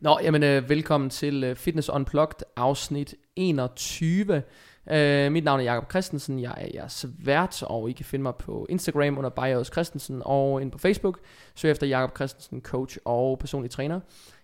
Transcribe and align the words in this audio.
Nå, 0.00 0.18
jamen 0.22 0.42
øh, 0.42 0.68
velkommen 0.68 1.10
til 1.10 1.44
øh, 1.44 1.56
Fitness 1.56 1.88
Unplugged 1.88 2.46
afsnit 2.56 3.14
21. 3.36 4.42
Øh, 4.90 5.32
mit 5.32 5.44
navn 5.44 5.60
er 5.60 5.64
Jakob 5.64 5.90
Christensen, 5.90 6.40
jeg 6.40 6.54
er 6.56 6.68
jeres 6.74 7.06
vært, 7.18 7.62
og 7.62 7.90
I 7.90 7.92
kan 7.92 8.04
finde 8.04 8.22
mig 8.22 8.34
på 8.34 8.66
Instagram 8.68 9.18
under 9.18 9.30
Bios 9.30 9.66
Christensen, 9.66 10.22
og 10.24 10.62
ind 10.62 10.70
på 10.70 10.78
Facebook, 10.78 11.18
søg 11.54 11.70
efter 11.70 11.86
Jakob 11.86 12.16
Christensen, 12.16 12.60
coach 12.60 12.98
og 13.04 13.38
personlig 13.38 13.70
træner. 13.70 14.00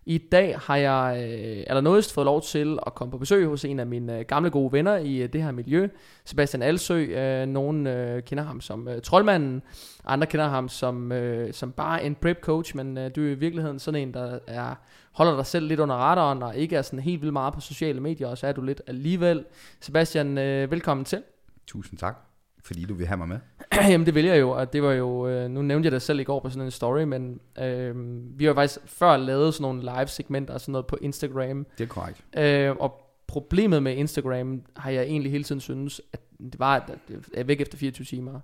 I 0.06 0.18
dag 0.18 0.58
har 0.58 0.76
jeg 0.76 1.30
øh, 1.30 1.64
allernådigst 1.66 2.14
fået 2.14 2.24
lov 2.24 2.42
til 2.42 2.78
at 2.86 2.94
komme 2.94 3.12
på 3.12 3.18
besøg 3.18 3.46
hos 3.46 3.64
en 3.64 3.80
af 3.80 3.86
mine 3.86 4.18
øh, 4.18 4.24
gamle 4.24 4.50
gode 4.50 4.72
venner 4.72 4.96
i 4.96 5.16
øh, 5.16 5.32
det 5.32 5.42
her 5.42 5.50
miljø, 5.50 5.88
Sebastian 6.24 6.62
Alsø. 6.62 6.94
Øh, 6.94 7.46
nogen 7.46 7.86
øh, 7.86 8.22
kender 8.22 8.44
ham 8.44 8.60
som 8.60 8.88
øh, 8.88 9.02
troldmanden, 9.02 9.62
andre 10.04 10.26
kender 10.26 10.48
ham 10.48 10.68
som, 10.68 11.12
øh, 11.12 11.52
som 11.52 11.72
bare 11.72 12.04
en 12.04 12.14
prep 12.14 12.40
coach, 12.40 12.76
men 12.76 12.98
øh, 12.98 13.10
du 13.16 13.22
er 13.22 13.30
i 13.30 13.34
virkeligheden 13.34 13.78
sådan 13.78 14.00
en, 14.00 14.14
der 14.14 14.38
er, 14.46 14.74
holder 15.12 15.36
dig 15.36 15.46
selv 15.46 15.66
lidt 15.66 15.80
under 15.80 15.94
radaren, 15.94 16.42
og 16.42 16.56
ikke 16.56 16.76
er 16.76 16.82
sådan 16.82 16.98
helt 16.98 17.20
vildt 17.20 17.32
meget 17.32 17.54
på 17.54 17.60
sociale 17.60 18.00
medier, 18.00 18.28
og 18.28 18.38
så 18.38 18.46
er 18.46 18.52
du 18.52 18.62
lidt 18.62 18.82
alligevel. 18.86 19.44
Sebastian, 19.80 20.38
øh, 20.38 20.70
velkommen 20.70 21.04
til. 21.04 21.22
Tusind 21.66 21.98
tak, 21.98 22.16
fordi 22.64 22.84
du 22.84 22.94
vil 22.94 23.06
have 23.06 23.18
mig 23.18 23.28
med. 23.28 23.38
Jamen 23.90 24.06
det 24.06 24.14
vil 24.14 24.24
jeg 24.24 24.40
jo, 24.40 24.50
og 24.50 24.72
det 24.72 24.82
var 24.82 24.92
jo, 24.92 25.28
øh, 25.28 25.50
nu 25.50 25.62
nævnte 25.62 25.86
jeg 25.86 25.92
det 25.92 26.02
selv 26.02 26.20
i 26.20 26.24
går 26.24 26.40
på 26.40 26.50
sådan 26.50 26.64
en 26.64 26.70
story, 26.70 27.02
men 27.02 27.40
øh, 27.58 27.94
vi 28.38 28.44
har 28.44 28.54
faktisk 28.54 28.80
før 28.86 29.16
lavet 29.16 29.54
sådan 29.54 29.62
nogle 29.62 29.80
live 29.80 30.08
segmenter 30.08 30.54
og 30.54 30.60
sådan 30.60 30.72
noget 30.72 30.86
på 30.86 30.98
Instagram. 31.00 31.66
Det 31.78 31.84
er 31.84 31.88
korrekt. 31.88 32.24
Øh, 32.36 32.76
og 32.76 33.02
problemet 33.26 33.82
med 33.82 33.96
Instagram 33.96 34.62
har 34.76 34.90
jeg 34.90 35.02
egentlig 35.02 35.32
hele 35.32 35.44
tiden 35.44 35.60
synes, 35.60 36.00
at 36.12 36.20
det 36.38 36.58
var, 36.58 36.76
at 36.76 36.82
det 37.08 37.24
er 37.34 37.44
væk 37.44 37.60
efter 37.60 37.78
24 37.78 38.04
timer. 38.04 38.40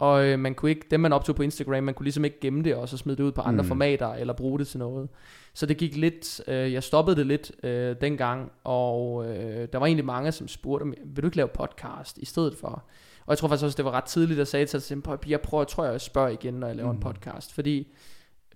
Og 0.00 0.26
øh, 0.26 0.38
man 0.38 0.54
kunne 0.54 0.70
ikke, 0.70 0.86
dem 0.90 1.00
man 1.00 1.12
optog 1.12 1.36
på 1.36 1.42
Instagram, 1.42 1.84
man 1.84 1.94
kunne 1.94 2.04
ligesom 2.04 2.24
ikke 2.24 2.40
gemme 2.40 2.62
det 2.62 2.74
og 2.74 2.88
så 2.88 2.96
smide 2.96 3.16
det 3.16 3.22
ud 3.22 3.32
på 3.32 3.40
andre 3.40 3.62
mm. 3.62 3.68
formater 3.68 4.08
eller 4.08 4.32
bruge 4.32 4.58
det 4.58 4.68
til 4.68 4.78
noget. 4.78 5.08
Så 5.54 5.66
det 5.66 5.76
gik 5.76 5.96
lidt, 5.96 6.40
øh, 6.48 6.72
jeg 6.72 6.82
stoppede 6.82 7.16
det 7.16 7.26
lidt 7.26 7.52
øh, 7.62 7.96
dengang, 8.00 8.52
og 8.64 9.26
øh, 9.26 9.68
der 9.72 9.78
var 9.78 9.86
egentlig 9.86 10.04
mange, 10.04 10.32
som 10.32 10.48
spurgte 10.48 10.86
mig, 10.86 10.96
vil 11.04 11.22
du 11.22 11.26
ikke 11.26 11.36
lave 11.36 11.48
podcast 11.48 12.18
i 12.18 12.24
stedet 12.24 12.56
for? 12.56 12.84
Og 13.26 13.30
jeg 13.30 13.38
tror 13.38 13.48
faktisk 13.48 13.64
også, 13.64 13.76
det 13.76 13.84
var 13.84 13.90
ret 13.90 14.04
tidligt, 14.04 14.36
at 14.36 14.38
jeg 14.38 14.46
sagde 14.46 14.66
til 14.66 14.94
dem, 14.94 15.02
jeg 15.28 15.40
prøver, 15.40 15.62
jeg 15.62 15.68
tror 15.68 15.84
jeg 15.84 16.00
spørger 16.00 16.28
igen, 16.28 16.54
når 16.54 16.66
jeg 16.66 16.76
laver 16.76 16.92
mm. 16.92 16.96
en 16.96 17.02
podcast. 17.02 17.54
Fordi 17.54 17.92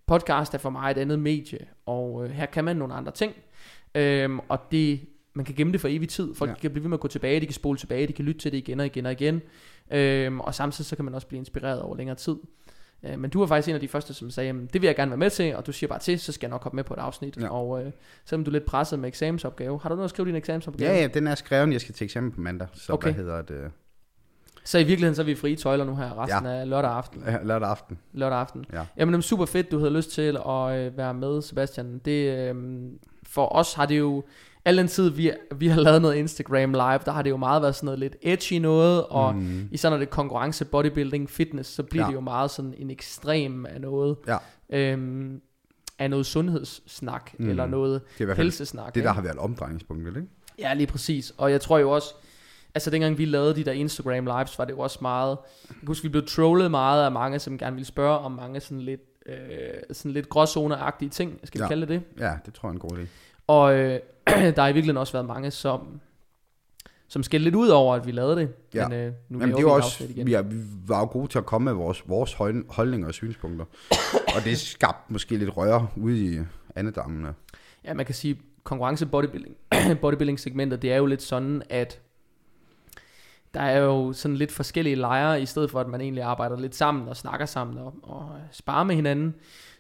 podcast 0.06 0.54
er 0.54 0.58
for 0.58 0.70
mig 0.70 0.90
et 0.90 0.98
andet 0.98 1.18
medie, 1.18 1.58
og 1.86 2.24
øh, 2.24 2.30
her 2.30 2.46
kan 2.46 2.64
man 2.64 2.76
nogle 2.76 2.94
andre 2.94 3.12
ting. 3.12 3.32
Øhm, 3.94 4.40
og 4.48 4.58
det, 4.70 5.00
man 5.34 5.44
kan 5.44 5.54
gemme 5.54 5.72
det 5.72 5.80
for 5.80 5.88
evig 5.88 6.08
tid. 6.08 6.34
Folk 6.34 6.50
ja. 6.50 6.54
kan 6.54 6.70
blive 6.70 6.84
ved 6.84 6.88
med 6.88 6.96
at 6.96 7.00
gå 7.00 7.08
tilbage, 7.08 7.40
de 7.40 7.46
kan 7.46 7.54
spole 7.54 7.78
tilbage, 7.78 8.06
de 8.06 8.12
kan 8.12 8.24
lytte 8.24 8.40
til 8.40 8.52
det 8.52 8.58
igen 8.58 8.80
og 8.80 8.86
igen 8.86 9.06
og 9.06 9.12
igen. 9.12 9.42
Øhm, 9.90 10.40
og 10.40 10.54
samtidig 10.54 10.86
så 10.86 10.96
kan 10.96 11.04
man 11.04 11.14
også 11.14 11.26
blive 11.26 11.38
inspireret 11.38 11.82
over 11.82 11.96
længere 11.96 12.16
tid. 12.16 12.36
Øh, 13.02 13.18
men 13.18 13.30
du 13.30 13.38
var 13.38 13.46
faktisk 13.46 13.68
en 13.68 13.74
af 13.74 13.80
de 13.80 13.88
første, 13.88 14.14
som 14.14 14.30
sagde, 14.30 14.52
det 14.52 14.82
vil 14.82 14.86
jeg 14.86 14.96
gerne 14.96 15.10
være 15.10 15.18
med 15.18 15.30
til, 15.30 15.56
og 15.56 15.66
du 15.66 15.72
siger 15.72 15.88
bare 15.88 15.98
til, 15.98 16.20
så 16.20 16.32
skal 16.32 16.46
jeg 16.46 16.50
nok 16.50 16.60
komme 16.60 16.76
med 16.76 16.84
på 16.84 16.94
et 16.94 16.98
afsnit. 16.98 17.36
Ja. 17.36 17.48
Og 17.48 17.84
øh, 17.84 17.92
selvom 18.24 18.44
du 18.44 18.50
er 18.50 18.52
lidt 18.52 18.64
presset 18.64 18.98
med 18.98 19.08
eksamensopgave, 19.08 19.80
har 19.82 19.88
du 19.88 19.94
noget 19.94 20.04
at 20.04 20.10
skrive 20.10 20.28
din 20.28 20.36
eksamensopgave? 20.36 20.90
Ja, 20.90 21.00
ja, 21.00 21.06
den 21.06 21.26
er 21.26 21.34
skrevet, 21.34 21.72
jeg 21.72 21.80
skal 21.80 21.94
til 21.94 22.04
eksamen 22.04 22.32
på 22.32 22.40
mandag. 22.40 22.68
Så 22.72 22.92
okay. 22.92 23.12
hvad 23.12 23.24
hedder 23.24 23.42
det? 23.42 23.70
Så 24.64 24.78
i 24.78 24.84
virkeligheden 24.84 25.14
så 25.14 25.22
er 25.22 25.26
vi 25.26 25.34
frie 25.34 25.56
tøjler 25.56 25.84
nu 25.84 25.96
her 25.96 26.22
resten 26.22 26.44
ja. 26.44 26.52
af 26.52 26.68
lørdag 26.68 26.90
aften. 26.90 27.22
Ja, 27.26 27.38
lørdag 27.42 27.68
aften. 27.68 27.98
Lørdag 28.12 28.38
aften. 28.38 28.64
Ja. 28.72 28.84
Jamen 28.96 29.14
det 29.14 29.18
er 29.18 29.22
super 29.22 29.46
fedt, 29.46 29.70
du 29.70 29.78
havde 29.78 29.92
lyst 29.92 30.10
til 30.10 30.36
at 30.48 30.78
øh, 30.78 30.96
være 30.96 31.14
med, 31.14 31.42
Sebastian. 31.42 31.98
Det, 32.04 32.38
øh, 32.38 32.54
for 33.22 33.52
os 33.52 33.74
har 33.74 33.86
det 33.86 33.98
jo, 33.98 34.24
al 34.64 34.76
den 34.76 34.88
tid 34.88 35.10
vi, 35.10 35.32
vi 35.56 35.68
har 35.68 35.80
lavet 35.80 36.02
noget 36.02 36.14
Instagram 36.14 36.72
live, 36.72 36.98
der 37.04 37.10
har 37.10 37.22
det 37.22 37.30
jo 37.30 37.36
meget 37.36 37.62
været 37.62 37.74
sådan 37.74 37.84
noget 37.84 37.98
lidt 37.98 38.16
edgy 38.22 38.52
noget, 38.52 39.04
og 39.04 39.34
mm. 39.34 39.68
især 39.72 39.90
når 39.90 39.96
det 39.96 40.06
er 40.06 40.10
konkurrence, 40.10 40.64
bodybuilding, 40.64 41.30
fitness, 41.30 41.70
så 41.70 41.82
bliver 41.82 42.04
ja. 42.04 42.08
det 42.08 42.14
jo 42.14 42.20
meget 42.20 42.50
sådan 42.50 42.74
en 42.78 42.90
ekstrem 42.90 43.66
af 43.66 43.80
noget. 43.80 44.16
Ja. 44.26 44.38
Øhm, 44.70 45.40
af 45.98 46.10
noget 46.10 46.26
sundhedssnak, 46.26 47.30
mm. 47.38 47.48
eller 47.48 47.66
noget 47.66 48.00
det 48.18 48.30
er 48.30 48.34
helsesnak. 48.34 48.94
Det, 48.94 49.04
der 49.04 49.12
har 49.12 49.22
været 49.22 49.38
omdrejningspunktet, 49.38 50.16
ikke? 50.16 50.28
Ja, 50.58 50.74
lige 50.74 50.86
præcis. 50.86 51.34
Og 51.36 51.50
jeg 51.50 51.60
tror 51.60 51.78
jo 51.78 51.90
også, 51.90 52.14
altså 52.74 52.90
dengang 52.90 53.18
vi 53.18 53.24
lavede 53.24 53.56
de 53.56 53.64
der 53.64 53.72
Instagram 53.72 54.24
lives, 54.24 54.58
var 54.58 54.64
det 54.64 54.72
jo 54.72 54.78
også 54.78 54.98
meget, 55.02 55.38
jeg 55.68 55.76
kan 55.78 55.86
huske, 55.86 56.02
vi 56.02 56.08
blev 56.08 56.26
trollet 56.26 56.70
meget 56.70 57.04
af 57.04 57.12
mange, 57.12 57.38
som 57.38 57.58
gerne 57.58 57.74
ville 57.74 57.86
spørge 57.86 58.18
om 58.18 58.32
mange 58.32 58.60
sådan 58.60 58.80
lidt, 58.80 59.00
øh, 59.26 59.34
sådan 59.92 60.12
lidt 60.12 60.28
gråzoneagtige 60.28 61.08
ting, 61.08 61.40
skal 61.44 61.60
vi 61.60 61.62
ja. 61.62 61.68
kalde 61.68 61.86
det 61.86 62.02
det? 62.16 62.22
Ja, 62.22 62.32
det 62.46 62.54
tror 62.54 62.68
jeg 62.68 62.70
er 62.70 62.74
en 62.74 62.88
god 62.88 62.98
idé. 62.98 63.06
Og 63.46 63.74
øh, 63.74 64.00
der 64.56 64.62
har 64.62 64.68
i 64.68 64.72
virkeligheden 64.72 64.96
også 64.96 65.12
været 65.12 65.26
mange, 65.26 65.50
som 65.50 66.00
som 67.08 67.22
skældte 67.22 67.44
lidt 67.44 67.54
ud 67.54 67.68
over, 67.68 67.94
at 67.94 68.06
vi 68.06 68.12
lavede 68.12 68.36
det. 68.36 68.54
Ja. 68.74 68.88
Men, 68.88 68.98
øh, 68.98 69.12
nu 69.28 69.40
Jamen, 69.40 69.56
det 69.56 69.64
var 69.64 69.70
også, 69.70 70.04
igen. 70.04 70.26
Vi, 70.26 70.34
er, 70.34 70.42
vi 70.42 70.56
var 70.86 71.00
jo 71.00 71.06
gode 71.06 71.28
til 71.28 71.38
at 71.38 71.46
komme 71.46 71.64
med 71.64 71.72
vores, 71.72 72.02
vores 72.06 72.32
holdninger 72.68 73.08
og 73.08 73.14
synspunkter. 73.14 73.64
og 74.36 74.44
det 74.44 74.58
skabte 74.58 75.12
måske 75.12 75.36
lidt 75.36 75.56
røre 75.56 75.88
ude 75.96 76.34
i 76.34 76.40
andedammene. 76.74 77.34
Ja, 77.84 77.94
man 77.94 78.06
kan 78.06 78.14
sige, 78.14 78.40
konkurrence 78.64 79.06
bodybuilding, 79.06 79.56
bodybuilding 80.02 80.40
segmentet, 80.40 80.82
det 80.82 80.92
er 80.92 80.96
jo 80.96 81.06
lidt 81.06 81.22
sådan, 81.22 81.62
at 81.70 82.00
der 83.54 83.60
er 83.60 83.78
jo 83.78 84.12
sådan 84.12 84.36
lidt 84.36 84.52
forskellige 84.52 84.96
lejre, 84.96 85.42
i 85.42 85.46
stedet 85.46 85.70
for 85.70 85.80
at 85.80 85.88
man 85.88 86.00
egentlig 86.00 86.24
arbejder 86.24 86.60
lidt 86.60 86.74
sammen 86.74 87.08
og 87.08 87.16
snakker 87.16 87.46
sammen 87.46 87.78
og, 87.78 87.94
og 88.02 88.30
sparer 88.50 88.84
med 88.84 88.94
hinanden. 88.94 89.34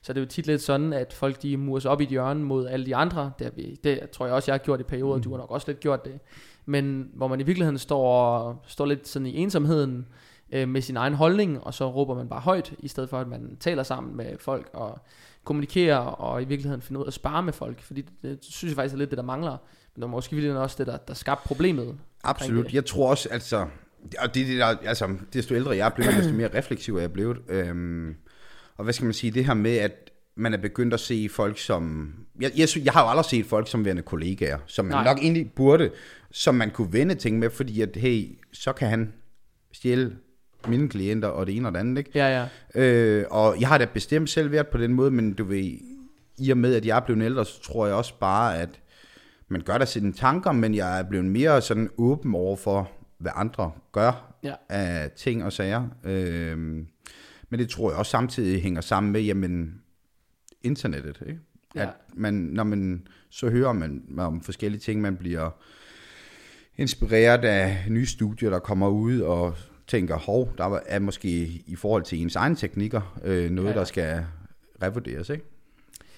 Så 0.04 0.12
det 0.12 0.20
er 0.20 0.22
jo 0.22 0.28
tit 0.28 0.46
lidt 0.46 0.62
sådan, 0.62 0.92
at 0.92 1.12
folk 1.12 1.42
de 1.42 1.56
mures 1.56 1.84
op 1.84 2.00
i 2.00 2.04
et 2.04 2.10
hjørne 2.10 2.44
mod 2.44 2.66
alle 2.66 2.86
de 2.86 2.96
andre. 2.96 3.32
Det, 3.38 3.52
vi, 3.56 3.78
det 3.84 4.10
tror 4.10 4.26
jeg 4.26 4.34
også, 4.34 4.50
jeg 4.50 4.54
har 4.54 4.64
gjort 4.64 4.80
i 4.80 4.82
perioder, 4.82 5.16
mm. 5.16 5.22
du 5.22 5.30
har 5.30 5.38
nok 5.38 5.50
også 5.50 5.64
lidt 5.68 5.80
gjort 5.80 6.04
det. 6.04 6.20
Men 6.66 7.10
hvor 7.14 7.28
man 7.28 7.40
i 7.40 7.42
virkeligheden 7.42 7.78
står, 7.78 8.64
står 8.66 8.86
lidt 8.86 9.08
sådan 9.08 9.26
i 9.26 9.36
ensomheden 9.36 10.06
øh, 10.52 10.68
med 10.68 10.82
sin 10.82 10.96
egen 10.96 11.14
holdning, 11.14 11.64
og 11.64 11.74
så 11.74 11.90
råber 11.90 12.14
man 12.14 12.28
bare 12.28 12.40
højt, 12.40 12.72
i 12.78 12.88
stedet 12.88 13.10
for 13.10 13.18
at 13.18 13.28
man 13.28 13.56
taler 13.60 13.82
sammen 13.82 14.16
med 14.16 14.38
folk 14.38 14.70
og 14.72 14.98
kommunikerer, 15.44 15.96
og 15.98 16.42
i 16.42 16.44
virkeligheden 16.44 16.82
finder 16.82 17.00
ud 17.00 17.06
af 17.06 17.08
at 17.08 17.14
spare 17.14 17.42
med 17.42 17.52
folk. 17.52 17.82
Fordi 17.82 18.00
det, 18.00 18.12
det 18.22 18.38
synes 18.40 18.70
jeg 18.70 18.76
faktisk 18.76 18.94
er 18.94 18.98
lidt 18.98 19.10
det, 19.10 19.16
der 19.16 19.24
mangler. 19.24 19.56
Men 19.94 20.02
det 20.02 20.02
er 20.02 20.06
måske 20.06 20.36
virkelig 20.36 20.58
også 20.58 20.76
det, 20.78 20.86
der, 20.86 20.96
der 20.96 21.14
skabte 21.14 21.48
problemet. 21.48 21.98
Absolut. 22.24 22.72
Jeg 22.72 22.84
tror 22.84 23.10
også, 23.10 23.28
altså, 23.28 23.66
og 24.18 24.34
det, 24.34 24.46
det 24.46 24.58
der, 24.58 24.66
altså, 24.66 25.16
desto 25.32 25.54
ældre 25.54 25.76
jeg 25.76 25.86
er 25.86 25.90
blevet, 25.90 26.14
desto 26.14 26.32
mere 26.32 26.58
refleksiv 26.58 26.96
er 26.96 27.00
jeg 27.00 27.12
blevet. 27.12 27.38
Øhm, 27.48 28.16
og 28.78 28.84
hvad 28.84 28.92
skal 28.92 29.04
man 29.04 29.14
sige, 29.14 29.30
det 29.30 29.44
her 29.44 29.54
med, 29.54 29.76
at 29.76 30.10
man 30.36 30.54
er 30.54 30.58
begyndt 30.58 30.94
at 30.94 31.00
se 31.00 31.28
folk 31.30 31.58
som... 31.58 32.12
Jeg, 32.40 32.50
jeg, 32.56 32.68
jeg 32.84 32.92
har 32.92 33.02
jo 33.02 33.08
aldrig 33.08 33.24
set 33.24 33.46
folk 33.46 33.70
som 33.70 33.84
værende 33.84 34.02
kollegaer, 34.02 34.58
som 34.66 34.84
man 34.84 34.94
Nej. 34.94 35.04
nok 35.04 35.18
egentlig 35.18 35.52
burde, 35.52 35.90
som 36.30 36.54
man 36.54 36.70
kunne 36.70 36.92
vende 36.92 37.14
ting 37.14 37.38
med, 37.38 37.50
fordi 37.50 37.80
at, 37.80 37.96
hey, 37.96 38.38
så 38.52 38.72
kan 38.72 38.88
han 38.88 39.12
stjæle 39.72 40.16
mine 40.68 40.88
klienter 40.88 41.28
og 41.28 41.46
det 41.46 41.56
ene 41.56 41.68
og 41.68 41.72
det 41.74 41.80
andet, 41.80 41.98
ikke? 41.98 42.10
Ja, 42.14 42.46
ja. 42.74 42.82
Øh, 42.82 43.24
og 43.30 43.60
jeg 43.60 43.68
har 43.68 43.78
da 43.78 43.84
bestemt 43.84 44.30
selv 44.30 44.52
været 44.52 44.68
på 44.68 44.78
den 44.78 44.94
måde, 44.94 45.10
men 45.10 45.32
du 45.32 45.44
ved, 45.44 45.78
i 46.38 46.50
og 46.50 46.58
med, 46.58 46.74
at 46.74 46.86
jeg 46.86 46.96
er 46.96 47.00
blevet 47.00 47.22
ældre, 47.22 47.44
så 47.44 47.62
tror 47.62 47.86
jeg 47.86 47.94
også 47.94 48.14
bare, 48.20 48.58
at 48.58 48.80
man 49.48 49.60
gør 49.60 49.78
der 49.78 49.84
sine 49.84 50.12
tanker, 50.12 50.52
men 50.52 50.74
jeg 50.74 50.98
er 50.98 51.02
blevet 51.02 51.26
mere 51.26 51.62
sådan 51.62 51.90
åben 51.98 52.34
over 52.34 52.56
for, 52.56 52.90
hvad 53.18 53.32
andre 53.34 53.70
gør 53.92 54.34
ja. 54.42 54.54
af 54.68 55.10
ting 55.10 55.44
og 55.44 55.52
sager. 55.52 55.88
Øh, 56.04 56.78
men 57.54 57.58
det 57.58 57.68
tror 57.68 57.90
jeg 57.90 57.98
også 57.98 58.10
samtidig 58.10 58.62
hænger 58.62 58.80
sammen 58.80 59.12
med, 59.12 59.20
jamen, 59.20 59.80
internettet, 60.62 61.22
ikke? 61.26 61.40
Ja. 61.74 61.82
At 61.82 61.88
man, 62.14 62.34
når 62.34 62.64
man 62.64 63.06
så 63.30 63.50
hører 63.50 63.72
man 63.72 64.02
om 64.18 64.40
forskellige 64.40 64.80
ting, 64.80 65.00
man 65.00 65.16
bliver 65.16 65.50
inspireret 66.76 67.44
af 67.44 67.84
nye 67.88 68.06
studier, 68.06 68.50
der 68.50 68.58
kommer 68.58 68.88
ud 68.88 69.20
og 69.20 69.54
tænker, 69.86 70.18
hov, 70.18 70.52
der 70.58 70.78
er 70.86 70.98
måske 70.98 71.62
i 71.66 71.76
forhold 71.76 72.02
til 72.02 72.22
ens 72.22 72.36
egne 72.36 72.56
teknikker 72.56 73.20
øh, 73.24 73.50
noget, 73.50 73.68
ja, 73.68 73.72
ja. 73.74 73.78
der 73.78 73.84
skal 73.84 74.26
revurderes, 74.82 75.28
ikke? 75.28 75.44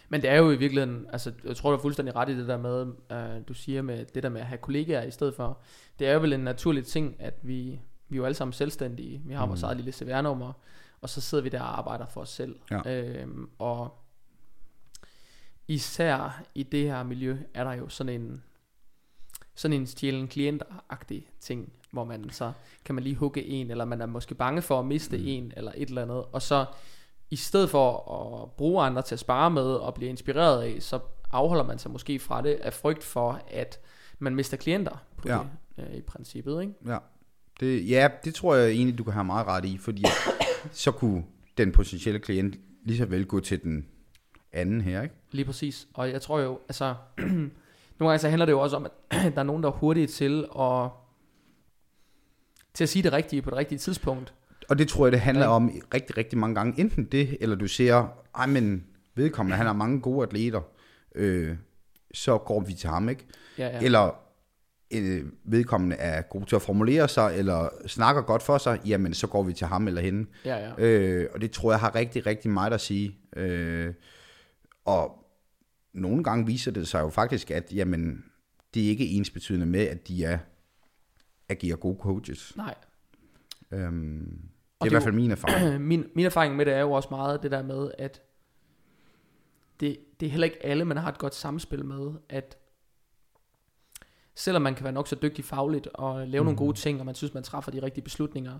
Men 0.08 0.22
det 0.22 0.30
er 0.30 0.36
jo 0.36 0.50
i 0.50 0.56
virkeligheden, 0.56 1.06
altså 1.12 1.32
jeg 1.44 1.56
tror 1.56 1.70
du 1.70 1.76
er 1.76 1.82
fuldstændig 1.82 2.16
ret 2.16 2.28
i 2.28 2.38
det 2.38 2.48
der 2.48 2.58
med, 2.58 2.86
uh, 3.10 3.46
du 3.48 3.54
siger 3.54 3.82
med 3.82 4.04
det 4.14 4.22
der 4.22 4.28
med 4.28 4.40
at 4.40 4.46
have 4.46 4.58
kollegaer 4.58 5.02
i 5.02 5.10
stedet 5.10 5.34
for. 5.34 5.58
Det 5.98 6.08
er 6.08 6.12
jo 6.12 6.20
vel 6.20 6.32
en 6.32 6.40
naturlig 6.40 6.86
ting, 6.86 7.16
at 7.18 7.34
vi, 7.42 7.80
vi 8.08 8.16
er 8.16 8.18
jo 8.18 8.24
alle 8.24 8.34
sammen 8.34 8.52
selvstændige. 8.52 9.22
Vi 9.24 9.34
har 9.34 9.44
mm. 9.44 9.48
vores 9.48 9.62
eget 9.62 9.76
lille 9.76 9.92
CVR-nummer, 9.92 10.52
og 11.06 11.10
så 11.10 11.20
sidder 11.20 11.44
vi 11.44 11.48
der 11.48 11.60
og 11.60 11.78
arbejder 11.78 12.06
for 12.06 12.20
os 12.20 12.28
selv. 12.28 12.56
Ja. 12.70 12.92
Øhm, 12.92 13.50
og 13.58 13.94
især 15.68 16.42
i 16.54 16.62
det 16.62 16.84
her 16.84 17.02
miljø, 17.02 17.36
er 17.54 17.64
der 17.64 17.72
jo 17.72 17.88
sådan 17.88 18.20
en, 18.20 18.42
sådan 19.54 19.80
en 19.80 19.86
stjælen 19.86 20.28
klientagtig 20.28 21.28
ting, 21.40 21.72
hvor 21.90 22.04
man 22.04 22.30
så 22.30 22.52
kan 22.84 22.94
man 22.94 23.04
lige 23.04 23.16
hugge 23.16 23.44
en, 23.44 23.70
eller 23.70 23.84
man 23.84 24.00
er 24.00 24.06
måske 24.06 24.34
bange 24.34 24.62
for 24.62 24.80
at 24.80 24.86
miste 24.86 25.18
mm. 25.18 25.24
en, 25.26 25.52
eller 25.56 25.72
et 25.76 25.88
eller 25.88 26.02
andet, 26.02 26.24
og 26.32 26.42
så 26.42 26.66
i 27.30 27.36
stedet 27.36 27.70
for 27.70 28.12
at 28.12 28.50
bruge 28.50 28.84
andre 28.84 29.02
til 29.02 29.14
at 29.14 29.18
spare 29.18 29.50
med 29.50 29.66
og 29.74 29.94
blive 29.94 30.10
inspireret 30.10 30.62
af, 30.62 30.82
så 30.82 31.00
afholder 31.32 31.64
man 31.64 31.78
sig 31.78 31.90
måske 31.90 32.18
fra 32.18 32.42
det 32.42 32.54
af 32.54 32.72
frygt 32.72 33.04
for, 33.04 33.40
at 33.50 33.80
man 34.18 34.34
mister 34.34 34.56
klienter 34.56 35.04
på 35.16 35.28
ja. 35.28 35.38
det, 35.76 35.84
øh, 35.84 35.96
i 35.96 36.00
princippet. 36.00 36.60
Ikke? 36.60 36.74
Ja. 36.86 36.98
Det, 37.60 37.90
ja, 37.90 38.08
det 38.24 38.34
tror 38.34 38.54
jeg 38.54 38.70
egentlig, 38.70 38.98
du 38.98 39.04
kan 39.04 39.12
have 39.12 39.24
meget 39.24 39.46
ret 39.46 39.64
i, 39.64 39.78
fordi 39.78 40.04
så 40.72 40.90
kunne 40.90 41.24
den 41.58 41.72
potentielle 41.72 42.20
klient 42.20 42.56
lige 42.84 42.98
så 42.98 43.04
vel 43.06 43.26
gå 43.26 43.40
til 43.40 43.62
den 43.62 43.86
anden 44.52 44.80
her, 44.80 45.02
ikke? 45.02 45.14
Lige 45.30 45.44
præcis. 45.44 45.88
Og 45.94 46.10
jeg 46.10 46.22
tror 46.22 46.40
jo, 46.40 46.58
altså, 46.68 46.94
nogle 47.98 48.10
gange 48.10 48.18
så 48.18 48.28
handler 48.28 48.46
det 48.46 48.52
jo 48.52 48.60
også 48.60 48.76
om, 48.76 48.84
at 48.84 48.92
der 49.34 49.40
er 49.40 49.42
nogen, 49.42 49.62
der 49.62 49.68
er 49.68 49.72
hurtige 49.72 50.06
til 50.06 50.46
at, 50.58 50.88
til 52.74 52.84
at 52.84 52.88
sige 52.88 53.02
det 53.02 53.12
rigtige 53.12 53.42
på 53.42 53.50
det 53.50 53.58
rigtige 53.58 53.78
tidspunkt. 53.78 54.34
Og 54.68 54.78
det 54.78 54.88
tror 54.88 55.06
jeg, 55.06 55.12
det 55.12 55.20
handler 55.20 55.44
ja. 55.44 55.50
om 55.50 55.70
rigtig, 55.94 56.16
rigtig 56.16 56.38
mange 56.38 56.54
gange. 56.54 56.80
Enten 56.80 57.04
det, 57.04 57.36
eller 57.40 57.56
du 57.56 57.66
ser, 57.66 58.08
ej 58.34 58.46
men 58.46 58.84
vedkommende, 59.14 59.56
han 59.56 59.66
har 59.66 59.72
mange 59.72 60.00
gode 60.00 60.26
atleter. 60.26 60.60
Øh, 61.14 61.56
så 62.14 62.38
går 62.38 62.60
vi 62.60 62.72
til 62.72 62.88
ham, 62.88 63.08
ikke? 63.08 63.26
Ja, 63.58 63.68
ja. 63.68 63.80
Eller 63.84 64.25
øh, 64.94 65.24
vedkommende 65.44 65.96
er 65.96 66.22
god 66.22 66.44
til 66.46 66.56
at 66.56 66.62
formulere 66.62 67.08
sig, 67.08 67.38
eller 67.38 67.68
snakker 67.86 68.22
godt 68.22 68.42
for 68.42 68.58
sig, 68.58 68.80
jamen 68.86 69.14
så 69.14 69.26
går 69.26 69.42
vi 69.42 69.52
til 69.52 69.66
ham 69.66 69.88
eller 69.88 70.00
hende. 70.00 70.28
ja, 70.44 70.56
ja. 70.56 70.84
Øh, 70.84 71.28
og 71.34 71.40
det 71.40 71.50
tror 71.50 71.72
jeg 71.72 71.80
har 71.80 71.94
rigtig, 71.94 72.26
rigtig 72.26 72.50
meget 72.50 72.72
at 72.72 72.80
sige. 72.80 73.18
Øh, 73.36 73.94
og 74.84 75.26
nogle 75.92 76.24
gange 76.24 76.46
viser 76.46 76.70
det 76.70 76.88
sig 76.88 77.00
jo 77.00 77.08
faktisk, 77.08 77.50
at 77.50 77.72
jamen, 77.72 78.24
det 78.74 78.84
er 78.84 78.88
ikke 78.88 79.06
ens 79.06 79.30
betydende 79.30 79.66
med, 79.66 79.80
at 79.86 80.08
de 80.08 80.24
er 80.24 80.38
agerer 81.48 81.76
gode 81.76 81.98
coaches. 82.00 82.56
Nej. 82.56 82.74
Øhm, 83.70 84.40
det 84.80 84.80
er 84.80 84.84
i 84.84 84.84
det 84.84 84.86
er 84.86 84.90
hvert 84.90 85.02
fald 85.02 85.14
min 85.14 85.30
erfaring. 85.30 85.80
min, 85.88 86.06
min 86.14 86.26
erfaring 86.26 86.56
med 86.56 86.66
det 86.66 86.74
er 86.74 86.80
jo 86.80 86.92
også 86.92 87.08
meget 87.10 87.42
det 87.42 87.50
der 87.50 87.62
med, 87.62 87.90
at 87.98 88.22
det, 89.80 89.98
det 90.20 90.26
er 90.26 90.30
heller 90.30 90.44
ikke 90.44 90.66
alle, 90.66 90.84
man 90.84 90.96
har 90.96 91.08
et 91.08 91.18
godt 91.18 91.34
samspil 91.34 91.84
med, 91.84 92.12
at 92.28 92.56
selvom 94.36 94.62
man 94.62 94.74
kan 94.74 94.84
være 94.84 94.92
nok 94.92 95.08
så 95.08 95.16
dygtig 95.22 95.44
fagligt 95.44 95.88
og 95.94 96.28
lave 96.28 96.42
mm. 96.42 96.44
nogle 96.44 96.56
gode 96.56 96.76
ting, 96.76 97.00
og 97.00 97.06
man 97.06 97.14
synes, 97.14 97.34
man 97.34 97.42
træffer 97.42 97.70
de 97.70 97.82
rigtige 97.82 98.04
beslutninger, 98.04 98.58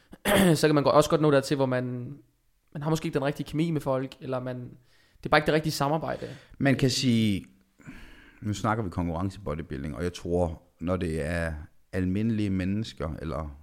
så 0.54 0.68
kan 0.68 0.74
man 0.74 0.84
også 0.86 1.10
godt 1.10 1.20
nå 1.20 1.30
dertil, 1.30 1.56
hvor 1.56 1.66
man, 1.66 2.16
man 2.72 2.82
har 2.82 2.90
måske 2.90 3.06
ikke 3.06 3.18
den 3.18 3.24
rigtige 3.24 3.46
kemi 3.46 3.70
med 3.70 3.80
folk, 3.80 4.14
eller 4.20 4.40
man, 4.40 4.56
det 5.16 5.26
er 5.26 5.28
bare 5.28 5.38
ikke 5.38 5.46
det 5.46 5.54
rigtige 5.54 5.72
samarbejde. 5.72 6.28
Man 6.58 6.76
kan 6.76 6.90
sige, 6.90 7.44
nu 8.40 8.54
snakker 8.54 8.84
vi 8.84 8.90
konkurrence 8.90 9.40
bodybuilding, 9.40 9.96
og 9.96 10.02
jeg 10.02 10.12
tror, 10.12 10.62
når 10.80 10.96
det 10.96 11.26
er 11.26 11.52
almindelige 11.92 12.50
mennesker, 12.50 13.14
eller 13.20 13.58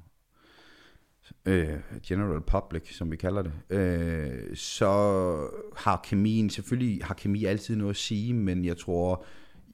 øh, 1.46 1.78
general 2.08 2.42
public, 2.42 2.98
som 2.98 3.12
vi 3.12 3.16
kalder 3.16 3.42
det, 3.42 3.54
øh, 3.70 4.56
så 4.56 4.92
har 5.78 6.02
kemien, 6.04 6.50
selvfølgelig 6.50 7.06
har 7.06 7.14
kemi 7.14 7.46
altid 7.46 7.76
noget 7.76 7.90
at 7.90 7.98
sige, 7.98 8.34
men 8.34 8.66
jeg 8.66 8.78
tror, 8.78 9.26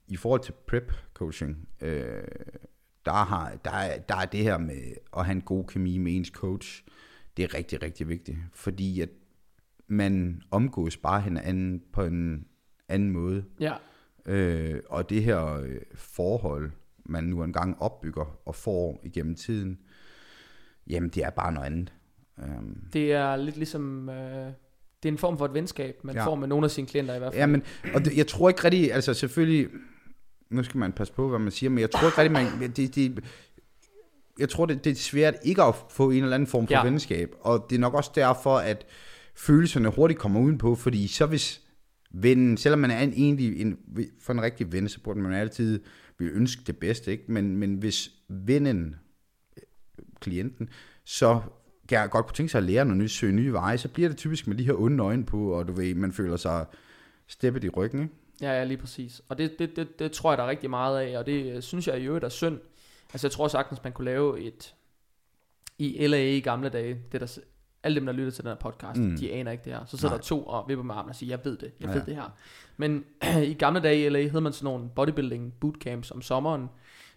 i 0.07 0.15
forhold 0.15 0.41
til 0.41 0.53
prep 0.67 0.93
coaching, 1.13 1.67
øh, 1.81 2.23
der, 3.05 3.11
har, 3.11 3.55
der, 3.65 3.71
er, 3.71 3.99
der 3.99 4.15
er 4.15 4.25
det 4.25 4.39
her 4.39 4.57
med 4.57 4.93
at 5.17 5.25
have 5.25 5.35
en 5.35 5.41
god 5.41 5.65
kemi 5.65 5.97
med 5.97 6.15
ens 6.15 6.27
coach, 6.27 6.83
det 7.37 7.43
er 7.43 7.53
rigtig, 7.53 7.83
rigtig 7.83 8.09
vigtigt, 8.09 8.37
fordi 8.53 9.01
at 9.01 9.09
man 9.87 10.41
omgås 10.51 10.97
bare 10.97 11.21
hinanden 11.21 11.83
på 11.93 12.03
en 12.03 12.45
anden 12.89 13.09
måde, 13.09 13.45
Ja, 13.59 13.73
Øh, 14.25 14.79
og 14.89 15.09
det 15.09 15.23
her 15.23 15.53
øh, 15.53 15.81
forhold, 15.95 16.71
man 17.05 17.23
nu 17.23 17.43
engang 17.43 17.81
opbygger 17.81 18.39
og 18.45 18.55
får 18.55 18.99
igennem 19.03 19.35
tiden, 19.35 19.79
jamen 20.87 21.09
det 21.09 21.23
er 21.23 21.29
bare 21.29 21.51
noget 21.51 21.65
andet. 21.65 21.93
Øhm, 22.39 22.77
det 22.93 23.13
er 23.13 23.35
lidt 23.35 23.57
ligesom, 23.57 24.09
øh, 24.09 24.45
det 25.03 25.09
er 25.09 25.13
en 25.13 25.17
form 25.17 25.37
for 25.37 25.45
et 25.45 25.53
venskab, 25.53 25.99
man 26.03 26.15
ja. 26.15 26.25
får 26.25 26.35
med 26.35 26.47
nogle 26.47 26.65
af 26.65 26.71
sine 26.71 26.87
klienter 26.87 27.15
i 27.15 27.17
hvert 27.19 27.33
fald. 27.33 27.39
ja, 27.39 27.45
men, 27.45 27.63
og 27.93 28.05
det, 28.05 28.17
jeg 28.17 28.27
tror 28.27 28.49
ikke 28.49 28.63
rigtig, 28.63 28.93
altså 28.93 29.13
selvfølgelig, 29.13 29.69
nu 30.49 30.63
skal 30.63 30.77
man 30.77 30.91
passe 30.91 31.13
på, 31.13 31.29
hvad 31.29 31.39
man 31.39 31.51
siger, 31.51 31.69
men 31.69 31.79
jeg 31.79 31.91
tror 31.91 32.07
ikke 32.07 32.17
rigtig, 32.17 32.31
man, 32.31 32.71
det, 32.75 32.95
det, 32.95 33.23
jeg 34.39 34.49
tror, 34.49 34.65
det, 34.65 34.83
det 34.83 34.91
er 34.91 34.95
svært 34.95 35.35
ikke 35.43 35.63
at 35.63 35.75
få 35.89 36.09
en 36.09 36.23
eller 36.23 36.35
anden 36.35 36.47
form 36.47 36.67
for 36.67 36.73
ja. 36.73 36.83
Venskab, 36.83 37.35
og 37.41 37.65
det 37.69 37.75
er 37.75 37.79
nok 37.79 37.93
også 37.93 38.11
derfor, 38.15 38.57
at 38.57 38.85
følelserne 39.35 39.89
hurtigt 39.89 40.19
kommer 40.19 40.39
udenpå, 40.39 40.75
fordi 40.75 41.07
så 41.07 41.25
hvis 41.25 41.61
vennen, 42.11 42.57
selvom 42.57 42.79
man 42.79 42.91
er 42.91 42.99
en 42.99 43.13
egentlig, 43.13 43.61
en, 43.61 43.77
for 44.21 44.33
en 44.33 44.41
rigtig 44.41 44.71
ven, 44.71 44.89
så 44.89 44.99
burde 45.03 45.19
man 45.19 45.33
altid 45.33 45.79
vil 46.19 46.31
ønske 46.33 46.61
det 46.67 46.77
bedste, 46.77 47.11
ikke? 47.11 47.23
Men, 47.27 47.57
men 47.57 47.75
hvis 47.75 48.11
vennen, 48.29 48.95
klienten, 50.21 50.69
så 51.03 51.41
kan 51.89 51.99
jeg 51.99 52.09
godt 52.09 52.25
kunne 52.25 52.35
tænke 52.35 52.51
sig 52.51 52.57
at 52.57 52.63
lære 52.63 52.85
noget 52.85 52.97
nyt, 52.97 53.11
søge 53.11 53.33
nye 53.33 53.53
veje, 53.53 53.77
så 53.77 53.89
bliver 53.89 54.09
det 54.09 54.17
typisk 54.17 54.47
med 54.47 54.55
de 54.55 54.63
her 54.63 54.81
onde 54.81 55.03
øjne 55.03 55.25
på, 55.25 55.51
og 55.51 55.67
du 55.67 55.73
ved, 55.73 55.95
man 55.95 56.11
føler 56.11 56.37
sig 56.37 56.65
steppet 57.27 57.63
i 57.63 57.69
ryggen, 57.69 58.01
ikke? 58.01 58.13
Ja, 58.41 58.51
ja, 58.51 58.63
lige 58.63 58.77
præcis. 58.77 59.21
Og 59.29 59.37
det, 59.37 59.59
det, 59.59 59.75
det, 59.75 59.99
det 59.99 60.11
tror 60.11 60.31
jeg, 60.31 60.37
der 60.37 60.43
er 60.43 60.47
rigtig 60.49 60.69
meget 60.69 60.99
af, 60.99 61.17
og 61.17 61.25
det 61.25 61.55
øh, 61.55 61.61
synes 61.61 61.87
jeg 61.87 61.99
i 61.99 62.03
øvrigt 62.05 62.25
er 62.25 62.29
synd. 62.29 62.59
Altså 63.13 63.27
jeg 63.27 63.31
tror 63.31 63.47
sagtens, 63.47 63.83
man 63.83 63.93
kunne 63.93 64.05
lave 64.05 64.39
et, 64.41 64.75
i 65.77 66.07
LA 66.07 66.17
i 66.17 66.39
gamle 66.39 66.69
dage, 66.69 66.97
det 67.11 67.21
der, 67.21 67.37
alle 67.83 67.95
dem, 67.95 68.05
der 68.05 68.13
lytter 68.13 68.31
til 68.31 68.43
den 68.43 68.49
her 68.49 68.55
podcast, 68.57 68.99
Mm. 68.99 69.05
mm. 69.07 69.17
de 69.17 69.31
aner 69.33 69.51
ikke 69.51 69.63
det 69.65 69.73
her. 69.73 69.85
Så 69.85 69.97
sidder 69.97 70.09
Nej. 70.13 70.17
der 70.17 70.23
to 70.23 70.43
og 70.43 70.65
vipper 70.67 70.83
med 70.83 70.95
armen 70.95 71.09
og 71.09 71.15
siger, 71.15 71.29
jeg 71.29 71.39
ved 71.45 71.57
det, 71.57 71.71
jeg 71.79 71.87
Ja. 71.89 71.93
ved 71.93 72.05
det 72.05 72.15
her. 72.15 72.33
Men 72.77 73.03
i 73.43 73.53
gamle 73.53 73.79
dage 73.79 74.05
i 74.05 74.09
LA 74.09 74.27
havde 74.27 74.41
man 74.41 74.53
sådan 74.53 74.65
nogle 74.73 74.89
bodybuilding 74.95 75.53
bootcamps 75.59 76.11
om 76.11 76.21
sommeren, 76.21 76.69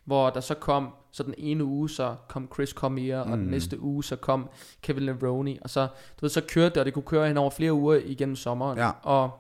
hvor 0.04 0.30
der 0.30 0.40
så 0.40 0.54
kom, 0.54 0.88
så 1.12 1.22
den 1.22 1.34
ene 1.38 1.64
uge, 1.64 1.90
så 1.90 2.16
kom 2.28 2.48
Chris 2.54 2.70
Cormier, 2.70 3.20
og 3.20 3.26
den 3.38 3.44
Mm. 3.44 3.50
næste 3.50 3.80
uge, 3.80 4.04
så 4.04 4.16
kom 4.16 4.48
Kevin 4.82 5.02
Levrone, 5.02 5.58
og 5.62 5.70
så, 5.70 5.82
du 5.86 5.88
ved, 6.20 6.28
så 6.30 6.40
kørte 6.48 6.68
det, 6.74 6.76
og 6.76 6.84
det 6.84 6.94
kunne 6.94 7.02
køre 7.02 7.26
hen 7.28 7.36
over 7.36 7.50
flere 7.50 7.72
uger 7.72 8.00
igennem 8.04 8.36
sommeren. 8.36 8.78
Ja. 8.78 8.90
Og 9.02 9.30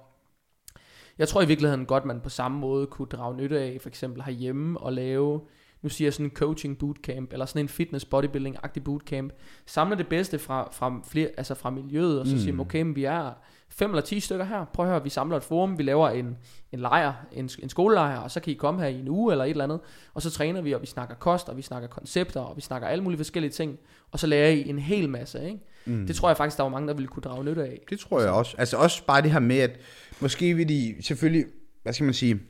jeg 1.18 1.28
tror 1.28 1.42
i 1.42 1.46
virkeligheden 1.46 1.86
godt, 1.86 2.04
man 2.04 2.20
på 2.20 2.28
samme 2.28 2.58
måde 2.58 2.86
kunne 2.86 3.08
drage 3.08 3.36
nytte 3.36 3.60
af, 3.60 3.78
for 3.82 3.88
eksempel 3.88 4.22
herhjemme 4.22 4.80
og 4.80 4.92
lave, 4.92 5.40
nu 5.82 5.88
siger 5.88 6.06
jeg 6.06 6.12
sådan 6.12 6.26
en 6.26 6.30
coaching 6.34 6.78
bootcamp, 6.78 7.32
eller 7.32 7.46
sådan 7.46 7.62
en 7.62 7.68
fitness 7.68 8.04
bodybuilding-agtig 8.14 8.82
bootcamp. 8.84 9.32
Samle 9.66 9.96
det 9.96 10.08
bedste 10.08 10.38
fra, 10.38 10.68
fra, 10.72 11.00
flere, 11.08 11.28
altså 11.36 11.54
fra 11.54 11.70
miljøet, 11.70 12.20
og 12.20 12.26
så 12.26 12.34
Mm. 12.34 12.40
sige, 12.40 12.60
okay, 12.60 12.82
men 12.82 12.96
vi 12.96 13.04
er 13.04 13.30
fem 13.68 13.90
eller 13.90 14.02
ti 14.02 14.20
stykker 14.20 14.44
her. 14.44 14.64
Prøv 14.64 14.86
at 14.86 14.90
høre, 14.92 15.02
vi 15.02 15.08
samler 15.08 15.36
et 15.36 15.42
forum, 15.42 15.78
vi 15.78 15.82
laver 15.82 16.08
en, 16.08 16.36
en 16.72 16.78
lejr, 16.80 17.12
en, 17.32 17.50
en 17.62 17.68
skolelejr, 17.68 18.18
og 18.18 18.30
så 18.30 18.40
kan 18.40 18.52
I 18.52 18.54
komme 18.56 18.80
her 18.80 18.88
i 18.88 19.00
en 19.00 19.08
uge 19.08 19.32
eller 19.32 19.44
et 19.44 19.50
eller 19.50 19.64
andet, 19.64 19.80
og 20.14 20.22
så 20.22 20.30
træner 20.30 20.60
vi, 20.60 20.72
og 20.72 20.80
vi 20.80 20.86
snakker 20.86 21.14
kost, 21.14 21.48
og 21.48 21.56
vi 21.56 21.62
snakker 21.62 21.88
koncepter, 21.88 22.40
og 22.40 22.56
vi 22.56 22.60
snakker 22.60 22.88
alle 22.88 23.04
mulige 23.04 23.18
forskellige 23.18 23.50
ting, 23.50 23.78
og 24.12 24.18
så 24.18 24.26
lærer 24.26 24.48
I 24.50 24.68
en 24.68 24.78
hel 24.78 25.08
masse, 25.08 25.44
ikke? 25.44 25.58
Mm. 25.84 26.06
Det 26.06 26.16
tror 26.16 26.28
jeg 26.28 26.36
faktisk, 26.36 26.56
der 26.56 26.62
var 26.62 26.70
mange, 26.70 26.88
der 26.88 26.94
ville 26.94 27.08
kunne 27.08 27.22
drage 27.22 27.44
nytte 27.44 27.62
af. 27.62 27.80
Det 27.90 28.00
tror 28.00 28.20
jeg 28.20 28.30
også. 28.30 28.54
Altså 28.58 28.76
også 28.76 29.04
bare 29.06 29.22
det 29.22 29.30
her 29.30 29.38
med, 29.40 29.58
at 29.58 29.80
måske 30.20 30.54
vil 30.54 30.68
de 30.68 30.96
selvfølgelig, 31.00 31.46
hvad 31.82 31.92
skal 31.92 32.04
man 32.04 32.14
sige, 32.14 32.40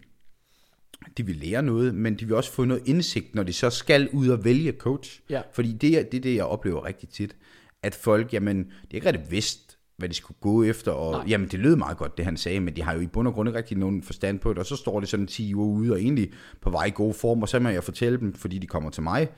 de 1.17 1.27
vil 1.27 1.37
lære 1.37 1.63
noget, 1.63 1.95
men 1.95 2.15
de 2.15 2.27
vil 2.27 2.35
også 2.35 2.53
få 2.53 2.65
noget 2.65 2.83
indsigt, 2.87 3.35
når 3.35 3.43
de 3.43 3.53
så 3.53 3.71
skal 3.71 4.09
ud 4.09 4.29
og 4.29 4.45
vælge 4.45 4.73
coach. 4.73 5.21
Ja. 5.31 5.43
Fordi 5.53 5.73
det 5.73 5.99
er 5.99 6.03
det, 6.03 6.19
er 6.19 6.21
det, 6.21 6.35
jeg 6.35 6.45
oplever 6.45 6.85
rigtig 6.85 7.09
tit, 7.09 7.37
at 7.83 7.95
folk, 7.95 8.33
jamen, 8.33 8.59
det 8.59 8.91
er 8.91 8.95
ikke 8.95 9.07
rigtig 9.07 9.31
vidst, 9.31 9.79
hvad 9.97 10.09
de 10.09 10.15
skulle 10.15 10.39
gå 10.41 10.63
efter, 10.63 10.93
og 10.93 11.13
Nej. 11.13 11.25
jamen, 11.29 11.49
det 11.49 11.61
lød 11.61 11.77
meget 11.77 11.99
godt, 11.99 12.17
det 12.17 12.25
han 12.25 12.37
sagde, 12.37 12.61
men 12.61 12.77
de 12.77 12.83
har 12.83 12.95
jo 12.95 13.01
i 13.01 13.07
bund 13.07 13.29
og 13.29 13.35
grund 13.35 13.49
ikke 13.49 13.59
rigtig 13.59 13.77
nogen 13.79 14.03
forstand 14.03 14.39
på 14.39 14.51
det, 14.51 14.59
og 14.59 14.67
så 14.67 14.77
står 14.77 15.01
det 15.01 15.09
sådan 15.09 15.27
10 15.27 15.55
uger 15.55 15.67
ude, 15.67 15.93
og 15.93 16.01
egentlig 16.01 16.33
på 16.61 16.71
vej 16.71 16.85
i 16.85 16.91
god 16.95 17.15
form, 17.15 17.43
og 17.43 17.49
så 17.49 17.59
må 17.59 17.69
jeg 17.69 17.85
fortælle 17.85 18.19
dem, 18.19 18.33
fordi 18.33 18.59
de 18.59 18.67
kommer 18.67 18.91
til 18.91 19.03
mig, 19.03 19.29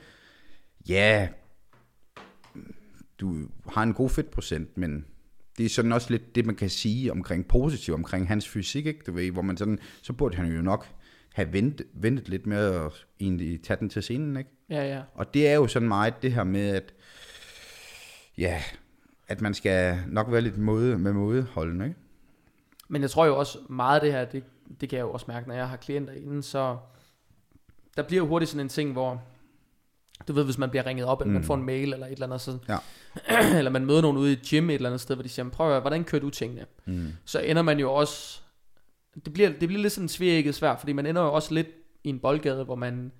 ja, 0.89 1.27
du 3.19 3.37
har 3.69 3.83
en 3.83 3.93
god 3.93 4.09
fedtprocent, 4.09 4.77
men 4.77 5.05
det 5.57 5.65
er 5.65 5.69
sådan 5.69 5.91
også 5.91 6.11
lidt 6.11 6.35
det, 6.35 6.45
man 6.45 6.55
kan 6.55 6.69
sige 6.69 7.11
omkring 7.11 7.47
positivt, 7.47 7.95
omkring 7.95 8.27
hans 8.27 8.47
fysik, 8.47 8.85
ikke? 8.85 9.01
Du 9.07 9.11
ved, 9.11 9.31
hvor 9.31 9.41
man 9.41 9.57
sådan, 9.57 9.79
så 10.01 10.13
burde 10.13 10.35
han 10.35 10.55
jo 10.55 10.61
nok 10.61 10.87
have 11.33 11.53
ventet, 11.53 11.87
ventet 11.93 12.29
lidt 12.29 12.45
med 12.45 12.75
at 12.75 13.05
egentlig 13.19 13.63
tage 13.63 13.79
den 13.79 13.89
til 13.89 14.03
scenen, 14.03 14.37
ikke? 14.37 14.49
Ja, 14.69 14.95
ja. 14.95 15.01
Og 15.13 15.33
det 15.33 15.47
er 15.47 15.53
jo 15.55 15.67
sådan 15.67 15.87
meget 15.87 16.21
det 16.21 16.33
her 16.33 16.43
med, 16.43 16.69
at 16.69 16.93
ja, 18.37 18.61
at 19.27 19.41
man 19.41 19.53
skal 19.53 19.99
nok 20.07 20.31
være 20.31 20.41
lidt 20.41 20.57
måde, 20.57 20.97
med 20.97 21.13
mådeholdende, 21.13 21.85
ikke? 21.85 21.97
Men 22.87 23.01
jeg 23.01 23.09
tror 23.09 23.25
jo 23.25 23.37
også 23.37 23.57
meget 23.69 23.95
af 23.95 24.01
det 24.01 24.11
her, 24.11 24.25
det, 24.25 24.43
det 24.81 24.89
kan 24.89 24.97
jeg 24.97 25.03
jo 25.03 25.11
også 25.11 25.25
mærke, 25.27 25.47
når 25.47 25.55
jeg 25.55 25.69
har 25.69 25.77
klienter 25.77 26.13
inden, 26.13 26.43
så 26.43 26.77
der 27.97 28.03
bliver 28.03 28.23
jo 28.23 28.27
hurtigt 28.27 28.51
sådan 28.51 28.65
en 28.65 28.69
ting, 28.69 28.91
hvor 28.91 29.23
du 30.27 30.33
ved, 30.33 30.43
hvis 30.43 30.57
man 30.57 30.69
bliver 30.69 30.85
ringet 30.85 31.05
op, 31.05 31.21
eller 31.21 31.27
mm. 31.29 31.33
man 31.33 31.43
får 31.43 31.55
en 31.55 31.63
mail 31.65 31.93
eller 31.93 32.05
et 32.07 32.11
eller 32.11 32.25
andet, 32.25 32.41
så, 32.41 32.57
Ja. 32.69 32.77
eller 33.57 33.71
man 33.71 33.85
møder 33.85 34.01
nogen 34.01 34.17
ude 34.17 34.29
i 34.29 34.33
et 34.33 34.41
gym 34.49 34.69
et 34.69 34.73
eller 34.75 34.89
andet 34.89 35.01
sted, 35.01 35.15
hvor 35.15 35.23
de 35.23 35.29
siger, 35.29 35.49
prøv 35.49 35.67
at 35.67 35.71
høre, 35.73 35.81
hvordan 35.81 36.03
kører 36.03 36.21
du 36.21 36.29
tingene? 36.29 36.65
Mm. 36.85 37.07
Så 37.25 37.39
ender 37.39 37.61
man 37.61 37.79
jo 37.79 37.93
også, 37.93 38.41
det 39.25 39.33
bliver, 39.33 39.49
det 39.49 39.67
bliver 39.67 39.81
lidt 39.81 39.93
sådan 39.93 40.09
svækket 40.09 40.55
svært, 40.55 40.79
fordi 40.79 40.93
man 40.93 41.05
ender 41.05 41.21
jo 41.21 41.33
også 41.33 41.53
lidt 41.53 41.67
i 42.03 42.09
en 42.09 42.19
boldgade, 42.19 42.63
hvor 42.63 42.75
man 42.75 43.11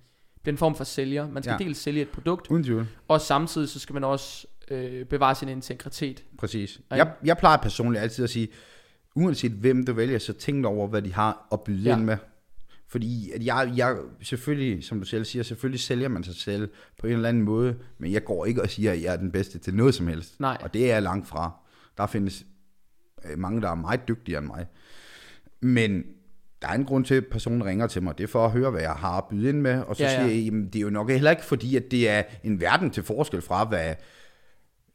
bliver 0.42 0.52
en 0.54 0.58
form 0.58 0.74
for 0.74 0.84
sælger. 0.84 1.28
Man 1.30 1.42
skal 1.42 1.56
Ja. 1.60 1.64
dels 1.64 1.78
sælge 1.78 2.02
et 2.02 2.08
produkt, 2.08 2.46
tvivl. 2.64 2.86
og 3.08 3.20
samtidig 3.20 3.68
så 3.68 3.78
skal 3.78 3.92
man 3.94 4.04
også 4.04 4.46
øh, 4.70 5.04
bevare 5.06 5.34
sin 5.34 5.48
integritet. 5.48 6.24
Præcis. 6.38 6.80
Ja. 6.90 6.96
Jeg, 6.96 7.12
jeg 7.24 7.36
plejer 7.38 7.56
personligt 7.56 8.02
altid 8.02 8.24
at 8.24 8.30
sige, 8.30 8.48
uanset 9.16 9.52
hvem 9.52 9.86
du 9.86 9.92
vælger, 9.92 10.18
så 10.18 10.32
tænk 10.32 10.66
over, 10.66 10.88
hvad 10.88 11.02
de 11.02 11.12
har 11.14 11.48
at 11.52 11.60
byde 11.60 11.82
Ja. 11.82 11.96
ind 11.96 12.04
med. 12.04 12.16
Fordi 12.92 13.30
at 13.30 13.44
jeg, 13.46 13.72
jeg 13.76 13.96
selvfølgelig, 14.22 14.84
som 14.84 14.98
du 14.98 15.04
selv 15.04 15.24
siger, 15.24 15.42
selvfølgelig 15.42 15.80
sælger 15.80 16.08
man 16.08 16.24
sig 16.24 16.34
selv 16.34 16.68
på 16.98 17.06
en 17.06 17.12
eller 17.12 17.28
anden 17.28 17.42
måde, 17.42 17.76
men 17.98 18.12
jeg 18.12 18.24
går 18.24 18.46
ikke 18.46 18.62
og 18.62 18.70
siger, 18.70 18.92
at 18.92 19.02
jeg 19.02 19.12
er 19.12 19.16
den 19.16 19.32
bedste 19.32 19.58
til 19.58 19.74
noget 19.74 19.94
som 19.94 20.08
helst. 20.08 20.40
Nej. 20.40 20.58
Og 20.60 20.74
det 20.74 20.84
er 20.90 20.94
jeg 20.94 21.02
langt 21.02 21.28
fra. 21.28 21.52
Der 21.96 22.06
findes 22.06 22.46
øh, 23.24 23.38
mange, 23.38 23.60
der 23.60 23.68
er 23.70 23.74
meget 23.74 24.08
dygtigere 24.08 24.38
end 24.38 24.46
mig. 24.46 24.66
Men 25.60 26.02
der 26.62 26.68
er 26.68 26.72
en 26.72 26.84
grund 26.84 27.04
til, 27.04 27.14
at 27.14 27.26
personen 27.26 27.64
ringer 27.64 27.86
til 27.86 28.02
mig. 28.02 28.18
Det 28.18 28.24
er 28.24 28.28
for 28.28 28.44
at 28.44 28.52
høre, 28.52 28.70
hvad 28.70 28.80
jeg 28.80 28.92
har 28.92 29.18
at 29.18 29.24
byde 29.30 29.48
ind 29.48 29.60
med. 29.60 29.82
Og 29.82 29.96
så 29.96 30.02
Ja, 30.02 30.10
ja, 30.10 30.20
ja. 30.20 30.22
siger 30.24 30.36
jeg, 30.36 30.44
jamen, 30.44 30.66
det 30.66 30.76
er 30.76 30.80
jo 30.80 30.90
nok 30.90 31.10
heller 31.10 31.30
ikke 31.30 31.44
fordi, 31.44 31.76
at 31.76 31.90
det 31.90 32.08
er 32.08 32.22
en 32.44 32.60
verden 32.60 32.90
til 32.90 33.02
forskel 33.02 33.42
fra, 33.42 33.64
hvad 33.64 33.94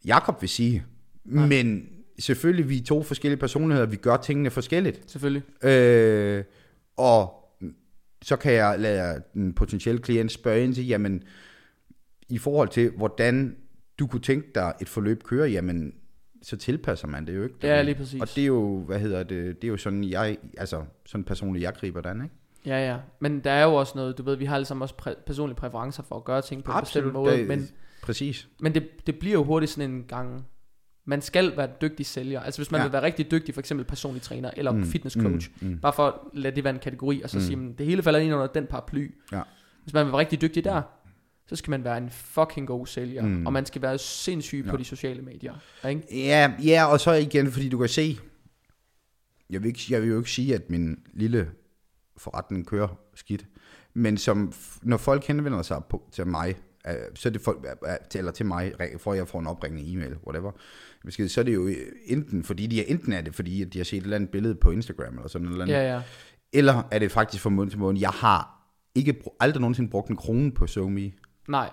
Jakob 0.05 0.41
vil 0.41 0.49
sige. 0.49 0.83
Nej. 1.25 1.47
Men 1.47 1.89
selvfølgelig, 2.19 2.69
vi 2.69 2.77
er 2.77 2.83
to 2.83 3.03
forskellige 3.03 3.39
personligheder. 3.39 3.87
Vi 3.87 3.95
gør 3.95 4.17
tingene 4.17 4.49
forskelligt. 4.49 5.11
Selvfølgelig. 5.11 5.43
Øh, 5.63 6.43
og 6.97 7.36
så 8.21 8.35
kan 8.35 8.53
jeg 8.53 8.79
lade 8.79 9.21
den 9.33 9.53
potentielle 9.53 10.01
klient 10.01 10.31
spørge 10.31 10.63
ind 10.63 10.73
til, 10.73 10.87
jamen, 10.87 11.23
i 12.29 12.37
forhold 12.37 12.69
til, 12.69 12.91
hvordan 12.97 13.55
du 13.99 14.07
kunne 14.07 14.21
tænke 14.21 14.47
dig 14.55 14.73
et 14.81 14.89
forløb 14.89 15.23
køre, 15.23 15.49
jamen, 15.49 15.93
så 16.41 16.57
tilpasser 16.57 17.07
man 17.07 17.27
det 17.27 17.35
jo 17.35 17.43
ikke. 17.43 17.55
Ja, 17.63 17.81
lige 17.81 17.95
præcis. 17.95 18.21
Og 18.21 18.27
det 18.35 18.41
er 18.41 18.45
jo, 18.47 18.79
hvad 18.83 18.99
hedder 18.99 19.23
det, 19.23 19.61
det 19.61 19.67
er 19.67 19.71
jo 19.71 19.77
sådan, 19.77 20.03
jeg, 20.03 20.37
altså, 20.57 20.83
sådan 21.05 21.23
personligt, 21.23 21.63
jeg 21.63 21.73
griber 21.73 22.01
den, 22.01 22.23
ikke? 22.23 22.35
Ja, 22.65 22.87
ja. 22.91 22.97
Men 23.19 23.39
der 23.39 23.51
er 23.51 23.63
jo 23.65 23.73
også 23.75 23.93
noget, 23.95 24.17
du 24.17 24.23
ved, 24.23 24.35
vi 24.35 24.45
har 24.45 24.55
alle 24.55 24.65
sammen 24.65 24.81
også 24.81 24.95
præ- 25.01 25.23
personlige 25.25 25.55
præferencer 25.55 26.03
for 26.03 26.15
at 26.15 26.23
gøre 26.23 26.41
ting 26.41 26.63
på 26.63 26.71
en 26.71 26.79
bestemt 26.81 27.13
måde. 27.13 27.37
det- 27.37 27.47
Men, 27.47 27.67
Præcis. 28.03 28.47
men 28.59 28.73
det, 28.75 29.07
det 29.07 29.19
bliver 29.19 29.33
jo 29.33 29.43
hurtigt 29.43 29.71
sådan 29.71 29.91
en 29.91 30.03
gang... 30.03 30.45
Man 31.09 31.21
skal 31.21 31.57
være 31.57 31.69
dygtig 31.81 32.05
sælger. 32.05 32.39
Altså 32.41 32.59
hvis 32.61 32.71
man 32.71 32.79
Ja. 32.81 32.85
vil 32.85 32.93
være 32.93 33.01
rigtig 33.01 33.31
dygtig, 33.31 33.53
for 33.53 33.59
eksempel 33.61 33.85
personlig 33.85 34.21
træner 34.21 34.51
eller 34.57 34.71
mm, 34.71 34.83
fitness 34.85 35.17
coach. 35.21 35.49
Mm, 35.61 35.67
mm. 35.67 35.79
Bare 35.79 35.93
for 35.93 36.07
at 36.07 36.13
lade 36.33 36.55
det 36.55 36.63
være 36.63 36.73
en 36.73 36.79
kategori, 36.79 37.21
og 37.21 37.29
så 37.29 37.37
mm. 37.37 37.43
sige, 37.43 37.55
men 37.55 37.73
det 37.73 37.85
hele 37.85 38.03
falder 38.03 38.19
ind 38.19 38.33
under 38.33 38.47
den 38.47 38.67
paraply. 38.67 39.11
Ja. 39.31 39.41
Hvis 39.83 39.93
man 39.93 40.05
vil 40.05 40.11
være 40.11 40.19
rigtig 40.19 40.41
dygtig 40.41 40.63
der, 40.63 40.81
så 41.47 41.55
skal 41.55 41.71
man 41.71 41.83
være 41.83 41.97
en 41.97 42.09
fucking 42.09 42.67
god 42.67 42.87
sælger. 42.87 43.21
Mm. 43.25 43.45
Og 43.45 43.53
man 43.53 43.65
skal 43.65 43.81
være 43.81 43.97
sindssyg 43.97 44.63
ja. 44.65 44.71
på 44.71 44.77
de 44.77 44.83
sociale 44.83 45.21
medier. 45.21 45.53
Ikke? 45.89 46.01
Ja, 46.11 46.53
ja, 46.63 46.85
og 46.85 46.99
så 46.99 47.11
igen, 47.11 47.51
fordi 47.51 47.69
du 47.69 47.77
kan 47.77 47.89
se, 47.89 48.17
jeg 49.49 49.61
vil, 49.61 49.67
ikke, 49.67 49.81
jeg 49.89 50.01
vil 50.01 50.09
jo 50.09 50.17
ikke 50.17 50.31
sige, 50.31 50.55
at 50.55 50.69
min 50.69 50.99
lille 51.13 51.49
forretning 52.17 52.67
kører 52.67 52.87
skidt, 53.15 53.45
men 53.93 54.17
som, 54.17 54.53
når 54.83 54.97
folk 54.97 55.23
henvender 55.25 55.61
sig 55.61 55.81
på, 55.89 56.09
til 56.11 56.27
mig, 56.27 56.55
øh, 56.87 56.93
så 57.15 57.29
er 57.29 57.33
det 57.33 57.41
folk, 57.41 57.65
øh, 57.87 57.91
til- 58.09 58.19
eller 58.19 58.31
til 58.31 58.45
mig, 58.45 58.73
for 58.97 59.13
jeg 59.13 59.27
får 59.27 59.39
en 59.39 59.47
opringende 59.47 59.91
e-mail, 59.93 60.15
whatever, 60.27 60.51
besked, 61.05 61.27
så 61.29 61.41
er 61.41 61.43
det 61.43 61.53
jo 61.55 61.69
enten, 62.05 62.43
fordi 62.43 62.67
de 62.67 62.79
er, 62.79 62.83
enten 62.87 63.13
er 63.13 63.21
det, 63.21 63.35
fordi 63.35 63.63
de 63.63 63.79
har 63.79 63.83
set 63.83 63.97
et 63.97 64.03
eller 64.03 64.15
andet 64.15 64.29
billede 64.29 64.55
på 64.55 64.71
Instagram, 64.71 65.13
eller 65.13 65.27
sådan 65.27 65.47
noget, 65.47 65.67
Ja, 65.69 65.93
ja. 65.95 66.01
eller 66.53 66.83
er 66.91 66.99
det 66.99 67.11
faktisk 67.11 67.43
fra 67.43 67.49
måned 67.49 67.71
til 67.71 67.79
måned. 67.79 68.01
Jeg 68.01 68.09
har 68.09 68.69
ikke 68.95 69.21
aldrig 69.39 69.61
nogensinde 69.61 69.89
brugt 69.89 70.09
en 70.09 70.15
krone 70.15 70.51
på 70.51 70.67
SoMe, 70.67 71.11
Nej. 71.47 71.69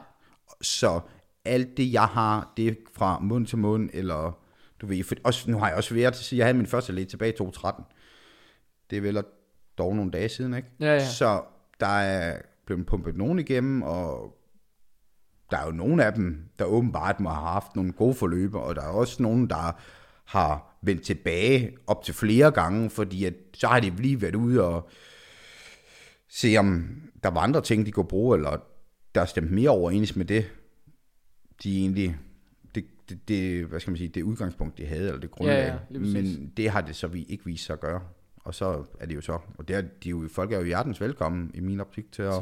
så 0.63 1.01
alt 1.45 1.77
det, 1.77 1.93
jeg 1.93 2.05
har, 2.05 2.53
det 2.57 2.69
er 2.69 2.75
fra 2.97 3.19
måned 3.21 3.47
til 3.47 3.59
måned, 3.59 3.91
eller 3.93 4.39
du 4.81 4.87
ved, 4.87 5.05
for, 5.05 5.15
også, 5.25 5.51
nu 5.51 5.59
har 5.59 5.69
jeg 5.69 5.77
også 5.77 5.95
været 5.95 6.15
til 6.15 6.21
at 6.21 6.25
sige, 6.25 6.39
jeg 6.39 6.47
havde 6.47 6.57
min 6.57 6.67
første 6.67 6.93
læge 6.93 7.07
tilbage 7.07 7.33
i 7.33 7.37
2013. 7.37 7.85
Det 8.91 8.99
er 8.99 9.01
vel 9.03 9.23
dog 9.79 9.97
nogle 9.97 10.11
dage 10.11 10.29
siden, 10.29 10.55
ikke? 10.55 10.69
Ja, 10.81 10.93
ja. 10.93 11.05
Så 11.09 11.43
der 11.81 11.87
er 11.87 12.41
blevet 12.67 12.87
pumpet 12.87 13.17
nogen 13.17 13.39
igennem, 13.39 13.83
og 13.83 14.37
der 15.51 15.59
er 15.59 15.67
jo 15.67 15.73
nogle 15.73 16.05
af 16.05 16.13
dem, 16.13 16.45
der 16.59 16.65
åbenbart 16.65 17.21
må 17.21 17.29
have 17.29 17.47
haft 17.47 17.77
nogle 17.77 17.93
gode 17.93 18.15
forløb, 18.15 18.55
og 18.55 18.75
der 18.75 18.83
er 18.83 18.89
også 18.89 19.23
nogen, 19.23 19.51
der 19.51 19.81
har 20.25 20.79
vendt 20.83 21.03
tilbage 21.03 21.77
op 21.87 22.05
til 22.05 22.15
flere 22.15 22.51
gange, 22.51 22.91
fordi 22.91 23.25
at, 23.25 23.35
så 23.55 23.67
har 23.67 23.81
de 23.81 23.91
lige 23.91 24.23
været 24.23 24.35
ude 24.35 24.65
og 24.65 24.89
se, 26.29 26.57
om 26.59 26.87
der 27.23 27.31
var 27.31 27.41
andre 27.41 27.61
ting, 27.61 27.87
de 27.87 27.93
kunne 27.93 28.09
bruge, 28.09 28.37
eller 28.37 28.57
der 29.15 29.25
stemte 29.25 29.55
mere 29.55 29.71
overens 29.71 30.17
med 30.17 30.25
det, 30.25 30.51
de 31.63 31.79
egentlig, 31.79 32.17
det, 32.75 32.85
det, 33.09 33.29
det, 33.29 33.65
hvad 33.65 33.81
skal 33.81 33.91
man 33.91 33.99
sige, 33.99 34.09
det 34.09 34.23
udgangspunkt, 34.23 34.79
de 34.79 34.87
havde, 34.87 35.07
eller 35.07 35.21
det 35.21 35.31
grundlag. 35.31 35.59
Ja, 35.59 35.79
ja. 35.91 35.99
Men 35.99 36.53
det 36.57 36.71
har 36.71 36.81
det 36.81 36.97
så 36.97 37.07
vi 37.07 37.23
ikke 37.23 37.45
vist 37.45 37.65
sig 37.65 37.73
at 37.73 37.81
gøre. 37.81 38.01
Og 38.37 38.55
så 38.55 38.85
er 39.01 39.07
det 39.07 39.15
jo 39.15 39.21
så, 39.21 39.39
og 39.59 39.69
det 39.69 39.77
er, 39.77 39.81
de 40.05 40.09
jo, 40.09 40.29
folk 40.33 40.53
er 40.53 40.59
jo 40.59 40.65
hjertens 40.65 41.01
velkommen 41.01 41.51
i 41.55 41.61
min 41.61 41.81
optik 41.81 42.13
til 42.13 42.23
at... 42.23 42.35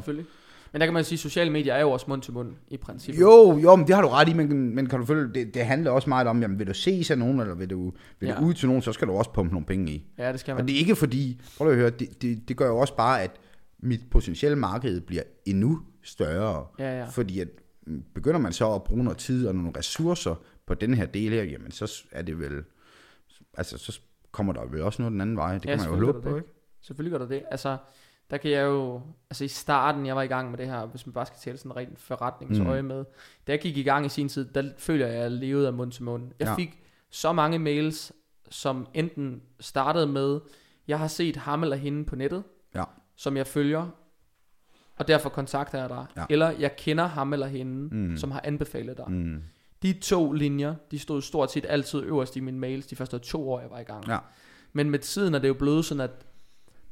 Men 0.73 0.79
der 0.79 0.85
kan 0.87 0.93
man 0.93 1.03
sige, 1.03 1.15
at 1.15 1.19
sociale 1.19 1.51
medier 1.51 1.73
er 1.73 1.81
jo 1.81 1.91
også 1.91 2.05
mund 2.09 2.21
til 2.21 2.33
mund 2.33 2.53
i 2.67 2.77
princippet. 2.77 3.21
Jo, 3.21 3.57
jo, 3.57 3.75
men 3.75 3.87
det 3.87 3.95
har 3.95 4.01
du 4.01 4.07
ret 4.07 4.29
i, 4.29 4.33
men, 4.33 4.75
men 4.75 4.87
kan 4.89 4.99
du 4.99 5.05
følge, 5.05 5.33
det, 5.33 5.53
det 5.53 5.65
handler 5.65 5.91
også 5.91 6.09
meget 6.09 6.27
om, 6.27 6.41
jamen, 6.41 6.59
vil 6.59 6.67
du 6.67 6.73
se 6.73 7.03
sig 7.03 7.17
nogen, 7.17 7.39
eller 7.39 7.55
vil 7.55 7.69
du, 7.69 7.93
vil 8.19 8.29
Ja. 8.29 8.35
du 8.35 8.45
ud 8.45 8.53
til 8.53 8.67
nogen, 8.67 8.81
så 8.81 8.91
skal 8.93 9.07
du 9.07 9.13
også 9.13 9.31
pumpe 9.33 9.53
nogle 9.53 9.65
penge 9.65 9.91
i. 9.91 10.05
Ja, 10.17 10.31
det 10.31 10.39
skal 10.39 10.51
Og 10.51 10.57
man. 10.57 10.67
det 10.67 10.75
er 10.75 10.79
ikke 10.79 10.95
fordi, 10.95 11.41
prøv 11.57 11.69
at 11.69 11.75
høre, 11.75 11.89
det, 11.89 12.21
det, 12.21 12.47
det 12.49 12.57
gør 12.57 12.67
jo 12.67 12.77
også 12.77 12.95
bare, 12.95 13.21
at 13.23 13.31
mit 13.79 14.01
potentielle 14.11 14.57
marked 14.57 15.01
bliver 15.01 15.23
endnu 15.45 15.79
større. 16.03 16.65
Ja, 16.79 16.99
ja. 16.99 17.05
Fordi 17.05 17.39
at 17.39 17.47
mm, 17.87 18.03
begynder 18.15 18.39
man 18.39 18.53
så 18.53 18.73
at 18.73 18.83
bruge 18.83 19.03
noget 19.03 19.17
tid 19.17 19.47
og 19.47 19.55
nogle 19.55 19.71
ressourcer 19.77 20.35
på 20.67 20.73
den 20.73 20.93
her 20.93 21.05
del 21.05 21.31
her, 21.31 21.43
jamen 21.43 21.71
så 21.71 22.03
er 22.11 22.21
det 22.21 22.39
vel, 22.39 22.63
altså 23.57 23.77
så 23.77 23.99
kommer 24.31 24.53
der 24.53 24.65
vel 24.65 24.81
også 24.81 25.01
noget 25.01 25.11
den 25.11 25.21
anden 25.21 25.35
vej. 25.37 25.53
Det 25.57 25.65
Ja, 25.65 25.75
kan 25.77 25.89
man 25.91 25.99
jo 25.99 26.05
håbe 26.05 26.21
på, 26.21 26.35
ikke? 26.35 26.47
Selvfølgelig 26.81 27.19
gør 27.19 27.25
der 27.25 27.33
det. 27.35 27.43
Altså, 27.51 27.77
der 28.33 28.39
kan 28.39 28.51
jeg 28.51 28.63
jo... 28.65 29.01
Altså 29.29 29.43
i 29.43 29.47
starten, 29.47 30.05
jeg 30.05 30.15
var 30.15 30.21
i 30.21 30.27
gang 30.27 30.49
med 30.49 30.57
det 30.57 30.67
her, 30.67 30.85
hvis 30.85 31.05
man 31.05 31.13
bare 31.13 31.25
skal 31.25 31.39
tælle 31.39 31.57
sådan 31.57 31.75
rent 31.75 31.99
forretningsøje 31.99 32.81
mm. 32.81 32.87
med. 32.87 33.05
Da 33.47 33.51
jeg 33.51 33.59
gik 33.61 33.77
i 33.77 33.83
gang 33.83 34.05
i 34.05 34.09
sin 34.09 34.29
tid, 34.29 34.45
der 34.45 34.69
føler 34.77 35.05
jeg, 35.07 35.15
at 35.15 35.21
jeg 35.21 35.31
levede 35.31 35.67
af 35.67 35.73
mund 35.73 35.91
til 35.91 36.03
mund. 36.03 36.31
Jeg 36.39 36.47
Ja. 36.47 36.55
fik 36.55 36.79
så 37.09 37.33
mange 37.33 37.59
mails, 37.59 38.11
som 38.49 38.87
enten 38.93 39.41
startede 39.59 40.07
med, 40.07 40.39
jeg 40.87 40.99
har 40.99 41.07
set 41.07 41.35
ham 41.35 41.63
eller 41.63 41.75
hende 41.75 42.05
på 42.05 42.15
nettet, 42.15 42.43
Ja. 42.75 42.83
som 43.15 43.37
jeg 43.37 43.47
følger, 43.47 43.87
og 44.95 45.07
derfor 45.07 45.29
kontakter 45.29 45.79
jeg 45.79 45.89
dig. 45.89 46.05
Ja. 46.17 46.25
Eller 46.29 46.49
jeg 46.59 46.75
kender 46.75 47.05
ham 47.05 47.33
eller 47.33 47.47
hende, 47.47 47.95
Mm. 47.95 48.17
som 48.17 48.31
har 48.31 48.41
anbefalet 48.43 48.97
dig. 48.97 49.11
Mm. 49.11 49.43
De 49.83 49.93
to 49.93 50.31
linjer, 50.31 50.75
de 50.91 50.99
stod 50.99 51.21
stort 51.21 51.51
set 51.51 51.65
altid 51.69 52.03
øverst 52.03 52.35
i 52.35 52.39
mine 52.39 52.59
mails, 52.59 52.87
de 52.87 52.95
første 52.95 53.19
to 53.19 53.49
år, 53.51 53.59
jeg 53.59 53.69
var 53.69 53.79
i 53.79 53.83
gang. 53.83 54.07
Ja. 54.07 54.17
Men 54.73 54.85
Men 54.85 54.91
med 54.91 54.99
tiden 54.99 55.33
er 55.33 55.39
det 55.39 55.47
jo 55.47 55.53
blevet 55.53 55.85
sådan, 55.85 56.01
at 56.01 56.25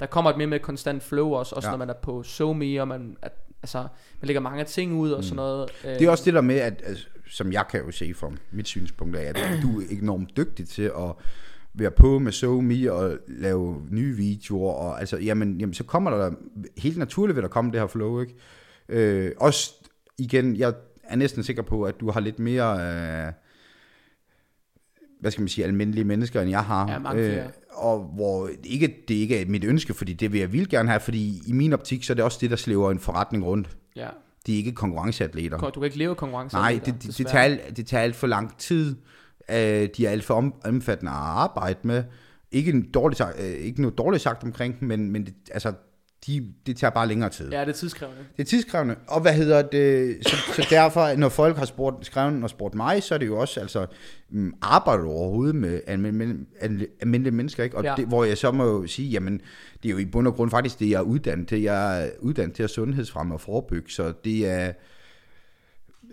der 0.02 0.08
kommer 0.08 0.32
et 0.32 0.38
mere 0.38 0.48
med 0.48 0.60
konstant 0.60 1.04
flow 1.04 1.30
også, 1.32 1.56
også 1.56 1.68
Ja. 1.68 1.72
når 1.72 1.78
man 1.78 1.90
er 1.90 1.94
på 2.02 2.24
SoMe, 2.24 2.82
og 2.82 2.88
man, 2.88 3.18
at, 3.22 3.32
altså, 3.64 3.78
man 4.22 4.28
lægger 4.28 4.42
mange 4.42 4.64
ting 4.64 4.94
ud 5.00 5.12
og 5.12 5.24
sådan 5.24 5.36
noget. 5.36 5.70
Øh, 5.86 5.90
Det 5.90 6.02
er 6.02 6.10
også 6.10 6.24
det 6.26 6.34
der 6.34 6.42
med, 6.42 6.56
at, 6.56 6.82
altså, 6.86 7.08
som 7.30 7.52
jeg 7.52 7.66
kan 7.72 7.86
jo 7.86 7.92
se 7.92 8.14
fra 8.14 8.32
mit 8.52 8.68
synspunkt 8.68 9.16
af, 9.16 9.24
at 9.30 9.38
du 9.62 9.80
er 9.82 9.86
enormt 9.90 10.38
dygtig 10.38 10.68
til 10.70 10.84
at 10.84 11.12
være 11.74 11.92
på 11.92 12.20
med 12.20 12.32
SoMe 12.32 12.92
og 12.94 13.18
lave 13.28 13.82
nye 13.92 14.16
videoer, 14.16 14.74
og 14.74 15.00
altså, 15.00 15.18
jamen, 15.18 15.60
jamen 15.60 15.74
så 15.74 15.84
kommer 15.84 16.12
der, 16.12 16.32
helt 16.78 16.98
naturligt 16.98 17.36
vil 17.36 17.44
der 17.44 17.50
komme 17.50 17.72
det 17.72 17.80
her 17.80 17.88
flow, 17.88 18.22
ikke? 18.22 18.36
Øh, 18.90 19.32
også, 19.38 19.74
igen, 20.18 20.56
jeg 20.56 20.74
er 21.04 21.16
næsten 21.16 21.44
sikker 21.44 21.64
på, 21.64 21.84
at 21.84 22.00
du 22.00 22.12
har 22.12 22.20
lidt 22.20 22.40
mere, 22.40 22.72
øh, 22.74 23.34
hvad 25.20 25.32
skal 25.32 25.42
man 25.42 25.48
sige, 25.50 25.66
almindelige 25.66 26.04
mennesker, 26.06 26.42
end 26.42 26.50
jeg 26.50 26.64
har. 26.64 26.92
Ja, 26.92 27.00
mange 27.00 27.24
flere. 27.32 27.50
Og 27.72 28.12
hvor 28.16 28.50
ikke, 28.64 28.96
det 29.08 29.14
ikke 29.14 29.42
er 29.42 29.46
mit 29.46 29.64
ønske, 29.64 29.94
fordi 29.94 30.14
det 30.14 30.32
vil 30.32 30.40
jeg 30.40 30.54
vildt 30.54 30.70
gerne 30.70 30.90
have, 30.90 31.00
fordi 31.00 31.42
i 31.48 31.52
min 31.52 31.74
optik, 31.74 32.04
så 32.04 32.14
er 32.14 32.16
det 32.16 32.24
også 32.24 32.38
det, 32.42 32.50
der 32.50 32.56
slæver 32.56 32.92
en 32.92 33.00
forretning 33.00 33.46
rundt. 33.46 33.78
ja. 33.96 34.08
De 34.46 34.54
er 34.54 34.58
ikke 34.58 34.72
konkurrenceatleter. 34.72 35.58
Du 35.58 35.80
kan 35.80 35.84
ikke 35.84 35.98
leve 35.98 36.10
af 36.10 36.18
konkurrence. 36.18 36.56
Nej, 36.56 36.80
det, 36.86 37.04
det, 37.04 37.18
det, 37.18 37.28
tager 37.28 37.44
alt, 37.44 37.78
det 37.78 37.88
tager 37.88 38.04
alt 38.04 38.16
for 38.16 38.28
lang 38.28 38.58
tid. 38.58 38.96
Uh, 39.50 39.56
de 39.56 40.06
er 40.06 40.10
alt 40.10 40.24
for 40.24 40.34
om, 40.34 40.54
omfattende 40.66 41.12
at 41.12 41.18
arbejde 41.18 41.80
med. 41.84 42.04
Ikke, 42.52 42.72
en 42.72 42.92
dårlig, 42.92 43.18
øh, 43.40 43.46
ikke 43.46 43.82
noget 43.82 43.98
dårligt 43.98 44.24
sagt 44.24 44.44
omkring 44.44 44.78
men, 44.86 45.12
men 45.12 45.26
det, 45.26 45.34
altså, 45.52 45.74
de, 46.28 46.54
det 46.66 46.78
tager 46.78 46.92
bare 46.92 47.08
længere 47.08 47.30
tid. 47.30 47.52
Ja, 47.52 47.62
det 47.62 47.68
er 47.68 47.72
tidskrævende. 47.74 48.20
Det 48.38 48.44
er 48.44 48.48
tidskrævende. 48.48 48.96
Og 49.08 49.22
hvad 49.22 49.34
hedder 49.34 49.62
det? 49.62 50.18
Så, 50.28 50.36
så 50.56 50.68
derfor, 50.70 51.16
når 51.16 51.30
folk 51.30 51.58
har 51.58 51.66
spurgt, 51.66 52.06
skrevet 52.06 52.44
og 52.44 52.50
spurgt 52.50 52.76
mig, 52.76 53.04
så 53.04 53.14
er 53.14 53.18
det 53.18 53.28
jo 53.28 53.38
også, 53.40 53.60
altså, 53.60 53.86
mm, 54.30 54.54
arbejder 54.62 55.04
du 55.04 55.10
overhovedet 55.10 55.56
med 55.56 55.82
almindelige, 55.88 56.46
almindelige 57.02 57.36
mennesker, 57.36 57.64
ikke? 57.64 57.78
Og 57.78 57.84
Ja. 57.84 57.94
det, 57.98 58.08
hvor 58.08 58.24
jeg 58.24 58.38
så 58.38 58.52
må 58.52 58.66
jo 58.66 58.88
sige, 58.88 59.10
jamen, 59.10 59.42
det 59.84 59.90
er 59.90 59.94
jo 59.94 59.98
i 59.98 60.06
bund 60.06 60.28
og 60.28 60.34
grund 60.34 60.52
faktisk 60.52 60.80
det, 60.80 60.90
jeg 60.90 60.98
er 60.98 61.02
uddannet 61.02 61.48
til. 61.48 61.62
Jeg 61.62 62.04
er 62.06 62.10
uddannet 62.20 62.56
til 62.56 62.64
at 62.64 62.70
sundhedsfremme 62.70 63.34
og 63.34 63.42
forebygge, 63.42 63.92
så 63.92 64.14
det 64.24 64.50
er, 64.50 64.72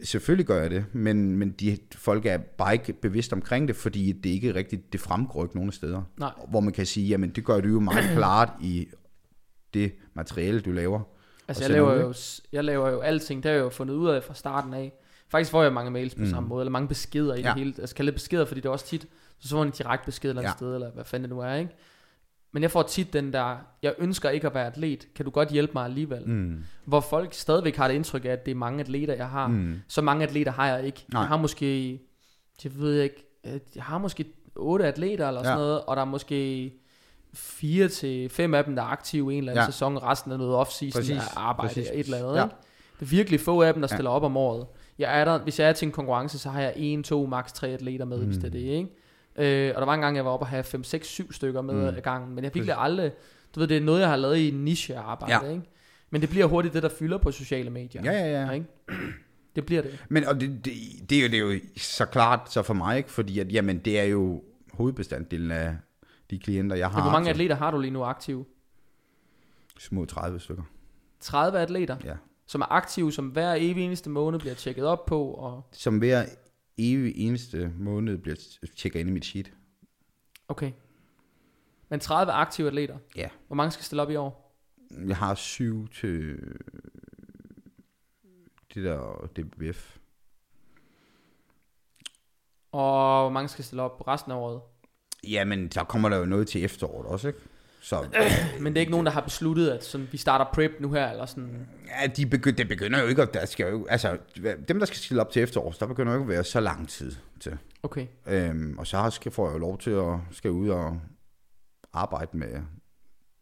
selvfølgelig 0.02 0.46
gør 0.46 0.60
jeg 0.62 0.70
det, 0.70 0.84
men, 0.92 1.36
men 1.36 1.50
de 1.50 1.78
folk 1.94 2.26
er 2.26 2.38
bare 2.38 2.72
ikke 2.72 2.92
bevidst 2.92 3.32
omkring 3.32 3.68
det, 3.68 3.76
fordi 3.76 4.12
det 4.12 4.30
ikke 4.30 4.54
rigtigt, 4.54 4.92
det 4.92 5.00
fremgår 5.00 5.44
ikke 5.44 5.56
nogen 5.56 5.72
steder. 5.72 6.02
Nej. 6.18 6.30
Hvor 6.50 6.60
man 6.60 6.72
kan 6.72 6.86
sige, 6.86 7.08
jamen, 7.08 7.30
det 7.30 7.44
gør 7.44 7.60
du 7.60 7.68
jo 7.68 7.80
meget 7.80 8.10
klart 8.16 8.52
i 8.62 8.88
det 9.74 9.92
materiale, 10.14 10.60
du 10.60 10.72
laver. 10.72 11.00
Altså, 11.48 11.62
jeg 11.64 11.70
laver, 11.70 11.94
ud, 11.94 12.00
jo, 12.00 12.14
jeg 12.52 12.64
laver 12.64 12.90
jo 12.90 13.00
alting, 13.00 13.42
det 13.42 13.48
har 13.48 13.56
jeg 13.56 13.64
jo 13.64 13.68
fundet 13.68 13.94
ud 13.94 14.08
af 14.08 14.22
fra 14.22 14.34
starten 14.34 14.74
af. 14.74 14.92
Faktisk 15.28 15.50
får 15.50 15.62
jeg 15.62 15.72
mange 15.72 15.90
mails 15.90 16.14
på 16.14 16.20
mm. 16.20 16.26
samme 16.30 16.48
måde, 16.48 16.62
eller 16.62 16.70
mange 16.70 16.88
beskeder 16.88 17.34
i 17.34 17.40
Ja. 17.40 17.48
det 17.48 17.54
hele. 17.54 17.74
Jeg 17.78 17.88
skal 17.88 17.96
kalde 17.96 18.06
det 18.10 18.14
beskeder, 18.14 18.44
fordi 18.44 18.60
det 18.60 18.66
er 18.68 18.72
også 18.72 18.86
tit, 18.86 19.06
så 19.38 19.48
får 19.48 19.62
en 19.62 19.70
direkte 19.70 20.04
besked 20.06 20.28
et 20.28 20.30
eller 20.30 20.42
Ja. 20.42 20.48
ja. 20.48 20.52
sted, 20.56 20.74
eller 20.74 20.90
hvad 20.90 21.04
fanden 21.04 21.30
det 21.30 21.36
nu 21.36 21.42
er, 21.42 21.54
ikke? 21.54 21.70
Men 22.52 22.62
jeg 22.62 22.70
får 22.70 22.82
tit 22.82 23.12
den 23.12 23.32
der, 23.32 23.56
jeg 23.82 23.94
ønsker 23.98 24.30
ikke 24.30 24.46
at 24.46 24.54
være 24.54 24.66
atlet, 24.66 25.08
kan 25.14 25.24
du 25.24 25.30
godt 25.30 25.48
hjælpe 25.50 25.72
mig 25.74 25.84
alligevel? 25.84 26.28
Mm. 26.28 26.64
Hvor 26.84 27.00
folk 27.00 27.34
stadigvæk 27.34 27.76
har 27.76 27.88
det 27.88 27.94
indtryk 27.94 28.24
af, 28.24 28.28
at 28.28 28.44
det 28.46 28.50
er 28.50 28.54
mange 28.56 28.80
atleter, 28.80 29.14
jeg 29.14 29.28
har. 29.28 29.46
Mm. 29.48 29.74
Så 29.88 30.02
mange 30.02 30.24
atleter 30.24 30.52
har 30.52 30.68
jeg 30.68 30.86
ikke. 30.86 31.04
Nej. 31.12 31.20
Jeg 31.20 31.28
har 31.28 31.36
måske, 31.36 32.00
jeg 32.64 32.72
ved 32.78 33.00
ikke, 33.02 33.38
øh, 33.46 33.60
jeg 33.74 33.82
har 33.84 33.98
måske 33.98 34.24
otte 34.56 34.86
atleter 34.86 35.28
eller 35.28 35.42
sådan 35.42 35.58
Ja. 35.58 35.64
noget, 35.64 35.80
og 35.84 35.96
der 35.96 36.02
er 36.02 36.06
måske 36.06 36.72
fire 37.34 37.88
til 37.88 38.28
fem 38.28 38.54
af 38.54 38.64
dem, 38.64 38.76
der 38.76 38.82
er 38.82 38.86
aktive 38.86 39.32
i 39.32 39.36
en 39.36 39.38
eller 39.38 39.52
anden 39.52 39.60
Ja. 39.60 39.64
ja. 39.64 39.70
sæson, 39.70 39.98
resten 39.98 40.32
er 40.32 40.36
noget 40.36 40.56
off-season 40.66 40.92
Præcis. 40.98 41.16
af 41.16 41.22
arbejde, 41.36 41.68
Præcis. 41.74 41.90
et 41.94 41.98
eller 42.04 42.18
andet. 42.18 42.36
Ja. 42.36 42.44
Ikke? 42.44 42.54
Det 43.00 43.06
er 43.06 43.10
virkelig 43.10 43.40
få 43.40 43.62
af 43.62 43.72
dem, 43.74 43.80
der 43.82 43.88
Ja. 43.90 43.96
stiller 43.96 44.10
op 44.10 44.22
om 44.22 44.36
året. 44.36 44.66
Jeg 44.98 45.20
er 45.20 45.24
der, 45.24 45.38
hvis 45.38 45.58
jeg 45.60 45.68
er 45.68 45.72
til 45.72 45.86
en 45.86 45.92
konkurrence, 45.92 46.38
så 46.38 46.48
har 46.50 46.60
jeg 46.60 46.72
en, 46.76 47.02
to, 47.02 47.26
maks 47.26 47.52
tre 47.52 47.68
atleter 47.68 48.04
med, 48.04 48.18
mm. 48.18 48.24
hvis 48.26 48.36
det 48.36 48.44
er 48.44 48.50
det, 48.50 48.58
ikke? 48.58 48.88
Øh, 49.68 49.72
og 49.74 49.80
der 49.80 49.86
var 49.86 49.94
en 49.94 50.00
gang, 50.00 50.16
jeg 50.16 50.24
var 50.24 50.30
oppe 50.30 50.42
og 50.44 50.48
have 50.48 50.62
5, 50.64 50.84
6, 50.84 51.06
7 51.08 51.32
stykker 51.32 51.62
med 51.62 51.74
Mm. 51.74 51.80
mm. 51.80 51.86
ad 51.86 52.00
gangen, 52.00 52.34
men 52.34 52.44
jeg 52.44 52.54
virkelig 52.54 52.74
aldrig, 52.78 53.12
du 53.54 53.60
ved, 53.60 53.68
det 53.68 53.76
er 53.76 53.80
noget, 53.80 54.00
jeg 54.00 54.08
har 54.08 54.16
lavet 54.16 54.36
i 54.36 54.48
en 54.48 54.64
niche 54.64 54.96
arbejde, 54.98 55.34
Ja. 55.34 55.44
ja. 55.46 55.50
ikke? 55.52 55.62
Men 56.10 56.20
det 56.20 56.30
bliver 56.30 56.46
hurtigt 56.46 56.74
det, 56.74 56.82
der 56.82 56.88
fylder 56.98 57.18
på 57.18 57.30
sociale 57.32 57.70
medier. 57.70 58.02
Ja, 58.04 58.12
ja, 58.12 58.42
ja. 58.44 58.50
Ikke? 58.50 58.66
Det 59.56 59.66
bliver 59.66 59.82
det. 59.82 60.04
Men 60.08 60.24
og 60.24 60.40
det, 60.40 60.64
det, 60.64 60.72
det, 61.10 61.18
er 61.18 61.22
jo, 61.22 61.28
det 61.28 61.34
er 61.34 61.54
jo 61.54 61.60
så 61.76 62.04
klart 62.04 62.52
så 62.52 62.62
for 62.62 62.74
mig, 62.74 62.96
ikke? 62.96 63.10
fordi 63.10 63.38
at, 63.38 63.52
jamen, 63.52 63.78
det 63.78 64.00
er 64.00 64.04
jo 64.04 64.42
hovedbestanddelen 64.72 65.50
af 65.50 65.76
de 66.30 66.38
klienter, 66.38 66.76
jeg 66.76 66.90
har. 66.90 66.96
Men 66.98 67.02
hvor 67.02 67.12
mange 67.12 67.30
atleter 67.30 67.54
har 67.56 67.70
du 67.70 67.78
lige 67.78 67.90
nu 67.90 68.02
aktive? 68.04 68.44
Små 69.78 70.04
30 70.04 70.40
stykker. 70.40 70.62
30 71.20 71.58
atleter, 71.58 71.96
Ja. 72.04 72.16
som 72.46 72.60
er 72.60 72.72
aktive, 72.72 73.12
som 73.12 73.28
hver 73.28 73.54
evig 73.54 73.84
eneste 73.84 74.10
måned 74.10 74.38
bliver 74.40 74.54
tjekket 74.54 74.86
op 74.86 75.04
på, 75.06 75.24
og 75.24 75.62
Som 75.72 75.98
hver 75.98 76.24
evig 76.78 77.12
eneste 77.16 77.72
måned 77.78 78.18
bliver 78.18 78.36
tjekket 78.76 79.00
ind 79.00 79.08
i 79.08 79.12
mit 79.12 79.24
sheet. 79.24 79.52
okay. 80.48 80.72
Men 81.88 82.00
30 82.00 82.32
aktive 82.32 82.66
atleter. 82.68 82.98
Ja. 83.16 83.28
Hvor 83.46 83.56
mange 83.56 83.70
skal 83.70 83.84
stille 83.84 84.02
op 84.02 84.10
i 84.10 84.16
år? 84.16 84.54
Jeg 85.06 85.16
har 85.16 85.34
syv 85.34 85.88
til 85.88 86.38
det 88.74 88.84
der 88.84 89.26
DBF. 89.36 89.96
Og 92.72 93.22
hvor 93.22 93.30
mange 93.30 93.48
skal 93.48 93.64
stille 93.64 93.82
op 93.82 94.08
resten 94.08 94.32
af 94.32 94.36
året? 94.36 94.60
Jamen, 95.28 95.68
der 95.68 95.84
kommer 95.84 96.08
der 96.08 96.16
jo 96.16 96.24
noget 96.24 96.48
til 96.48 96.64
efteråret 96.64 97.06
også, 97.06 97.28
ikke? 97.28 97.40
Så 97.80 98.06
Men 98.60 98.66
det 98.72 98.76
er 98.76 98.80
ikke 98.80 98.90
nogen, 98.90 99.06
der 99.06 99.12
har 99.12 99.20
besluttet, 99.20 99.68
at 99.70 99.84
sådan, 99.84 100.08
vi 100.12 100.16
starter 100.18 100.44
prep 100.52 100.70
nu 100.80 100.92
her, 100.92 101.10
eller 101.10 101.26
sådan... 101.26 101.66
ja, 102.02 102.06
de 102.06 102.26
begynder, 102.26 102.56
det 102.56 102.68
begynder 102.68 103.00
jo 103.00 103.06
ikke, 103.06 103.22
at 103.22 103.34
der 103.34 103.46
skal 103.46 103.70
jo, 103.70 103.86
altså, 103.86 104.18
dem, 104.68 104.78
der 104.78 104.86
skal 104.86 104.98
stille 104.98 105.20
op 105.20 105.30
til 105.30 105.42
efteråret, 105.42 105.80
der 105.80 105.86
begynder 105.86 106.12
jo 106.12 106.18
ikke 106.18 106.30
at 106.32 106.34
være 106.36 106.44
så 106.44 106.60
lang 106.60 106.88
tid 106.88 107.12
til. 107.40 107.58
Okay. 107.82 108.06
Øhm, 108.26 108.78
og 108.78 108.86
så 108.86 109.10
skal, 109.10 109.32
får 109.32 109.46
jeg 109.46 109.54
jo 109.54 109.58
lov 109.58 109.78
til 109.78 109.90
at 109.90 110.14
skal 110.30 110.50
ud 110.50 110.68
og 110.68 111.00
arbejde 111.92 112.36
med 112.38 112.60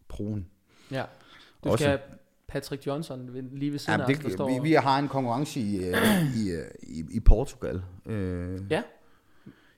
proen. 0.08 0.46
Ja. 0.90 1.04
Du 1.64 1.70
Også- 1.70 1.84
skal 1.84 1.98
Patrick 2.48 2.86
Johnson 2.86 3.30
lige 3.52 3.72
ved 3.72 3.78
siden 3.78 4.00
Ja, 4.00 4.06
af 4.06 4.12
os, 4.14 4.18
der 4.18 4.30
står... 4.30 4.48
vi, 4.62 4.68
vi 4.68 4.72
har 4.72 4.98
en 4.98 5.08
konkurrence 5.08 5.60
i, 5.60 5.76
øh, 5.84 5.96
i, 6.36 6.50
øh, 6.50 6.64
i, 6.82 7.04
i 7.10 7.20
Portugal. 7.20 7.82
Øh, 8.06 8.60
Ja, 8.70 8.82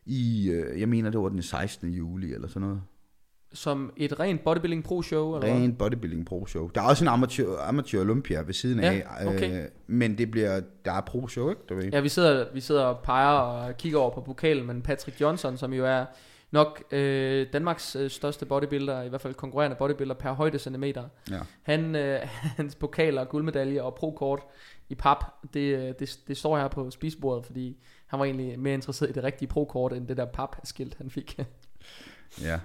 I, 0.09 0.51
øh, 0.51 0.81
jeg 0.81 0.89
mener, 0.89 1.11
det 1.11 1.21
var 1.21 1.29
den 1.29 1.43
16. 1.43 1.91
juli 1.91 2.33
eller 2.35 2.49
sådan 2.49 2.63
noget. 2.69 2.83
som 3.53 3.93
et 3.97 4.21
rent 4.21 4.45
bodybuilding 4.45 4.85
pro 4.85 5.03
show, 5.03 5.35
eller 5.35 5.49
hvad? 5.49 5.63
Ren 5.63 5.75
bodybuilding 5.75 6.27
pro 6.27 6.47
show. 6.47 6.71
Der 6.75 6.81
er 6.83 6.85
også 6.89 7.05
en 7.05 7.09
amatør, 7.09 7.57
amatør 7.69 8.01
Olympia 8.01 8.41
ved 8.41 8.55
siden 8.55 8.81
Ja, 8.81 9.01
af. 9.19 9.27
okay. 9.27 9.63
Øh, 9.63 9.69
men 9.87 10.19
det 10.19 10.31
bliver, 10.31 10.61
der 10.85 10.93
er 10.93 11.01
pro 11.01 11.29
show, 11.29 11.51
ikke? 11.51 11.63
Du 11.69 11.75
ved. 11.75 11.85
Ja, 11.93 12.01
vi 12.01 12.09
sidder, 12.09 12.47
vi 12.55 12.61
sidder 12.61 12.83
og 12.85 12.99
peger 13.05 13.29
og 13.39 13.77
kigger 13.77 13.99
over 13.99 14.11
på 14.11 14.21
pokalen, 14.21 14.67
men 14.67 14.83
Patrick 14.83 15.21
Johnson, 15.21 15.57
som 15.57 15.73
jo 15.73 15.85
er 15.87 16.05
nok 16.51 16.83
øh, 16.93 17.47
Danmarks 17.53 17.97
øh, 17.97 18.11
største 18.11 18.47
bodybuilder, 18.47 19.03
i 19.03 19.09
hvert 19.09 19.21
fald 19.21 19.35
konkurrerende 19.35 19.77
bodybuilder 19.77 20.15
per 20.15 20.33
højdecentimeter. 20.33 21.05
Ja. 21.31 21.39
Han, 21.63 21.97
øh, 21.97 22.21
hans 22.57 22.75
pokaler, 22.75 23.25
guldmedalje 23.25 23.83
og 23.83 23.95
pro-kort 23.95 24.41
i 24.89 24.95
pap, 24.95 25.25
det, 25.55 25.61
øh, 25.79 25.95
det, 25.99 26.19
det 26.29 26.37
står 26.37 26.59
her 26.59 26.69
på 26.69 26.91
spisebordet, 26.91 27.47
fordi 27.47 27.77
han 28.09 28.19
var 28.19 28.25
egentlig 28.25 28.59
mere 28.59 28.75
interesseret 28.75 29.11
i 29.11 29.13
det 29.13 29.25
rigtige 29.25 29.49
pro-kort, 29.49 29.93
end 29.93 30.09
det 30.09 30.17
der 30.17 30.25
pap-skilt, 30.25 30.95
han 30.99 31.11
fik. 31.11 31.39
ja. 32.43 32.59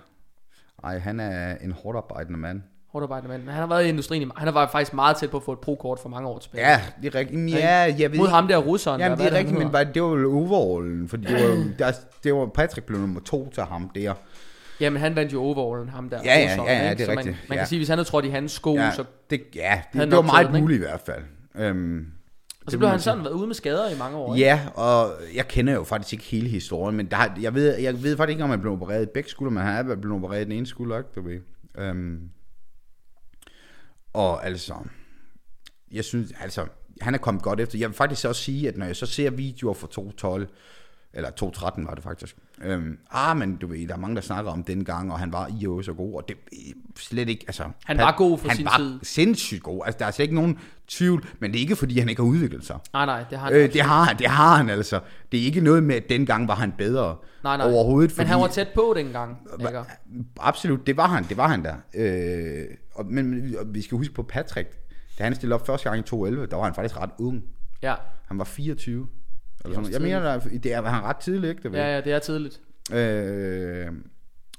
Ej, 0.83 0.99
han 0.99 1.19
er 1.19 1.55
en 1.61 1.71
hårdt 1.71 1.97
arbejdende 1.97 2.39
mand. 2.39 2.61
Hårdt 2.87 3.03
arbejdende 3.03 3.29
mand. 3.29 3.43
Men 3.43 3.51
han 3.53 3.59
har 3.59 3.67
været 3.67 3.85
i 3.85 3.89
industrien, 3.89 4.23
i- 4.23 4.31
han 4.37 4.53
var 4.53 4.67
faktisk 4.67 4.93
meget 4.93 5.17
tæt 5.17 5.29
på 5.31 5.37
at 5.37 5.43
få 5.43 5.51
et 5.53 5.59
pro-kort 5.59 5.99
for 5.99 6.09
mange 6.09 6.27
år 6.29 6.39
tilbage. 6.39 6.69
Ja, 6.69 6.81
det 7.01 7.15
er 7.15 7.19
rigtigt. 7.19 7.51
Ja, 7.51 7.95
jeg 7.99 8.11
ved 8.11 8.17
Mod 8.19 8.27
ham 8.27 8.47
der 8.47 8.57
russeren. 8.57 9.01
Jamen, 9.01 9.17
der, 9.17 9.23
det 9.25 9.33
er 9.33 9.37
rigtigt, 9.37 9.57
men 9.59 9.73
var, 9.73 9.83
det 9.83 10.03
var 10.03 10.09
jo 10.09 10.37
overallen, 10.37 11.09
fordi 11.09 11.25
det 11.25 11.33
var, 11.33 11.55
jo- 11.55 11.63
der, 11.79 11.91
det 12.23 12.33
var 12.33 12.45
Patrick 12.45 12.85
blev 12.85 12.99
nummer 12.99 13.19
to 13.21 13.49
til 13.49 13.63
ham 13.63 13.89
der. 13.95 14.13
Jamen, 14.79 15.01
han 15.01 15.15
vandt 15.15 15.33
jo 15.33 15.41
overallen, 15.41 15.89
ham 15.89 16.09
der. 16.09 16.19
Ja, 16.25 16.39
ja, 16.39 16.45
russeren, 16.45 16.67
ja, 16.67 16.83
ja, 16.83 16.89
ikke? 16.89 16.97
det 16.97 17.01
er 17.01 17.05
Så 17.05 17.11
man, 17.15 17.17
rigtigt. 17.17 17.49
Man 17.49 17.55
Ja. 17.55 17.61
kan 17.61 17.67
sige, 17.67 17.79
hvis 17.79 17.87
han 17.87 17.97
havde 17.97 18.09
trådt 18.09 18.25
i 18.25 18.29
hans 18.29 18.51
sko, 18.51 18.75
Ja, 18.75 18.91
så... 18.91 19.03
det, 19.29 19.41
ja, 19.55 19.81
det, 19.93 20.01
det 20.01 20.11
var 20.15 20.21
meget 20.21 20.51
muligt 20.61 20.77
i 20.77 20.83
hvert 20.83 21.01
fald. 21.05 21.23
Øhm, 21.55 22.05
Og 22.65 22.71
så 22.71 22.77
blev 22.77 22.89
han 22.89 22.99
sådan 22.99 23.23
været 23.23 23.33
ude 23.33 23.47
med 23.47 23.55
skader 23.55 23.89
i 23.89 23.97
mange 23.97 24.17
år. 24.17 24.35
ikke? 24.35 24.45
Ja, 24.45 24.67
og 24.75 25.11
jeg 25.35 25.47
kender 25.47 25.73
jo 25.73 25.83
faktisk 25.83 26.13
ikke 26.13 26.25
hele 26.25 26.47
historien, 26.49 26.97
men 26.97 27.05
der, 27.05 27.15
har- 27.17 27.37
jeg, 27.41 27.53
ved, 27.53 27.77
jeg 27.77 28.03
ved 28.03 28.17
faktisk 28.17 28.33
ikke, 28.35 28.43
om 28.43 28.49
han 28.49 28.61
blev 28.61 28.73
opereret 28.73 29.03
i 29.03 29.09
begge 29.13 29.29
skuldre, 29.29 29.51
men 29.51 29.63
han 29.63 29.89
er 29.91 29.95
blevet 29.95 30.15
opereret 30.23 30.41
i 30.41 30.43
den 30.43 30.51
ene 30.51 30.65
skulder, 30.65 30.97
ikke, 30.97 31.09
du 31.15 31.21
ved. 31.21 31.39
Øhm, 31.77 32.19
og 34.13 34.45
altså, 34.45 34.73
jeg 35.91 36.03
synes, 36.05 36.31
altså, 36.41 36.65
han 37.01 37.13
er 37.13 37.17
kommet 37.17 37.43
godt 37.43 37.59
efter. 37.59 37.77
Jeg 37.79 37.89
vil 37.89 37.95
faktisk 37.95 38.25
også 38.27 38.41
sige, 38.43 38.67
at 38.67 38.77
når 38.77 38.85
jeg 38.85 38.95
så 38.95 39.05
ser 39.05 39.29
videoer 39.29 39.73
fra 39.73 39.87
212, 39.87 40.47
eller 41.13 41.29
213 41.29 41.85
var 41.87 41.93
det 41.95 42.03
faktisk. 42.03 42.35
Øhm, 42.63 42.97
ah, 43.11 43.37
men 43.37 43.55
du 43.55 43.67
ved, 43.67 43.87
der 43.87 43.93
er 43.93 43.97
mange, 43.97 44.15
der 44.15 44.21
snakker 44.21 44.51
om 44.51 44.63
den 44.63 44.85
gang, 44.85 45.11
og 45.11 45.19
han 45.19 45.33
var 45.33 45.47
i 45.47 45.51
jo 45.59 45.81
så 45.81 45.93
god, 45.93 46.15
og 46.15 46.27
det 46.27 46.37
er 46.51 46.55
slet 46.99 47.29
ikke, 47.29 47.43
altså... 47.47 47.63
Han 47.85 47.97
var 47.97 48.15
god 48.17 48.37
for 48.37 48.47
han 48.47 48.57
sin 48.57 48.65
var 48.65 48.77
tid. 48.77 48.99
sindssygt 49.03 49.63
god, 49.63 49.81
altså 49.85 49.99
der 49.99 50.05
er 50.05 50.11
slet 50.11 50.23
ikke 50.23 50.35
nogen 50.35 50.59
tvivl, 50.97 51.25
men 51.39 51.51
det 51.51 51.57
er 51.57 51.61
ikke 51.61 51.75
fordi, 51.75 51.99
han 51.99 52.09
ikke 52.09 52.21
har 52.21 52.29
udviklet 52.29 52.65
sig. 52.65 52.77
Nej, 52.93 53.05
nej, 53.05 53.23
det 53.29 53.37
har 53.37 53.45
han 53.45 53.55
Øh, 53.55 53.63
absolut. 53.63 53.73
det 53.73 53.81
har 53.81 54.03
han, 54.03 54.17
det 54.17 54.27
har 54.27 54.55
han 54.57 54.69
altså. 54.69 54.99
Det 55.31 55.39
er 55.39 55.45
ikke 55.45 55.61
noget 55.61 55.83
med, 55.83 55.95
at 55.95 56.03
dengang 56.09 56.47
var 56.47 56.55
han 56.55 56.71
bedre 56.77 57.17
nej, 57.43 57.57
nej. 57.57 57.71
overhovedet. 57.71 58.17
Men 58.17 58.27
han 58.27 58.39
var 58.39 58.47
tæt 58.47 58.67
på 58.75 58.93
dengang, 58.97 59.37
ikke? 59.59 59.79
Absolut, 60.39 60.87
det 60.87 60.97
var 60.97 61.07
han, 61.07 61.23
det 61.23 61.37
var 61.37 61.47
han 61.47 61.63
der. 61.63 61.75
Øh, 61.95 62.65
og, 62.95 63.05
men 63.05 63.55
og 63.59 63.65
vi 63.73 63.81
skal 63.81 63.97
huske 63.97 64.13
på 64.13 64.23
Patrick, 64.23 64.69
da 65.19 65.23
han 65.23 65.35
stillede 65.35 65.55
op 65.55 65.65
første 65.65 65.89
gang 65.89 65.99
i 65.99 66.03
2011, 66.03 66.45
der 66.47 66.55
var 66.55 66.63
han 66.63 66.73
faktisk 66.73 66.99
ret 67.01 67.09
ung. 67.19 67.43
Ja. 67.81 67.95
Han 68.27 68.37
var 68.37 68.43
24. 68.43 69.07
Eller 69.65 69.75
sådan. 69.75 69.91
Jeg 69.93 70.01
mener, 70.01 70.19
der, 70.21 70.39
det 70.39 70.73
er 70.73 70.81
han 70.81 71.03
ret 71.03 71.17
tidligt, 71.17 71.49
ikke? 71.49 71.69
Det 71.69 71.77
ja, 71.77 71.95
ja, 71.95 72.01
det 72.01 72.13
er 72.13 72.19
tidligt. 72.19 72.61
øh, 72.93 73.87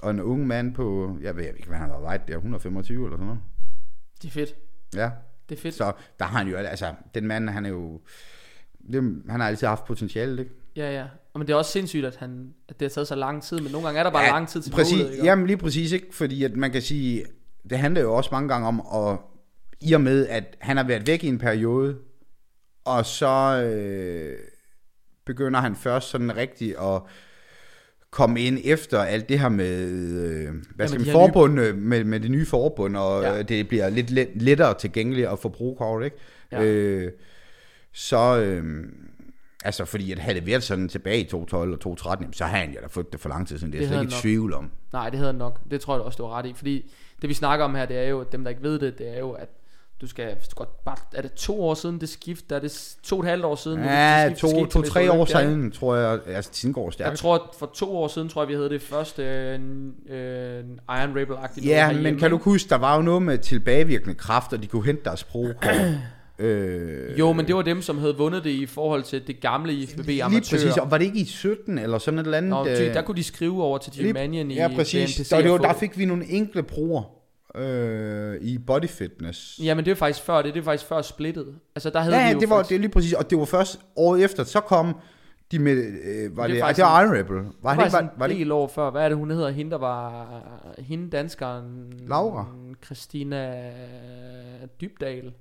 og 0.02 0.10
en 0.10 0.20
ung 0.20 0.46
mand 0.46 0.74
på, 0.74 1.16
jeg 1.22 1.36
ved 1.36 1.44
ikke, 1.44 1.68
hvad 1.68 1.78
han 1.78 1.90
har 1.90 1.98
vejet 2.00 2.28
der, 2.28 2.34
125 2.34 3.04
eller 3.04 3.16
sådan 3.16 3.26
noget. 3.26 3.40
Det 4.22 4.28
er 4.28 4.32
fedt. 4.32 4.54
Ja, 4.94 5.10
Det 5.48 5.56
er 5.56 5.60
fedt. 5.60 5.74
så 5.74 5.92
der 6.18 6.24
har 6.24 6.38
han 6.38 6.48
jo, 6.48 6.56
altså, 6.56 6.94
den 7.14 7.26
mand, 7.26 7.48
han 7.48 7.66
er 7.66 7.70
jo, 7.70 8.00
det, 8.92 9.22
han 9.28 9.40
har 9.40 9.48
altid 9.48 9.66
haft 9.66 9.84
potentiale, 9.84 10.42
ikke? 10.42 10.54
Ja, 10.76 10.92
ja. 10.92 11.04
Og 11.32 11.40
men 11.40 11.46
det 11.46 11.52
er 11.52 11.56
også 11.56 11.70
sindssygt, 11.70 12.04
at, 12.04 12.16
han, 12.16 12.54
at 12.68 12.80
det 12.80 12.86
har 12.86 12.90
taget 12.90 13.08
så 13.08 13.14
lang 13.14 13.42
tid, 13.42 13.60
men 13.60 13.72
nogle 13.72 13.86
gange 13.86 13.98
er 13.98 14.04
der 14.04 14.10
bare 14.10 14.22
Ja, 14.22 14.30
lang 14.30 14.48
tid 14.48 14.62
til 14.62 14.70
præcis, 14.70 14.98
målet, 14.98 15.12
ikke? 15.12 15.24
Jamen 15.24 15.46
lige 15.46 15.56
præcis, 15.56 15.92
ikke? 15.92 16.06
Fordi 16.12 16.44
at 16.44 16.56
man 16.56 16.70
kan 16.70 16.82
sige, 16.82 17.24
det 17.70 17.78
handler 17.78 18.00
jo 18.00 18.14
også 18.14 18.30
mange 18.32 18.48
gange 18.48 18.68
om, 18.68 18.80
at 18.94 19.18
i 19.80 19.92
og 19.92 20.00
med, 20.00 20.26
at 20.28 20.56
han 20.60 20.76
har 20.76 20.84
været 20.84 21.06
væk 21.06 21.24
i 21.24 21.28
en 21.28 21.38
periode, 21.38 21.98
og 22.84 23.06
så 23.06 23.62
øh, 23.64 24.38
begynder 25.26 25.60
han 25.60 25.76
først 25.76 26.10
sådan 26.10 26.36
rigtig 26.36 26.78
at 26.78 27.02
komme 28.14 28.40
ind 28.40 28.58
efter 28.64 28.98
alt 28.98 29.28
det 29.28 29.40
her 29.40 29.48
med, 29.48 29.82
øh, 29.90 30.54
hvad 30.74 30.88
skal 30.88 31.00
de 31.00 31.04
man, 31.04 31.12
forbund, 31.12 31.52
nye... 31.54 31.72
med, 31.72 32.04
med 32.04 32.20
det 32.20 32.30
nye 32.30 32.46
forbund, 32.46 32.96
og 32.96 33.22
Ja. 33.22 33.34
ja. 33.34 33.42
det 33.42 33.68
bliver 33.68 33.88
lidt 33.88 34.10
let, 34.10 34.28
lettere 34.34 34.74
tilgængeligt 34.74 35.28
at 35.28 35.38
få 35.38 35.48
brugkort, 35.48 36.04
ikke? 36.04 36.16
Ja. 36.52 36.62
Øh, 36.62 37.12
så, 37.92 38.40
øh, 38.40 38.84
altså 39.64 39.84
fordi 39.84 40.12
at 40.12 40.18
havde 40.18 40.38
det 40.38 40.46
været 40.46 40.62
sådan 40.62 40.88
tilbage 40.88 41.20
i 41.20 41.24
2012 41.24 41.72
og 41.72 41.80
2013, 41.80 42.24
jamen, 42.24 42.32
så 42.32 42.44
havde 42.44 42.64
han 42.66 42.74
jo 42.74 42.80
da 42.80 42.86
fået 42.86 43.12
det 43.12 43.20
for 43.20 43.28
lang 43.28 43.48
tid 43.48 43.58
siden, 43.58 43.72
det 43.72 43.78
er 43.78 43.82
jeg 43.82 43.88
slet 43.88 43.96
havde 43.96 44.04
ikke 44.04 44.16
i 44.18 44.20
tvivl 44.20 44.54
om. 44.54 44.70
Nej, 44.92 45.10
det 45.10 45.18
den 45.18 45.38
nok. 45.38 45.60
Det 45.70 45.80
tror 45.80 45.94
jeg 45.94 46.02
også, 46.02 46.16
du 46.16 46.26
har 46.26 46.38
ret 46.38 46.46
i. 46.46 46.52
Fordi 46.56 46.90
det 47.22 47.28
vi 47.28 47.34
snakker 47.34 47.64
om 47.64 47.74
her, 47.74 47.86
det 47.86 47.98
er 47.98 48.08
jo, 48.08 48.24
dem 48.32 48.44
der 48.44 48.50
ikke 48.50 48.62
ved 48.62 48.78
det, 48.78 48.98
det 48.98 49.14
er 49.14 49.18
jo, 49.18 49.30
at 49.30 49.48
du 50.04 50.08
skal, 50.10 50.34
hvis 50.34 50.48
du 50.48 50.54
godt, 50.54 50.84
bare, 50.84 50.96
er 51.14 51.22
det 51.22 51.32
to 51.32 51.62
år 51.64 51.74
siden 51.74 52.00
det 52.00 52.08
skift, 52.08 52.52
er 52.52 52.58
det 52.58 52.94
to 53.02 53.16
og 53.18 53.22
et 53.24 53.28
halvt 53.28 53.44
år 53.44 53.54
siden? 53.56 53.84
Ja, 53.84 54.26
det 54.28 54.36
to, 54.38 54.48
skete 54.48 54.60
til 54.62 54.70
to, 54.70 54.78
Mr. 54.78 54.84
tre 54.86 55.12
år 55.12 55.24
siden, 55.24 55.70
tror 55.70 55.96
jeg, 55.96 56.18
altså 56.26 56.50
tiden 56.50 56.72
går 56.72 56.86
Jeg 56.86 56.92
stærkt. 56.92 57.18
tror, 57.18 57.34
at 57.34 57.40
for 57.58 57.70
to 57.74 57.96
år 57.96 58.08
siden, 58.08 58.28
tror 58.28 58.42
jeg, 58.42 58.48
vi 58.48 58.54
havde 58.54 58.68
det 58.70 58.82
første 58.82 59.22
øh, 59.22 59.54
øh, 60.08 60.64
Iron 60.88 61.16
Rebel-agtige 61.18 61.66
Ja, 61.68 61.92
men 61.92 62.18
kan 62.18 62.30
du 62.30 62.38
huske, 62.38 62.68
der 62.68 62.76
var 62.76 62.96
jo 62.96 63.02
noget 63.02 63.22
med 63.22 63.38
tilbagevirkende 63.38 64.14
kraft, 64.14 64.52
og 64.52 64.62
de 64.62 64.66
kunne 64.66 64.84
hente 64.84 65.04
deres 65.04 65.24
brugkort. 65.24 65.74
øh, 66.38 67.18
Jo, 67.18 67.32
men 67.32 67.46
det 67.46 67.54
var 67.54 67.62
dem, 67.62 67.82
som 67.82 67.98
havde 67.98 68.16
vundet 68.16 68.44
det 68.44 68.50
i 68.50 68.66
forhold 68.66 69.02
til 69.02 69.26
det 69.26 69.40
gamle 69.40 69.72
IFBB 69.72 70.06
Lige 70.06 70.24
amatører. 70.24 70.60
præcis, 70.60 70.76
og 70.76 70.90
var 70.90 70.98
det 70.98 71.04
ikke 71.04 71.18
i 71.18 71.24
17 71.24 71.78
eller 71.78 71.98
sådan 71.98 72.18
et 72.18 72.24
eller 72.24 72.38
andet? 72.38 72.50
Nå, 72.50 72.66
øh, 72.66 72.94
der 72.94 73.02
kunne 73.02 73.16
de 73.16 73.22
skrive 73.22 73.62
over 73.62 73.78
til 73.78 73.92
lige- 74.02 74.12
Manion 74.12 74.50
i 74.50 74.54
Ja, 74.54 74.68
præcis. 74.76 75.16
BNPC 75.18 75.28
Der, 75.30 75.42
det 75.42 75.50
var, 75.50 75.58
der 75.58 75.72
fik 75.74 75.98
vi 75.98 76.04
nogle 76.04 76.26
enkle 76.30 76.62
bruger 76.62 77.02
øh, 77.56 78.36
i 78.40 78.58
body 78.58 78.86
fitness. 78.88 79.60
Ja, 79.62 79.74
men 79.74 79.84
det 79.84 79.90
er 79.90 79.94
faktisk 79.94 80.24
før 80.24 80.42
det, 80.42 80.54
det 80.54 80.60
er 80.60 80.64
faktisk 80.64 80.88
før 80.88 81.02
splittet. 81.02 81.54
Altså 81.76 81.90
der 81.90 82.00
havde 82.00 82.16
Ja, 82.16 82.22
vi 82.22 82.26
ja 82.28 82.32
jo 82.34 82.40
det 82.40 82.50
var 82.50 82.56
faktisk, 82.56 82.68
det 82.68 82.74
er 82.76 82.80
lige 82.80 82.90
præcis, 82.90 83.12
og 83.12 83.30
det 83.30 83.38
var 83.38 83.44
først 83.44 83.80
året 83.96 84.24
efter, 84.24 84.44
så 84.44 84.60
kom 84.60 84.96
de 85.52 85.58
med, 85.58 85.76
øh, 85.76 86.36
var 86.36 86.46
Det 86.46 86.54
det, 86.54 86.62
er 86.62 86.66
det, 86.66 86.76
det 86.76 86.84
var 86.84 87.02
Iron 87.02 87.16
Rebel. 87.16 87.36
Var 87.36 87.42
det 87.42 87.52
det, 87.62 87.64
var 87.64 87.84
ikke, 87.84 87.92
var, 87.92 88.00
en 88.00 88.08
var 88.16 88.26
det, 88.26 88.36
del 88.36 88.52
år 88.52 88.68
før. 88.68 88.90
Hvad 88.90 89.02
er 89.04 89.08
det, 89.08 89.18
hun 89.18 89.30
hedder? 89.30 89.50
Hende, 89.50 89.70
der 89.70 89.78
var... 89.78 90.26
Hende 90.78 91.10
danskeren... 91.10 91.92
Laura. 92.08 92.46
Christina 92.84 93.70
Dybdal. 94.80 95.32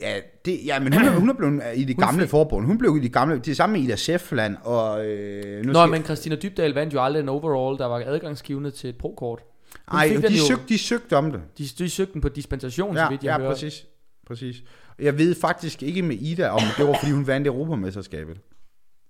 Ja, 0.00 0.14
det, 0.44 0.58
ja 0.66 0.80
men 0.80 0.92
hun, 0.92 1.08
hun 1.08 1.30
er 1.30 1.34
blevet 1.34 1.52
øh, 1.54 1.78
i 1.78 1.84
det 1.84 1.96
Hun 1.96 2.04
gamle 2.04 2.20
fik- 2.22 2.30
forbund. 2.30 2.66
Hun 2.66 2.78
blev 2.78 2.96
i 2.96 3.00
det 3.00 3.12
gamle, 3.12 3.38
det 3.38 3.56
samme 3.56 3.72
med 3.72 3.82
Ida 3.82 3.96
Sefland, 3.96 4.56
og... 4.64 5.06
Øh, 5.06 5.64
nu 5.66 5.72
Nå, 5.72 5.78
skal- 5.78 5.90
men 5.90 6.02
Christina 6.04 6.36
Dybdal 6.36 6.72
vandt 6.74 6.94
jo 6.94 7.02
aldrig 7.04 7.20
en 7.22 7.28
overall, 7.28 7.78
der 7.78 7.86
var 7.86 8.02
adgangsgivende 8.06 8.70
til 8.70 8.90
et 8.90 8.96
pro-kort. 8.98 9.42
Hun 9.88 9.98
Ej, 10.00 10.08
fik 10.08 10.18
de, 10.22 10.34
jo- 10.38 10.46
søgte, 10.46 10.64
de 10.68 10.78
søgte 10.78 11.16
om 11.16 11.32
det. 11.32 11.42
De, 11.58 11.64
de 11.78 11.90
søgte 11.90 12.12
den 12.12 12.20
på 12.20 12.28
dispensation, 12.28 12.94
så 12.96 13.02
Ja, 13.02 13.08
vidt 13.08 13.24
jeg 13.24 13.30
ja 13.32 13.38
hører. 13.38 13.50
præcis. 13.50 13.86
præcis. 14.26 14.62
Jeg 14.98 15.18
ved 15.18 15.34
faktisk 15.34 15.82
ikke 15.82 16.02
med 16.02 16.16
Ida, 16.16 16.48
om 16.48 16.60
det 16.78 16.86
var, 16.86 16.96
fordi 17.00 17.12
hun 17.12 17.26
vandt 17.26 17.46
Europamesterskabet. 17.46 18.40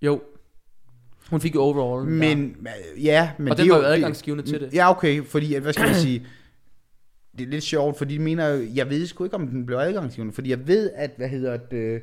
Jo. 0.02 0.22
Hun 1.30 1.40
fik 1.40 1.54
jo 1.54 1.60
overall. 1.62 2.08
ja. 2.12 2.34
Men, 2.34 2.56
ja, 2.98 3.30
men 3.38 3.48
Og 3.48 3.56
det 3.56 3.62
den 3.64 3.70
var 3.72 3.76
jo 3.78 3.82
det- 3.84 3.88
adgangsgivende 3.88 4.44
til 4.44 4.60
det. 4.60 4.74
Ja, 4.74 4.90
okay, 4.90 5.22
fordi, 5.24 5.56
hvad 5.56 5.72
skal 5.72 5.86
man 5.86 5.94
sige, 5.94 6.26
det 7.38 7.44
er 7.46 7.50
lidt 7.50 7.64
sjovt, 7.64 7.98
fordi 7.98 8.14
de 8.14 8.18
mener, 8.22 8.46
jeg 8.48 8.90
ved 8.90 9.06
sgu 9.06 9.24
ikke, 9.24 9.36
om 9.36 9.48
den 9.48 9.66
blev 9.66 9.78
adgangsgivende, 9.78 10.34
fordi 10.34 10.50
jeg 10.50 10.66
ved, 10.68 10.90
at, 10.94 11.10
hvad 11.16 11.28
hedder 11.28 11.56
det, 11.56 12.02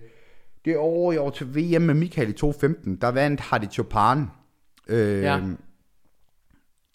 det 0.65 0.77
år 0.77 1.11
i 1.11 1.17
år 1.17 1.29
til 1.29 1.47
VM 1.55 1.81
med 1.81 1.93
Michael 1.93 2.29
i 2.29 2.33
2015, 2.33 2.95
der 2.95 3.07
vandt 3.07 3.39
Hardy 3.39 3.71
Chopin. 3.71 4.25
Øh, 4.87 5.21
Ja. 5.21 5.39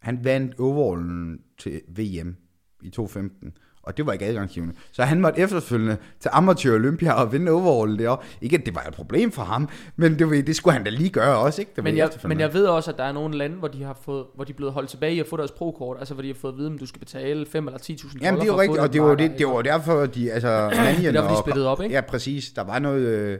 Han 0.02 0.24
vandt 0.24 0.60
overallen 0.60 1.40
til 1.58 1.80
VM 1.88 2.36
i 2.82 2.90
2015, 2.90 3.52
og 3.82 3.96
det 3.96 4.06
var 4.06 4.12
ikke 4.12 4.24
adgangsgivende. 4.24 4.74
Så 4.92 5.02
han 5.02 5.20
måtte 5.20 5.40
efterfølgende 5.40 5.96
til 6.20 6.30
Amatør 6.32 6.74
Olympia 6.74 7.12
og 7.12 7.32
vinde 7.32 7.52
overall 7.52 7.98
derovre. 7.98 8.22
Ikke, 8.40 8.56
at 8.58 8.66
det 8.66 8.74
var 8.74 8.80
et 8.82 8.94
problem 8.94 9.32
for 9.32 9.42
ham, 9.42 9.68
men 9.96 10.18
det, 10.18 10.30
ved, 10.30 10.42
det 10.42 10.56
skulle 10.56 10.72
han 10.74 10.84
da 10.84 10.90
lige 10.90 11.10
gøre 11.10 11.38
også, 11.38 11.60
ikke? 11.62 11.72
Det 11.76 11.84
Men 11.84 11.96
jeg, 11.96 12.10
men 12.24 12.40
jeg 12.40 12.54
ved 12.54 12.66
også, 12.66 12.90
at 12.90 12.98
der 12.98 13.04
er 13.04 13.12
nogle 13.12 13.38
lande, 13.38 13.56
hvor 13.56 13.68
de 13.68 13.82
har 13.82 13.98
fået, 14.04 14.24
hvor 14.34 14.44
de 14.44 14.52
er 14.52 14.56
blevet 14.56 14.72
holdt 14.72 14.90
tilbage 14.90 15.14
i 15.14 15.20
at 15.20 15.26
få 15.26 15.36
deres 15.36 15.50
pro-kort, 15.50 15.96
altså 15.98 16.14
hvor 16.14 16.22
de 16.22 16.28
har 16.28 16.34
fået 16.34 16.52
at 16.52 16.58
vide, 16.58 16.66
om 16.68 16.78
du 16.78 16.86
skal 16.86 16.98
betale 17.00 17.46
5 17.46 17.66
eller 17.66 17.78
10.000 17.78 17.86
dollar 18.12 18.26
Jamen, 18.26 18.40
det 18.40 18.48
er 18.48 18.52
jo 18.52 18.60
rigtigt, 18.60 18.80
og 18.80 18.92
det 18.92 19.02
var, 19.02 19.14
det, 19.14 19.32
det 19.38 19.46
var 19.46 19.62
derfor, 19.62 20.06
de, 20.06 20.32
altså, 20.32 20.70
Manjen 20.76 21.14
derfor, 21.14 21.28
de 21.34 21.40
splittede 21.40 21.68
op, 21.68 21.82
ikke? 21.82 21.94
Ja, 21.94 22.00
præcis. 22.00 22.50
Der 22.50 22.64
var 22.64 22.78
noget 22.78 23.00
øh, 23.06 23.38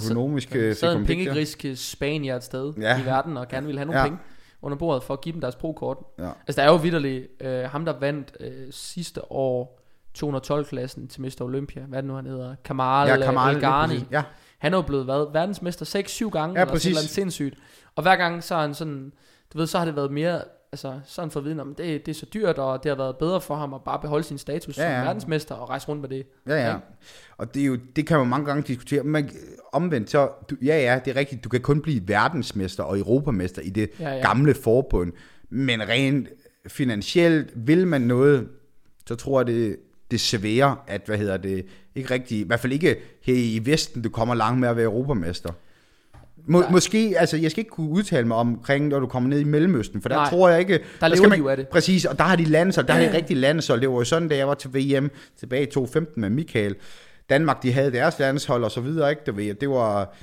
sad- 0.00 0.10
økonomisk 0.10 0.52
Der 0.52 0.68
øh, 0.68 0.76
sad 0.76 0.92
en 0.94 1.00
der. 1.00 1.06
pengegrisk 1.06 1.64
spanier 1.74 2.36
et 2.36 2.44
sted 2.44 2.72
Ja. 2.80 3.02
i 3.02 3.04
verden, 3.04 3.36
og 3.36 3.48
gerne 3.48 3.66
ville 3.66 3.78
have 3.78 3.86
nogle 3.86 4.00
ja. 4.00 4.06
penge 4.06 4.18
under 4.62 4.78
bordet 4.78 5.02
for 5.02 5.14
at 5.14 5.20
give 5.20 5.32
dem 5.32 5.40
deres 5.40 5.54
pro-kort. 5.56 5.98
Ja. 6.18 6.24
Altså 6.48 6.60
der 6.60 6.66
er 6.68 6.70
jo 6.70 6.76
vidderligt, 6.76 7.28
øh, 7.40 7.64
ham 7.64 7.84
der 7.84 7.98
vandt 7.98 8.32
øh, 8.40 8.68
sidste 8.70 9.32
år 9.32 9.78
212-klassen 10.18 11.08
til 11.08 11.22
Mr. 11.22 11.40
Olympia, 11.42 11.82
hvad 11.82 11.98
er 11.98 12.00
det 12.00 12.08
nu 12.08 12.14
han 12.14 12.26
hedder, 12.26 12.54
Kamal, 12.64 13.08
Ja, 13.08 13.16
Kamal, 13.16 13.48
El 13.48 13.54
lige 13.60 13.68
Ghani. 13.68 13.94
præcis. 13.94 14.08
Ja, 14.10 14.22
Han 14.58 14.72
er 14.72 14.78
jo 14.78 14.82
blevet 14.82 15.04
hvad, 15.04 15.26
verdensmester 15.32 15.86
6-7 16.26 16.30
gange, 16.30 16.54
Ja, 16.54 16.60
eller 16.60 16.72
præcis. 16.72 16.82
sådan 16.84 16.94
noget 16.94 17.08
sindssygt. 17.10 17.54
Og 17.96 18.02
hver 18.02 18.16
gang 18.16 18.44
så 18.44 18.54
er 18.54 18.60
han 18.60 18.74
sådan, 18.74 19.12
du 19.52 19.58
ved, 19.58 19.66
så 19.66 19.78
har 19.78 19.84
det 19.84 19.96
været 19.96 20.12
mere, 20.12 20.42
altså 20.72 21.00
så 21.04 21.20
har 21.20 21.26
han 21.26 21.30
fået 21.30 21.44
viden 21.44 21.60
om, 21.60 21.74
det, 21.74 22.06
det 22.06 22.12
er 22.12 22.16
så 22.16 22.26
dyrt, 22.34 22.58
og 22.58 22.82
det 22.82 22.90
har 22.90 22.96
været 22.96 23.16
bedre 23.16 23.40
for 23.40 23.54
ham 23.54 23.74
at 23.74 23.80
bare 23.84 23.98
beholde 24.00 24.24
sin 24.24 24.38
status 24.38 24.78
Ja, 24.78 24.82
ja, 24.90 24.98
som 24.98 25.06
verdensmester 25.06 25.54
og 25.54 25.68
rejse 25.68 25.88
rundt 25.88 26.00
med 26.00 26.08
det. 26.08 26.26
ja, 26.46 26.70
ja. 26.70 26.76
Og 27.38 27.54
det, 27.54 27.62
er 27.62 27.66
jo, 27.66 27.78
det 27.96 28.06
kan 28.06 28.18
man 28.18 28.26
mange 28.28 28.46
gange 28.46 28.62
diskutere. 28.62 29.02
Men 29.02 29.30
omvendt 29.72 30.10
så, 30.10 30.30
du, 30.50 30.56
ja, 30.62 30.76
ja, 30.92 31.00
det 31.04 31.10
er 31.10 31.16
rigtigt. 31.16 31.44
Du 31.44 31.48
kan 31.48 31.60
kun 31.60 31.80
blive 31.82 32.08
verdensmester 32.08 32.82
og 32.82 32.98
europamester 32.98 33.62
i 33.62 33.70
det 33.70 33.90
Ja, 34.00 34.10
ja. 34.10 34.20
gamle 34.20 34.54
forbund. 34.54 35.12
Men 35.50 35.88
rent 35.88 36.28
finansielt 36.68 37.52
vil 37.54 37.86
man 37.86 38.00
noget, 38.00 38.48
så 39.06 39.14
tror 39.14 39.40
jeg, 39.40 39.46
det, 39.46 39.76
det 40.10 40.16
er 40.16 40.20
svære, 40.20 40.76
at, 40.86 41.02
hvad 41.06 41.18
hedder 41.18 41.36
det, 41.36 41.66
ikke 41.94 42.10
rigtig, 42.10 42.38
i 42.38 42.42
hvert 42.46 42.60
fald 42.60 42.72
ikke 42.72 42.96
her 43.22 43.34
i 43.34 43.60
Vesten, 43.64 44.02
du 44.02 44.08
kommer 44.10 44.34
langt 44.34 44.60
med 44.60 44.68
at 44.68 44.76
være 44.76 44.84
europamester. 44.84 45.52
Må, 46.46 46.60
Nej. 46.60 46.70
måske, 46.70 47.14
altså 47.16 47.36
jeg 47.36 47.50
skal 47.50 47.60
ikke 47.60 47.70
kunne 47.70 47.88
udtale 47.88 48.26
mig 48.26 48.36
omkring, 48.36 48.88
når 48.88 49.00
du 49.00 49.06
kommer 49.06 49.28
ned 49.28 49.40
i 49.40 49.44
Mellemøsten, 49.44 50.02
for 50.02 50.08
der 50.08 50.16
Nej. 50.16 50.30
tror 50.30 50.48
jeg 50.48 50.60
ikke... 50.60 50.80
Der 51.00 51.08
lever 51.08 51.16
skal 51.16 51.30
de 51.30 51.36
jo 51.36 51.48
af 51.48 51.56
det. 51.56 51.68
Præcis, 51.68 52.04
og 52.04 52.18
der 52.18 52.24
har 52.24 52.36
de 52.36 52.44
landshold, 52.44 52.86
der 52.86 52.92
har 52.92 53.00
de 53.00 53.16
rigtig 53.16 53.36
landshold. 53.36 53.80
Det 53.80 53.88
var 53.88 53.94
jo 53.94 54.04
sådan, 54.04 54.28
da 54.28 54.36
jeg 54.36 54.48
var 54.48 54.54
til 54.54 54.70
VM 54.74 55.10
tilbage 55.38 55.62
i 55.62 55.66
2015 55.66 56.20
med 56.20 56.30
Michael. 56.30 56.76
Danmark, 57.30 57.62
de 57.62 57.72
havde 57.72 57.92
deres 57.92 58.18
landshold 58.18 58.64
og 58.64 58.70
så 58.70 58.80
videre, 58.80 59.10
ikke? 59.10 59.22
Du 59.26 59.32
ved, 59.32 59.54
det 59.54 59.70
var, 59.70 60.14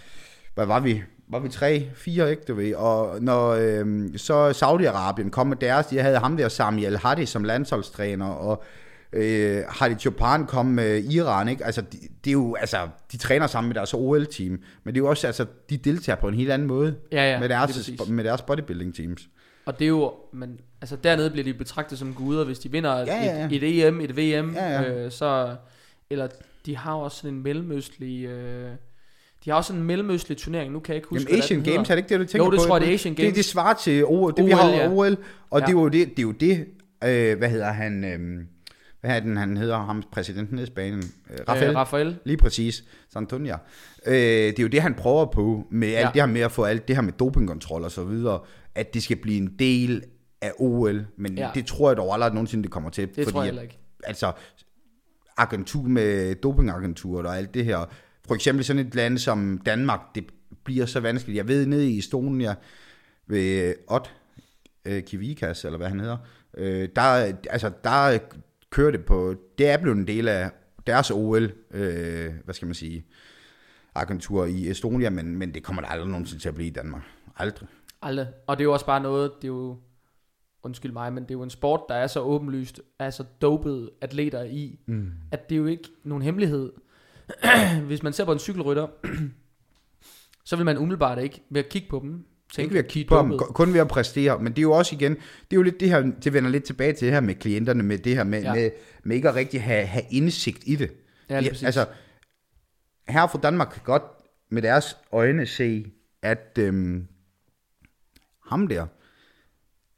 hvad 0.56 0.66
var 0.66 0.80
vi? 0.80 1.04
Var 1.32 1.40
vi 1.40 1.50
tre, 1.50 1.90
fire, 1.96 2.30
ikke? 2.30 2.44
Du 2.48 2.54
ved, 2.54 2.76
og 2.76 3.22
når 3.22 3.50
øhm, 3.50 4.18
så 4.18 4.50
Saudi-Arabien 4.50 5.30
kom 5.30 5.48
med 5.48 5.58
deres, 5.58 5.86
de 5.86 6.00
havde 6.00 6.18
ham 6.18 6.38
der 6.38 6.50
Sami 6.50 6.86
El 6.86 6.98
Hadi 6.98 7.26
som 7.26 7.44
landsholdstræner, 7.44 8.26
og 8.26 8.64
øh, 9.14 9.64
Hadi 9.70 9.96
Chopin 9.96 10.46
kom 10.48 10.66
med 10.66 11.04
Iran, 11.04 11.48
ikke? 11.48 11.66
Altså, 11.66 11.82
de, 11.82 11.98
det 12.24 12.30
er 12.30 12.34
jo, 12.34 12.56
altså, 12.56 12.78
de 13.12 13.18
træner 13.18 13.48
sammen 13.48 13.68
med 13.68 13.76
deres 13.76 13.94
OL-team, 13.94 14.50
men 14.84 14.94
det 14.94 15.00
er 15.00 15.04
jo 15.04 15.10
også, 15.10 15.28
altså, 15.28 15.46
de 15.70 15.78
deltager 15.78 16.16
på 16.16 16.28
en 16.28 16.34
helt 16.34 16.52
anden 16.52 16.68
måde 16.68 16.96
Ja, 17.12 17.32
ja, 17.32 17.40
med, 17.40 17.50
deres, 17.50 17.92
med 18.10 18.24
deres 18.24 18.42
bodybuilding-teams. 18.42 19.28
Og 19.66 19.80
det 19.80 19.86
er 19.86 19.90
jo, 19.90 20.14
men 20.34 20.60
altså 20.82 20.96
dernede 21.04 21.30
bliver 21.30 21.44
de 21.44 21.54
betragtet 21.54 22.00
som 22.00 22.14
guder, 22.14 22.44
hvis 22.46 22.60
de 22.60 22.72
vinder 22.72 22.98
Ja, 23.00 23.06
ja, 23.06 23.24
ja. 23.40 23.46
Et, 23.46 23.64
et 23.64 23.88
EM, 23.88 24.02
et 24.02 24.18
VM, 24.18 24.54
Ja, 24.54 24.82
ja. 24.82 24.94
Øh, 25.06 25.12
så, 25.12 25.56
eller 26.10 26.28
de 26.66 26.78
har 26.78 26.94
også 26.94 27.18
sådan 27.18 27.34
en 27.38 27.44
mellemøstlig, 27.44 28.26
øh, 28.26 28.70
de 29.46 29.50
har 29.50 29.58
også 29.58 29.74
en 29.74 29.84
mellemøstlig 29.84 30.38
turnering, 30.38 30.74
nu 30.74 30.80
kan 30.80 30.94
jeg 30.94 30.96
ikke 30.98 31.08
huske, 31.08 31.24
Jamen 31.24 31.36
hvad 31.36 31.44
Asian 31.44 31.60
den 31.66 31.74
Games, 31.74 31.90
er 31.90 31.96
det 31.96 32.00
ikke 32.04 32.10
det, 32.10 32.20
du 32.20 32.26
tænker 32.26 32.46
Jo, 32.46 32.52
det 32.52 32.60
på? 32.60 32.64
tror 32.66 32.76
jeg, 32.76 32.82
det 32.82 32.90
er 32.90 32.94
Asian 32.94 33.14
Det, 33.16 33.24
Games. 33.24 33.36
det 33.36 33.46
svarer 33.46 33.74
til 33.74 34.06
OL, 34.06 34.34
det 34.38 34.46
vi 34.46 34.54
OL, 34.54 34.58
har 34.60 34.70
ja. 34.70 34.90
OL, 34.90 35.18
og 35.50 35.60
Ja. 35.60 35.66
det 35.66 35.72
er 35.74 35.78
jo 35.80 35.88
det, 35.88 36.10
det, 36.10 36.20
er 36.20 36.24
jo 36.24 36.32
det 36.32 36.66
øh, 37.04 37.38
hvad 37.38 37.50
hedder 37.50 37.72
han, 37.72 38.04
øh, 38.04 38.46
hvad 39.02 39.12
er 39.16 39.20
den, 39.20 39.38
han 39.38 39.58
hedder, 39.58 39.78
ham 39.78 40.04
præsidenten 40.12 40.56
nede 40.56 40.64
i 40.64 40.68
Spanien, 40.68 41.04
øh, 41.30 41.38
Rafael, 41.48 41.70
Øh, 41.70 41.76
Rafael. 41.76 42.18
lige 42.26 42.38
præcis, 42.38 42.84
Santonia. 43.14 43.58
Øh, 44.06 44.14
det 44.16 44.60
er 44.60 44.64
jo 44.64 44.68
det, 44.70 44.82
han 44.82 44.94
prøver 44.94 45.26
på, 45.26 45.68
med 45.72 45.88
alt 45.88 45.96
Ja. 46.06 46.12
det 46.14 46.22
her 46.22 46.26
med 46.26 46.42
at 46.42 46.52
få 46.52 46.64
alt 46.64 46.88
det 46.88 46.96
her 46.96 47.04
med 47.04 47.14
dopingkontrol 47.14 47.84
og 47.84 47.92
så 47.92 48.04
videre, 48.04 48.40
at 48.76 48.94
det 48.94 49.04
skal 49.04 49.18
blive 49.18 49.38
en 49.38 49.56
del 49.60 50.04
af 50.42 50.52
OL, 50.60 51.06
men 51.18 51.38
Ja. 51.38 51.50
det 51.56 51.66
tror 51.66 51.90
jeg 51.90 51.98
dog 51.98 52.14
aldrig 52.14 52.34
nogensinde, 52.34 52.64
det 52.64 52.72
kommer 52.72 52.90
til. 52.90 53.10
Det 53.16 53.28
tror 53.28 53.44
jeg 53.44 53.62
ikke. 53.64 53.80
altså 54.04 54.32
agentur 55.38 55.84
med 55.84 56.36
dopingagenturet 56.36 57.26
og 57.28 57.38
alt 57.38 57.54
det 57.54 57.66
her. 57.66 57.86
For 58.28 58.36
eksempel 58.36 58.66
sådan 58.66 58.88
et 58.88 58.96
land 58.96 59.18
som 59.18 59.62
Danmark, 59.66 60.00
det 60.16 60.26
bliver 60.64 60.86
så 60.86 61.00
vanskeligt. 61.00 61.38
Jeg 61.38 61.48
ved, 61.48 61.66
nede 61.66 61.90
i 61.92 61.98
Estonia 61.98 62.56
ved 63.28 63.74
Odd 63.88 64.06
øh, 64.86 65.04
Kivikas, 65.04 65.66
eller 65.66 65.78
hvad 65.78 65.88
han 65.88 66.00
hedder, 66.00 66.18
øh, 66.58 66.90
der, 66.96 67.02
altså, 67.50 67.72
der 67.84 68.18
kører 68.70 68.92
det 68.92 69.06
på, 69.06 69.36
det 69.58 69.70
er 69.70 69.78
blevet 69.78 69.98
en 69.98 70.08
del 70.08 70.28
af 70.28 70.52
deres 70.88 71.12
OL, 71.12 71.52
øh, 71.72 72.34
hvad 72.44 72.54
skal 72.54 72.66
man 72.66 72.76
sige, 72.76 73.06
agentur 73.96 74.46
i 74.46 74.70
Estonia, 74.70 75.10
men, 75.10 75.36
men 75.36 75.54
det 75.54 75.64
kommer 75.64 75.82
der 75.82 75.90
aldrig 75.90 76.10
nogensinde 76.10 76.44
til 76.44 76.50
at 76.50 76.56
blive 76.56 76.68
i 76.68 76.74
Danmark. 76.74 77.04
Aldrig. 77.38 77.68
Aldrig. 78.02 78.28
Og 78.48 78.58
det 78.58 78.62
er 78.62 78.66
jo 78.66 78.74
også 78.74 78.86
bare 78.86 79.02
noget, 79.02 79.32
det 79.42 79.44
er 79.44 79.48
jo, 79.48 79.78
undskyld 80.64 80.92
mig, 80.92 81.14
men 81.14 81.24
det 81.24 81.32
er 81.32 81.36
jo 81.36 81.44
en 81.44 81.50
sport, 81.50 81.82
der 81.90 81.96
er 81.96 82.08
så 82.08 82.20
åbenlyst, 82.20 82.82
er 83.00 83.10
så 83.10 83.24
dopet 83.42 83.90
atleter 84.02 84.44
i, 84.44 84.80
mm. 84.86 85.12
at 85.32 85.50
det 85.50 85.56
er 85.56 85.60
jo 85.60 85.66
ikke 85.66 85.90
nogen 86.04 86.24
hemmelighed. 86.24 86.74
Hvis 87.88 88.04
man 88.04 88.14
ser 88.14 88.26
på 88.26 88.32
en 88.32 88.40
cykelrytter, 88.40 88.88
så 90.46 90.56
vil 90.56 90.66
man 90.66 90.78
umiddelbart 90.78 91.20
ikke 91.20 91.42
ved 91.50 91.64
at 91.64 91.70
kigge 91.70 91.90
på 91.90 92.00
dem, 92.00 92.26
tænke, 92.54 92.66
Ikke 92.66 92.74
ved 92.74 92.84
at 92.84 92.88
kigge 92.88 93.10
på 93.10 93.16
ham, 93.16 93.40
kun 93.40 93.74
ved 93.74 93.80
at 93.80 93.88
præstere. 93.88 94.40
Men 94.40 94.52
det 94.54 94.58
er 94.60 94.62
jo 94.62 94.72
også 94.72 94.96
igen, 94.96 95.12
det 95.16 95.22
er 95.52 95.56
jo 95.56 95.62
lidt 95.62 95.80
det 95.80 95.90
her, 95.90 96.12
det 96.24 96.34
vender 96.34 96.50
lidt 96.50 96.64
tilbage 96.64 96.94
til 96.94 97.06
det 97.06 97.14
her 97.14 97.22
med 97.22 97.36
klienterne, 97.36 97.84
med 97.84 97.98
det 97.98 98.16
her 98.16 98.24
med. 98.24 98.42
Ja. 98.42 98.54
med, 98.54 98.72
med 99.04 99.16
ikke 99.16 99.30
at 99.30 99.36
rigtig 99.36 99.64
have, 99.64 99.86
have 99.86 100.04
indsigt 100.12 100.64
i 100.66 100.76
det. 100.76 100.92
Ja, 101.30 101.40
lige 101.40 101.50
præcis. 101.50 101.66
altså, 101.66 101.86
her 103.10 103.28
fra 103.28 103.40
Danmark 103.44 103.68
kan 103.74 103.82
godt 103.84 104.04
med 104.52 104.62
deres 104.62 104.98
øjne 105.12 105.46
se, 105.46 105.86
at 106.22 106.58
øhm, 106.60 107.08
ham 108.46 108.68
der, 108.68 108.86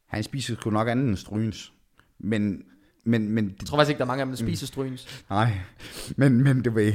han 0.07 0.23
spiser 0.23 0.55
sgu 0.55 0.69
nok 0.69 0.87
andet 0.87 1.07
end 1.07 1.17
strygens. 1.17 1.73
Men, 2.19 2.63
men, 3.05 3.29
men, 3.29 3.55
Jeg 3.59 3.67
tror 3.67 3.77
faktisk 3.77 3.89
ikke, 3.89 3.97
der 3.97 4.05
er 4.05 4.07
mange 4.07 4.21
af 4.21 4.25
dem, 4.25 4.31
der 4.35 4.37
spiser 4.45 4.67
strygens. 4.67 5.23
nej, 5.29 5.51
men, 6.17 6.43
men 6.43 6.61
du 6.61 6.71
ved, 6.71 6.93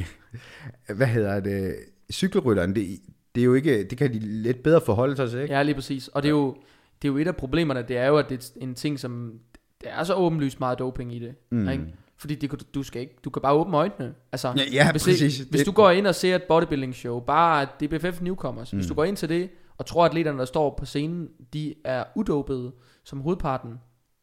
hvad 0.94 1.06
hedder 1.06 1.40
det, 1.40 1.76
cykelrytteren, 2.12 2.74
det, 2.74 3.00
det 3.36 3.42
er 3.42 3.44
jo 3.44 3.54
ikke, 3.54 3.84
det 3.84 3.98
kan 3.98 4.12
de 4.12 4.18
lidt 4.18 4.62
bedre 4.62 4.80
forholde 4.80 5.16
sig 5.16 5.30
til, 5.30 5.40
ikke? 5.40 5.54
Ja, 5.54 5.62
lige 5.62 5.74
præcis. 5.74 6.08
Og 6.08 6.22
det 6.22 6.28
er, 6.28 6.32
jo, 6.32 6.56
det 7.02 7.08
er 7.08 7.12
jo 7.12 7.18
et 7.18 7.28
af 7.28 7.36
problemerne, 7.36 7.82
det 7.88 7.96
er 7.96 8.06
jo, 8.06 8.16
at 8.16 8.28
det 8.28 8.52
er 8.56 8.64
en 8.64 8.74
ting, 8.74 9.00
som... 9.00 9.32
Der 9.84 9.90
er 9.90 10.04
så 10.04 10.14
åbenlyst 10.14 10.60
meget 10.60 10.78
doping 10.78 11.14
i 11.14 11.18
det. 11.18 11.34
Mm. 11.50 11.68
Ikke? 11.68 11.84
Fordi 12.18 12.34
det, 12.34 12.74
du- 12.74 12.82
skal 12.82 13.00
ikke, 13.02 13.16
du 13.24 13.30
kan 13.30 13.42
bare 13.42 13.52
åbne 13.52 13.76
øjnene. 13.76 14.14
Altså, 14.32 14.48
Ja, 14.56 14.62
ja, 14.72 14.92
hvis, 14.92 15.04
præcis. 15.04 15.38
Det, 15.38 15.46
hvis 15.50 15.62
du 15.62 15.72
går 15.72 15.90
ind 15.90 16.06
og 16.06 16.14
ser 16.14 16.36
et 16.36 16.42
bodybuilding 16.42 16.94
show, 16.94 17.20
bare 17.20 17.66
DBFF 17.80 18.20
Newcomers, 18.20 18.72
mm. 18.72 18.78
hvis 18.78 18.88
du 18.88 18.94
går 18.94 19.04
ind 19.04 19.16
til 19.16 19.28
det, 19.28 19.50
og 19.78 19.86
tror, 19.86 20.04
at 20.04 20.10
atleterne, 20.10 20.38
der 20.38 20.44
står 20.44 20.74
på 20.78 20.84
scenen, 20.84 21.28
de 21.52 21.74
er 21.84 22.04
udopede 22.14 22.72
som 23.04 23.20
hovedparten, 23.20 23.74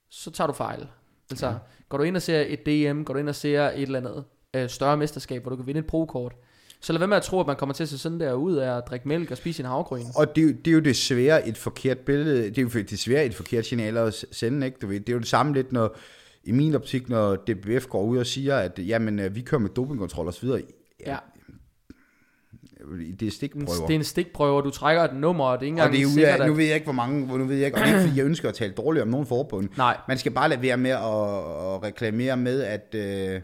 så 0.10 0.32
tager 0.32 0.48
du 0.48 0.54
fejl. 0.54 0.88
Altså, 1.32 1.48
ja. 1.48 1.54
går 1.90 1.98
du 1.98 2.04
ind 2.04 2.16
og 2.16 2.22
ser 2.22 2.44
et 2.48 2.66
DM, 2.66 3.04
går 3.04 3.14
du 3.14 3.20
ind 3.20 3.30
og 3.30 3.36
ser 3.36 3.64
et 3.70 3.82
eller 3.82 4.00
andet 4.00 4.24
øh, 4.56 4.70
større 4.70 4.98
mesterskab, 4.98 5.42
hvor 5.42 5.50
du 5.50 5.56
kan 5.56 5.68
vinde 5.68 5.80
et 5.80 5.88
pro-kort, 5.88 6.34
så 6.84 6.94
lad 6.94 7.00
være 7.00 7.08
med 7.08 7.18
at 7.18 7.24
tro, 7.24 7.40
at 7.40 7.48
man 7.48 7.56
kommer 7.56 7.74
til 7.74 7.84
at 7.84 7.90
se 7.90 7.98
sådan 7.98 8.20
der 8.20 8.34
ud 8.34 8.56
af 8.56 8.78
at 8.78 8.84
drikke 8.90 9.08
mælk 9.08 9.32
og 9.32 9.38
spise 9.38 9.56
sin 9.58 9.66
havgryn. 9.66 10.04
Og 10.16 10.36
det, 10.36 10.42
er 10.44 10.46
jo- 10.48 10.54
det 10.66 10.68
er 10.68 10.72
jo 10.76 10.80
desværre 10.80 11.48
et 11.48 11.58
forkert 11.58 11.98
billede, 12.00 12.50
det 12.50 12.58
er 12.58 12.62
jo 12.62 12.70
desværre 12.70 13.26
et 13.26 13.36
forkert 13.36 13.66
signal 13.66 13.98
at 13.98 14.26
sende, 14.32 14.66
ikke? 14.68 14.78
Du 14.82 14.88
ved, 14.88 15.00
det 15.00 15.10
er 15.10 15.14
jo 15.14 15.20
det 15.20 15.28
samme 15.28 15.54
lidt, 15.54 15.72
når, 15.72 15.96
i 16.44 16.52
min 16.52 16.76
optik, 16.76 17.10
når 17.10 17.36
DBF 17.36 17.86
går 17.88 18.04
ud 18.04 18.18
og 18.18 18.26
siger, 18.26 18.58
at 18.58 18.80
jamen, 18.88 19.20
øh, 19.20 19.36
vi 19.36 19.42
kører 19.42 19.62
med 19.62 19.70
dopingkontrol 19.70 20.28
og 20.28 20.34
så 20.34 20.42
videre. 20.42 20.62
Ja. 21.08 21.18
Det 23.20 23.22
er 23.22 23.26
En- 23.26 23.32
stikprøver. 23.32 23.86
Det 23.88 23.94
er 23.94 23.98
en 24.00 24.04
stikprøve, 24.04 24.58
og 24.58 24.64
du 24.64 24.70
trækker 24.70 25.04
et 25.04 25.14
nummer, 25.16 25.46
og 25.46 25.60
det 25.60 25.66
er 25.66 25.68
ikke 25.68 25.82
og 25.82 25.86
engang 25.86 25.94
det 25.94 26.02
er 26.02 26.14
sikkert, 26.14 26.40
ja, 26.40 26.46
nu 26.48 26.52
at... 26.54 26.58
ved 26.58 26.66
jeg 26.66 26.74
ikke, 26.76 26.84
hvor 26.86 26.94
mange, 26.94 27.38
nu 27.38 27.46
ved 27.46 27.56
jeg 27.56 27.66
ikke, 27.66 27.78
og 27.78 27.82
det 27.86 27.90
er 27.90 27.96
ikke, 27.98 28.08
fordi 28.08 28.18
jeg 28.20 28.26
ønsker 28.26 28.50
at 28.50 28.56
tale 28.56 28.74
dårligt 28.74 29.02
om 29.04 29.08
nogen 29.08 29.26
forbund. 29.28 29.70
Nej, 29.78 29.98
Man 30.08 30.18
skal 30.18 30.32
bare 30.32 30.50
lade 30.50 30.62
være 30.62 30.78
med 30.78 30.92
at, 30.92 30.98
at 30.98 31.84
reklamere 31.84 32.38
med, 32.38 32.62
at, 32.64 32.96
øh, 32.96 33.42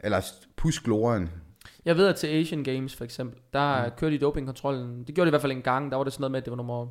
eller 0.00 0.20
pusk 0.56 0.84
glorien. 0.84 1.30
Jeg 1.84 1.96
ved, 1.96 2.06
at 2.08 2.16
til 2.16 2.26
Asian 2.26 2.64
Games 2.64 2.96
for 2.96 3.04
eksempel, 3.04 3.38
der 3.52 3.84
mm. 3.86 3.90
kørte 3.96 4.14
de 4.14 4.20
dopingkontrollen. 4.20 5.04
Det 5.04 5.14
gjorde 5.14 5.26
de 5.26 5.30
i 5.30 5.32
hvert 5.32 5.42
fald 5.42 5.52
en 5.52 5.62
gang. 5.62 5.90
Der 5.90 5.96
var 5.96 6.04
det 6.04 6.12
sådan 6.12 6.22
noget 6.22 6.30
med, 6.32 6.38
at 6.38 6.44
det 6.44 6.50
var 6.50 6.56
nummer 6.56 6.86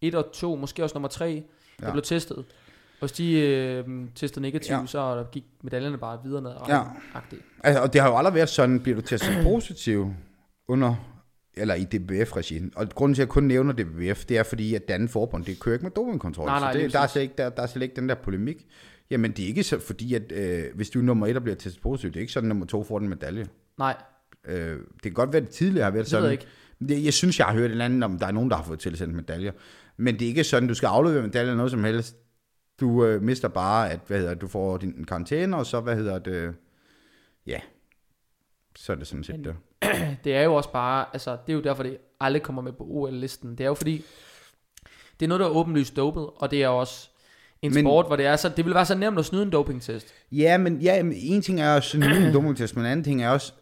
1 0.00 0.14
og 0.14 0.32
2, 0.32 0.56
måske 0.56 0.82
også 0.82 0.94
nummer 0.94 1.08
3, 1.08 1.44
der 1.80 1.86
Ja. 1.86 1.92
blev 1.92 2.02
testet. 2.02 2.36
Og 3.00 3.00
hvis 3.00 3.12
de 3.12 3.40
øh, 3.40 3.84
testede 4.14 4.42
negativt, 4.42 4.70
Ja. 4.70 4.80
ja. 4.80 4.86
så 4.86 5.24
gik 5.32 5.44
medaljerne 5.62 5.98
bare 5.98 6.18
videre 6.24 6.42
ned. 6.42 6.50
Ja. 6.68 6.82
Agtigt. 7.14 7.42
Altså, 7.64 7.82
og 7.82 7.92
det 7.92 8.00
har 8.00 8.08
jo 8.08 8.16
aldrig 8.16 8.34
været 8.34 8.48
sådan, 8.48 8.80
bliver 8.80 8.96
du 8.96 9.02
testet 9.02 9.38
positiv 9.52 10.12
under, 10.68 10.94
eller 11.54 11.74
i 11.74 11.84
DBF-regi. 11.84 12.62
Og 12.76 12.88
grunden 12.94 13.14
til, 13.14 13.22
at 13.22 13.26
jeg 13.26 13.32
kun 13.32 13.44
nævner 13.44 13.72
DBF, 13.72 14.24
det 14.24 14.38
er 14.38 14.42
fordi, 14.42 14.74
at 14.74 14.88
den 14.88 15.08
forbund, 15.08 15.44
det 15.44 15.60
kører 15.60 15.74
ikke 15.74 15.84
med 15.84 15.90
dopingkontrol. 15.92 16.46
Nej, 16.46 16.60
nej, 16.60 16.72
så 16.72 16.78
det, 16.78 16.92
der, 16.92 17.00
er 17.00 17.06
slet 17.06 17.22
ikke, 17.22 17.34
der, 17.38 17.48
der 17.48 17.62
er 17.62 17.66
slet 17.66 17.82
ikke 17.82 17.96
den 17.96 18.08
der 18.08 18.14
polemik. 18.14 18.66
Jamen, 19.10 19.30
det 19.32 19.42
er 19.42 19.46
ikke 19.46 19.62
så, 19.62 19.78
fordi, 19.78 20.14
at 20.14 20.32
øh, 20.32 20.64
hvis 20.74 20.90
du 20.90 20.98
er 20.98 21.02
nummer 21.02 21.26
et 21.26 21.36
og 21.36 21.42
bliver 21.42 21.56
testet 21.56 21.82
positiv, 21.82 22.10
det 22.10 22.16
er 22.16 22.20
ikke 22.20 22.32
sådan, 22.32 22.46
at 22.46 22.48
nummer 22.48 22.66
to 22.66 22.84
får 22.84 22.98
den 22.98 23.08
medalje. 23.08 23.46
Nej, 23.78 23.96
Øh, 24.48 24.78
det 24.78 25.02
kan 25.02 25.12
godt 25.12 25.32
være, 25.32 25.42
at 25.42 25.46
det 25.46 25.54
tidligere 25.54 25.84
har 25.84 25.90
været 25.90 26.04
det 26.04 26.10
sådan. 26.10 26.22
ved 26.22 26.30
jeg 26.30 26.32
ikke. 26.40 26.46
Det, 26.88 27.04
jeg 27.04 27.12
synes, 27.14 27.38
jeg 27.38 27.46
har 27.46 27.54
hørt 27.54 27.72
en 27.72 27.80
anden, 27.80 28.02
om 28.02 28.18
der 28.18 28.26
er 28.26 28.32
nogen, 28.32 28.50
der 28.50 28.56
har 28.56 28.62
fået 28.64 28.78
tilsendt 28.78 29.14
medaljer. 29.14 29.52
Men 29.96 30.14
det 30.18 30.22
er 30.24 30.28
ikke 30.28 30.44
sådan, 30.44 30.68
du 30.68 30.74
skal 30.74 30.86
aflevere 30.86 31.22
medaljer 31.22 31.40
eller 31.42 31.56
noget 31.56 31.70
som 31.70 31.84
helst. 31.84 32.16
Du 32.80 33.04
øh, 33.04 33.22
mister 33.22 33.48
bare, 33.48 33.90
at 33.90 34.00
hvad 34.06 34.18
hedder, 34.18 34.34
du 34.34 34.48
får 34.48 34.76
din 34.76 35.04
karantæne, 35.04 35.56
og 35.56 35.66
så, 35.66 35.80
hvad 35.80 35.96
hedder 35.96 36.18
det, 36.18 36.54
ja, 37.46 37.60
så 38.76 38.92
er 38.92 38.96
det 38.96 39.06
sådan 39.06 39.24
set 39.24 39.34
Men- 39.34 39.44
det. 39.44 39.54
det 40.24 40.34
er 40.34 40.42
jo 40.42 40.54
også 40.54 40.72
bare, 40.72 41.06
altså 41.12 41.36
det 41.46 41.52
er 41.52 41.56
jo 41.56 41.62
derfor, 41.62 41.82
det 41.82 41.98
aldrig 42.20 42.42
kommer 42.42 42.62
med 42.62 42.72
på 42.72 42.84
OL-listen. 42.84 43.50
Det 43.50 43.60
er 43.60 43.68
jo 43.68 43.74
fordi, 43.74 44.04
det 45.20 45.26
er 45.26 45.28
noget, 45.28 45.40
der 45.40 45.46
er 45.46 45.50
åbenlyst 45.50 45.96
dopet, 45.96 46.26
og 46.36 46.50
det 46.50 46.62
er 46.62 46.68
også 46.68 47.08
en 47.62 47.74
Men- 47.74 47.84
sport, 47.84 48.06
hvor 48.06 48.16
det 48.16 48.26
er 48.26 48.36
så, 48.36 48.48
det 48.56 48.64
vil 48.64 48.74
være 48.74 48.86
så 48.86 48.94
nemt 48.94 49.18
at 49.18 49.24
snyde 49.24 49.42
en 49.42 49.50
dopingtest. 49.52 50.14
Ja, 50.32 50.58
men 50.58 50.80
ja, 50.80 51.02
men 51.02 51.12
en 51.16 51.42
ting 51.42 51.60
er 51.60 51.74
også 51.74 51.90
sådan 51.90 52.22
en 52.22 52.32
dummeltest, 52.32 52.76
men 52.76 52.84
en 52.84 52.90
anden 52.90 53.04
ting 53.04 53.22
er 53.22 53.28
også, 53.30 53.52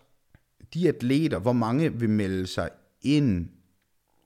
de 0.74 0.88
atleter, 0.88 1.38
hvor 1.38 1.52
mange 1.52 1.92
vil 1.92 2.10
melde 2.10 2.46
sig 2.46 2.68
ind 3.02 3.46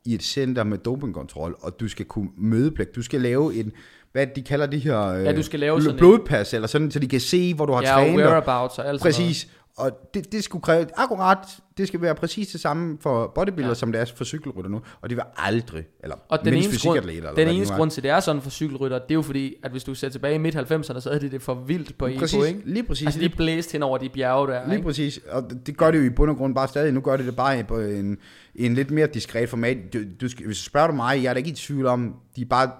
i 0.04 0.14
et 0.14 0.22
center 0.22 0.64
med 0.64 0.78
dopingkontrol, 0.78 1.56
og 1.60 1.80
du 1.80 1.88
skal 1.88 2.06
kunne 2.06 2.28
mødepligt. 2.36 2.94
Du 2.96 3.02
skal 3.02 3.20
lave 3.20 3.54
en, 3.54 3.72
hvad 4.12 4.26
de 4.36 4.42
kalder 4.42 4.66
det 4.66 4.80
her, 4.80 5.00
øh, 5.00 5.24
Ja, 5.24 5.32
du 5.36 5.42
skal 5.42 5.60
lave 5.60 5.76
bl- 5.78 5.80
sådan 5.80 5.94
en- 5.94 5.98
blodpas, 5.98 6.54
eller 6.54 6.68
sådan, 6.68 6.90
så 6.90 6.98
de 6.98 7.08
kan 7.08 7.20
se, 7.20 7.54
hvor 7.54 7.66
du 7.66 7.72
har 7.72 7.82
Ja, 7.82 7.88
trænet. 7.88 8.10
og- 8.10 8.16
whereabouts 8.32 8.78
og 8.78 8.88
alt 8.88 9.00
sådan 9.00 9.12
noget. 9.22 9.46
Og 9.78 10.14
det, 10.14 10.32
det 10.32 10.44
skulle 10.44 10.62
kræve, 10.62 10.86
akkurat, 10.96 11.38
det 11.78 11.88
skal 11.88 12.02
være 12.02 12.14
præcis 12.14 12.48
det 12.48 12.60
samme 12.60 12.98
for 13.00 13.32
bodybuilder, 13.34 13.70
ja. 13.70 13.74
Som 13.74 13.92
det 13.92 14.00
er 14.00 14.04
for 14.16 14.24
cykelrytter 14.24 14.70
nu. 14.70 14.80
Og 15.00 15.08
det 15.10 15.16
vil 15.16 15.24
aldrig, 15.36 15.84
eller 16.02 16.16
Og 16.28 16.44
den 16.44 16.54
eneste, 16.54 16.88
grund, 16.88 16.98
eller 16.98 17.34
den 17.34 17.44
hvad 17.44 17.54
eneste 17.54 17.74
grund 17.74 17.90
til, 17.90 18.02
det 18.02 18.10
er 18.10 18.20
sådan 18.20 18.42
for 18.42 18.50
cykelrytter, 18.50 18.98
det 18.98 19.10
er 19.10 19.14
jo 19.14 19.22
fordi, 19.22 19.54
at 19.62 19.70
hvis 19.70 19.84
du 19.84 19.94
ser 19.94 20.08
tilbage 20.08 20.34
i 20.34 20.38
midt-90'erne, 20.38 20.82
så 20.82 21.08
havde 21.12 21.20
de 21.20 21.30
det 21.30 21.42
for 21.42 21.54
vildt 21.54 21.98
på 21.98 22.06
EPO, 22.06 22.42
ikke? 22.42 22.60
lige 22.64 22.82
præcis. 22.82 23.06
Altså, 23.06 23.20
de 23.20 23.28
blæste 23.28 23.72
hen 23.72 23.82
over 23.82 23.98
de 23.98 24.08
bjerge 24.08 24.48
der, 24.48 24.64
Lige 24.64 24.76
ikke? 24.76 24.86
præcis, 24.86 25.20
og 25.30 25.50
det 25.66 25.76
gør 25.76 25.90
det 25.90 25.98
jo 25.98 26.04
i 26.04 26.10
bund 26.10 26.30
og 26.30 26.36
grund 26.36 26.54
bare 26.54 26.68
stadig. 26.68 26.92
Nu 26.92 27.00
gør 27.00 27.16
det 27.16 27.26
det 27.26 27.36
bare 27.36 27.64
på 27.64 27.78
en, 27.78 28.18
en 28.54 28.74
lidt 28.74 28.90
mere 28.90 29.06
diskret 29.06 29.48
format. 29.48 29.76
Du, 29.92 29.98
du 29.98 30.28
hvis 30.46 30.58
du 30.58 30.64
spørger 30.64 30.92
mig, 30.92 31.22
jeg 31.22 31.30
er 31.30 31.34
da 31.34 31.38
ikke 31.38 31.50
i 31.50 31.54
tvivl 31.54 31.86
om, 31.86 32.14
de 32.36 32.42
er 32.42 32.46
bare, 32.46 32.70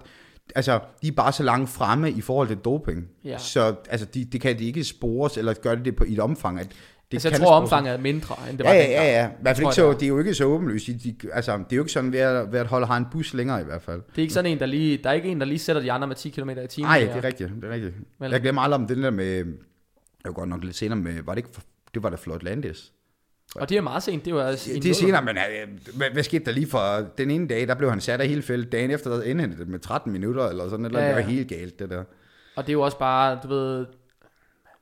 altså, 0.55 0.79
de 1.01 1.07
er 1.07 1.11
bare 1.11 1.31
så 1.31 1.43
langt 1.43 1.69
fremme 1.69 2.11
i 2.11 2.21
forhold 2.21 2.47
til 2.47 2.57
doping. 2.57 3.07
Ja. 3.23 3.37
Så 3.37 3.75
altså, 3.89 4.05
de, 4.13 4.25
det 4.25 4.41
kan 4.41 4.59
de 4.59 4.65
ikke 4.65 4.83
spores, 4.83 5.37
eller 5.37 5.53
gøre 5.53 5.75
det 5.75 5.95
på, 5.95 6.03
i 6.03 6.13
et 6.13 6.19
omfang. 6.19 6.59
At 6.59 6.67
det 6.67 6.75
altså, 7.17 7.29
jeg 7.29 7.37
tror, 7.39 7.45
spores. 7.45 7.61
omfanget 7.63 7.93
er 7.93 7.97
mindre, 7.97 8.35
end 8.49 8.57
det 8.57 8.63
Ja, 8.63 8.69
var 8.69 8.75
ja, 8.75 8.81
dengang. 8.81 9.05
ja, 9.05 9.21
ja. 9.21 9.27
I 9.27 9.31
hvert 9.41 9.55
fald 9.57 9.67
ikke 9.67 9.75
så, 9.75 9.91
det 9.93 10.03
er 10.03 10.07
jo 10.07 10.19
ikke 10.19 10.33
så 10.33 10.43
åbenlyst. 10.43 10.87
De, 10.87 10.93
de, 10.93 11.15
altså, 11.33 11.51
det 11.57 11.71
er 11.71 11.75
jo 11.75 11.81
ikke 11.81 11.91
sådan, 11.91 12.11
ved 12.11 12.19
at, 12.19 12.51
ved 12.51 12.59
at 12.59 12.67
holde 12.67 12.87
har 12.87 12.97
en 12.97 13.05
bus 13.11 13.33
længere 13.33 13.61
i 13.61 13.63
hvert 13.63 13.81
fald. 13.81 14.01
Det 14.09 14.17
er 14.17 14.21
ikke 14.21 14.33
sådan 14.33 14.51
en, 14.51 14.59
der 14.59 14.65
lige, 14.65 14.97
der 15.03 15.09
er 15.09 15.13
ikke 15.13 15.29
en, 15.29 15.39
der 15.39 15.45
lige 15.45 15.59
sætter 15.59 15.81
de 15.81 15.91
andre 15.91 16.07
med 16.07 16.15
10 16.15 16.29
km 16.29 16.49
i 16.49 16.67
timen. 16.67 16.87
Nej, 16.89 16.99
det 16.99 17.09
er 17.09 17.23
rigtigt. 17.23 17.49
Det 17.55 17.63
er 17.63 17.69
rigtigt. 17.73 17.93
Vel? 18.19 18.31
Jeg 18.31 18.41
glemmer 18.41 18.61
aldrig 18.61 18.81
om 18.81 18.87
den 18.87 19.03
der 19.03 19.09
med, 19.09 19.35
jeg 19.35 19.45
var 20.25 20.31
godt 20.31 20.49
nok 20.49 20.63
lidt 20.63 20.75
senere 20.75 20.99
med, 20.99 21.21
var 21.23 21.33
det 21.35 21.39
ikke, 21.39 21.49
det 21.93 22.03
var 22.03 22.09
da 22.09 22.15
Floyd 22.15 22.39
Landis. 22.41 22.91
Og 23.55 23.69
det 23.69 23.77
er 23.77 23.81
meget 23.81 24.03
sent, 24.03 24.25
det 24.25 24.33
var 24.33 24.43
altså 24.43 24.69
Det 24.73 24.85
er 24.85 24.93
senere, 24.93 25.21
men 25.23 25.37
øh, 25.37 25.67
hvad, 25.95 26.09
hvad, 26.13 26.23
skete 26.23 26.45
der 26.45 26.51
lige 26.51 26.67
for 26.67 27.05
den 27.17 27.31
ene 27.31 27.47
dag, 27.47 27.67
der 27.67 27.75
blev 27.75 27.89
han 27.89 28.01
sat 28.01 28.21
af 28.21 28.27
hele 28.27 28.41
feltet, 28.41 28.71
dagen 28.71 28.91
efter 28.91 29.09
der 29.09 29.21
indhentede 29.23 29.59
det 29.61 29.67
med 29.69 29.79
13 29.79 30.11
minutter, 30.11 30.47
eller 30.47 30.69
sådan 30.69 30.79
noget, 30.79 30.93
Ja, 30.97 31.01
ja, 31.01 31.07
det 31.07 31.15
var 31.15 31.21
helt 31.21 31.47
galt, 31.49 31.79
det 31.79 31.89
der. 31.89 32.03
Og 32.55 32.63
det 32.63 32.69
er 32.69 32.73
jo 32.73 32.81
også 32.81 32.97
bare, 32.97 33.39
du 33.43 33.47
ved, 33.47 33.85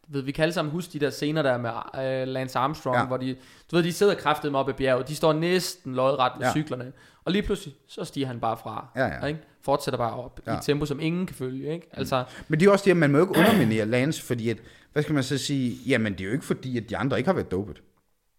du 0.08 0.12
ved 0.14 0.22
vi 0.22 0.32
kan 0.32 0.44
alle 0.44 0.54
sammen 0.54 0.72
huske 0.72 0.94
de 0.94 1.00
der 1.00 1.10
scener 1.10 1.42
der 1.42 1.58
med 1.58 1.70
uh, 1.70 2.28
Lance 2.34 2.60
Armstrong, 2.60 2.98
Ja. 2.98 3.06
hvor 3.06 3.18
de, 3.18 3.36
du 3.72 3.76
ved, 3.76 3.84
de 3.84 3.94
sidder 3.94 4.16
kraftet 4.16 4.52
med 4.52 4.60
op 4.60 4.70
ad 4.70 4.74
bjerget, 4.74 5.08
de 5.08 5.16
står 5.16 5.34
næsten 5.34 5.96
lodret 5.96 6.32
med 6.40 6.46
Ja. 6.48 6.52
cyklerne, 6.52 6.92
og 7.26 7.32
lige 7.32 7.42
pludselig, 7.44 7.76
så 7.88 8.04
stiger 8.06 8.28
han 8.28 8.40
bare 8.40 8.58
fra, 8.58 8.88
Ja, 8.96 9.06
ja. 9.06 9.26
Ikke? 9.26 9.40
fortsætter 9.62 9.98
bare 9.98 10.14
op 10.14 10.40
ja. 10.48 10.54
i 10.54 10.56
et 10.56 10.62
tempo, 10.64 10.86
som 10.86 11.00
ingen 11.00 11.26
kan 11.26 11.36
følge, 11.36 11.74
ikke? 11.74 11.88
Altså, 11.94 12.24
Men 12.48 12.60
det 12.60 12.68
er 12.68 12.72
også 12.72 12.86
det, 12.86 12.92
at 12.92 12.98
man 12.98 13.12
må 13.12 13.18
jo 13.18 13.24
ikke 13.24 13.40
underminere 13.40 13.86
Lance, 13.86 14.24
fordi 14.24 14.50
at, 14.50 14.58
hvad 14.94 15.04
skal 15.04 15.14
man 15.16 15.24
så 15.24 15.38
sige, 15.38 15.78
jamen 15.88 16.14
det 16.14 16.22
er 16.22 16.26
jo 16.26 16.32
ikke 16.32 16.46
fordi, 16.46 16.78
at 16.78 16.90
de 16.90 16.98
andre 16.98 17.18
ikke 17.18 17.28
har 17.28 17.34
været 17.34 17.52
dopet. 17.52 17.82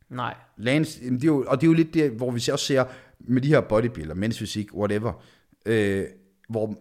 Nej, 0.09 0.35
Lance, 0.57 1.11
det 1.11 1.23
er 1.23 1.27
jo, 1.27 1.44
og 1.49 1.61
det 1.61 1.66
er 1.66 1.71
jo 1.71 1.75
lidt 1.75 1.94
det, 1.94 2.11
hvor 2.11 2.31
vi 2.31 2.37
også 2.53 2.66
ser 2.66 2.85
med 3.21 3.42
de 3.42 3.49
her 3.49 3.61
bodybuilder, 3.61 4.14
mensfysik, 4.14 4.75
whatever, 4.75 5.12
øh, 5.66 6.05
hvor, 6.49 6.75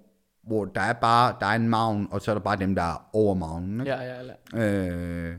hvor 0.43 0.65
der 0.65 0.81
er 0.81 0.93
bare, 0.93 1.35
der 1.39 1.45
er 1.45 1.55
en 1.55 1.69
maven, 1.69 2.07
og 2.11 2.21
så 2.21 2.31
er 2.31 2.35
der 2.35 2.41
bare 2.41 2.57
dem, 2.57 2.75
der 2.75 2.81
er 2.81 3.09
over 3.13 3.35
maven. 3.35 3.79
Ikke? 3.79 3.91
ja, 3.91 4.01
ja, 4.01 4.33
ja. 4.53 4.89
Øh, 4.89 5.35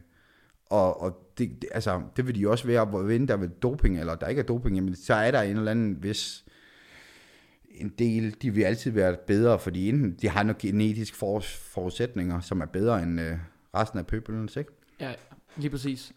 og 0.67 1.03
og 1.03 1.33
det, 1.39 1.63
det, 1.63 1.69
altså, 1.73 2.03
det 2.17 2.27
vil 2.27 2.35
de 2.35 2.49
også 2.49 2.67
være, 2.67 2.85
hvor 2.85 3.11
end 3.11 3.29
der 3.29 3.37
er 3.37 3.47
doping, 3.47 4.01
eller 4.01 4.15
der 4.15 4.27
ikke 4.27 4.43
er 4.43 4.47
doping, 4.47 4.77
jamen, 4.77 4.97
så 4.97 5.15
er 5.15 5.31
der 5.31 5.43
en 5.43 5.57
eller 5.57 5.71
anden 5.71 6.03
vis 6.03 6.45
en 7.71 7.89
del, 7.99 8.37
de 8.43 8.51
vil 8.51 8.63
altid 8.63 8.91
være 8.91 9.17
bedre, 9.27 9.59
fordi 9.59 9.89
enten 9.89 10.17
de 10.23 10.29
har 10.29 10.43
nogle 10.43 10.59
genetiske 10.59 11.17
for, 11.17 11.41
forudsætninger, 11.41 12.41
som 12.41 12.61
er 12.61 12.67
bedre 12.67 13.03
end 13.03 13.21
øh, 13.21 13.39
resten 13.75 13.99
af 13.99 14.07
pøbelens, 14.07 14.57
ikke? 14.57 14.71
Ja, 15.01 15.13
lige 15.57 15.71
præcis. 15.71 16.13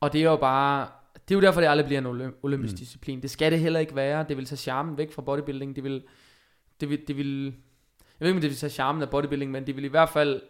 Og 0.00 0.12
det 0.12 0.20
er 0.20 0.24
jo 0.24 0.36
bare, 0.36 0.88
det 1.28 1.34
er 1.34 1.38
jo 1.38 1.40
derfor, 1.40 1.60
det 1.60 1.68
aldrig 1.68 1.86
bliver 1.86 2.00
en 2.00 2.06
olym- 2.06 2.38
olympisk 2.42 2.72
mm. 2.72 2.78
disciplin. 2.78 3.22
Det 3.22 3.30
skal 3.30 3.52
det 3.52 3.60
heller 3.60 3.80
ikke 3.80 3.96
være. 3.96 4.26
Det 4.28 4.36
vil 4.36 4.44
tage 4.44 4.56
charmen 4.56 4.98
væk 4.98 5.12
fra 5.12 5.22
bodybuilding. 5.22 5.76
Det 5.76 5.84
vil, 5.84 6.02
det 6.80 6.90
vil, 6.90 7.08
det 7.08 7.16
vil, 7.16 7.44
jeg 7.44 8.20
ved 8.20 8.28
ikke, 8.28 8.36
om 8.36 8.40
det 8.40 8.50
vil 8.50 8.58
tage 8.58 8.70
charmen 8.70 9.02
af 9.02 9.10
bodybuilding, 9.10 9.50
men 9.50 9.66
det 9.66 9.76
vil 9.76 9.84
i 9.84 9.88
hvert 9.88 10.08
fald, 10.08 10.42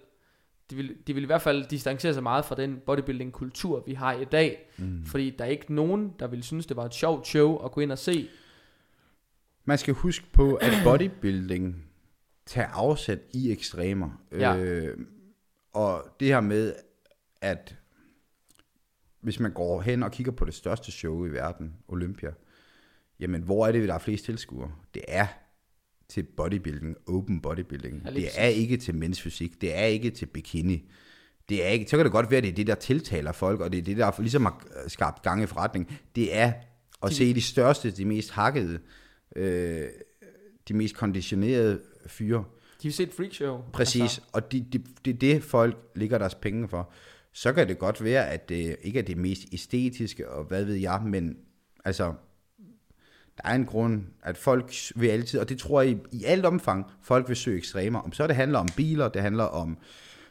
det 0.71 0.79
vil, 0.79 0.97
det 1.07 1.15
vil 1.15 1.23
i 1.23 1.27
hvert 1.27 1.43
fald 1.43 1.65
distancere 1.65 2.15
sig 2.15 2.23
meget 2.23 2.45
fra 2.45 2.55
den 2.55 2.81
bodybuilding-kultur, 2.87 3.83
vi 3.87 3.95
har 3.95 4.13
i 4.13 4.25
dag. 4.25 4.71
Mm. 4.79 5.05
Fordi 5.05 5.31
der 5.31 5.45
er 5.45 5.49
ikke 5.49 5.75
nogen, 5.75 6.15
der 6.19 6.27
vil 6.27 6.43
synes, 6.43 6.67
det 6.67 6.77
var 6.77 6.85
et 6.85 6.95
sjovt 6.95 7.27
show 7.27 7.57
at 7.57 7.73
gå 7.73 7.81
ind 7.81 7.93
og 7.93 7.99
se. 7.99 8.29
Man 9.65 9.79
skal 9.79 9.95
huske 9.95 10.27
på, 10.33 10.55
at 10.55 10.73
bodybuilding 10.85 11.85
tager 12.47 12.69
afsæt 12.69 13.21
i 13.33 13.53
ekstremer. 13.53 14.11
Ja. 14.33 14.57
Øh, 14.57 14.99
og 15.73 16.05
det 16.21 16.29
her 16.29 16.41
med, 16.41 16.75
at 17.41 17.77
hvis 19.25 19.41
man 19.41 19.53
går 19.53 19.81
hen 19.81 20.03
og 20.03 20.13
kigger 20.13 20.33
på 20.33 20.45
det 20.45 20.55
største 20.55 20.93
show 20.93 21.27
i 21.27 21.29
verden, 21.29 21.73
Olympia, 21.89 22.31
jamen 23.21 23.43
hvor 23.43 23.67
er 23.67 23.73
det, 23.73 23.89
der 23.89 23.95
er 23.95 23.99
flest 23.99 24.25
tilskuere? 24.25 24.73
Det 24.95 25.03
er 25.09 25.27
til 26.09 26.23
bodybuilding, 26.23 26.97
open 27.07 27.41
bodybuilding. 27.41 28.03
Ja, 28.05 28.11
det 28.11 28.29
er 28.37 28.47
ikke 28.47 28.77
til 28.77 28.95
mændsfysik, 28.95 29.61
det 29.61 29.77
er 29.79 29.85
ikke 29.85 30.11
til 30.11 30.27
bikini. 30.27 30.91
Det 31.49 31.65
er 31.65 31.69
ikke, 31.69 31.91
så 31.91 31.97
kan 31.97 32.05
det 32.05 32.13
godt 32.13 32.31
være, 32.31 32.39
at 32.39 32.45
det 32.45 32.51
er 32.51 32.55
det, 32.55 32.67
der 32.67 32.75
tiltaler 32.75 33.33
folk, 33.33 33.61
og 33.61 33.73
det 33.73 33.79
er 33.79 33.83
det, 33.83 33.97
der 33.97 34.21
ligesom 34.21 34.45
har 34.45 34.65
skabt 34.89 35.23
gang 35.23 35.43
i 35.43 35.47
forretning. 35.47 35.99
Det 36.17 36.37
er 36.37 36.53
at 37.03 37.11
De- 37.11 37.15
se 37.15 37.35
de 37.35 37.43
største, 37.43 37.91
de 37.91 38.05
mest 38.05 38.31
hakkede, 38.31 38.79
øh, 39.37 39.87
de 40.69 40.75
mest 40.75 40.95
konditionerede 40.97 41.81
fyre. 42.07 42.45
De 42.83 42.89
vil 42.89 42.93
se 42.93 43.03
et 43.03 43.13
freakshow. 43.13 43.63
Præcis, 43.73 44.03
altså. 44.03 44.21
og 44.33 44.53
det 44.53 44.73
de, 44.73 44.79
de, 45.05 45.11
er 45.11 45.15
det, 45.15 45.43
folk 45.43 45.77
ligger 45.97 46.19
deres 46.19 46.35
penge 46.35 46.69
for. 46.69 46.93
Så 47.35 47.53
kan 47.53 47.69
det 47.69 47.79
godt 47.79 48.05
være, 48.05 48.31
at 48.31 48.49
det 48.49 48.77
ikke 48.83 48.99
er 48.99 49.03
det 49.03 49.17
mest 49.17 49.43
æstetiske, 49.53 50.31
og 50.31 50.45
hvad 50.45 50.65
ved 50.65 50.75
jeg, 50.75 51.03
men 51.05 51.37
altså, 51.85 52.15
der 53.37 53.49
er 53.49 53.55
en 53.55 53.67
grund, 53.67 54.03
at 54.23 54.37
folk 54.37 54.73
vil 54.97 55.09
altid, 55.09 55.41
og 55.41 55.49
det 55.49 55.59
tror 55.59 55.83
jeg 55.83 55.91
i, 55.91 55.97
i 56.13 56.25
alt 56.25 56.47
omfang, 56.47 56.87
folk 57.03 57.29
vil 57.29 57.37
søge 57.37 57.59
ekstremer. 57.59 58.01
Om 58.01 58.13
så 58.13 58.27
det 58.27 58.37
handler 58.37 58.59
om 58.59 58.69
biler, 58.77 59.09
det 59.09 59.23
handler 59.23 59.45
om 59.45 59.79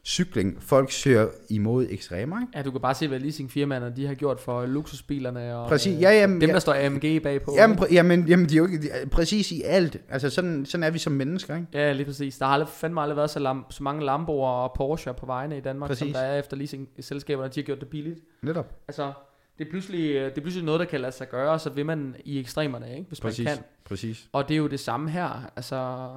cykling, 0.05 0.63
folk 0.63 0.91
søger 0.91 1.27
imod 1.49 1.87
ekstremer, 1.89 2.41
ikke? 2.41 2.51
Ja, 2.55 2.61
du 2.61 2.71
kan 2.71 2.81
bare 2.81 2.95
se, 2.95 3.07
hvad 3.07 3.19
leasingfirmaerne 3.19 3.93
de 3.95 4.07
har 4.07 4.13
gjort 4.13 4.39
for 4.39 4.65
luksusbilerne 4.65 5.57
og 5.57 5.69
Præcis, 5.69 5.95
øh, 5.95 6.01
ja, 6.01 6.11
jamen, 6.11 6.41
dem, 6.41 6.49
ja. 6.49 6.53
der 6.53 6.59
står 6.59 6.73
AMG 6.85 7.23
bagpå. 7.23 7.53
Jamen, 7.57 7.79
pr- 7.79 7.93
jamen, 7.93 8.27
jamen, 8.27 8.49
de 8.49 8.53
er 8.53 8.57
jo 8.57 8.65
ikke, 8.65 8.81
de 8.81 9.09
præcis 9.11 9.51
i 9.51 9.61
alt. 9.61 9.97
Altså, 10.09 10.29
sådan, 10.29 10.65
sådan 10.65 10.83
er 10.83 10.89
vi 10.89 10.97
som 10.99 11.13
mennesker, 11.13 11.55
ikke? 11.55 11.67
Ja, 11.73 11.91
lige 11.93 12.05
præcis. 12.05 12.37
Der 12.37 12.45
har 12.45 12.53
aldrig, 12.53 12.69
fandme 12.69 13.01
aldrig 13.01 13.17
været 13.17 13.29
så, 13.29 13.39
lam, 13.39 13.65
så 13.69 13.83
mange 13.83 14.05
Lamboer 14.05 14.49
og 14.49 14.73
Porsche 14.75 15.13
på 15.13 15.25
vejene 15.25 15.57
i 15.57 15.61
Danmark, 15.61 15.89
præcis. 15.89 15.99
som 15.99 16.13
der 16.13 16.19
er 16.19 16.39
efter 16.39 16.57
leasing-selskaberne, 16.57 17.49
de 17.49 17.59
har 17.59 17.65
gjort 17.65 17.79
det 17.79 17.87
billigt. 17.87 18.19
Netop. 18.41 18.75
Altså, 18.87 19.13
det 19.57 19.65
er, 19.67 19.69
pludselig, 19.69 20.13
det 20.13 20.37
er 20.37 20.41
pludselig 20.41 20.65
noget, 20.65 20.79
der 20.79 20.85
kan 20.85 21.01
lade 21.01 21.11
sig 21.11 21.29
gøre, 21.29 21.51
og 21.51 21.61
så 21.61 21.69
vil 21.69 21.85
man 21.85 22.15
i 22.25 22.39
ekstremerne, 22.39 22.91
ikke? 22.91 23.07
hvis 23.07 23.21
Præcis. 23.21 23.45
man 23.45 23.55
kan. 23.55 23.63
Præcis. 23.85 24.29
Og 24.33 24.47
det 24.47 24.53
er 24.53 24.57
jo 24.57 24.67
det 24.67 24.79
samme 24.79 25.09
her. 25.09 25.51
Altså, 25.55 26.09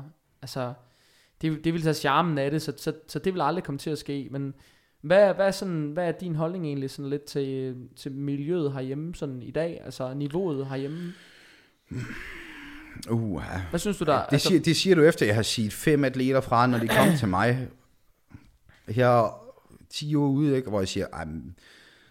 altså 0.42 0.72
det, 1.42 1.64
det 1.64 1.72
vil 1.74 1.82
tage 1.82 1.94
charmen 1.94 2.38
af 2.38 2.50
det, 2.50 2.62
så, 2.62 2.72
så, 2.76 2.92
så 3.08 3.18
det 3.18 3.34
vil 3.34 3.40
aldrig 3.40 3.64
komme 3.64 3.78
til 3.78 3.90
at 3.90 3.98
ske. 3.98 4.28
Men 4.30 4.54
hvad, 5.00 5.34
hvad, 5.34 5.46
er 5.46 5.50
sådan, 5.50 5.90
hvad 5.92 6.08
er 6.08 6.12
din 6.12 6.34
holdning 6.34 6.66
egentlig 6.66 6.90
sådan 6.90 7.10
lidt 7.10 7.24
til, 7.24 7.76
til 7.96 8.12
miljøet 8.12 8.72
herhjemme 8.72 9.14
sådan 9.14 9.42
i 9.42 9.50
dag? 9.50 9.80
Altså 9.84 10.14
niveauet 10.14 10.66
herhjemme? 10.66 11.12
Uh, 13.10 13.42
Hvad 13.70 13.80
synes 13.80 13.96
du 13.98 14.04
der? 14.04 14.12
det, 14.24 14.32
altså, 14.32 14.48
siger, 14.48 14.60
det 14.60 14.76
siger 14.76 14.96
du 14.96 15.02
efter, 15.02 15.26
jeg 15.26 15.34
har 15.34 15.42
set 15.42 15.72
fem 15.72 16.04
atleter 16.04 16.40
fra, 16.40 16.66
når 16.66 16.78
de 16.78 16.88
kom 16.88 17.08
til 17.18 17.28
mig 17.28 17.68
her 18.88 19.40
10 19.90 20.14
år 20.14 20.28
ude, 20.28 20.56
ikke? 20.56 20.68
hvor 20.68 20.80
jeg 20.80 20.88
siger, 20.88 21.06
"Ej, 21.12 21.24
men 21.24 21.56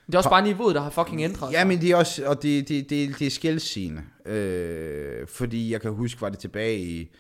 det 0.08 0.14
er 0.14 0.18
også 0.18 0.30
bare 0.30 0.44
niveauet, 0.44 0.76
der 0.76 0.82
har 0.82 0.90
fucking 0.90 1.22
ændret 1.22 1.52
sig. 1.52 1.58
Ja, 1.60 1.66
men 1.66 1.82
det 1.82 1.92
er 1.92 1.96
også, 1.96 2.26
og 2.26 2.44
det, 2.44 2.68
det, 2.70 2.90
det, 2.90 3.20
det 3.20 3.28
er 3.28 3.32
skældsigende. 3.32 4.02
Øh, 4.26 5.28
fordi 5.28 5.72
jeg 5.72 5.82
kan 5.82 5.92
huske, 5.92 6.22
var 6.22 6.30
det 6.30 6.40
tilbage 6.40 6.80
i, 6.80 7.12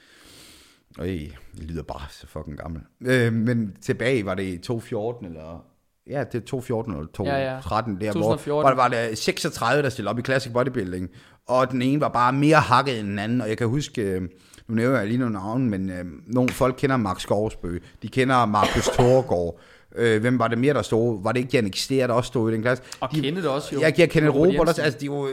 øj, 0.99 1.05
det 1.05 1.63
lyder 1.63 1.83
bare 1.83 2.01
så 2.09 2.27
fucking 2.27 2.57
gammel. 2.57 2.81
Øh, 3.01 3.33
men 3.33 3.75
tilbage 3.81 4.25
var 4.25 4.35
det 4.35 4.43
i 4.43 4.57
2014, 4.57 5.25
eller, 5.25 5.65
ja, 6.07 6.19
det 6.19 6.35
er 6.35 6.45
2014 6.45 6.93
eller 6.93 7.05
2013, 7.05 7.93
ja, 7.93 8.05
ja. 8.05 8.05
der, 8.05 8.19
hvor, 8.19 8.21
2014. 8.21 8.61
hvor 8.61 8.69
der 8.69 8.75
var 8.75 8.87
der 8.87 9.15
36, 9.15 9.83
der 9.83 9.89
stillede 9.89 10.09
op 10.09 10.19
i 10.19 10.21
Classic 10.21 10.53
Bodybuilding, 10.53 11.09
og 11.47 11.71
den 11.71 11.81
ene 11.81 12.01
var 12.01 12.09
bare 12.09 12.33
mere 12.33 12.57
hakket 12.57 12.99
end 12.99 13.07
den 13.07 13.19
anden, 13.19 13.41
og 13.41 13.49
jeg 13.49 13.57
kan 13.57 13.67
huske, 13.67 14.01
øh, 14.01 14.21
nu 14.67 14.75
nævner 14.75 14.97
jeg 14.97 15.07
lige 15.07 15.17
nogle 15.17 15.33
navne, 15.33 15.69
men 15.69 15.89
øh, 15.89 16.05
nogle 16.27 16.49
folk 16.49 16.75
kender 16.77 16.97
Max 16.97 17.21
Skovsbø, 17.21 17.79
de 18.01 18.07
kender 18.07 18.45
Markus 18.45 18.87
Thorgård, 18.87 19.59
øh, 19.95 20.21
hvem 20.21 20.39
var 20.39 20.47
det 20.47 20.57
mere, 20.57 20.73
der 20.73 20.81
stod? 20.81 21.23
Var 21.23 21.31
det 21.31 21.39
ikke 21.39 21.51
Jannik 21.53 21.75
Stær, 21.75 22.07
der 22.07 22.13
også 22.13 22.27
stod 22.27 22.51
i 22.51 22.53
den 22.53 22.61
klasse? 22.61 22.83
Og 22.99 23.09
Kenneth 23.09 23.47
også 23.47 23.75
jo. 23.75 23.81
Jeg, 23.81 23.99
jeg 23.99 24.09
kender 24.09 24.29
Robert 24.29 24.69
også, 24.69 24.81
altså, 24.81 24.99
de 24.99 25.09
var, 25.09 25.29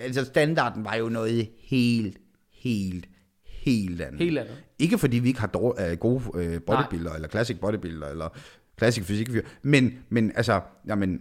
altså 0.00 0.24
standarden 0.24 0.84
var 0.84 0.94
jo 0.94 1.08
noget 1.08 1.48
helt, 1.60 2.16
helt, 2.52 3.06
helt 3.46 4.00
andet. 4.00 4.20
Helt 4.20 4.38
andet. 4.38 4.63
Ikke 4.78 4.98
fordi 4.98 5.18
vi 5.18 5.28
ikke 5.28 5.40
har 5.40 5.46
dår, 5.46 5.90
uh, 5.92 5.98
gode 5.98 6.16
uh, 6.16 6.62
bodybuilder, 6.66 7.12
eller 7.12 7.28
classic 7.28 7.60
bodybuilder, 7.60 8.08
eller 8.08 8.28
classic 8.78 9.04
fysik, 9.04 9.28
men, 9.62 9.98
men 10.08 10.32
altså, 10.34 10.60
jamen, 10.86 11.20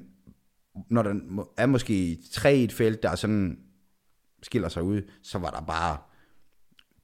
når 0.89 1.04
der 1.04 1.16
er 1.58 1.66
måske 1.66 2.18
tre 2.32 2.56
i 2.56 2.63
et 2.63 2.74
felt, 2.74 3.04
der 3.04 3.16
sådan 3.16 3.60
skiller 4.44 4.70
sig 4.70 4.84
ud, 4.84 5.02
så 5.24 5.38
var 5.38 5.50
der 5.50 5.62
bare 5.62 5.98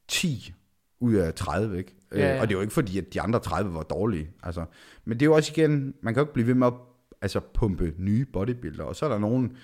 10 0.07 0.53
ud 0.99 1.13
af 1.13 1.33
30, 1.33 1.77
ikke? 1.77 1.95
Ja, 2.11 2.17
ja. 2.19 2.35
Øh, 2.35 2.41
Og 2.41 2.47
det 2.47 2.53
er 2.53 2.57
jo 2.57 2.61
ikke 2.61 2.73
fordi, 2.73 2.97
at 2.97 3.13
de 3.13 3.21
andre 3.21 3.39
30 3.39 3.73
var 3.73 3.83
dårlige. 3.83 4.31
Altså, 4.43 4.65
men 5.05 5.19
det 5.19 5.21
er 5.21 5.25
jo 5.25 5.35
også 5.35 5.53
igen, 5.57 5.93
man 6.01 6.13
kan 6.13 6.21
jo 6.21 6.25
ikke 6.25 6.33
blive 6.33 6.47
ved 6.47 6.53
med 6.53 6.67
at 6.67 6.73
altså, 7.21 7.39
pumpe 7.53 7.93
nye 7.97 8.25
bodybuilder, 8.25 8.83
og 8.83 8.95
så 8.95 9.05
er 9.05 9.09
der 9.09 9.19
nogen, 9.19 9.57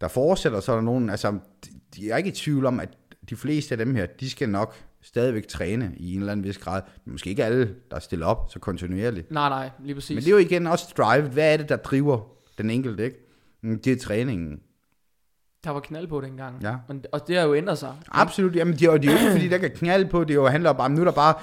der 0.00 0.08
fortsætter, 0.08 0.60
så 0.60 0.72
er 0.72 0.76
der 0.76 0.82
nogen, 0.82 1.10
altså, 1.10 1.38
de 1.94 2.10
er 2.10 2.16
ikke 2.16 2.28
i 2.28 2.32
tvivl 2.32 2.66
om, 2.66 2.80
at 2.80 2.98
de 3.32 3.36
fleste 3.36 3.72
af 3.74 3.78
dem 3.78 3.94
her, 3.94 4.06
de 4.06 4.30
skal 4.30 4.48
nok 4.48 4.74
stadigvæk 5.02 5.48
træne 5.48 5.92
i 5.96 6.14
en 6.14 6.20
eller 6.20 6.32
anden 6.32 6.44
vis 6.46 6.58
grad. 6.58 6.82
Måske 7.04 7.30
ikke 7.30 7.44
alle, 7.44 7.74
der 7.90 7.98
stiller 7.98 8.26
op 8.26 8.46
så 8.50 8.58
kontinuerligt. 8.58 9.30
Nej, 9.30 9.48
nej, 9.48 9.70
lige 9.84 9.94
præcis. 9.94 10.14
Men 10.14 10.18
det 10.24 10.26
er 10.26 10.30
jo 10.32 10.38
igen 10.38 10.66
også 10.66 10.94
drive. 10.96 11.28
Hvad 11.28 11.52
er 11.52 11.56
det, 11.56 11.68
der 11.68 11.76
driver 11.76 12.20
den 12.58 12.70
enkelte, 12.70 13.04
ikke? 13.04 13.16
Mm, 13.62 13.78
Det 13.78 13.92
er 13.92 13.96
træningen. 13.96 14.60
Der 15.64 15.70
var 15.70 15.80
knald 15.80 16.06
på 16.06 16.20
dengang. 16.20 16.62
Ja. 16.62 16.76
Men, 16.88 17.04
og 17.12 17.28
det 17.28 17.36
har 17.36 17.44
jo 17.46 17.54
ændret 17.54 17.78
sig. 17.78 17.94
Absolut. 18.10 18.56
Jamen, 18.56 18.74
det 18.74 18.82
er, 18.82 18.90
og 18.90 19.02
det 19.02 19.08
er 19.08 19.12
jo 19.12 19.18
ikke, 19.18 19.32
fordi 19.32 19.48
der 19.48 19.58
kan 19.58 19.70
knalde 19.70 20.08
på. 20.08 20.24
Det 20.24 20.34
jo, 20.34 20.46
handler 20.46 20.72
bare 20.72 20.84
om, 20.84 20.90
nu 20.92 21.00
er 21.00 21.04
der 21.04 21.12
bare... 21.12 21.34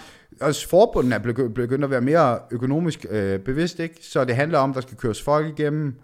Også 0.41 0.69
forbunden 0.69 1.11
er 1.13 1.19
begy- 1.19 1.53
begyndt 1.53 1.83
at 1.83 1.89
være 1.89 2.01
mere 2.01 2.39
økonomisk 2.51 3.05
øh, 3.09 3.39
bevidst, 3.39 3.79
ikke? 3.79 3.95
Så 4.01 4.25
det 4.25 4.35
handler 4.35 4.59
om, 4.59 4.69
at 4.69 4.75
der 4.75 4.81
skal 4.81 4.97
køres 4.97 5.21
folk 5.21 5.59
igennem. 5.59 5.95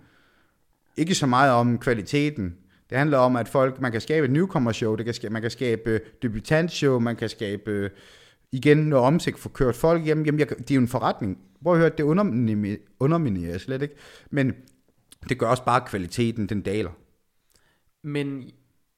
Ikke 0.97 1.15
så 1.15 1.25
meget 1.25 1.51
om 1.51 1.77
kvaliteten. 1.79 2.55
Det 2.95 2.99
handler 2.99 3.17
om, 3.17 3.35
at 3.35 3.47
folk, 3.47 3.81
man 3.81 3.91
kan 3.91 4.01
skabe 4.01 4.25
et 4.25 4.31
newcomer-show, 4.31 4.95
det 4.95 5.05
kan 5.05 5.13
skabe, 5.13 5.33
man 5.33 5.41
kan 5.41 5.51
skabe 5.51 5.89
øh, 5.89 5.99
debutant-show, 6.21 6.99
man 6.99 7.15
kan 7.15 7.29
skabe 7.29 7.71
øh, 7.71 7.89
igen 8.51 8.77
noget 8.77 9.05
omsigt 9.05 9.39
for 9.39 9.49
kørt 9.49 9.75
folk 9.75 10.05
igennem. 10.05 10.25
Jamen, 10.25 10.39
jeg, 10.39 10.49
det 10.49 10.71
er 10.71 10.75
jo 10.75 10.81
en 10.81 10.87
forretning. 10.87 11.37
Prøv 11.63 11.73
at 11.73 11.79
høre, 11.79 11.89
det 11.89 12.03
underminime- 12.03 12.95
underminerer 12.99 13.57
slet 13.57 13.81
ikke. 13.81 13.95
Men 14.31 14.53
det 15.29 15.39
gør 15.39 15.47
også 15.47 15.63
bare, 15.65 15.81
at 15.81 15.87
kvaliteten, 15.87 16.49
den 16.49 16.61
daler. 16.61 16.89
Men 18.03 18.51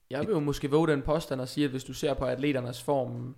jeg 0.10 0.20
vil 0.20 0.30
jo 0.30 0.40
måske 0.40 0.70
våge 0.70 0.88
den 0.88 1.02
påstand 1.02 1.42
og 1.42 1.48
sige, 1.48 1.66
at 1.66 1.72
hvis 1.72 1.84
du 1.84 1.94
ser 1.94 2.14
på 2.14 2.26
atleternes 2.26 2.84
form 2.84 3.36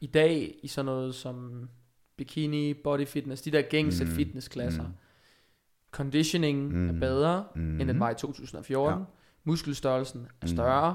i 0.00 0.06
dag 0.06 0.54
i 0.62 0.68
sådan 0.68 0.86
noget 0.86 1.14
som 1.14 1.68
bikini, 2.16 2.74
body 2.74 3.06
fitness, 3.06 3.42
de 3.42 3.50
der 3.50 3.62
gængse 3.62 4.04
Mm, 4.04 4.10
fitnessklasser, 4.10 4.82
mm. 4.82 4.92
conditioning 5.90 6.72
mm. 6.72 6.88
er 6.88 7.00
bedre, 7.00 7.44
mm. 7.54 7.80
end 7.80 7.88
den 7.88 8.00
var 8.00 8.10
i 8.10 8.14
2014. 8.14 8.98
Ja. 8.98 9.04
Ja. 9.46 9.50
Muskelstørrelsen 9.50 10.20
er 10.42 10.46
Mm. 10.46 10.48
større. 10.56 10.94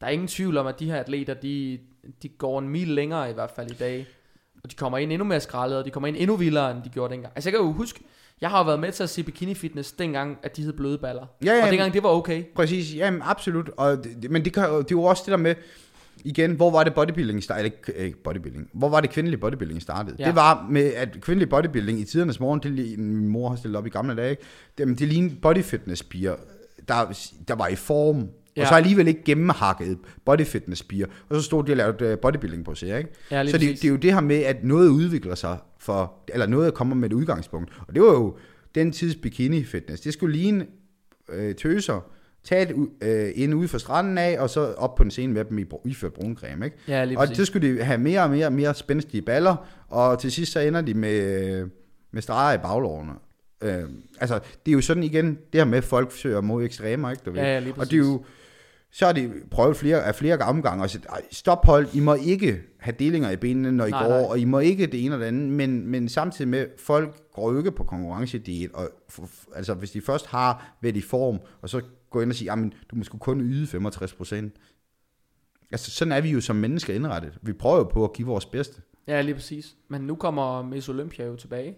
Der 0.00 0.06
er 0.06 0.10
ingen 0.10 0.28
tvivl 0.28 0.56
om, 0.56 0.66
at 0.66 0.80
de 0.80 0.86
her 0.86 0.96
atleter, 0.96 1.34
de, 1.34 1.78
de 2.22 2.28
går 2.28 2.58
en 2.58 2.68
mil 2.68 2.88
længere 2.88 3.30
i 3.30 3.34
hvert 3.34 3.50
fald 3.56 3.70
i 3.70 3.74
dag. 3.74 4.06
Og 4.64 4.70
de 4.70 4.76
kommer 4.76 4.98
ind 4.98 5.12
endnu 5.12 5.24
mere 5.24 5.40
skrællet, 5.40 5.78
og 5.78 5.84
de 5.84 5.90
kommer 5.90 6.06
ind 6.06 6.16
endnu 6.18 6.36
vildere, 6.36 6.70
end 6.70 6.82
de 6.82 6.88
gjorde 6.88 7.12
dengang. 7.14 7.32
Altså 7.36 7.50
jeg 7.50 7.58
kan 7.58 7.66
jo 7.66 7.72
huske, 7.72 8.00
jeg 8.40 8.50
har 8.50 8.58
jo 8.58 8.64
været 8.64 8.80
med 8.80 8.92
til 8.92 9.02
at 9.02 9.10
se 9.10 9.22
bikini 9.22 9.54
fitness 9.54 9.92
dengang, 9.92 10.38
at 10.42 10.56
de 10.56 10.62
hed 10.62 10.72
bløde 10.72 10.98
baller. 10.98 11.26
Ja, 11.44 11.52
ja, 11.54 11.64
og 11.64 11.70
dengang 11.70 11.92
det 11.92 12.02
var 12.02 12.08
okay. 12.08 12.44
Præcis, 12.54 12.94
jamen 12.96 13.22
absolut. 13.24 13.68
Og 13.76 14.04
det, 14.04 14.30
men 14.30 14.44
det, 14.44 14.52
kan, 14.52 14.62
det 14.64 14.78
er 14.78 14.84
jo 14.90 15.02
også 15.02 15.22
det 15.26 15.30
der 15.30 15.36
med, 15.36 15.54
igen, 16.24 16.52
hvor 16.52 16.70
var 16.70 16.84
det 16.84 16.94
bodybuilding 16.94 17.42
startede? 17.42 17.64
Ikke, 17.66 17.94
ikke 18.06 18.22
bodybuilding. 18.22 18.70
Hvor 18.72 18.88
var 18.88 19.00
det 19.00 19.10
kvindelig 19.10 19.40
bodybuilding 19.40 19.82
startede? 19.82 20.16
Ja. 20.18 20.22
Ja. 20.24 20.28
Det 20.28 20.36
var 20.36 20.66
med, 20.70 20.94
at 20.94 21.20
kvindelig 21.20 21.48
bodybuilding 21.48 22.00
i 22.00 22.04
tidernes 22.04 22.40
morgen, 22.40 22.60
det 22.62 22.98
min 22.98 23.28
mor 23.28 23.48
har 23.48 23.56
stillet 23.56 23.78
op 23.78 23.86
i 23.86 23.90
gamle 23.90 24.16
dage, 24.16 24.30
ikke? 24.30 24.42
det, 24.78 24.98
det 24.98 25.08
lignede 25.08 25.36
bodyfitness 25.42 26.02
piger, 26.02 26.36
der, 26.94 27.18
der 27.48 27.54
var 27.54 27.68
i 27.68 27.74
form, 27.74 28.28
ja. 28.56 28.62
Og 28.62 28.68
så 28.68 28.74
alligevel 28.74 29.08
ikke 29.08 29.24
gennemhakket 29.24 29.98
bodyfitness 30.24 30.82
piger, 30.82 31.06
og 31.28 31.36
så 31.36 31.42
stod 31.42 31.64
de 31.64 31.72
og 31.72 31.76
lavede 31.76 32.04
øh, 32.04 32.18
bodybuilding 32.18 32.64
på 32.64 32.74
sig, 32.74 32.98
ikke? 32.98 33.10
Ja, 33.30 33.46
så 33.46 33.58
det, 33.58 33.68
det 33.68 33.84
er 33.84 33.88
jo 33.88 33.96
det 33.96 34.12
her 34.12 34.20
med, 34.20 34.36
at 34.36 34.64
noget 34.64 34.88
udvikler 34.88 35.34
sig 35.34 35.58
for, 35.78 36.12
eller 36.28 36.46
noget 36.46 36.74
kommer 36.74 36.96
med 36.96 37.10
et 37.10 37.12
udgangspunkt. 37.12 37.72
Og 37.88 37.94
det 37.94 38.02
var 38.02 38.12
jo 38.12 38.36
den 38.74 38.92
tids 38.92 39.16
bikini 39.16 39.64
fitness. 39.64 40.02
Det 40.02 40.12
skulle 40.12 40.36
ligne 40.36 40.66
øh, 41.28 41.54
tøser, 41.54 42.10
tage 42.44 42.66
det 42.66 42.74
ud, 42.74 42.88
øh, 43.02 43.30
ind 43.34 43.54
ude 43.54 43.68
fra 43.68 43.78
stranden 43.78 44.18
af, 44.18 44.40
og 44.40 44.50
så 44.50 44.60
op 44.60 44.94
på 44.94 45.02
en 45.02 45.10
scene 45.10 45.32
med 45.32 45.44
dem 45.44 45.58
i 45.58 45.64
iført 45.84 46.12
bruncreme, 46.12 46.64
ikke? 46.64 46.76
Ja, 46.88 47.18
Og 47.18 47.28
det 47.28 47.46
skulle 47.46 47.74
de 47.74 47.84
have 47.84 47.98
mere 47.98 48.22
og 48.22 48.30
mere 48.30 48.46
og 48.46 48.52
mere 48.52 48.74
spændstige 48.74 49.22
baller, 49.22 49.56
og 49.88 50.18
til 50.18 50.32
sidst 50.32 50.52
så 50.52 50.60
ender 50.60 50.80
de 50.80 50.94
med, 50.94 51.66
med 52.10 52.22
streger 52.22 52.54
i 52.54 52.58
baglårene. 52.58 53.12
Øh, 53.62 53.82
altså, 54.20 54.40
det 54.66 54.72
er 54.72 54.74
jo 54.74 54.80
sådan 54.80 55.02
igen, 55.02 55.26
det 55.26 55.60
her 55.60 55.64
med, 55.64 55.78
at 55.78 55.84
folk 55.84 56.12
søger 56.12 56.40
mod 56.40 56.64
ekstremer, 56.64 57.10
ikke? 57.10 57.22
Du 57.26 57.30
ved? 57.30 57.40
Ja, 57.40 57.46
ja, 57.54 57.58
lige 57.58 57.74
og 57.76 57.86
det 57.86 57.92
er 57.92 57.98
jo, 57.98 58.24
så 58.92 59.06
har 59.06 59.12
de 59.12 59.32
prøvet 59.50 59.76
flere, 59.76 60.04
af 60.04 60.14
flere 60.14 60.38
omgange 60.38 60.84
og 60.84 60.90
sagt, 60.90 61.06
"Ej, 61.06 61.22
stop 61.30 61.66
hold, 61.66 61.88
I 61.94 62.00
må 62.00 62.14
ikke 62.14 62.62
have 62.78 62.94
delinger 62.98 63.30
i 63.30 63.36
benene, 63.36 63.72
når 63.72 63.86
I 63.86 63.90
Nej, 63.90 64.02
går, 64.02 64.08
nej. 64.08 64.24
og 64.24 64.38
I 64.38 64.44
må 64.44 64.58
ikke 64.58 64.86
det 64.86 65.04
ene 65.04 65.14
og 65.14 65.20
det 65.20 65.26
andet, 65.26 65.48
men, 65.48 65.86
men 65.86 66.08
samtidig 66.08 66.48
med, 66.48 66.66
folk 66.78 67.32
går 67.32 67.52
jo 67.52 67.58
ikke 67.58 67.70
på 67.72 67.84
konkurrencediet, 67.84 68.70
og 68.74 68.88
altså 69.56 69.74
hvis 69.74 69.90
de 69.90 70.00
først 70.00 70.26
har 70.26 70.76
været 70.82 70.96
i 70.96 71.00
form, 71.00 71.38
og 71.62 71.68
så 71.68 71.80
gå 72.10 72.20
ind 72.20 72.30
og 72.30 72.36
sige, 72.36 72.50
jamen 72.52 72.72
du 72.90 72.96
må 72.96 73.04
sgu 73.04 73.18
kun 73.18 73.40
yde 73.40 73.66
65 73.66 74.12
procent. 74.14 74.54
Altså 75.72 75.90
sådan 75.90 76.12
er 76.12 76.20
vi 76.20 76.30
jo 76.30 76.40
som 76.40 76.56
mennesker 76.56 76.94
indrettet. 76.94 77.38
Vi 77.42 77.52
prøver 77.52 77.76
jo 77.76 77.84
på 77.84 78.04
at 78.04 78.12
give 78.12 78.26
vores 78.26 78.46
bedste. 78.46 78.82
Ja, 79.06 79.22
lige 79.22 79.34
præcis. 79.34 79.76
Men 79.88 80.00
nu 80.00 80.14
kommer 80.14 80.62
Miss 80.62 80.88
Olympia 80.88 81.26
jo 81.26 81.36
tilbage. 81.36 81.74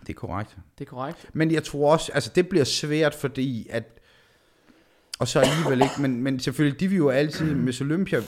Det 0.00 0.08
er 0.08 0.14
korrekt. 0.14 0.56
Det 0.78 0.86
er 0.86 0.88
korrekt. 0.90 1.30
Men 1.32 1.50
jeg 1.50 1.64
tror 1.64 1.92
også, 1.92 2.12
altså 2.12 2.32
det 2.34 2.48
bliver 2.48 2.64
svært, 2.64 3.14
fordi 3.14 3.66
at, 3.70 4.00
og 5.18 5.28
så 5.28 5.40
alligevel 5.40 5.82
ikke, 5.82 6.02
men, 6.02 6.22
men 6.22 6.40
selvfølgelig, 6.40 6.80
de 6.80 6.88
vil 6.88 6.96
jo 6.96 7.08
altid, 7.08 7.54
Miss 7.54 7.80
Olympia, 7.80 8.22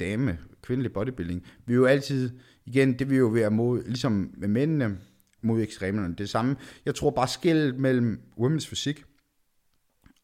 dame, 0.00 0.38
kvindelig 0.62 0.92
bodybuilding, 0.92 1.46
vil 1.66 1.74
jo 1.74 1.84
altid, 1.84 2.30
igen, 2.66 2.98
det 2.98 3.10
vil 3.10 3.18
jo 3.18 3.26
være 3.26 3.50
mod, 3.50 3.82
ligesom 3.84 4.30
med 4.36 4.48
mændene, 4.48 4.98
mod 5.42 5.62
ekstremerne, 5.62 6.14
det 6.14 6.30
samme. 6.30 6.56
Jeg 6.84 6.94
tror 6.94 7.10
bare 7.10 7.28
skillet 7.28 7.78
mellem 7.78 8.20
women's 8.40 8.68
fysik 8.68 9.04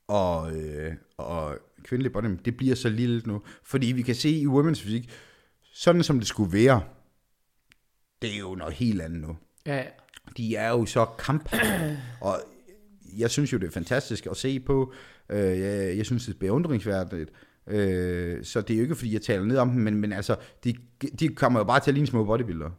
og, 0.08 0.56
øh, 0.56 0.92
og 1.16 1.58
kvindelig 1.82 2.12
bodybuilding, 2.12 2.44
det 2.44 2.56
bliver 2.56 2.74
så 2.74 2.88
lille 2.88 3.22
nu, 3.26 3.42
fordi 3.64 3.86
vi 3.86 4.02
kan 4.02 4.14
se 4.14 4.30
i 4.30 4.46
women's 4.46 4.82
fysik, 4.82 5.10
sådan 5.72 6.02
som 6.02 6.18
det 6.18 6.28
skulle 6.28 6.52
være, 6.52 6.82
det 8.22 8.34
er 8.34 8.38
jo 8.38 8.54
noget 8.54 8.74
helt 8.74 9.02
andet 9.02 9.20
nu 9.20 9.36
ja. 9.66 9.84
De 10.36 10.56
er 10.56 10.68
jo 10.68 10.86
så 10.86 11.04
kamp, 11.04 11.56
og 12.20 12.40
jeg 13.18 13.30
synes 13.30 13.52
jo, 13.52 13.58
det 13.58 13.66
er 13.66 13.70
fantastisk 13.70 14.26
at 14.26 14.36
se 14.36 14.60
på. 14.60 14.92
Øh, 15.30 15.60
jeg, 15.60 15.96
jeg 15.96 16.06
synes, 16.06 16.26
det 16.26 16.34
er 16.34 16.38
beundringsværdigt. 16.38 17.30
Øh, 17.66 18.44
så 18.44 18.60
det 18.60 18.74
er 18.74 18.78
jo 18.78 18.82
ikke, 18.82 18.94
fordi 18.94 19.12
jeg 19.12 19.22
taler 19.22 19.44
ned 19.44 19.56
om 19.56 19.70
dem, 19.70 19.80
men, 19.80 19.94
men 19.94 20.12
altså, 20.12 20.36
de, 20.64 20.74
de 21.20 21.28
kommer 21.28 21.60
jo 21.60 21.64
bare 21.64 21.80
til 21.80 21.90
at 21.90 21.94
ligne 21.94 22.06
små 22.06 22.24
bodybuildere. 22.24 22.72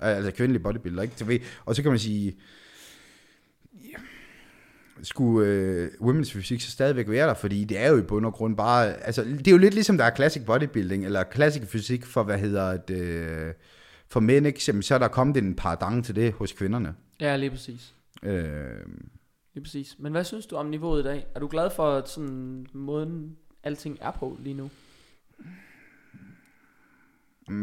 ja. 0.00 0.06
Altså 0.08 0.30
kvindelige 0.30 0.62
bodybuildere, 0.62 1.04
ikke? 1.04 1.44
Og 1.64 1.76
så 1.76 1.82
kan 1.82 1.90
man 1.90 1.98
sige, 1.98 2.36
ja, 3.74 3.98
skulle 5.02 5.48
øh, 5.48 5.88
women's 6.00 6.32
fysik 6.32 6.60
så 6.60 6.70
stadigvæk 6.70 7.08
være 7.08 7.28
der, 7.28 7.34
fordi 7.34 7.64
det 7.64 7.78
er 7.78 7.90
jo 7.90 7.98
i 7.98 8.02
bund 8.02 8.26
og 8.26 8.32
grund 8.32 8.56
bare, 8.56 9.06
altså 9.06 9.24
det 9.24 9.48
er 9.48 9.52
jo 9.52 9.58
lidt 9.58 9.74
ligesom 9.74 9.98
der 9.98 10.04
er 10.04 10.14
classic 10.16 10.42
bodybuilding, 10.46 11.04
eller 11.04 11.24
classic 11.34 11.62
fysik 11.68 12.06
for, 12.06 12.22
hvad 12.22 12.38
hedder 12.38 12.76
det, 12.76 13.00
øh, 13.00 13.52
for 14.08 14.20
mænd, 14.20 14.46
ikke? 14.46 14.60
Jamen, 14.68 14.82
så 14.82 14.94
er 14.94 14.98
der 14.98 15.08
kommet 15.08 15.36
en 15.36 15.54
paradigme 15.54 16.02
til 16.02 16.16
det 16.16 16.32
hos 16.32 16.52
kvinderne. 16.52 16.94
Ja, 17.20 17.36
lige 17.36 17.50
præcis. 17.50 17.94
Øh, 18.22 18.86
Lige 19.54 19.64
præcis. 19.64 19.96
Men 19.98 20.12
hvad 20.12 20.24
synes 20.24 20.46
du 20.46 20.56
om 20.56 20.66
niveauet 20.66 21.00
i 21.00 21.04
dag? 21.04 21.26
Er 21.34 21.40
du 21.40 21.48
glad 21.48 21.70
for 21.70 21.90
at 21.92 22.08
sådan 22.08 22.66
måden 22.72 23.36
alting 23.62 23.98
er 24.00 24.10
på 24.10 24.38
lige 24.40 24.54
nu? 24.54 24.70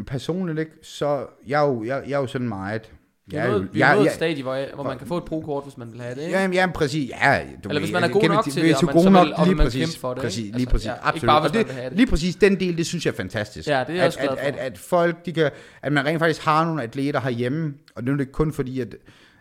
personligt 0.06 0.58
ikke, 0.58 0.72
så 0.82 1.26
jeg 1.46 1.62
er 1.62 1.66
jo, 1.68 1.84
jeg, 1.84 2.04
jeg 2.08 2.14
er 2.16 2.20
jo 2.20 2.26
sådan 2.26 2.48
meget... 2.48 2.92
Vi 3.32 3.36
er 3.38 3.42
jeg 3.42 3.50
nået, 3.52 3.68
vi 3.72 3.80
er 3.80 3.94
nået 3.94 4.04
jeg- 4.04 4.10
et 4.10 4.14
stadie, 4.14 4.42
hvor, 4.42 4.58
hvor 4.74 4.84
man 4.84 4.98
kan 4.98 5.06
få 5.06 5.16
et 5.16 5.24
pro-kort, 5.24 5.64
hvis 5.64 5.78
man 5.78 5.92
vil 5.92 6.00
have 6.00 6.14
det, 6.14 6.22
ikke? 6.22 6.38
Ja, 6.38 6.48
ja, 6.52 6.66
præcis. 6.74 7.10
Ja, 7.22 7.40
du 7.64 7.68
Eller 7.68 7.80
hvis 7.80 7.92
man 7.92 8.04
er 8.04 8.08
god 8.08 8.22
nok 8.22 8.46
vi- 8.46 8.50
til 8.50 8.62
vi 8.62 8.68
det, 8.68 8.72
er 8.72 8.76
og 8.76 8.80
så 8.80 8.86
man 8.86 8.94
så 8.98 9.02
vil- 9.02 9.12
nok, 9.12 9.26
og 9.34 9.38
vil 9.38 9.46
lige 9.46 9.54
man 9.56 9.66
præcis, 9.66 9.80
kæmpe 9.86 10.00
for 10.00 10.14
det, 10.14 10.22
præcis, 10.22 10.38
ikke? 10.44 10.58
lige 10.58 10.62
Altså, 10.62 10.70
præcis, 10.72 10.86
ja, 10.86 10.92
ikke 10.94 11.04
absolut. 11.04 11.26
bare, 11.28 11.36
Og 11.36 11.42
hvis 11.42 11.52
man 11.54 11.58
det, 11.64 11.68
vil 11.68 11.74
have 11.74 11.90
det. 11.90 11.96
Lige 11.98 12.06
præcis, 12.06 12.36
den 12.36 12.60
del, 12.60 12.76
det 12.78 12.86
synes 12.86 13.06
jeg 13.06 13.12
er 13.12 13.16
fantastisk. 13.16 13.68
Ja, 13.68 13.84
det 13.86 13.96
er 13.96 14.00
at, 14.00 14.06
også 14.06 14.18
glad 14.18 14.30
at, 14.30 14.38
for. 14.38 14.44
at, 14.46 14.54
at, 14.56 14.78
folk, 14.78 15.26
de 15.26 15.32
kan, 15.32 15.50
at 15.82 15.92
man 15.92 16.04
rent 16.06 16.18
faktisk 16.18 16.44
har 16.44 16.64
nogle 16.64 16.82
atleter 16.82 17.20
herhjemme, 17.20 17.74
og 17.96 18.02
det 18.02 18.08
er 18.08 18.12
jo 18.14 18.20
ikke 18.20 18.32
kun 18.32 18.52
fordi, 18.52 18.80
at, 18.80 18.94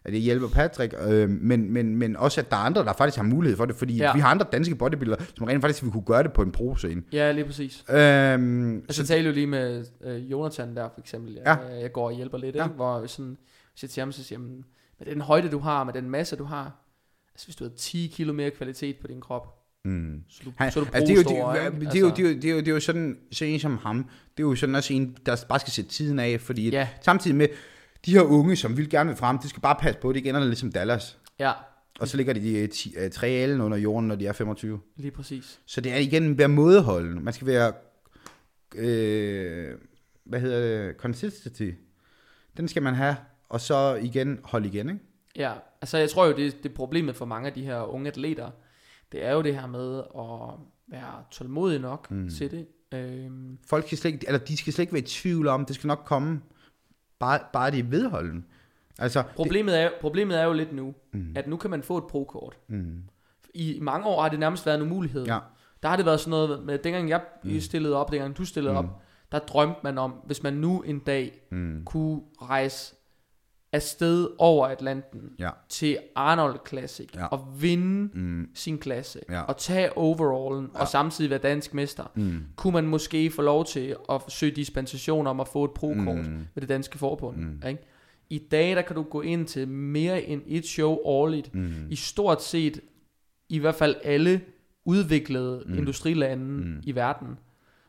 at 0.05 0.13
det 0.13 0.21
hjælper 0.21 0.47
Patrick, 0.47 0.93
øh, 1.07 1.29
men, 1.29 1.73
men, 1.73 1.95
men 1.95 2.15
også, 2.17 2.41
at 2.41 2.51
der 2.51 2.57
er 2.57 2.61
andre, 2.61 2.83
der 2.85 2.93
faktisk 2.93 3.17
har 3.17 3.23
mulighed 3.23 3.57
for 3.57 3.65
det, 3.65 3.75
fordi 3.75 3.97
Ja. 3.97 4.03
ja. 4.05 4.13
vi 4.13 4.19
har 4.19 4.27
andre 4.29 4.45
danske 4.51 4.75
bodybuildere, 4.75 5.19
som 5.37 5.47
rent 5.47 5.61
faktisk 5.61 5.83
vil 5.83 5.91
kunne 5.91 6.03
gøre 6.05 6.23
det 6.23 6.33
på 6.33 6.41
en 6.41 6.51
pro-scene. 6.51 7.01
Ja, 7.13 7.31
lige 7.31 7.45
præcis. 7.45 7.83
Øhm, 7.89 8.75
Altså, 8.77 9.01
jeg 9.01 9.07
talte 9.07 9.27
jo 9.29 9.33
lige 9.33 9.47
med 9.47 9.85
øh, 10.03 10.31
Jonathan 10.31 10.75
der, 10.75 10.89
for 10.93 10.99
eksempel. 11.01 11.33
Jeg, 11.45 11.57
Ja. 11.71 11.79
jeg 11.81 11.91
går 11.91 12.05
og 12.05 12.13
hjælper 12.15 12.37
lidt, 12.37 12.55
Ja. 12.55 12.63
ikke? 12.63 12.75
Hvor 12.75 13.03
sådan, 13.07 13.37
jeg 13.81 13.89
til 13.89 14.01
ham, 14.01 14.11
så 14.11 14.23
siger 14.23 14.39
jeg, 14.39 14.47
"Men 14.49 14.65
med 14.99 15.07
den 15.07 15.21
højde, 15.21 15.49
du 15.51 15.59
har, 15.59 15.83
med 15.83 15.93
den 15.93 16.09
masse, 16.09 16.35
du 16.35 16.43
har, 16.43 16.85
altså 17.33 17.47
hvis 17.47 17.55
du 17.55 17.63
havde 17.63 17.75
10 17.77 18.11
kilo 18.13 18.33
mere 18.33 18.51
kvalitet 18.51 18.97
på 19.01 19.07
din 19.07 19.21
krop, 19.21 19.57
mm. 19.85 20.23
så 20.29 20.41
du, 20.45 20.51
Han, 20.57 20.71
så 20.71 20.79
du 20.79 20.85
altså, 20.93 20.99
det, 20.99 21.09
er 21.09 21.15
jo, 21.15 21.19
det, 21.19 21.27
det, 21.91 21.95
er 21.97 21.99
jo, 22.01 22.09
det, 22.09 22.19
er 22.19 22.29
jo, 22.29 22.35
det, 22.35 22.45
er 22.45 22.51
jo, 22.51 22.57
det 22.59 22.67
er 22.67 22.71
jo 22.71 22.79
sådan, 22.79 23.17
så 23.31 23.45
en 23.45 23.59
som 23.59 23.77
ham, 23.77 24.03
det 24.37 24.43
er 24.43 24.47
jo 24.47 24.55
sådan 24.55 24.75
også 24.75 24.93
en, 24.93 25.17
der 25.25 25.43
bare 25.49 25.59
skal 25.59 25.73
sætte 25.73 25.89
tiden 25.89 26.19
af, 26.19 26.41
fordi 26.41 26.69
Ja. 26.69 26.87
samtidig 27.01 27.37
med, 27.37 27.47
de 28.05 28.11
her 28.11 28.21
unge, 28.21 28.55
som 28.55 28.77
vil 28.77 28.89
gerne 28.89 29.07
vil 29.07 29.17
frem, 29.17 29.39
de 29.39 29.49
skal 29.49 29.61
bare 29.61 29.75
passe 29.79 29.99
på, 29.99 30.13
det 30.13 30.19
igen 30.19 30.35
er 30.35 30.39
ligesom 30.45 30.71
Dallas. 30.71 31.17
Ja, 31.39 31.51
Og 31.99 32.07
så 32.07 32.17
ligger 32.17 32.33
de 32.33 32.39
de 32.39 32.67
ti- 32.67 32.93
øh, 32.97 33.11
tre 33.11 33.27
alen 33.27 33.61
under 33.61 33.77
jorden, 33.77 34.07
når 34.07 34.15
de 34.15 34.27
er 34.27 34.33
25. 34.33 34.79
lige 34.95 35.11
præcis. 35.11 35.59
Så 35.65 35.81
det 35.81 35.91
er 35.91 35.97
igen 35.97 36.37
være 36.37 36.47
mådeholdende. 36.47 37.21
Man 37.21 37.33
skal 37.33 37.47
være, 37.47 37.73
øh, 38.75 39.77
hvad 40.25 40.39
hedder 40.39 40.85
det, 40.87 40.95
consistency, 40.97 41.69
den 42.57 42.67
skal 42.67 42.81
man 42.83 42.95
have, 42.95 43.15
og 43.51 43.61
så 43.61 43.95
igen 44.01 44.39
holde 44.43 44.67
igen, 44.67 44.89
ikke? 44.89 45.01
Ja, 45.35 45.53
altså 45.81 45.97
jeg 45.97 46.09
tror 46.09 46.25
jo, 46.25 46.35
det, 46.35 46.63
det 46.63 46.73
problemet 46.73 47.15
for 47.15 47.25
mange 47.25 47.47
af 47.47 47.53
de 47.53 47.63
her 47.65 47.81
unge 47.93 48.07
atleter, 48.07 48.49
det 49.11 49.25
er 49.25 49.33
jo 49.33 49.41
det 49.41 49.55
her 49.55 49.67
med 49.67 49.97
at 49.99 50.59
være 50.87 51.23
tålmodig 51.31 51.79
nok 51.79 52.11
mm. 52.11 52.29
til 52.29 52.51
det. 52.51 52.67
Øhm, 52.93 53.57
Folk 53.67 53.85
skal 53.85 53.97
slet 53.97 54.13
ikke, 54.13 54.25
eller 54.27 54.39
de 54.39 54.57
skal 54.57 54.73
slet 54.73 54.83
ikke 54.83 54.93
være 54.93 55.01
i 55.01 55.05
tvivl 55.05 55.47
om, 55.47 55.65
det 55.65 55.75
skal 55.75 55.87
nok 55.87 56.01
komme, 56.05 56.41
bare, 57.19 57.39
bare 57.53 57.71
de 57.71 57.79
er 57.79 57.83
vedholden. 57.83 58.45
Altså, 58.99 59.23
problemet, 59.35 59.79
er, 59.81 59.89
problemet 60.01 60.39
er 60.39 60.43
jo 60.43 60.53
lidt 60.53 60.73
nu, 60.73 60.93
mm. 61.13 61.33
at 61.35 61.47
nu 61.47 61.57
kan 61.57 61.69
man 61.69 61.83
få 61.83 61.97
et 61.97 62.03
pro-kort. 62.03 62.57
mm, 62.67 63.03
I 63.53 63.79
mange 63.81 64.07
år 64.07 64.21
har 64.21 64.29
det 64.29 64.39
nærmest 64.39 64.65
været 64.65 64.75
en 64.75 64.81
umulighed. 64.81 65.25
ja, 65.25 65.39
Der 65.83 65.89
har 65.89 65.95
det 65.95 66.05
været 66.05 66.19
sådan 66.19 66.29
noget 66.29 66.63
med, 66.63 66.77
dengang 66.77 67.09
jeg 67.09 67.21
mm. 67.43 67.59
stillede 67.59 67.95
op, 67.95 68.11
dengang 68.11 68.37
du 68.37 68.45
stillede. 68.45 68.73
Mm. 68.73 68.77
op, 68.77 69.01
der 69.31 69.39
drømte 69.39 69.79
man 69.83 69.97
om, 69.97 70.11
hvis 70.11 70.43
man 70.43 70.53
nu 70.53 70.81
en 70.81 70.99
dag 70.99 71.41
mm, 71.51 71.85
kunne 71.85 72.21
rejse 72.41 72.95
afsted 73.73 74.27
over 74.37 74.67
Atlanten 74.67 75.21
ja, 75.39 75.49
til 75.69 75.97
Arnold 76.15 76.59
Classic 76.67 77.09
Ja. 77.15 77.25
og 77.25 77.47
vinde 77.61 78.09
mm, 78.19 78.49
sin 78.53 78.77
klasse 78.77 79.19
Ja. 79.29 79.41
og 79.41 79.57
tage 79.57 79.97
overallen 79.97 80.69
Ja. 80.75 80.79
og 80.81 80.87
samtidig 80.87 81.29
være 81.29 81.39
dansk 81.39 81.73
mester, 81.73 82.03
mm, 82.15 82.43
kunne 82.55 82.73
man 82.73 82.87
måske 82.87 83.31
få 83.31 83.41
lov 83.41 83.65
til 83.65 83.95
at 84.09 84.21
søge 84.27 84.51
dispensation 84.55 85.27
om 85.27 85.39
at 85.39 85.47
få 85.47 85.63
et 85.63 85.71
pro-kort 85.71 86.17
Mm. 86.17 86.23
med 86.53 86.61
det 86.61 86.69
danske 86.69 86.97
forbund. 86.97 87.37
Mm. 87.37 87.61
Ikke? 87.67 87.81
I 88.29 88.37
dag 88.51 88.75
der 88.75 88.81
kan 88.81 88.95
du 88.95 89.03
gå 89.03 89.21
ind 89.21 89.47
til 89.47 89.67
mere 89.67 90.23
end 90.23 90.41
et 90.47 90.65
show 90.65 90.97
årligt 91.03 91.55
mm, 91.55 91.73
i 91.89 91.95
stort 91.95 92.43
set 92.43 92.79
i 93.49 93.59
hvert 93.59 93.75
fald 93.75 93.95
alle 94.03 94.41
udviklede 94.85 95.63
Mm. 95.65 95.71
mm. 95.71 95.77
industrilande 95.77 96.45
Mm. 96.45 96.51
mm. 96.69 96.81
i 96.83 96.95
verden 96.95 97.27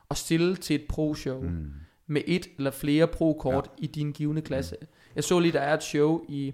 og 0.09 0.17
stille 0.17 0.57
til 0.57 0.77
et 0.77 0.83
pro-show 0.89 1.41
mm. 1.43 1.49
mm, 1.49 1.71
med 2.07 2.23
et 2.27 2.47
eller 2.59 2.71
flere 2.71 3.07
pro-kort 3.07 3.71
ja. 3.79 3.85
i 3.85 3.87
din 3.87 4.13
givende 4.13 4.43
klasse. 4.43 4.77
Jeg 5.17 5.25
så 5.25 5.39
lige, 5.39 5.53
der 5.53 5.61
er 5.61 5.75
et 5.75 5.83
show 5.83 6.21
i 6.29 6.53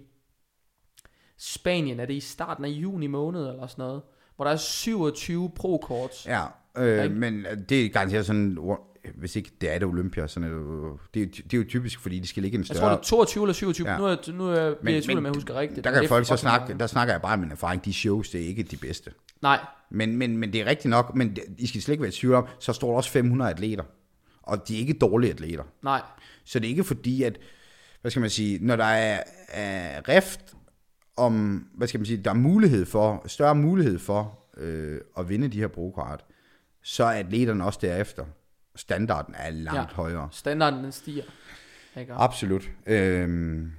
Spanien, 1.38 2.00
er 2.00 2.06
det 2.06 2.14
i 2.14 2.20
starten 2.20 2.64
af 2.64 2.68
juni 2.68 3.06
måned 3.06 3.48
eller 3.48 3.66
sådan 3.66 3.82
noget, 3.82 4.02
hvor 4.36 4.44
der 4.44 4.52
er 4.52 4.56
27 4.56 5.50
pro-korts. 5.56 6.26
ja, 6.26 6.44
øh, 6.76 7.04
Ikke? 7.04 7.16
men 7.16 7.46
det 7.68 7.84
er 7.84 7.88
garanteret 7.88 8.26
sådan, 8.26 8.58
hvis 9.14 9.36
ikke 9.36 9.50
det 9.60 9.74
er 9.74 9.78
det 9.78 9.88
Olympia, 9.88 10.26
sådan 10.26 10.48
er 10.48 10.54
det, 11.14 11.22
er, 11.22 11.26
det 11.26 11.54
er 11.54 11.58
jo 11.58 11.64
typisk, 11.68 12.00
fordi 12.00 12.18
de 12.18 12.26
skal 12.26 12.42
ligge 12.42 12.54
en 12.58 12.64
Jeg 12.68 12.76
større... 12.76 12.80
tror, 12.80 12.88
det 12.90 12.96
er 12.98 13.02
22 13.02 13.44
eller 13.44 13.52
27. 13.54 13.90
Ja. 13.90 13.98
Nu 13.98 14.04
er, 14.04 14.08
jeg- 14.08 14.34
nu 14.34 14.44
er 14.48 14.60
jeg, 14.60 14.74
Men- 14.82 14.94
jeg 14.94 15.02
i 15.02 15.04
tvivl, 15.04 15.18
om 15.18 15.24
jeg 15.24 15.32
husker 15.34 15.54
rigtigt. 15.54 15.84
der 15.84 15.90
kan 16.00 16.08
folk 16.08 16.26
så 16.26 16.36
snakke, 16.36 16.74
der 16.78 16.86
snakker 16.86 17.14
jeg 17.14 17.22
bare 17.22 17.32
om 17.32 17.38
min 17.38 17.50
erfaring, 17.50 17.84
de 17.84 17.92
shows, 17.92 18.30
det 18.30 18.40
er 18.42 18.46
ikke 18.46 18.62
de 18.62 18.76
bedste. 18.76 19.10
Nej, 19.42 19.58
Men, 19.90 20.16
men, 20.16 20.36
men 20.36 20.52
det 20.52 20.60
er 20.60 20.64
rigtigt 20.66 20.90
nok, 20.90 21.14
men 21.14 21.36
det- 21.36 21.44
I 21.58 21.66
skal 21.66 21.82
slet 21.82 21.92
ikke 21.92 22.02
være 22.02 22.08
i 22.12 22.14
tvivl 22.14 22.34
om, 22.34 22.46
så 22.60 22.72
står 22.72 22.88
der 22.90 22.96
også 22.96 23.10
500 23.10 23.50
atleter. 23.50 23.84
Og 24.42 24.68
de 24.68 24.74
er 24.74 24.78
ikke 24.78 24.92
dårlige 24.92 25.30
atleter. 25.32 25.64
nej. 25.82 26.02
Så 26.44 26.58
det 26.58 26.66
er 26.66 26.70
ikke 26.70 26.84
fordi, 26.84 27.22
at, 27.22 27.38
hvad 28.00 28.10
skal 28.10 28.20
man 28.20 28.30
sige, 28.30 28.58
når 28.66 28.76
der 28.76 28.84
er, 28.84 29.22
er 29.48 30.08
rift 30.08 30.54
om, 31.16 31.66
hvad 31.74 31.88
skal 31.88 32.00
man 32.00 32.06
sige, 32.06 32.16
der 32.16 32.30
er 32.30 32.34
mulighed 32.34 32.86
for, 32.86 33.22
større 33.26 33.54
mulighed 33.54 33.98
for 33.98 34.38
øh, 34.56 35.00
at 35.18 35.28
vinde 35.28 35.48
de 35.48 35.58
her 35.58 35.68
brokart, 35.68 36.24
så 36.82 37.04
er 37.04 37.10
atleterne 37.10 37.64
også 37.64 37.78
derefter. 37.82 38.24
Standarden 38.76 39.34
er 39.38 39.50
langt 39.50 39.90
ja. 39.90 39.94
Højere. 39.94 40.28
Standarden 40.32 40.84
den 40.84 40.92
stiger. 40.92 41.24
Ikke? 41.96 42.12
Absolut. 42.12 42.70
Øhm, 42.86 43.72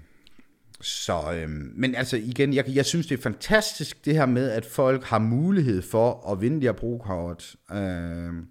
så, 0.82 1.34
øhm, 1.34 1.74
men 1.76 1.96
altså 1.96 2.18
igen, 2.18 2.54
jeg, 2.54 2.66
jeg 2.68 2.86
synes, 2.86 3.08
det 3.08 3.18
er 3.18 3.22
fantastisk 3.22 4.06
det 4.06 4.16
her 4.16 4.26
med, 4.26 4.50
at 4.50 4.66
folk 4.66 5.04
har 5.04 5.20
mulighed 5.20 5.82
for 5.82 6.32
at 6.32 6.42
vinde 6.42 6.62
de 6.62 6.66
her 6.66 6.72
brokort. 6.72 7.56
Øhm, 7.72 8.48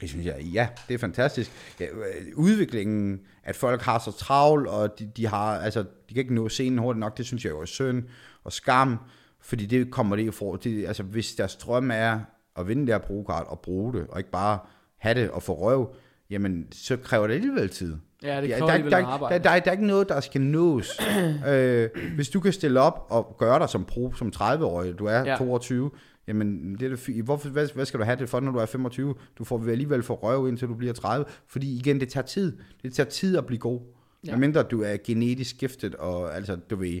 det 0.00 0.08
synes 0.08 0.26
jeg, 0.26 0.40
ja, 0.42 0.68
det 0.88 0.94
er 0.94 0.98
fantastisk. 0.98 1.50
Ja, 1.80 1.84
øh, 1.86 2.26
udviklingen, 2.36 3.20
at 3.44 3.56
folk 3.56 3.82
har 3.82 3.98
så 3.98 4.12
travlt, 4.12 4.66
og 4.68 4.98
de, 4.98 5.10
de 5.16 5.26
har, 5.26 5.58
altså, 5.58 5.80
de 5.80 6.14
kan 6.14 6.16
ikke 6.16 6.34
nå 6.34 6.48
scenen 6.48 6.78
hurtigt 6.78 7.00
nok, 7.00 7.16
det 7.18 7.26
synes 7.26 7.44
jeg 7.44 7.50
jo 7.50 7.60
er 7.60 7.64
synd 7.64 8.02
og 8.44 8.52
skam, 8.52 8.98
fordi 9.40 9.66
det 9.66 9.90
kommer 9.90 10.16
det 10.16 10.26
jo 10.26 10.32
for, 10.32 10.56
det, 10.56 10.86
altså 10.86 11.02
hvis 11.02 11.34
deres 11.34 11.56
drøm 11.56 11.90
er 11.90 12.20
at 12.56 12.68
vinde 12.68 12.86
det 12.86 12.94
her 12.94 12.98
brokart 12.98 13.46
og 13.46 13.60
bruge 13.60 13.92
det, 13.92 14.06
og 14.08 14.18
ikke 14.18 14.30
bare 14.30 14.58
have 14.98 15.14
det 15.20 15.30
og 15.30 15.42
få 15.42 15.54
røv, 15.54 15.94
jamen 16.30 16.66
så 16.72 16.96
kræver 16.96 17.26
det 17.26 17.34
alligevel 17.34 17.68
tid. 17.68 17.96
Ja, 18.22 18.40
det 18.40 18.48
Ja, 18.48 18.56
kræver 18.58 18.66
der, 18.66 18.72
alligevel 18.74 18.92
der, 18.92 18.98
noget 19.00 19.06
der, 19.06 19.12
arbejde. 19.12 19.44
der, 19.44 19.50
der, 19.50 19.60
der 19.60 19.70
er 19.70 19.72
ikke 19.72 19.86
noget, 19.86 20.08
der 20.08 20.20
skal 20.20 20.40
nås. 20.40 21.00
øh, 21.48 21.88
hvis 22.14 22.28
du 22.28 22.40
kan 22.40 22.52
stille 22.52 22.80
op 22.80 23.06
og 23.10 23.36
gøre 23.38 23.58
dig 23.58 23.68
som 23.68 23.84
pro, 23.84 24.12
som 24.12 24.32
30-årig, 24.36 24.98
du 24.98 25.06
er 25.06 25.12
ja. 25.18 25.24
Ja. 25.30 25.36
22, 25.36 25.90
jamen 26.28 26.74
det 26.74 26.92
er 26.92 26.96
det 26.96 27.24
Hvorfor, 27.24 27.48
hvad, 27.48 27.68
hvad, 27.74 27.86
skal 27.86 28.00
du 28.00 28.04
have 28.04 28.18
det 28.18 28.28
for, 28.28 28.40
når 28.40 28.52
du 28.52 28.58
er 28.58 28.66
25? 28.66 29.14
Du 29.38 29.44
får 29.44 29.68
alligevel 29.68 30.02
for 30.02 30.14
røv, 30.14 30.48
indtil 30.48 30.68
du 30.68 30.74
bliver 30.74 30.92
30. 30.92 31.26
Fordi 31.46 31.76
igen, 31.76 32.00
det 32.00 32.08
tager 32.08 32.26
tid. 32.26 32.58
Det 32.82 32.92
tager 32.92 33.10
tid 33.10 33.36
at 33.36 33.46
blive 33.46 33.58
god. 33.58 33.80
Ja. 34.26 34.30
Medmindre 34.30 34.62
du 34.62 34.82
er 34.82 34.96
genetisk 35.04 35.58
giftet, 35.58 35.94
og 35.94 36.36
altså, 36.36 36.56
du 36.56 36.76
ved... 36.76 37.00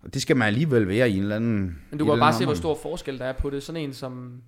Og 0.00 0.14
det 0.14 0.22
skal 0.22 0.36
man 0.36 0.46
alligevel 0.46 0.88
være 0.88 1.10
i 1.10 1.16
en 1.16 1.22
eller 1.22 1.36
anden... 1.36 1.78
Men 1.90 1.98
du 1.98 2.04
kan 2.04 2.18
bare 2.18 2.32
se, 2.32 2.44
hvor 2.44 2.54
stor 2.54 2.78
forskel 2.82 3.18
der 3.18 3.24
er 3.24 3.32
på 3.32 3.50
det. 3.50 3.62
Sådan 3.62 3.82
en 3.82 3.92
som 3.92 4.42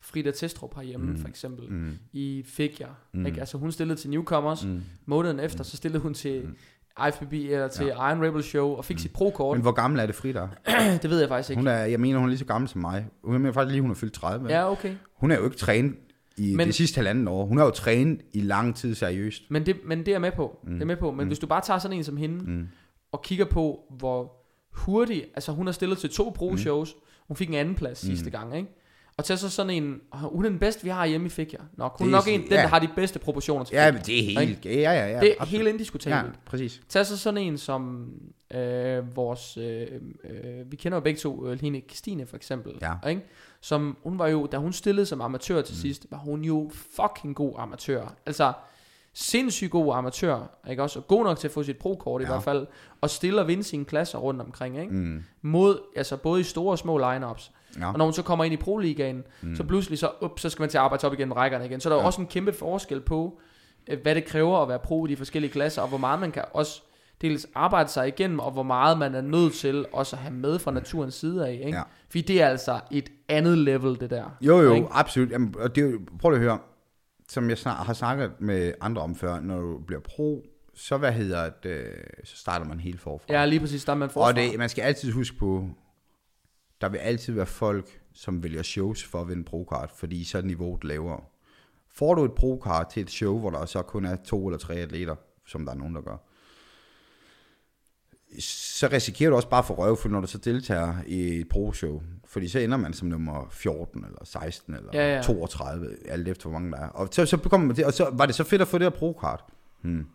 Frida 0.00 0.30
Testrup 0.30 0.74
herhjemme, 0.74 1.10
mm. 1.10 1.18
for 1.18 1.28
eksempel, 1.28 1.70
mm. 1.70 1.92
i 2.12 2.44
Figure. 2.46 2.94
Mm. 3.12 3.26
Ikke? 3.26 3.40
Altså 3.40 3.58
hun 3.58 3.72
stillede 3.72 3.98
til 3.98 4.10
Newcomers. 4.10 4.64
Mm. 4.64 4.82
Måneden 5.06 5.40
efter, 5.40 5.64
så 5.64 5.76
stillede 5.76 6.02
hun 6.02 6.14
til 6.14 6.48
IFBB 7.08 7.32
eller 7.32 7.68
til 7.68 7.86
ja. 7.86 8.08
Iron 8.08 8.24
Rebel 8.24 8.42
Show 8.42 8.68
og 8.68 8.84
fik 8.84 8.96
mm. 8.96 8.98
sit 8.98 9.12
pro-kort. 9.12 9.56
Men 9.56 9.62
hvor 9.62 9.72
gammel 9.72 10.00
er 10.00 10.06
det 10.06 10.14
Frida? 10.14 10.48
det 11.02 11.10
ved 11.10 11.20
jeg 11.20 11.28
faktisk 11.28 11.50
ikke. 11.50 11.60
Hun 11.60 11.66
er, 11.66 11.84
jeg 11.84 12.00
mener, 12.00 12.18
hun 12.18 12.26
er 12.26 12.30
lige 12.30 12.38
så 12.38 12.44
gammel 12.44 12.68
som 12.68 12.80
mig. 12.80 13.06
Hun 13.24 13.32
mener 13.32 13.52
faktisk 13.52 13.72
lige, 13.72 13.82
hun 13.82 13.90
er 13.90 13.94
fyldt 13.94 14.14
30. 14.14 14.48
Ja, 14.48 14.70
okay. 14.70 14.94
Hun 15.16 15.30
er 15.30 15.36
jo 15.36 15.44
ikke 15.44 15.56
trænet 15.56 15.94
i 16.36 16.54
men, 16.56 16.66
det 16.66 16.74
sidste 16.74 16.98
halvanden 16.98 17.28
år. 17.28 17.46
Hun 17.46 17.58
har 17.58 17.64
jo 17.64 17.70
trænet 17.70 18.20
i 18.32 18.40
lang 18.40 18.76
tid 18.76 18.94
seriøst. 18.94 19.42
Men 19.50 19.66
det, 19.66 19.76
men 19.84 19.98
det 19.98 20.08
er 20.08 20.12
jeg 20.12 20.20
med 20.20 20.32
på. 20.32 20.58
Mm. 20.64 20.72
Det 20.72 20.82
er 20.82 20.86
med 20.86 20.96
på. 20.96 21.10
Men 21.10 21.24
mm. 21.24 21.26
hvis 21.26 21.38
du 21.38 21.46
bare 21.46 21.60
tager 21.60 21.78
sådan 21.78 21.96
en 21.96 22.04
som 22.04 22.16
hende, 22.16 22.50
mm. 22.50 22.68
og 23.12 23.22
kigger 23.22 23.44
på, 23.44 23.80
hvor 23.98 24.32
hurtigt, 24.72 25.26
altså 25.34 25.52
hun 25.52 25.66
har 25.66 25.72
stillet 25.72 25.98
til 25.98 26.10
to 26.10 26.34
pro-shows, 26.38 26.96
hun 27.28 27.36
fik 27.36 27.48
en 27.48 27.54
anden 27.54 27.74
plads 27.74 28.04
mm. 28.04 28.08
sidste 28.08 28.30
gang, 28.30 28.56
ikke? 28.56 28.68
Og 29.16 29.24
til 29.24 29.38
så 29.38 29.50
sådan 29.50 29.70
en, 29.70 30.00
hun 30.12 30.44
er 30.44 30.48
den 30.48 30.58
bedste, 30.58 30.84
vi 30.84 30.88
har 30.88 31.06
hjemme 31.06 31.26
i 31.26 31.30
Figure. 31.30 31.62
Nok. 31.76 31.98
Hun 31.98 32.08
er 32.08 32.10
nok 32.10 32.28
en, 32.28 32.40
den, 32.42 32.50
ja. 32.50 32.56
der 32.56 32.66
har 32.66 32.78
de 32.78 32.88
bedste 32.96 33.18
proportioner 33.18 33.64
til 33.64 33.74
Ja, 33.74 33.92
men 33.92 34.02
det 34.02 34.18
er 34.18 34.22
helt... 34.40 34.66
Ikke? 34.66 34.80
Ja, 34.80 34.92
ja, 34.92 35.06
ja. 35.06 35.20
Det 35.20 35.28
er 35.30 35.34
absolut. 35.38 35.48
helt 35.48 35.68
indiskutabelt. 35.74 36.32
Ja, 36.34 36.38
præcis. 36.46 36.80
Tag 36.88 37.06
så 37.06 37.18
sådan 37.18 37.38
en 37.38 37.58
som 37.58 38.10
øh, 38.54 39.16
vores, 39.16 39.56
øh, 39.56 39.86
øh, 40.24 40.70
vi 40.72 40.76
kender 40.76 40.96
jo 40.96 41.00
begge 41.00 41.18
to, 41.20 41.46
øh, 41.48 41.60
hende 41.60 41.82
Christine 41.88 42.26
for 42.26 42.36
eksempel, 42.36 42.72
Ja. 42.82 43.08
ikke? 43.08 43.22
som 43.60 43.96
hun 44.02 44.18
var 44.18 44.28
jo, 44.28 44.46
da 44.52 44.56
hun 44.56 44.72
stillede 44.72 45.06
som 45.06 45.20
amatør 45.20 45.62
til 45.62 45.74
mm. 45.74 45.80
sidst, 45.80 46.06
var 46.10 46.18
hun 46.18 46.42
jo 46.44 46.70
fucking 46.96 47.36
god 47.36 47.54
amatør. 47.58 48.14
Altså, 48.26 48.52
sindssygt 49.12 49.70
god 49.70 49.94
amatør, 49.94 50.58
ikke 50.70 50.82
også? 50.82 50.98
Og 50.98 51.06
god 51.06 51.24
nok 51.24 51.38
til 51.38 51.48
at 51.48 51.52
få 51.52 51.62
sit 51.62 51.76
pro-kort 51.78 52.20
i 52.20 52.24
Ja. 52.24 52.30
hvert 52.30 52.42
fald, 52.42 52.66
og 53.00 53.10
stille 53.10 53.40
og 53.40 53.48
vinde 53.48 53.64
sine 53.64 53.84
klasser 53.84 54.18
rundt 54.18 54.40
omkring, 54.40 54.78
ikke? 54.80 54.92
Mm. 54.92 55.22
Mod, 55.42 55.78
altså 55.96 56.16
både 56.16 56.40
i 56.40 56.44
store 56.44 56.72
og 56.72 56.78
små 56.78 57.12
lineups. 57.12 57.50
Ja. 57.80 57.92
Og 57.92 57.98
når 57.98 58.04
hun 58.04 58.14
så 58.14 58.22
kommer 58.22 58.44
ind 58.44 58.54
i 58.54 58.56
Pro-ligaen, 58.56 59.24
mm. 59.42 59.56
så 59.56 59.64
pludselig 59.64 59.98
så, 59.98 60.10
up, 60.22 60.38
så 60.38 60.50
skal 60.50 60.62
man 60.62 60.68
til 60.70 60.78
at 60.78 60.84
arbejde 60.84 61.06
op 61.06 61.12
igennem 61.12 61.32
rækkerne 61.32 61.66
igen. 61.66 61.80
Så 61.80 61.88
der 61.88 61.96
er 61.96 62.00
Ja. 62.00 62.06
også 62.06 62.20
en 62.20 62.26
kæmpe 62.26 62.52
forskel 62.52 63.00
på, 63.00 63.40
øh, 63.90 63.98
hvad 64.02 64.14
det 64.14 64.24
kræver 64.24 64.58
at 64.62 64.68
være 64.68 64.78
pro 64.78 65.06
i 65.06 65.08
de 65.08 65.16
forskellige 65.16 65.50
klasser, 65.52 65.82
og 65.82 65.88
hvor 65.88 65.98
meget 65.98 66.20
man 66.20 66.32
kan 66.32 66.44
også 66.52 66.82
dels 67.20 67.46
arbejde 67.54 67.88
sig 67.88 68.08
igennem, 68.08 68.38
og 68.38 68.50
hvor 68.52 68.62
meget 68.62 68.98
man 68.98 69.14
er 69.14 69.20
nødt 69.20 69.54
til 69.54 69.86
også 69.92 70.16
at 70.16 70.22
have 70.22 70.34
med 70.34 70.58
fra 70.58 70.70
naturens 70.70 71.14
side 71.14 71.46
af. 71.48 71.52
Ikke? 71.52 71.76
Ja. 71.78 71.82
Fordi 72.08 72.20
det 72.20 72.42
er 72.42 72.48
altså 72.48 72.80
et 72.90 73.08
andet 73.28 73.58
level, 73.58 74.00
det 74.00 74.10
der. 74.10 74.36
Jo, 74.40 74.60
jo, 74.60 74.74
Ikke? 74.74 74.86
absolut. 74.90 75.30
Jamen, 75.30 75.54
og 75.58 75.76
det 75.76 75.98
prøv 76.20 76.30
lige 76.30 76.38
at 76.38 76.42
høre, 76.42 76.58
som 77.28 77.48
jeg 77.48 77.58
snak, 77.58 77.76
har 77.76 77.92
snakket 77.92 78.30
med 78.38 78.72
andre 78.80 79.02
om 79.02 79.14
før, 79.16 79.40
når 79.40 79.60
du 79.60 79.78
bliver 79.86 80.00
pro, 80.00 80.42
så 80.74 80.96
hvad 80.96 81.12
hedder 81.12 81.50
det, 81.62 81.70
øh, 81.70 81.86
så 82.24 82.36
starter 82.36 82.66
man 82.66 82.80
helt 82.80 83.00
forfra. 83.00 83.24
Ja, 83.34 83.44
lige 83.46 83.60
præcis, 83.60 83.84
der 83.84 83.92
er 83.92 83.96
man 83.96 84.10
forfra. 84.10 84.28
og 84.28 84.36
det, 84.36 84.58
man 84.58 84.68
skal 84.68 84.82
altid 84.82 85.12
huske 85.12 85.36
på, 85.38 85.68
der 86.84 86.90
vil 86.90 86.98
altid 86.98 87.32
være 87.32 87.46
folk, 87.46 88.00
som 88.12 88.42
vælger 88.42 88.62
shows 88.62 89.04
for 89.04 89.20
at 89.20 89.28
vinde 89.28 89.44
pro-card, 89.44 89.96
fordi 89.96 90.24
så 90.24 90.38
er 90.38 90.42
niveauet 90.42 90.84
lavere. 90.84 91.20
Får 91.88 92.14
du 92.14 92.24
et 92.24 92.32
pro-card 92.32 92.90
til 92.92 93.02
et 93.02 93.10
show, 93.10 93.38
hvor 93.38 93.50
der 93.50 93.66
så 93.66 93.82
kun 93.82 94.04
er 94.04 94.16
to 94.16 94.46
eller 94.46 94.58
tre 94.58 94.74
atleter, 94.74 95.14
som 95.46 95.64
der 95.64 95.72
er 95.72 95.76
nogen, 95.76 95.94
der 95.94 96.00
gør, 96.00 96.16
så 98.38 98.88
risikerer 98.92 99.30
du 99.30 99.36
også 99.36 99.48
bare 99.48 99.64
for 99.64 99.74
røvfuld, 99.74 100.12
når 100.12 100.20
du 100.20 100.26
så 100.26 100.38
deltager 100.38 100.94
i 101.06 101.40
et 101.40 101.48
pro-show. 101.48 102.02
Fordi 102.26 102.48
så 102.48 102.58
ender 102.58 102.76
man 102.76 102.92
som 102.92 103.08
nummer 103.08 103.48
14, 103.50 104.04
eller 104.04 104.24
16, 104.24 104.74
eller 104.74 104.90
Ja, 104.92 105.14
ja. 105.14 105.22
32, 105.22 105.96
alt 106.08 106.28
efter 106.28 106.48
hvor 106.48 106.58
mange 106.58 106.72
der 106.72 106.78
er. 106.78 106.88
Og 106.88 107.08
så, 107.10 107.26
så 107.26 107.36
kommer 107.36 107.66
man 107.66 107.76
til, 107.76 107.86
og 107.86 107.92
så 107.92 108.10
var 108.12 108.26
det 108.26 108.34
så 108.34 108.44
fedt 108.44 108.62
at 108.62 108.68
få 108.68 108.78
det 108.78 108.84
her 108.84 108.90
pro-card. 108.90 109.52
Hmm. 109.82 110.06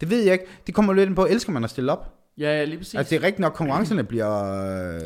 Det 0.00 0.10
ved 0.10 0.22
jeg 0.22 0.32
ikke. 0.32 0.44
Det 0.66 0.74
kommer 0.74 0.92
lidt 0.92 1.08
ind 1.08 1.16
på, 1.16 1.26
elsker 1.26 1.52
man 1.52 1.64
at 1.64 1.70
stille 1.70 1.92
op? 1.92 2.14
Ja, 2.38 2.64
lige 2.64 2.78
præcis. 2.78 2.94
Altså 2.94 3.10
det 3.10 3.16
er 3.22 3.26
rigtigt 3.26 3.40
nok, 3.40 3.52
konkurrencerne 3.52 4.04
bliver 4.04 4.42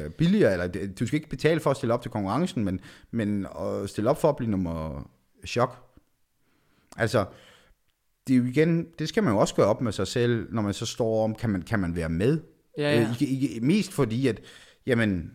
øh, 0.05 0.11
billigere, 0.11 0.53
eller 0.53 0.67
det- 0.67 1.01
du 1.01 1.07
skal 1.07 1.17
ikke 1.17 1.29
betale 1.29 1.61
for 1.61 1.71
at 1.71 1.77
stille 1.77 1.95
op 1.95 2.03
til 2.03 2.11
konkurrencen, 2.11 2.65
men, 2.65 2.81
men 3.11 3.47
at 3.61 3.91
stille 3.91 4.11
op 4.11 4.21
for 4.21 4.29
at 4.29 4.37
blive 4.37 4.51
nummer 4.51 5.09
chok. 5.47 5.77
Altså, 6.97 7.25
det 8.27 8.35
er 8.35 8.39
jo 8.39 8.45
igen, 8.45 8.87
det 8.99 9.09
skal 9.09 9.23
man 9.23 9.33
jo 9.33 9.39
også 9.39 9.55
gøre 9.55 9.67
op 9.67 9.81
med 9.81 9.93
sig 9.93 10.07
selv, 10.07 10.47
når 10.55 10.63
man 10.63 10.75
så 10.75 10.87
står 10.87 11.25
om, 11.25 11.35
kan 11.35 11.51
man, 11.51 11.63
kan 11.63 11.81
man 11.81 11.97
være 11.97 12.09
med? 12.09 12.41
Ja, 12.79 12.95
ja. 12.95 13.03
Øh, 13.03 13.11
ikke, 13.23 13.35
ikke, 13.35 13.67
mest 13.67 13.93
fordi, 13.93 14.27
at, 14.27 14.41
jamen, 14.87 15.31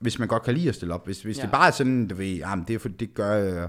hvis 0.00 0.18
man 0.18 0.28
godt 0.28 0.42
kan 0.42 0.54
lide 0.54 0.68
at 0.68 0.74
stille 0.74 0.94
op, 0.94 1.04
hvis, 1.06 1.22
hvis 1.22 1.38
ja. 1.38 1.42
Det 1.42 1.50
bare 1.50 1.66
er 1.66 1.70
sådan, 1.72 2.08
du 2.08 2.14
ved, 2.14 2.26
jamen, 2.36 2.64
det, 2.68 2.74
er 2.74 2.78
for, 2.78 2.88
det 2.88 3.14
gør 3.14 3.32
jeg, 3.32 3.68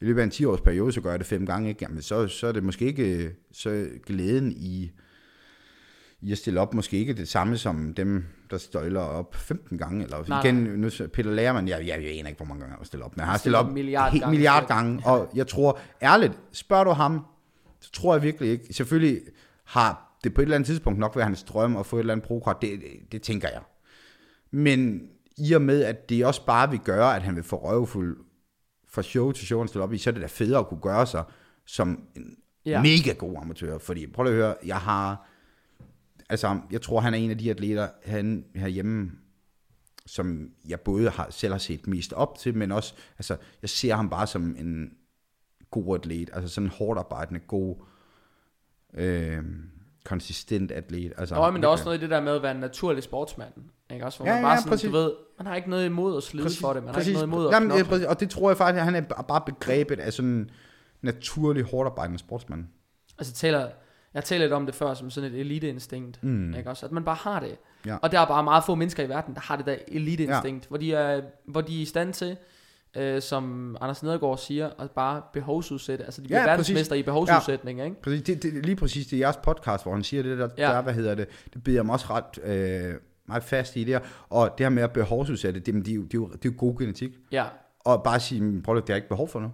i 0.00 0.04
løbet 0.04 0.20
af 0.20 0.24
en 0.24 0.30
10 0.30 0.44
års 0.44 0.60
periode, 0.60 0.92
så 0.92 1.00
gør 1.00 1.10
jeg 1.10 1.18
det 1.18 1.26
fem 1.26 1.46
gange, 1.46 1.68
ikke? 1.68 1.78
Jamen, 1.82 2.02
så, 2.02 2.28
så 2.28 2.46
er 2.46 2.52
det 2.52 2.62
måske 2.62 2.84
ikke, 2.84 3.32
så 3.52 3.88
glæden 4.06 4.52
i, 4.52 4.90
i 6.26 6.32
at 6.32 6.38
stille 6.38 6.60
op, 6.60 6.74
måske 6.74 6.96
ikke 6.98 7.14
det 7.14 7.28
samme 7.28 7.58
som 7.58 7.94
dem, 7.94 8.24
der 8.50 8.58
støjler 8.58 9.00
op 9.00 9.34
15 9.34 9.78
gange, 9.78 10.04
eller 10.04 10.24
Nej, 10.28 10.42
igen, 10.44 10.54
nu, 10.54 10.90
Peter 11.12 11.30
Lærmann, 11.30 11.68
jeg, 11.68 11.86
jeg, 11.86 12.02
jeg 12.02 12.18
aner 12.18 12.28
ikke, 12.28 12.36
hvor 12.36 12.46
mange 12.46 12.60
gange 12.60 12.70
han 12.70 12.78
har 12.78 12.84
stillet 12.84 13.04
op, 13.04 13.16
men 13.16 13.20
han 13.20 13.28
har 13.30 13.38
stillet 13.38 13.60
op 13.60 13.72
milliard 13.72 14.10
helt 14.12 14.22
gange. 14.22 14.30
milliard 14.30 14.68
gange, 14.68 15.02
og 15.06 15.30
jeg 15.34 15.46
tror, 15.46 15.78
ærligt, 16.02 16.32
spørger 16.52 16.84
du 16.84 16.90
ham, 16.90 17.24
så 17.80 17.92
tror 17.92 18.14
jeg 18.14 18.22
virkelig 18.22 18.50
ikke, 18.50 18.74
selvfølgelig 18.74 19.20
har 19.64 20.18
det 20.24 20.34
på 20.34 20.40
et 20.40 20.42
eller 20.42 20.54
andet 20.54 20.66
tidspunkt 20.66 20.98
nok 20.98 21.16
været 21.16 21.26
hans 21.26 21.42
drøm 21.42 21.76
at 21.76 21.86
få 21.86 21.96
et 21.96 22.00
eller 22.00 22.12
andet 22.14 22.26
pro 22.26 22.42
det, 22.62 22.80
det, 22.80 23.12
det 23.12 23.22
tænker 23.22 23.48
jeg. 23.48 23.62
Men 24.50 25.02
i 25.36 25.52
og 25.52 25.62
med, 25.62 25.84
at 25.84 26.08
det 26.08 26.26
også 26.26 26.46
bare 26.46 26.70
vil 26.70 26.80
gøre, 26.80 27.16
at 27.16 27.22
han 27.22 27.36
vil 27.36 27.44
få 27.44 27.56
røvfuld 27.56 28.16
fra 28.88 29.02
show 29.02 29.32
til 29.32 29.46
show, 29.46 29.58
han 29.60 29.68
stiller 29.68 29.84
op 29.84 29.92
i, 29.92 29.98
så 29.98 30.10
er 30.10 30.12
det 30.12 30.22
da 30.22 30.26
federe 30.26 30.58
at 30.58 30.68
kunne 30.68 30.80
gøre 30.80 31.06
sig 31.06 31.24
som 31.66 32.00
en 32.16 32.36
Ja. 32.66 32.82
mega 32.82 33.12
god 33.12 33.36
amatør. 33.42 33.78
Fordi, 33.78 34.06
prøv 34.06 34.26
at 34.26 34.32
høre, 34.32 34.54
jeg 34.66 34.76
har, 34.76 35.28
altså, 36.28 36.60
jeg 36.70 36.82
tror, 36.82 37.00
han 37.00 37.14
er 37.14 37.18
en 37.18 37.30
af 37.30 37.38
de 37.38 37.50
atleter 37.50 37.88
han, 38.04 38.44
herhjemme, 38.54 39.10
som 40.06 40.50
jeg 40.68 40.80
både 40.80 41.10
har, 41.10 41.26
selv 41.30 41.52
har 41.52 41.58
set 41.58 41.86
mest 41.86 42.12
op 42.12 42.38
til, 42.38 42.56
men 42.56 42.72
også, 42.72 42.94
altså, 43.18 43.36
jeg 43.62 43.70
ser 43.70 43.94
ham 43.94 44.10
bare 44.10 44.26
som 44.26 44.56
en 44.58 44.90
god 45.70 45.94
atlet, 45.98 46.30
altså 46.32 46.54
sådan 46.54 46.66
en 46.66 46.72
hårdt 46.78 46.98
arbejdende, 46.98 47.40
god, 47.40 47.76
øh, 48.94 49.42
konsistent 50.04 50.72
atlet. 50.72 51.12
Altså, 51.16 51.34
Nå, 51.34 51.50
men 51.50 51.62
der 51.62 51.68
er 51.68 51.72
også 51.72 51.84
noget 51.84 51.98
i 51.98 52.00
det 52.00 52.10
der 52.10 52.20
med 52.20 52.36
at 52.36 52.42
være 52.42 52.54
en 52.54 52.60
naturlig 52.60 53.02
sportsmand. 53.02 53.52
Ikke? 53.90 54.04
Også, 54.04 54.18
hvor 54.18 54.26
Ja, 54.26 54.34
man 54.34 54.42
bare 54.42 54.52
ja, 54.52 54.58
sådan, 54.58 54.70
præcis. 54.70 54.90
du 54.90 54.96
ved, 54.96 55.12
man 55.38 55.46
har 55.46 55.56
ikke 55.56 55.70
noget 55.70 55.86
imod 55.86 56.16
at 56.16 56.22
slide 56.22 56.50
for 56.60 56.72
det, 56.72 56.84
man 56.84 56.94
har 56.94 57.00
ikke 57.00 57.12
noget 57.12 57.26
imod 57.26 57.46
at 57.46 57.52
Jamen, 57.52 57.84
præcis. 57.84 58.06
Og 58.06 58.20
det 58.20 58.30
tror 58.30 58.50
jeg 58.50 58.56
faktisk, 58.56 58.78
at 58.78 58.84
han 58.84 58.94
er 58.94 59.22
bare 59.28 59.42
begrebet 59.46 60.00
af 60.00 60.12
sådan 60.12 60.30
en 60.30 60.50
naturlig, 61.02 61.64
hårdt 61.64 61.86
arbejdende 61.86 62.18
sportsmand. 62.18 62.64
Altså 63.18 63.34
taler, 63.34 63.68
jeg 64.16 64.24
taler 64.24 64.44
lidt 64.44 64.52
om 64.52 64.66
det 64.66 64.74
før 64.74 64.94
som 64.94 65.10
sådan 65.10 65.32
et 65.32 65.40
eliteinstinkt, 65.40 66.22
mm. 66.24 66.54
ikke 66.54 66.70
også? 66.70 66.86
At 66.86 66.92
man 66.92 67.04
bare 67.04 67.14
har 67.20 67.40
det. 67.40 67.56
Ja. 67.86 67.96
Og 67.96 68.12
der 68.12 68.20
er 68.20 68.26
bare 68.26 68.44
meget 68.44 68.64
få 68.64 68.74
mennesker 68.74 69.02
i 69.02 69.08
verden, 69.08 69.34
der 69.34 69.40
har 69.40 69.56
det 69.56 69.66
der 69.66 69.76
eliteinstinkt, 69.88 70.64
ja. 70.64 70.68
hvor, 70.68 70.76
de 70.78 70.94
er, 70.94 71.20
hvor 71.44 71.60
de 71.60 71.78
er 71.78 71.82
i 71.82 71.84
stand 71.84 72.12
til, 72.12 72.36
øh, 72.96 73.22
som 73.22 73.76
Anders 73.80 74.02
Nedergaard 74.02 74.38
siger, 74.38 74.70
at 74.78 74.90
bare 74.90 75.22
behovsudsætte. 75.32 76.04
Altså 76.04 76.20
de 76.20 76.26
bliver 76.26 76.40
Ja, 76.40 76.46
verdensmester 76.46 76.96
i 76.96 77.02
behovsudsætning, 77.02 77.78
ja. 77.78 77.84
ikke? 77.84 78.02
Præcis, 78.02 78.22
det, 78.22 78.42
det, 78.42 78.66
lige 78.66 78.76
præcis, 78.76 79.06
det 79.06 79.16
er 79.16 79.20
jeres 79.20 79.36
podcast, 79.36 79.84
hvor 79.84 79.92
han 79.92 80.02
siger 80.04 80.22
det 80.22 80.38
der, 80.38 80.48
Ja. 80.58 80.62
der 80.72 80.82
hvad 80.82 80.94
hedder 80.94 81.14
det, 81.14 81.26
det 81.54 81.64
bider 81.64 81.78
jeg 81.78 81.86
mig 81.86 81.92
også 81.92 82.06
ret 82.10 82.38
øh, 82.44 82.94
meget 83.28 83.42
fast 83.44 83.76
i 83.76 83.84
det 83.84 83.88
her. 83.94 84.00
Og 84.30 84.50
det 84.58 84.64
her 84.64 84.70
med 84.70 84.82
at 84.82 84.92
behovsudsætte, 84.92 85.60
det, 85.60 85.74
det, 85.74 85.88
er 85.88 85.94
jo, 85.94 86.02
det, 86.02 86.14
er 86.14 86.18
jo, 86.18 86.26
det 86.28 86.34
er 86.34 86.52
jo 86.52 86.54
god 86.58 86.78
genetik. 86.78 87.10
Ja, 87.32 87.44
Og 87.84 88.02
bare 88.02 88.20
sige, 88.20 88.40
"Men 88.40 88.62
prøv 88.62 88.76
at 88.76 88.82
det 88.82 88.88
jeg 88.88 88.96
ikke 88.96 89.08
behov 89.08 89.28
for 89.28 89.40
nu. 89.40 89.50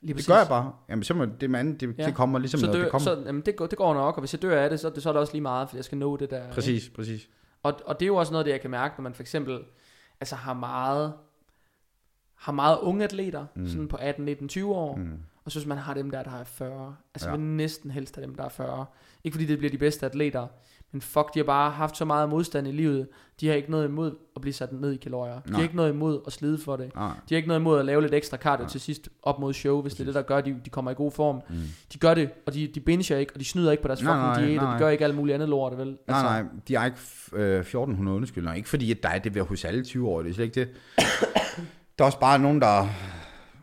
Lige 0.00 0.08
Det 0.08 0.16
præcis. 0.16 0.28
gør 0.28 0.36
jeg 0.36 0.48
bare. 0.48 0.72
Jamen 0.88 1.02
så 1.02 1.14
må 1.14 1.24
det 1.40 1.50
med 1.50 1.60
andet, 1.60 1.80
det, 1.80 1.94
Ja. 1.98 2.06
det 2.06 2.14
kommer 2.14 2.38
ligesom 2.38 2.60
så 2.60 2.66
dør, 2.66 2.82
det 2.82 2.90
kommer. 2.90 3.04
Så, 3.04 3.22
jamen, 3.26 3.42
det, 3.46 3.56
går, 3.56 3.66
det 3.66 3.78
går 3.78 3.94
nok, 3.94 4.14
og 4.16 4.20
hvis 4.20 4.32
jeg 4.34 4.42
dør 4.42 4.60
af 4.62 4.70
det, 4.70 4.80
så, 4.80 4.90
det, 4.90 5.02
så 5.02 5.08
er 5.08 5.12
det 5.12 5.20
også 5.20 5.32
lige 5.32 5.42
meget, 5.42 5.68
for 5.68 5.76
jeg 5.76 5.84
skal 5.84 5.98
nå 5.98 6.16
det 6.16 6.30
der. 6.30 6.42
ikke? 6.42 6.54
Præcis, 6.54 6.88
præcis. 6.88 7.28
Og, 7.62 7.80
og 7.84 8.00
det 8.00 8.04
er 8.04 8.08
jo 8.08 8.16
også 8.16 8.32
noget, 8.32 8.44
af 8.44 8.46
det 8.46 8.52
jeg 8.52 8.60
kan 8.60 8.70
mærke, 8.70 8.94
når 8.98 9.02
man 9.02 9.14
for 9.14 9.22
eksempel 9.22 9.58
altså 10.20 10.36
har 10.36 10.54
meget, 10.54 11.12
har 12.34 12.52
meget 12.52 12.78
unge 12.78 13.04
atleter, 13.04 13.46
mm. 13.54 13.68
sådan 13.68 13.88
på 13.88 13.96
18, 13.96 14.24
19, 14.24 14.48
20 14.48 14.74
år, 14.74 14.96
mm. 14.96 15.18
og 15.44 15.52
så 15.52 15.58
hvis 15.58 15.66
man 15.66 15.78
har 15.78 15.94
dem 15.94 16.10
der, 16.10 16.22
der 16.22 16.30
er 16.40 16.44
40. 16.44 16.96
Altså 17.14 17.30
ja. 17.30 17.36
Næsten 17.36 17.90
helst 17.90 18.16
have 18.16 18.26
dem, 18.26 18.34
der 18.34 18.44
er 18.44 18.48
40. 18.48 18.86
Ikke 19.24 19.34
fordi 19.34 19.46
det 19.46 19.58
bliver 19.58 19.70
de 19.70 19.78
bedste 19.78 20.06
atleter, 20.06 20.46
men 20.92 21.00
fuck, 21.00 21.34
de 21.34 21.38
har 21.38 21.44
bare 21.44 21.70
haft 21.70 21.96
så 21.96 22.04
meget 22.04 22.28
modstand 22.28 22.68
i 22.68 22.72
livet. 22.72 23.08
De 23.40 23.48
har 23.48 23.54
ikke 23.54 23.70
noget 23.70 23.88
imod 23.88 24.14
at 24.36 24.42
blive 24.42 24.54
sat 24.54 24.72
ned 24.72 24.92
i 24.92 24.96
kalorier. 24.96 25.34
De 25.34 25.40
har 25.46 25.52
Nej. 25.52 25.62
ikke 25.62 25.76
noget 25.76 25.90
imod 25.92 26.20
at 26.26 26.32
slide 26.32 26.58
for 26.58 26.76
det. 26.76 26.94
Nej. 26.94 27.08
De 27.28 27.34
har 27.34 27.36
ikke 27.36 27.48
noget 27.48 27.60
imod 27.60 27.78
at 27.78 27.84
lave 27.84 28.02
lidt 28.02 28.14
ekstra 28.14 28.36
cardio 28.36 28.68
til 28.68 28.80
sidst 28.80 29.08
op 29.22 29.38
mod 29.38 29.52
show, 29.52 29.82
hvis 29.82 29.92
det 29.94 30.00
er 30.00 30.04
det, 30.04 30.14
der 30.14 30.22
gør, 30.22 30.36
at 30.36 30.44
de, 30.44 30.56
de 30.64 30.70
kommer 30.70 30.90
i 30.90 30.94
god 30.94 31.12
form. 31.12 31.40
Mm. 31.50 31.54
De 31.92 31.98
gør 31.98 32.14
det, 32.14 32.30
og 32.46 32.54
de, 32.54 32.66
de 32.74 32.80
binger 32.80 33.16
ikke, 33.16 33.32
og 33.34 33.40
de 33.40 33.44
snyder 33.44 33.70
ikke 33.70 33.82
på 33.82 33.88
deres 33.88 34.02
Nej, 34.02 34.12
fucking 34.14 34.26
nej, 34.36 34.44
diæter. 34.46 34.62
nej. 34.62 34.72
De 34.74 34.78
gør 34.78 34.88
ikke 34.88 35.04
alt 35.04 35.14
muligt 35.14 35.34
andet 35.34 35.48
lort, 35.48 35.78
vel? 35.78 35.88
Altså, 36.08 36.22
Nej, 36.22 36.42
nej, 36.42 36.50
de 36.68 36.76
har 36.76 36.86
ikke 36.86 36.98
øh, 37.32 37.60
1400 37.60 38.16
undskyldninger. 38.16 38.54
Ikke 38.56 38.68
fordi, 38.68 38.90
at 38.90 39.02
der 39.02 39.08
er 39.08 39.18
det 39.18 39.34
ved 39.34 39.42
hos 39.42 39.64
alle 39.64 39.84
20 39.84 40.08
år, 40.08 40.22
det 40.22 40.30
er 40.30 40.34
slet 40.34 40.44
ikke 40.44 40.60
det. 40.60 40.68
der 41.98 42.04
er 42.04 42.06
også 42.06 42.20
bare 42.20 42.38
nogen, 42.38 42.60
der 42.60 42.86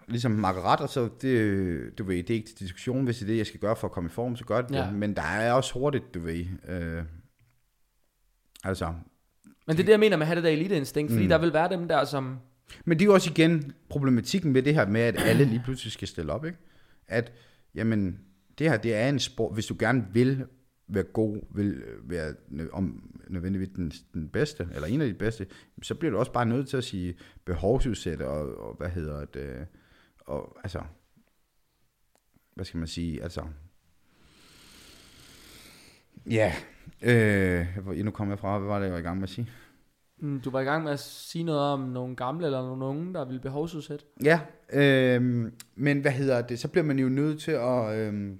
ligesom 0.07 0.32
makker 0.32 0.61
ret, 0.61 0.80
og 0.80 0.89
så 0.89 1.09
det, 1.21 1.97
du 1.97 2.03
ved, 2.03 2.15
det 2.17 2.30
er 2.30 2.34
ikke 2.34 2.47
til 2.47 2.59
diskussion, 2.59 3.05
hvis 3.05 3.15
det 3.17 3.23
er 3.23 3.28
det, 3.28 3.38
jeg 3.38 3.45
skal 3.45 3.59
gøre 3.59 3.75
for 3.75 3.88
at 3.88 3.91
komme 3.91 4.07
i 4.07 4.11
form, 4.11 4.36
så 4.36 4.45
gør 4.45 4.61
det 4.61 4.75
Ja. 4.75 4.82
det. 4.86 4.93
Men 4.93 5.15
der 5.15 5.21
er 5.21 5.53
også 5.53 5.73
hurtigt, 5.73 6.13
du 6.13 6.19
ved. 6.19 6.45
Øh, 6.69 7.03
altså, 8.63 8.93
Men 9.67 9.77
det 9.77 9.79
er 9.79 9.85
det, 9.85 9.91
jeg 9.91 9.99
mener 9.99 10.17
med 10.17 10.23
at 10.23 10.27
have 10.27 10.35
det 10.35 10.43
der 10.43 10.49
eliteinstinkt, 10.49 11.11
fordi 11.11 11.23
mm. 11.23 11.29
der 11.29 11.37
vil 11.37 11.53
være 11.53 11.69
dem 11.69 11.87
der, 11.87 12.05
som... 12.05 12.39
Men 12.85 12.99
det 12.99 13.03
er 13.03 13.07
jo 13.07 13.13
også 13.13 13.29
igen 13.29 13.73
problematikken 13.89 14.51
med 14.51 14.63
det 14.63 14.73
her 14.73 14.87
med, 14.87 15.01
at 15.01 15.15
alle 15.17 15.45
lige 15.45 15.61
pludselig 15.63 15.93
skal 15.93 16.07
stille 16.07 16.33
op, 16.33 16.45
ikke? 16.45 16.57
At, 17.07 17.33
jamen, 17.75 18.19
det 18.59 18.69
her, 18.69 18.77
det 18.77 18.95
er 18.95 19.09
en 19.09 19.19
sport, 19.19 19.53
hvis 19.53 19.65
du 19.65 19.75
gerne 19.79 20.05
vil 20.13 20.45
være 20.87 21.03
god, 21.03 21.55
vil 21.55 21.73
øh, 21.73 22.09
være 22.09 22.33
om, 22.71 23.13
nødvendigvis 23.29 23.69
den, 23.75 23.91
den 24.13 24.29
bedste, 24.29 24.67
eller 24.75 24.87
en 24.87 25.01
af 25.01 25.07
de 25.07 25.13
bedste, 25.13 25.47
så 25.81 25.95
bliver 25.95 26.11
du 26.11 26.17
også 26.17 26.31
bare 26.31 26.45
nødt 26.45 26.69
til 26.69 26.77
at 26.77 26.83
sige 26.83 27.17
behovsudsætte, 27.45 28.27
og, 28.27 28.57
og 28.57 28.75
hvad 28.77 28.89
hedder 28.89 29.25
det, 29.25 29.39
øh, 29.39 29.65
og 30.19 30.57
altså, 30.63 30.81
hvad 32.55 32.65
skal 32.65 32.77
man 32.77 32.87
sige, 32.87 33.23
altså, 33.23 33.43
ja, 36.29 36.55
øh, 37.01 37.65
nu 38.05 38.11
kommer 38.11 38.31
jeg 38.33 38.39
fra, 38.39 38.57
hvad 38.57 38.67
var 38.67 38.79
det, 38.79 38.85
jeg 38.85 38.93
var 38.93 38.99
i 38.99 39.03
gang 39.03 39.17
med 39.17 39.23
at 39.23 39.29
sige? 39.29 39.49
Mm, 40.19 40.41
Du 40.41 40.49
var 40.49 40.59
i 40.59 40.63
gang 40.63 40.83
med 40.83 40.91
at 40.91 40.99
sige 40.99 41.43
noget 41.43 41.61
om 41.61 41.79
nogle 41.79 42.15
gamle 42.15 42.45
eller 42.45 42.61
nogle 42.61 42.85
unge, 42.85 43.13
der 43.13 43.25
ville 43.25 43.41
behovsudsætte. 43.41 44.05
Ja, 44.23 44.39
øh, 44.73 45.51
men 45.75 46.01
hvad 46.01 46.11
hedder 46.11 46.41
det, 46.41 46.59
så 46.59 46.67
bliver 46.67 46.83
man 46.85 46.99
jo 46.99 47.09
nødt 47.09 47.41
til 47.41 47.51
at, 47.51 47.97
øh, 47.97 48.31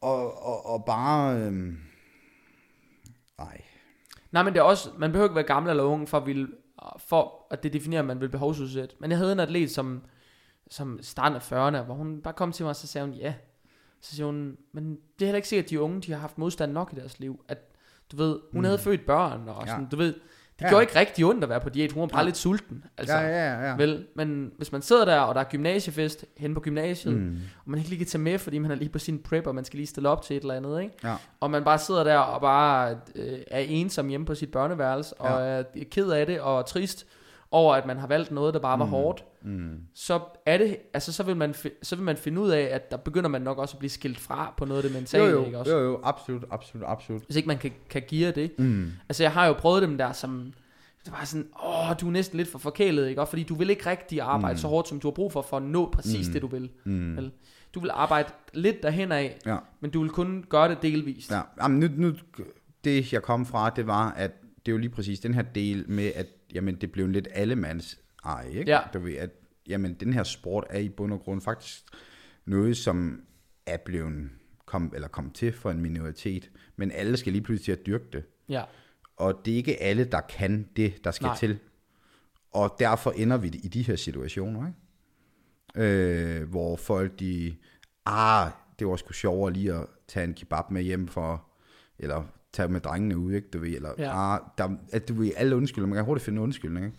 og, 0.00 0.42
og, 0.46 0.66
og 0.66 0.84
bare, 0.84 1.38
øh, 1.40 1.52
nej, 3.38 3.60
Nej, 4.32 4.42
men 4.42 4.52
det 4.52 4.60
er 4.60 4.64
også, 4.64 4.90
man 4.98 5.12
behøver 5.12 5.28
ikke 5.28 5.34
være 5.34 5.44
gammel 5.44 5.70
eller 5.70 5.82
ung 5.84 6.08
for 6.08 6.18
at, 6.18 6.26
ville, 6.26 6.48
for 6.98 7.46
at 7.50 7.62
det 7.62 7.72
definerer, 7.72 8.00
at 8.02 8.06
man 8.06 8.20
vil 8.20 8.28
behovsudsætte. 8.28 8.94
Men 9.00 9.10
jeg 9.10 9.18
havde 9.18 9.32
en 9.32 9.40
atlet, 9.40 9.70
som, 9.70 10.02
som 10.70 10.98
starten 11.02 11.36
af 11.36 11.52
40'erne, 11.52 11.84
hvor 11.84 11.94
hun 11.94 12.22
bare 12.22 12.34
kom 12.34 12.52
til 12.52 12.64
mig, 12.64 12.70
og 12.70 12.76
så 12.76 12.86
sagde 12.86 13.06
hun, 13.06 13.14
ja. 13.14 13.34
Så 14.04 14.14
siger 14.16 14.26
hun, 14.26 14.56
men 14.72 14.90
det 14.90 15.22
er 15.22 15.26
heller 15.26 15.36
ikke 15.36 15.48
sikkert, 15.48 15.64
at 15.64 15.70
de 15.70 15.80
unge, 15.80 16.00
de 16.00 16.12
har 16.12 16.18
haft 16.18 16.38
modstand 16.38 16.72
nok 16.72 16.92
i 16.92 16.96
deres 17.00 17.18
liv. 17.20 17.44
At, 17.48 17.58
du 18.12 18.16
ved, 18.16 18.38
hun 18.52 18.60
mm. 18.60 18.64
havde 18.64 18.78
født 18.78 19.06
børn, 19.06 19.48
og 19.48 19.66
sådan, 19.66 19.82
Ja. 19.82 19.88
du 19.90 19.96
ved, 19.96 20.14
det 20.58 20.62
Ja. 20.64 20.68
gjorde 20.68 20.82
ikke 20.82 20.98
rigtig 20.98 21.24
ondt 21.24 21.44
at 21.44 21.50
være 21.50 21.60
på 21.60 21.68
diæt. 21.68 21.92
Hun 21.92 22.00
var 22.00 22.06
bare 22.06 22.20
Ja. 22.20 22.24
lidt 22.24 22.36
sulten. 22.36 22.84
Altså, 22.98 23.14
ja, 23.16 23.28
ja, 23.52 23.68
ja. 23.68 23.76
Vel, 23.76 24.06
men 24.16 24.52
hvis 24.56 24.72
man 24.72 24.82
sidder 24.82 25.04
der, 25.04 25.18
og 25.20 25.34
der 25.34 25.40
er 25.40 25.44
gymnasiefest 25.44 26.24
hen 26.36 26.54
på 26.54 26.60
gymnasiet, 26.60 27.14
Mm. 27.14 27.36
og 27.64 27.70
man 27.70 27.78
ikke 27.78 27.88
lige 27.90 27.98
kan 27.98 28.06
tage 28.06 28.22
med, 28.22 28.38
fordi 28.38 28.58
man 28.58 28.70
er 28.70 28.74
lige 28.74 28.88
på 28.88 28.98
sin 28.98 29.18
prep, 29.18 29.46
og 29.46 29.54
man 29.54 29.64
skal 29.64 29.76
lige 29.76 29.86
stille 29.86 30.08
op 30.08 30.22
til 30.22 30.36
et 30.36 30.40
eller 30.40 30.54
andet, 30.54 30.82
ikke? 30.82 30.94
Ja. 31.04 31.14
Og 31.40 31.50
man 31.50 31.64
bare 31.64 31.78
sidder 31.78 32.04
der 32.04 32.18
og 32.18 32.40
bare 32.40 32.98
øh, 33.14 33.38
er 33.46 33.58
ensom 33.58 34.08
hjemme 34.08 34.26
på 34.26 34.34
sit 34.34 34.50
børneværelse, 34.50 35.14
og 35.20 35.40
Ja. 35.40 35.46
er 35.46 35.84
ked 35.90 36.10
af 36.10 36.26
det, 36.26 36.40
og 36.40 36.66
trist 36.66 37.06
over, 37.50 37.74
at 37.74 37.86
man 37.86 37.96
har 37.98 38.06
valgt 38.06 38.30
noget, 38.30 38.54
der 38.54 38.60
bare 38.60 38.78
var 38.78 38.84
Mm. 38.84 38.90
hårdt, 38.90 39.24
Mm. 39.44 39.78
så 39.94 40.20
er 40.46 40.58
det, 40.58 40.76
altså 40.94 41.12
så 41.12 41.22
vil, 41.22 41.36
man, 41.36 41.54
så 41.82 41.96
vil 41.96 42.04
man 42.04 42.16
finde 42.16 42.40
ud 42.40 42.50
af, 42.50 42.60
at 42.72 42.90
der 42.90 42.96
begynder 42.96 43.28
man 43.28 43.42
nok 43.42 43.58
også 43.58 43.74
at 43.74 43.78
blive 43.78 43.90
skilt 43.90 44.20
fra 44.20 44.54
på 44.56 44.64
noget 44.64 44.82
af 44.82 44.88
det 44.90 45.00
mentale, 45.00 45.24
Jo, 45.24 45.30
jo, 45.30 45.44
ikke 45.44 45.58
også? 45.58 45.72
jo, 45.72 45.84
jo, 45.84 46.00
absolut, 46.04 46.44
absolut, 46.50 46.84
absolut. 46.86 47.22
Hvis 47.26 47.36
ikke 47.36 47.46
man 47.46 47.58
kan, 47.58 47.70
kan 47.90 48.02
geare 48.08 48.32
det. 48.32 48.58
Mm. 48.58 48.90
Altså 49.08 49.22
jeg 49.22 49.32
har 49.32 49.46
jo 49.46 49.52
prøvet 49.52 49.82
dem 49.82 49.98
der, 49.98 50.12
som 50.12 50.52
det 51.04 51.12
var 51.12 51.24
sådan, 51.24 51.46
åh, 51.64 51.94
du 52.00 52.06
er 52.06 52.10
næsten 52.10 52.36
lidt 52.36 52.48
for 52.48 52.58
forkælet, 52.58 53.08
ikke? 53.08 53.20
Og 53.20 53.28
fordi 53.28 53.42
du 53.42 53.54
vil 53.54 53.70
ikke 53.70 53.90
rigtig 53.90 54.20
arbejde 54.20 54.54
mm. 54.54 54.58
så 54.58 54.68
hårdt, 54.68 54.88
som 54.88 55.00
du 55.00 55.06
har 55.08 55.12
brug 55.12 55.32
for, 55.32 55.42
for 55.42 55.56
at 55.56 55.62
nå 55.62 55.90
præcis 55.90 56.26
mm. 56.26 56.32
det, 56.32 56.42
du 56.42 56.46
vil. 56.46 56.70
Mm. 56.84 57.16
Vel? 57.16 57.30
Du 57.74 57.80
vil 57.80 57.90
arbejde 57.94 58.28
lidt 58.54 58.82
derhen 58.82 59.12
af, 59.12 59.38
Ja. 59.46 59.56
men 59.80 59.90
du 59.90 60.00
vil 60.02 60.10
kun 60.10 60.44
gøre 60.48 60.68
det 60.68 60.82
delvist. 60.82 61.30
Ja, 61.30 61.40
jamen 61.62 61.80
nu, 61.80 61.88
nu, 61.96 62.12
det 62.84 63.12
jeg 63.12 63.22
kom 63.22 63.46
fra, 63.46 63.70
det 63.70 63.86
var, 63.86 64.10
at 64.10 64.30
det 64.66 64.72
er 64.72 64.72
jo 64.72 64.78
lige 64.78 64.90
præcis 64.90 65.20
den 65.20 65.34
her 65.34 65.42
del 65.42 65.84
med, 65.88 66.12
at 66.14 66.26
jamen, 66.54 66.74
det 66.74 66.92
blev 66.92 67.04
en 67.04 67.12
lidt 67.12 67.28
allemands 67.30 67.98
ej, 68.24 68.48
ikke? 68.48 68.70
Ja. 68.70 68.80
Du 68.94 68.98
ved, 68.98 69.14
at 69.14 69.30
jamen, 69.68 69.94
den 69.94 70.12
her 70.12 70.22
sport 70.22 70.64
er 70.70 70.78
i 70.78 70.88
bund 70.88 71.12
og 71.12 71.20
grund 71.20 71.40
faktisk 71.40 71.82
noget, 72.44 72.76
som 72.76 73.22
er 73.66 73.76
blevet 73.76 74.30
kom, 74.66 74.92
eller 74.94 75.08
kom 75.08 75.30
til 75.30 75.52
for 75.52 75.70
en 75.70 75.80
minoritet, 75.80 76.50
men 76.76 76.90
alle 76.90 77.16
skal 77.16 77.32
lige 77.32 77.42
pludselig 77.42 77.64
til 77.64 77.80
at 77.80 77.86
dyrke 77.86 78.04
det. 78.12 78.24
Ja. 78.48 78.64
Og 79.16 79.40
det 79.44 79.52
er 79.52 79.56
ikke 79.56 79.82
alle, 79.82 80.04
der 80.04 80.20
kan 80.20 80.68
det, 80.76 81.04
der 81.04 81.10
skal 81.10 81.26
Nej. 81.26 81.36
Til. 81.36 81.58
Og 82.52 82.76
derfor 82.78 83.10
ender 83.10 83.36
vi 83.36 83.48
i 83.48 83.68
de 83.68 83.82
her 83.82 83.96
situationer, 83.96 84.66
ikke? 84.66 84.78
Øh, 85.76 86.48
hvor 86.50 86.76
folk 86.76 87.20
de, 87.20 87.56
ah, 88.06 88.50
det 88.78 88.86
var 88.86 88.96
sgu 88.96 89.12
sjovere 89.12 89.52
lige 89.52 89.72
at 89.74 89.86
tage 90.08 90.24
en 90.24 90.34
kebab 90.34 90.70
med 90.70 90.82
hjem 90.82 91.08
for, 91.08 91.46
eller 91.98 92.22
tage 92.52 92.68
med 92.68 92.80
drengene 92.80 93.18
ud, 93.18 93.32
ikke? 93.32 93.48
Du 93.52 93.58
ved, 93.58 93.68
eller, 93.76 93.90
Ja. 93.98 94.34
ah, 94.34 94.40
der, 94.58 94.76
at 94.92 95.08
du 95.08 95.14
ved, 95.14 95.30
alle 95.36 95.56
undskyldninger, 95.56 95.94
man 95.94 95.96
kan 95.96 96.04
hurtigt 96.04 96.24
finde 96.24 96.36
en 96.36 96.42
undskyldning, 96.42 96.86
ikke? 96.86 96.98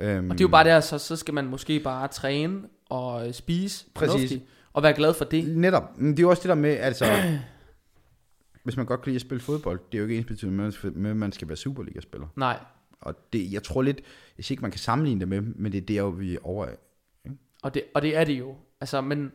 Øhm, 0.00 0.30
Og 0.30 0.38
det 0.38 0.44
er 0.44 0.48
jo 0.48 0.50
bare 0.50 0.64
der, 0.64 0.80
så, 0.80 0.98
så 0.98 1.16
skal 1.16 1.34
man 1.34 1.46
måske 1.46 1.80
bare 1.80 2.08
træne 2.08 2.62
og 2.88 3.26
øh, 3.26 3.32
spise 3.32 3.86
Præcis. 3.94 4.40
og 4.72 4.82
være 4.82 4.92
glad 4.94 5.14
for 5.14 5.24
det. 5.24 5.56
Netop, 5.56 5.98
men 5.98 6.10
det 6.10 6.18
er 6.18 6.22
jo 6.22 6.30
også 6.30 6.42
det 6.42 6.48
der 6.48 6.54
med, 6.54 6.70
altså, 6.70 7.04
hvis 8.64 8.76
man 8.76 8.86
godt 8.86 9.00
kan 9.02 9.10
lide 9.10 9.16
at 9.16 9.20
spille 9.20 9.40
fodbold, 9.40 9.80
det 9.92 9.98
er 9.98 10.02
jo 10.02 10.04
ikke 10.08 10.16
ens 10.16 10.26
betydende 10.26 10.72
med, 10.94 11.10
at 11.10 11.16
man 11.16 11.32
skal 11.32 11.48
være 11.48 11.56
Superliga-spiller. 11.56 12.26
Nej. 12.36 12.58
Og 13.00 13.14
det, 13.32 13.52
jeg 13.52 13.62
tror 13.62 13.82
lidt, 13.82 14.00
jeg 14.38 14.44
siger 14.44 14.54
ikke, 14.54 14.62
man 14.62 14.70
kan 14.70 14.80
sammenligne 14.80 15.20
det 15.20 15.28
med, 15.28 15.40
men 15.40 15.72
det 15.72 15.78
er 15.78 15.86
der, 16.02 16.10
vi 16.10 16.34
er 16.34 16.38
over 16.42 16.66
af. 16.66 16.76
Og 17.62 17.74
det, 17.74 17.82
og 17.94 18.02
det 18.02 18.16
er 18.16 18.24
det 18.24 18.38
jo. 18.38 18.54
Altså, 18.80 19.00
men 19.00 19.32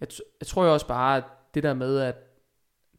jeg, 0.00 0.08
jeg 0.40 0.46
tror 0.46 0.64
jo 0.64 0.72
også 0.72 0.86
bare, 0.88 1.16
at 1.16 1.24
det 1.54 1.62
der 1.62 1.74
med, 1.74 1.98
at 1.98 2.14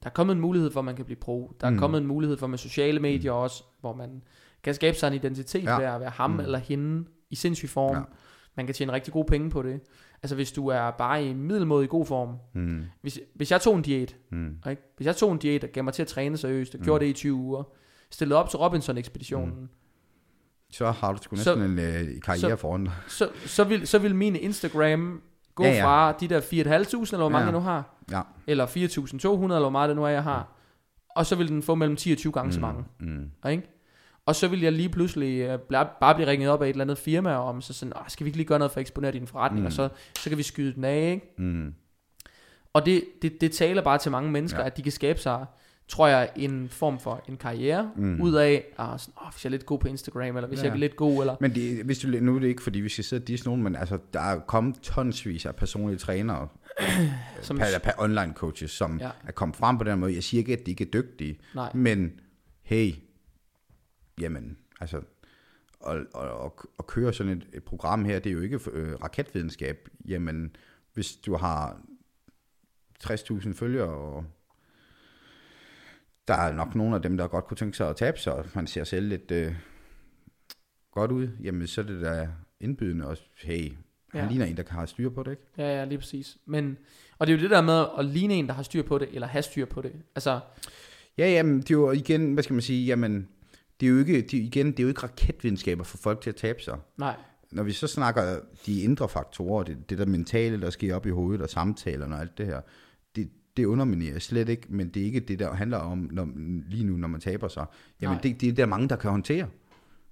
der 0.03 0.09
er 0.09 0.13
kommet 0.13 0.35
en 0.35 0.41
mulighed 0.41 0.71
for, 0.71 0.79
at 0.79 0.85
man 0.85 0.95
kan 0.95 1.05
blive 1.05 1.15
pro. 1.17 1.51
Der 1.61 1.67
er 1.67 1.71
Mm. 1.71 1.75
mm. 1.75 1.79
kommet 1.79 2.01
en 2.01 2.07
mulighed 2.07 2.37
for 2.37 2.47
med 2.47 2.57
sociale 2.57 2.99
medier 2.99 3.31
også, 3.31 3.63
hvor 3.81 3.95
man 3.95 4.21
kan 4.63 4.73
skabe 4.73 4.97
sig 4.97 5.07
en 5.07 5.13
identitet 5.13 5.63
Ja. 5.63 5.77
ved 5.77 5.85
at 5.85 5.99
være 6.01 6.09
ham 6.09 6.31
Mm. 6.31 6.39
eller 6.39 6.57
hende 6.57 7.07
i 7.29 7.35
sindssyg 7.35 7.69
form. 7.69 7.95
Ja. 7.95 8.01
Man 8.57 8.65
kan 8.65 8.75
tjene 8.75 8.91
rigtig 8.91 9.13
gode 9.13 9.25
penge 9.25 9.49
på 9.49 9.61
det. 9.61 9.79
Altså 10.23 10.35
hvis 10.35 10.51
du 10.51 10.67
er 10.67 10.91
bare 10.91 11.25
i 11.25 11.33
middelmådig 11.33 11.89
god 11.89 12.05
form. 12.05 12.35
Mm. 12.53 12.83
Hvis, 13.01 13.19
hvis 13.35 13.51
jeg 13.51 13.61
tog 13.61 13.75
en 13.75 13.81
diæt, 13.81 14.15
Mm. 14.31 14.55
ikke? 14.69 14.81
hvis 14.97 15.05
jeg 15.07 15.15
tog 15.15 15.31
en 15.31 15.37
diæt 15.37 15.63
og 15.63 15.69
gav 15.69 15.83
mig 15.83 15.93
til 15.93 16.01
at 16.01 16.07
træne 16.07 16.37
seriøst, 16.37 16.73
og 16.75 16.79
Mm. 16.79 16.83
gjorde 16.85 17.05
det 17.05 17.09
i 17.09 17.13
20 17.13 17.33
uger, 17.33 17.63
stillede 18.11 18.39
op 18.39 18.49
til 18.49 18.59
Robinson-ekspeditionen, 18.59 19.55
mm. 19.59 19.69
Så 20.71 20.91
har 20.91 21.11
du 21.13 21.17
sgu 21.23 21.35
Så- 21.35 21.55
næsten 21.55 21.71
en 21.71 21.79
øh, 21.79 22.21
karriere 22.21 22.49
så- 22.49 22.55
foran 22.55 22.83
dig. 22.83 22.93
så, 23.07 23.29
så, 23.45 23.63
vil, 23.63 23.87
så 23.87 23.99
vil 23.99 24.15
min 24.15 24.35
Instagram 24.35 25.21
gå 25.55 25.63
Ja, 25.63 25.69
ja, 25.69 25.75
ja. 25.75 25.81
ja. 25.81 25.85
fra 25.85 26.11
de 26.19 26.27
der 26.27 26.41
4.500, 26.41 27.13
eller 27.13 27.23
hvor 27.23 27.29
mange 27.29 27.37
Ja. 27.39 27.45
jeg 27.45 27.51
nu 27.53 27.59
har, 27.59 27.95
Ja. 28.11 28.21
eller 28.47 28.65
4.200, 28.65 29.55
eller 29.55 29.59
hvor 29.59 29.69
meget 29.69 29.87
det 29.89 29.95
nu 29.95 30.03
er, 30.03 30.07
jeg 30.09 30.23
har, 30.23 30.55
og 31.15 31.25
så 31.25 31.35
vil 31.35 31.47
den 31.47 31.63
få 31.63 31.75
mellem 31.75 31.95
10 31.95 32.11
og 32.11 32.17
20 32.17 32.31
gange 32.33 32.47
mm. 32.47 32.51
så 32.51 32.59
mange. 32.59 32.83
Mm. 32.99 33.31
Ikke? 33.49 33.78
Og 34.29 34.35
så 34.35 34.47
vil 34.47 34.61
jeg 34.61 34.71
lige 34.71 34.89
pludselig 34.89 35.53
uh, 35.53 35.59
bare 36.01 36.15
blive 36.15 36.27
ringet 36.27 36.49
op 36.49 36.61
af 36.61 36.65
et 36.65 36.69
eller 36.69 36.83
andet 36.83 36.97
firma 36.97 37.33
om, 37.35 37.61
så 37.61 37.73
sådan, 37.73 37.93
skal 38.07 38.23
vi 38.25 38.27
ikke 38.27 38.37
lige 38.37 38.47
gøre 38.47 38.59
noget 38.59 38.71
for 38.71 38.77
at 38.77 38.81
eksponere 38.81 39.11
din 39.11 39.27
forretning, 39.27 39.59
Mm. 39.59 39.61
mm. 39.61 39.65
og 39.65 39.71
så, 39.73 39.89
så 40.19 40.29
kan 40.29 40.37
vi 40.37 40.43
skyde 40.43 40.73
den 40.73 40.83
af, 40.83 41.11
ikke? 41.11 41.33
Mm. 41.37 41.73
Og 42.73 42.85
det, 42.85 43.03
det, 43.21 43.41
det 43.41 43.51
taler 43.51 43.81
bare 43.81 43.97
til 43.97 44.11
mange 44.11 44.31
mennesker, 44.31 44.59
Ja. 44.59 44.65
at 44.65 44.77
de 44.77 44.81
kan 44.83 44.91
skabe 44.91 45.19
sig, 45.19 45.45
tror 45.87 46.07
jeg, 46.07 46.29
en 46.35 46.69
form 46.69 46.99
for 46.99 47.23
en 47.29 47.37
karriere, 47.37 47.91
Mm. 47.95 48.03
mm. 48.03 48.21
ud 48.21 48.33
af, 48.33 48.65
ah, 48.77 48.99
sådan, 48.99 49.13
oh, 49.17 49.31
hvis 49.31 49.43
jeg 49.45 49.49
er 49.49 49.51
lidt 49.51 49.65
god 49.65 49.79
på 49.79 49.87
Instagram, 49.87 50.35
eller 50.35 50.47
hvis 50.47 50.59
Ja. 50.59 50.63
jeg 50.65 50.71
er 50.73 50.77
lidt 50.77 50.95
god, 50.95 51.19
eller... 51.21 51.35
Men 51.39 51.55
det, 51.55 51.85
hvis 51.85 51.99
du, 51.99 52.07
nu 52.07 52.35
er 52.35 52.39
det 52.39 52.47
ikke, 52.47 52.63
fordi 52.63 52.79
vi 52.79 52.89
skal 52.89 53.03
sidde 53.03 53.21
og 53.23 53.27
disse 53.27 53.45
nogen, 53.45 53.63
men 53.63 53.75
altså, 53.75 53.97
der 54.13 54.19
er 54.21 54.39
kommet 54.39 54.75
tonsvis 54.81 55.45
af 55.45 55.55
personlige 55.55 55.97
trænere, 55.99 56.47
Som, 57.41 57.57
per, 57.57 57.65
per 57.83 57.91
online 57.97 58.33
coaches, 58.35 58.71
som. 58.71 58.99
Ja. 58.99 59.09
er 59.27 59.31
kommet 59.31 59.55
frem 59.57 59.77
på 59.77 59.83
den 59.83 59.99
måde. 59.99 60.13
Jeg 60.15 60.23
siger 60.23 60.39
ikke, 60.39 60.53
at 60.53 60.65
de 60.65 60.71
ikke 60.71 60.83
er 60.83 60.89
dygtige, 61.01 61.39
nej, 61.55 61.71
men 61.73 62.11
hey, 62.63 62.91
jamen, 64.21 64.57
altså, 64.81 65.01
og, 65.79 65.99
og, 66.13 66.29
og, 66.31 66.55
og 66.77 66.87
køre 66.87 67.13
sådan 67.13 67.37
et, 67.37 67.47
et 67.53 67.63
program 67.63 68.05
her, 68.05 68.19
det 68.19 68.29
er 68.29 68.33
jo 68.33 68.41
ikke 68.41 68.59
øh, 68.71 68.95
raketvidenskab. 69.03 69.89
Jamen, 70.07 70.55
hvis 70.93 71.15
du 71.15 71.35
har 71.35 71.81
60.000 73.03 73.53
følgere, 73.53 73.89
og 73.89 74.25
der 76.27 76.33
er 76.33 76.53
nok 76.53 76.75
nogle 76.75 76.95
af 76.95 77.01
dem, 77.01 77.17
der 77.17 77.27
godt 77.27 77.45
kunne 77.45 77.57
tænke 77.57 77.77
sig 77.77 77.89
at 77.89 77.95
tabe 77.95 78.19
sig, 78.19 78.33
og 78.33 78.45
man 78.55 78.67
ser 78.67 78.83
selv 78.83 79.07
lidt 79.07 79.31
øh, 79.31 79.55
godt 80.91 81.11
ud, 81.11 81.27
jamen 81.43 81.67
så 81.67 81.81
er 81.81 81.85
det 81.85 82.01
da 82.01 82.29
indbydende 82.59 83.07
også, 83.07 83.23
hey, 83.43 83.71
han 84.11 84.21
Ja. 84.23 84.27
ligner 84.29 84.45
en, 84.45 84.57
der 84.57 84.63
have 84.69 84.87
styr 84.87 85.09
på 85.09 85.23
det, 85.23 85.31
ikke? 85.31 85.43
ja, 85.57 85.77
ja, 85.79 85.85
lige 85.85 85.97
præcis. 85.97 86.37
Men, 86.45 86.77
og 87.19 87.27
det 87.27 87.33
er 87.33 87.37
jo 87.37 87.41
det 87.43 87.49
der 87.49 87.61
med 87.61 87.85
at 87.99 88.05
ligne 88.05 88.33
en, 88.33 88.47
der 88.47 88.53
har 88.53 88.63
styr 88.63 88.83
på 88.83 88.97
det, 88.97 89.09
eller 89.13 89.27
have 89.27 89.41
styr 89.41 89.65
på 89.65 89.81
det. 89.81 89.93
Altså, 90.15 90.39
Ja, 91.17 91.29
jamen, 91.31 91.59
det 91.59 91.71
er 91.71 91.75
jo 91.75 91.91
igen, 91.91 92.33
hvad 92.33 92.43
skal 92.43 92.53
man 92.53 92.61
sige, 92.61 92.85
jamen, 92.85 93.27
det 93.79 93.85
er 93.85 93.89
jo 93.89 93.97
ikke, 93.99 94.21
det, 94.21 94.33
igen, 94.33 94.67
det 94.67 94.79
er 94.79 94.83
jo 94.83 94.89
ikke 94.89 95.03
raketvidenskaber 95.03 95.83
for 95.83 95.97
folk 95.97 96.21
til 96.21 96.29
at 96.29 96.35
tabe 96.35 96.61
sig. 96.61 96.77
nej, 96.97 97.15
Når 97.51 97.63
vi 97.63 97.71
så 97.71 97.87
snakker 97.87 98.39
de 98.65 98.81
indre 98.81 99.09
faktorer, 99.09 99.63
det, 99.63 99.89
det 99.89 99.97
der 99.97 100.05
mentale, 100.05 100.61
der 100.61 100.69
sker 100.69 100.95
op 100.95 101.05
i 101.05 101.09
hovedet, 101.09 101.41
og 101.41 101.49
samtalerne 101.49 102.15
og 102.15 102.21
alt 102.21 102.37
det 102.37 102.45
her, 102.45 102.61
det, 103.15 103.29
det 103.57 103.65
underminerer 103.65 104.11
jeg 104.11 104.21
slet 104.21 104.49
ikke, 104.49 104.67
men 104.69 104.89
det 104.89 105.01
er 105.01 105.05
ikke 105.05 105.19
det, 105.19 105.39
der 105.39 105.53
handler 105.53 105.77
om 105.77 106.09
når, 106.11 106.29
lige 106.69 106.83
nu, 106.83 106.97
når 106.97 107.07
man 107.07 107.21
taber 107.21 107.47
sig. 107.47 107.65
Jamen, 108.01 108.13
Nej. 108.15 108.21
det, 108.21 108.41
det 108.41 108.49
er 108.49 108.53
der 108.53 108.65
mange, 108.65 108.89
der 108.89 108.95
kan 108.95 109.11
håndtere. 109.11 109.47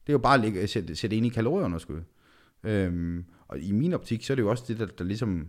Det 0.07 0.09
er 0.09 0.13
jo 0.13 0.17
bare 0.17 0.33
at 0.33 0.39
lægge, 0.39 0.67
sætte, 0.67 0.95
sætte 0.95 1.15
ind 1.15 1.25
i 1.25 1.29
kalorieunderskud. 1.29 2.01
Øhm, 2.63 3.25
og 3.47 3.59
i 3.59 3.71
min 3.71 3.93
optik, 3.93 4.23
så 4.23 4.33
er 4.33 4.35
det 4.35 4.41
jo 4.43 4.49
også 4.49 4.63
det, 4.67 4.79
der, 4.79 4.85
der 4.85 5.03
ligesom 5.03 5.47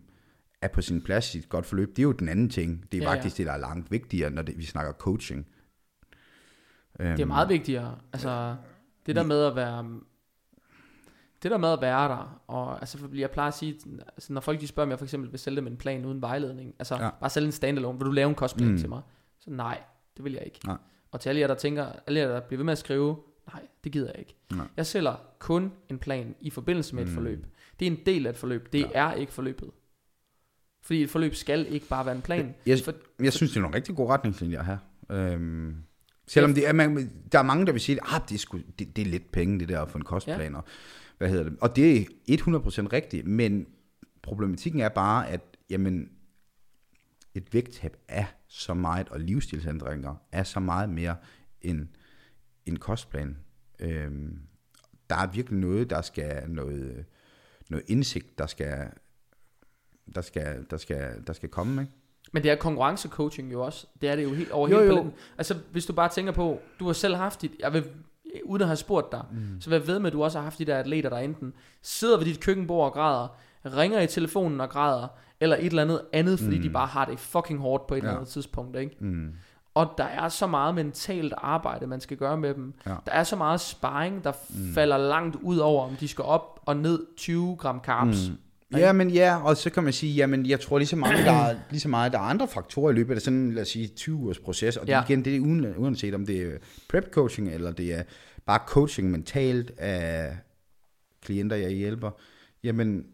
er 0.62 0.68
på 0.68 0.82
sin 0.82 1.00
plads 1.02 1.34
i 1.34 1.38
et 1.38 1.48
godt 1.48 1.66
forløb. 1.66 1.88
Det 1.88 1.98
er 1.98 2.02
jo 2.02 2.12
den 2.12 2.28
anden 2.28 2.48
ting. 2.48 2.84
Det 2.92 2.98
er 2.98 3.02
Ja, 3.02 3.10
ja. 3.10 3.16
faktisk 3.16 3.36
det, 3.38 3.46
der 3.46 3.52
er 3.52 3.56
langt 3.58 3.90
vigtigere, 3.90 4.30
når 4.30 4.42
det, 4.42 4.58
vi 4.58 4.64
snakker 4.64 4.92
coaching. 4.92 5.46
Øhm, 6.98 7.10
det 7.16 7.20
er 7.22 7.26
meget 7.26 7.48
vigtigere. 7.48 7.98
Altså, 8.12 8.56
det 9.06 9.16
der 9.16 9.22
med 9.22 9.44
at 9.44 9.56
være... 9.56 10.00
Det 11.42 11.50
der 11.50 11.58
med 11.58 11.68
at 11.72 11.80
være 11.80 12.08
der, 12.08 12.42
og 12.46 12.80
altså, 12.80 12.98
jeg 13.14 13.30
plejer 13.30 13.48
at 13.48 13.54
sige, 13.54 13.78
altså, 14.16 14.32
når 14.32 14.40
folk 14.40 14.60
de 14.60 14.66
spørger, 14.66 14.86
om 14.86 14.90
jeg 14.90 14.98
for 14.98 15.06
eksempel 15.06 15.30
vil 15.32 15.38
sælge 15.40 15.56
dem 15.56 15.66
en 15.66 15.76
plan 15.76 16.04
uden 16.04 16.22
vejledning, 16.22 16.74
altså 16.78 16.94
Ja. 16.94 17.10
bare 17.20 17.30
sælge 17.30 17.46
en 17.46 17.52
standalone, 17.52 17.98
vil 17.98 18.06
du 18.06 18.10
lave 18.12 18.28
en 18.28 18.34
kostplan 18.34 18.70
Mm. 18.70 18.78
til 18.78 18.88
mig? 18.88 19.02
Så 19.40 19.50
nej, 19.50 19.80
det 20.16 20.24
vil 20.24 20.32
jeg 20.32 20.42
ikke. 20.44 20.60
Nej. 20.66 20.76
Og 21.12 21.20
til 21.20 21.28
alle 21.28 21.40
jer, 21.40 21.46
der 21.46 21.54
tænker, 21.54 21.92
alle 22.06 22.20
jer, 22.20 22.28
der 22.28 22.40
bliver 22.40 22.58
ved 22.58 22.64
med 22.64 22.72
at 22.72 22.78
skrive, 22.78 23.16
nej, 23.52 23.62
det 23.84 23.92
gider 23.92 24.06
jeg 24.06 24.18
ikke. 24.18 24.36
Nej. 24.52 24.66
Jeg 24.76 24.86
sælger 24.86 25.14
kun 25.38 25.72
en 25.88 25.98
plan 25.98 26.34
i 26.40 26.50
forbindelse 26.50 26.94
med 26.94 27.02
et 27.02 27.08
Mm. 27.08 27.14
forløb. 27.14 27.46
Det 27.80 27.86
er 27.86 27.90
en 27.90 27.98
del 28.06 28.26
af 28.26 28.30
et 28.30 28.36
forløb, 28.36 28.72
det 28.72 28.80
Ja. 28.80 28.88
er 28.94 29.12
ikke 29.12 29.32
forløbet. 29.32 29.70
Fordi 30.82 31.02
et 31.02 31.10
forløb 31.10 31.34
skal 31.34 31.66
ikke 31.72 31.86
bare 31.88 32.06
være 32.06 32.14
en 32.14 32.22
plan. 32.22 32.54
Jeg, 32.66 32.78
For, 32.84 32.92
jeg 33.22 33.32
synes, 33.32 33.50
det 33.52 33.56
er 33.56 33.60
nogle 33.60 33.76
rigtig 33.76 33.96
gode 33.96 34.08
retningslinjer 34.12 34.62
her. 34.62 34.78
Øhm, 35.10 35.76
selvom 36.28 36.54
det 36.54 36.68
er, 36.68 36.72
man, 36.72 37.10
der 37.32 37.38
er 37.38 37.42
mange, 37.42 37.66
der 37.66 37.72
vil 37.72 37.80
sige, 37.80 37.96
at 37.96 38.14
ah, 38.14 38.20
det, 38.28 38.34
er 38.34 38.38
sgu, 38.38 38.58
det, 38.78 38.96
det 38.96 39.02
er 39.02 39.06
lidt 39.06 39.32
penge, 39.32 39.60
det 39.60 39.68
der 39.68 39.82
at 39.82 39.90
få 39.90 39.98
en 39.98 40.04
kostplan. 40.04 40.52
Ja. 40.52 40.60
Hvad 41.18 41.28
hedder 41.28 41.44
det? 41.44 41.56
Og 41.60 41.76
det 41.76 42.00
er 42.00 42.04
100% 42.30 42.92
rigtigt, 42.92 43.26
men 43.26 43.66
problematikken 44.22 44.80
er 44.80 44.88
bare, 44.88 45.28
at 45.28 45.40
jamen, 45.70 46.10
et 47.34 47.54
vægttab 47.54 47.96
er 48.08 48.24
så 48.48 48.74
meget, 48.74 49.08
og 49.08 49.20
livsstilsændringer 49.20 50.14
er 50.32 50.42
så 50.42 50.60
meget 50.60 50.88
mere 50.88 51.16
end 51.60 51.88
en 52.66 52.78
kostplan. 52.78 53.36
Øhm, 53.78 54.38
der 55.10 55.16
er 55.16 55.26
virkelig 55.26 55.58
noget, 55.58 55.90
der 55.90 56.02
skal 56.02 56.50
noget, 56.50 57.04
noget 57.68 57.84
indsigt, 57.88 58.38
der 58.38 58.46
skal, 58.46 58.90
der 60.14 60.20
skal, 60.20 60.66
der 60.70 60.76
skal, 60.76 61.26
der 61.26 61.32
skal 61.32 61.48
komme, 61.48 61.82
ikke? 61.82 61.92
Men 62.32 62.42
det 62.42 62.50
er 62.50 62.56
konkurrencecoaching 62.56 63.52
jo 63.52 63.64
også. 63.64 63.86
Det 64.00 64.08
er 64.08 64.16
det 64.16 64.22
jo 64.22 64.34
helt 64.34 64.50
over 64.50 64.68
Jo, 64.68 64.76
hele 64.78 64.88
paletten. 64.88 65.12
Altså, 65.38 65.54
hvis 65.72 65.86
du 65.86 65.92
bare 65.92 66.08
tænker 66.08 66.32
på, 66.32 66.60
du 66.80 66.86
har 66.86 66.92
selv 66.92 67.14
haft 67.14 67.42
dit, 67.42 67.52
jeg 67.60 67.72
vil, 67.72 67.84
uden 68.44 68.62
at 68.62 68.68
have 68.68 68.76
spurgt 68.76 69.12
dig, 69.12 69.24
mm. 69.32 69.60
så 69.60 69.70
jeg 69.70 69.86
ved 69.86 69.98
med, 69.98 70.06
at 70.06 70.12
du 70.12 70.24
også 70.24 70.38
har 70.38 70.42
haft 70.42 70.58
de 70.58 70.64
der 70.64 70.78
atleter, 70.78 71.10
der 71.10 71.18
enten 71.18 71.52
sidder 71.82 72.18
ved 72.18 72.24
dit 72.24 72.40
køkkenbord 72.40 72.84
og 72.84 72.92
græder, 72.92 73.28
ringer 73.66 74.00
i 74.00 74.06
telefonen 74.06 74.60
og 74.60 74.70
græder, 74.70 75.08
eller 75.40 75.56
et 75.56 75.66
eller 75.66 75.82
andet 75.82 76.00
andet, 76.12 76.38
fordi 76.38 76.56
mm. 76.56 76.62
de 76.62 76.70
bare 76.70 76.86
har 76.86 77.04
det 77.04 77.18
fucking 77.18 77.60
hårdt 77.60 77.86
på 77.86 77.94
et 77.94 77.98
ja. 77.98 78.02
eller 78.02 78.16
andet 78.16 78.28
tidspunkt, 78.28 78.76
ikke? 78.76 78.96
Mm. 79.00 79.32
Og 79.74 79.94
der 79.98 80.04
er 80.04 80.28
så 80.28 80.46
meget 80.46 80.74
mentalt 80.74 81.34
arbejde, 81.36 81.86
man 81.86 82.00
skal 82.00 82.16
gøre 82.16 82.36
med 82.36 82.54
dem. 82.54 82.74
Ja. 82.86 82.94
Der 83.06 83.12
er 83.12 83.24
så 83.24 83.36
meget 83.36 83.60
sparring, 83.60 84.24
der 84.24 84.32
mm. 84.48 84.72
falder 84.74 84.98
langt 84.98 85.36
ud 85.42 85.58
over, 85.58 85.84
om 85.84 85.96
de 85.96 86.08
skal 86.08 86.24
op 86.24 86.60
og 86.66 86.76
ned 86.76 87.06
20 87.16 87.56
gram 87.56 87.80
carbs. 87.84 88.28
Mm. 88.30 88.36
Ja, 88.72 88.92
men 88.92 89.10
ja, 89.10 89.36
og 89.36 89.56
så 89.56 89.70
kan 89.70 89.84
man 89.84 89.92
sige, 89.92 90.12
jamen 90.14 90.46
jeg 90.46 90.60
tror 90.60 90.78
lige 90.78 90.88
så 90.88 90.96
meget, 90.96 91.26
der 91.26 91.32
er, 91.32 91.56
lige 91.70 91.80
så 91.80 91.88
meget, 91.88 92.12
der 92.12 92.18
er 92.18 92.22
andre 92.22 92.48
faktorer 92.48 92.90
i 92.90 92.94
løbet 92.94 93.14
af 93.14 93.20
sådan, 93.22 93.52
lad 93.52 93.62
os 93.62 93.68
sige, 93.68 93.86
20 93.88 94.28
års 94.28 94.38
proces, 94.38 94.76
og 94.76 94.86
det, 94.86 94.92
Ja. 94.92 95.02
igen, 95.04 95.24
det 95.24 95.36
er 95.36 95.40
uden, 95.40 95.74
uanset 95.76 96.14
om 96.14 96.26
det 96.26 96.42
er 96.42 96.58
prep 96.88 97.10
coaching, 97.10 97.48
eller 97.48 97.72
det 97.72 97.94
er 97.94 98.02
bare 98.46 98.60
coaching 98.66 99.10
mentalt 99.10 99.70
af 99.78 100.36
klienter, 101.22 101.56
jeg 101.56 101.70
hjælper, 101.70 102.10
jamen 102.64 103.04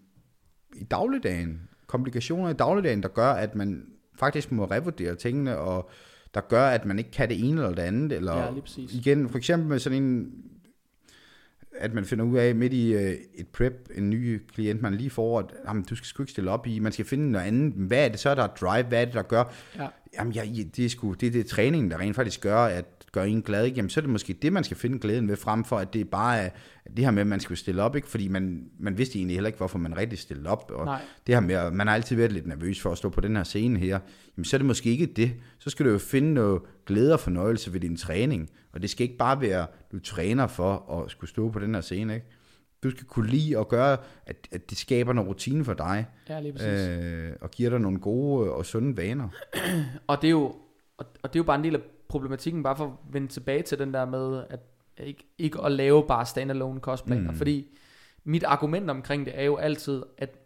i 0.76 0.84
dagligdagen, 0.84 1.60
komplikationer 1.86 2.50
i 2.50 2.52
dagligdagen, 2.52 3.02
der 3.02 3.08
gør, 3.08 3.30
at 3.30 3.54
man 3.54 3.86
faktisk 4.18 4.52
må 4.52 4.64
revurdere 4.64 5.14
tingene, 5.14 5.58
og 5.58 5.90
der 6.34 6.40
gør, 6.40 6.66
at 6.66 6.84
man 6.84 6.98
ikke 6.98 7.10
kan 7.10 7.28
det 7.28 7.48
ene 7.48 7.62
eller 7.62 7.74
det 7.74 7.82
andet, 7.82 8.12
eller 8.12 8.36
Ja, 8.36 8.50
igen, 8.90 9.28
for 9.28 9.38
eksempel 9.38 9.68
med 9.68 9.78
sådan 9.78 10.02
en, 10.02 10.32
at 11.78 11.94
man 11.94 12.04
finder 12.04 12.24
ud 12.24 12.38
af 12.38 12.54
midt 12.54 12.72
i 12.72 12.92
øh, 12.92 13.16
et 13.34 13.48
prep, 13.48 13.88
en 13.94 14.10
ny 14.10 14.42
klient, 14.54 14.82
man 14.82 14.94
lige 14.94 15.10
får, 15.10 15.38
at 15.38 15.46
jamen, 15.66 15.82
du 15.82 15.96
skal 15.96 16.06
sgu 16.06 16.22
ikke 16.22 16.30
stille 16.30 16.50
op 16.50 16.66
i, 16.66 16.78
man 16.78 16.92
skal 16.92 17.04
finde 17.04 17.30
noget 17.32 17.46
andet. 17.46 17.72
Hvad 17.72 18.04
er 18.04 18.08
det 18.08 18.20
så, 18.20 18.34
der 18.34 18.42
er 18.42 18.46
drive? 18.46 18.84
Hvad 18.84 19.00
er 19.00 19.04
det, 19.04 19.14
der 19.14 19.22
gør? 19.22 19.44
Ja. 19.78 19.86
Jamen, 20.18 20.32
ja, 20.32 20.44
det 20.76 20.84
er 20.84 20.88
sgu, 20.88 21.12
det 21.12 21.26
er 21.26 21.30
det 21.30 21.46
træningen, 21.46 21.90
der 21.90 21.98
rent 22.00 22.16
faktisk 22.16 22.40
gør, 22.40 22.58
at 22.58 22.84
gør 23.14 23.22
en 23.22 23.42
glad. 23.42 23.64
Ikke? 23.64 23.76
Jamen, 23.76 23.90
så 23.90 24.00
er 24.00 24.02
det 24.02 24.10
måske 24.10 24.32
det, 24.32 24.52
man 24.52 24.64
skal 24.64 24.76
finde 24.76 24.98
glæden 24.98 25.28
ved, 25.28 25.36
frem 25.36 25.64
for 25.64 25.78
at 25.78 25.92
det 25.92 26.00
er 26.00 26.04
bare 26.04 26.38
er 26.38 26.50
det 26.96 27.04
her 27.04 27.10
med, 27.10 27.20
at 27.20 27.26
man 27.26 27.40
skal 27.40 27.56
stille 27.56 27.82
op, 27.82 27.96
ikke? 27.96 28.08
fordi 28.08 28.28
man, 28.28 28.64
man 28.78 28.98
vidste 28.98 29.18
egentlig 29.18 29.36
heller 29.36 29.48
ikke, 29.48 29.56
hvorfor 29.56 29.78
man 29.78 29.96
rigtig 29.96 30.18
stillede 30.18 30.48
op. 30.48 30.70
Og 30.74 30.84
Nej. 30.84 31.00
det 31.26 31.34
her 31.34 31.40
med, 31.40 31.54
at 31.54 31.72
man 31.72 31.86
har 31.86 31.94
altid 31.94 32.16
været 32.16 32.32
lidt 32.32 32.46
nervøs 32.46 32.80
for 32.80 32.90
at 32.92 32.98
stå 32.98 33.08
på 33.08 33.20
den 33.20 33.36
her 33.36 33.42
scene 33.44 33.78
her, 33.78 33.98
jamen 34.36 34.44
så 34.44 34.56
er 34.56 34.58
det 34.58 34.66
måske 34.66 34.90
ikke 34.90 35.06
det. 35.06 35.32
Så 35.58 35.70
skal 35.70 35.86
du 35.86 35.90
jo 35.90 35.98
finde 35.98 36.34
noget 36.34 36.62
glæde 36.86 37.12
og 37.12 37.20
fornøjelse 37.20 37.72
ved 37.72 37.80
din 37.80 37.96
træning. 37.96 38.50
Og 38.72 38.82
det 38.82 38.90
skal 38.90 39.04
ikke 39.04 39.16
bare 39.18 39.40
være, 39.40 39.66
du 39.92 39.98
træner 40.00 40.46
for 40.46 41.00
at 41.02 41.10
skulle 41.10 41.30
stå 41.30 41.50
på 41.50 41.58
den 41.58 41.74
her 41.74 41.80
scene. 41.82 42.14
Ikke? 42.14 42.26
Du 42.82 42.90
skal 42.90 43.04
kunne 43.04 43.30
lide 43.30 43.58
at 43.58 43.68
gøre, 43.68 43.96
at, 44.26 44.48
at 44.52 44.70
det 44.70 44.78
skaber 44.78 45.12
noget 45.12 45.30
rutine 45.30 45.64
for 45.64 45.74
dig, 45.74 46.06
Ja, 46.28 46.40
lige 46.40 46.52
præcis. 46.52 46.88
øh, 46.88 47.32
og 47.40 47.50
giver 47.50 47.70
dig 47.70 47.80
nogle 47.80 47.98
gode 47.98 48.50
og 48.52 48.66
sunde 48.66 48.96
vaner. 48.96 49.28
Og 50.06 50.18
det 50.22 50.26
er 50.28 50.32
jo 50.32 50.54
og, 50.98 51.06
og 51.22 51.32
det 51.32 51.38
er 51.38 51.40
jo 51.40 51.44
bare 51.44 51.58
en 51.58 51.64
del 51.64 51.74
af 51.74 51.80
problematikken, 52.08 52.62
bare 52.62 52.76
for 52.76 52.84
at 52.84 52.92
vende 53.12 53.28
tilbage 53.28 53.62
til 53.62 53.78
den 53.78 53.94
der 53.94 54.04
med, 54.04 54.44
at 54.50 54.60
ikke, 54.98 55.26
ikke 55.38 55.60
at 55.64 55.72
lave 55.72 56.04
bare 56.08 56.26
standalone 56.26 56.80
kostplaner, 56.80 57.30
mm. 57.30 57.36
fordi 57.36 57.66
mit 58.24 58.44
argument 58.44 58.90
omkring 58.90 59.26
det 59.26 59.38
er 59.38 59.42
jo 59.42 59.56
altid, 59.56 60.02
at 60.18 60.38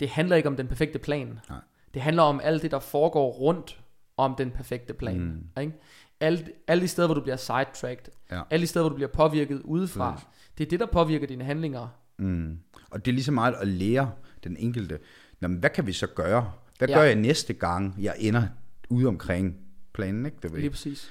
det 0.00 0.08
handler 0.08 0.36
ikke 0.36 0.48
om 0.48 0.56
den 0.56 0.68
perfekte 0.68 0.98
plan. 0.98 1.38
Nej. 1.48 1.58
Det 1.94 2.02
handler 2.02 2.22
om 2.22 2.40
alt 2.42 2.62
det, 2.62 2.70
der 2.70 2.78
foregår 2.78 3.30
rundt 3.32 3.80
om 4.16 4.34
den 4.38 4.50
perfekte 4.50 4.94
plan. 4.94 5.20
Mm. 5.20 5.62
Ikke? 5.62 5.72
Alle, 6.20 6.46
alle 6.68 6.82
de 6.82 6.88
steder, 6.88 7.08
hvor 7.08 7.14
du 7.14 7.20
bliver 7.20 7.36
sidetracked, 7.36 8.12
Ja. 8.30 8.42
alle 8.50 8.62
de 8.62 8.66
steder, 8.66 8.82
hvor 8.82 8.88
du 8.88 8.94
bliver 8.94 9.08
påvirket 9.10 9.60
udefra, 9.64 10.10
Præcis. 10.12 10.28
det 10.58 10.64
er 10.66 10.70
det, 10.70 10.80
der 10.80 10.86
påvirker 10.86 11.26
dine 11.26 11.44
handlinger 11.44 11.88
Mm. 12.18 12.58
Og 12.90 13.04
det 13.04 13.10
er 13.10 13.14
lige 13.14 13.24
så 13.24 13.32
meget 13.32 13.54
at 13.60 13.68
lære 13.68 14.10
den 14.44 14.56
enkelte, 14.56 14.98
Nå, 15.40 15.48
men 15.48 15.58
hvad 15.58 15.70
kan 15.70 15.86
vi 15.86 15.92
så 15.92 16.06
gøre? 16.06 16.52
Hvad 16.78 16.88
Ja. 16.88 16.94
gør 16.94 17.02
jeg 17.02 17.14
næste 17.14 17.52
gang, 17.52 17.94
jeg 17.98 18.14
ender 18.18 18.42
ude 18.90 19.06
omkring 19.08 19.56
planen, 19.94 20.26
ikke? 20.26 20.38
Du 20.42 20.48
ved? 20.48 20.58
Lige 20.60 20.70
præcis. 20.70 21.10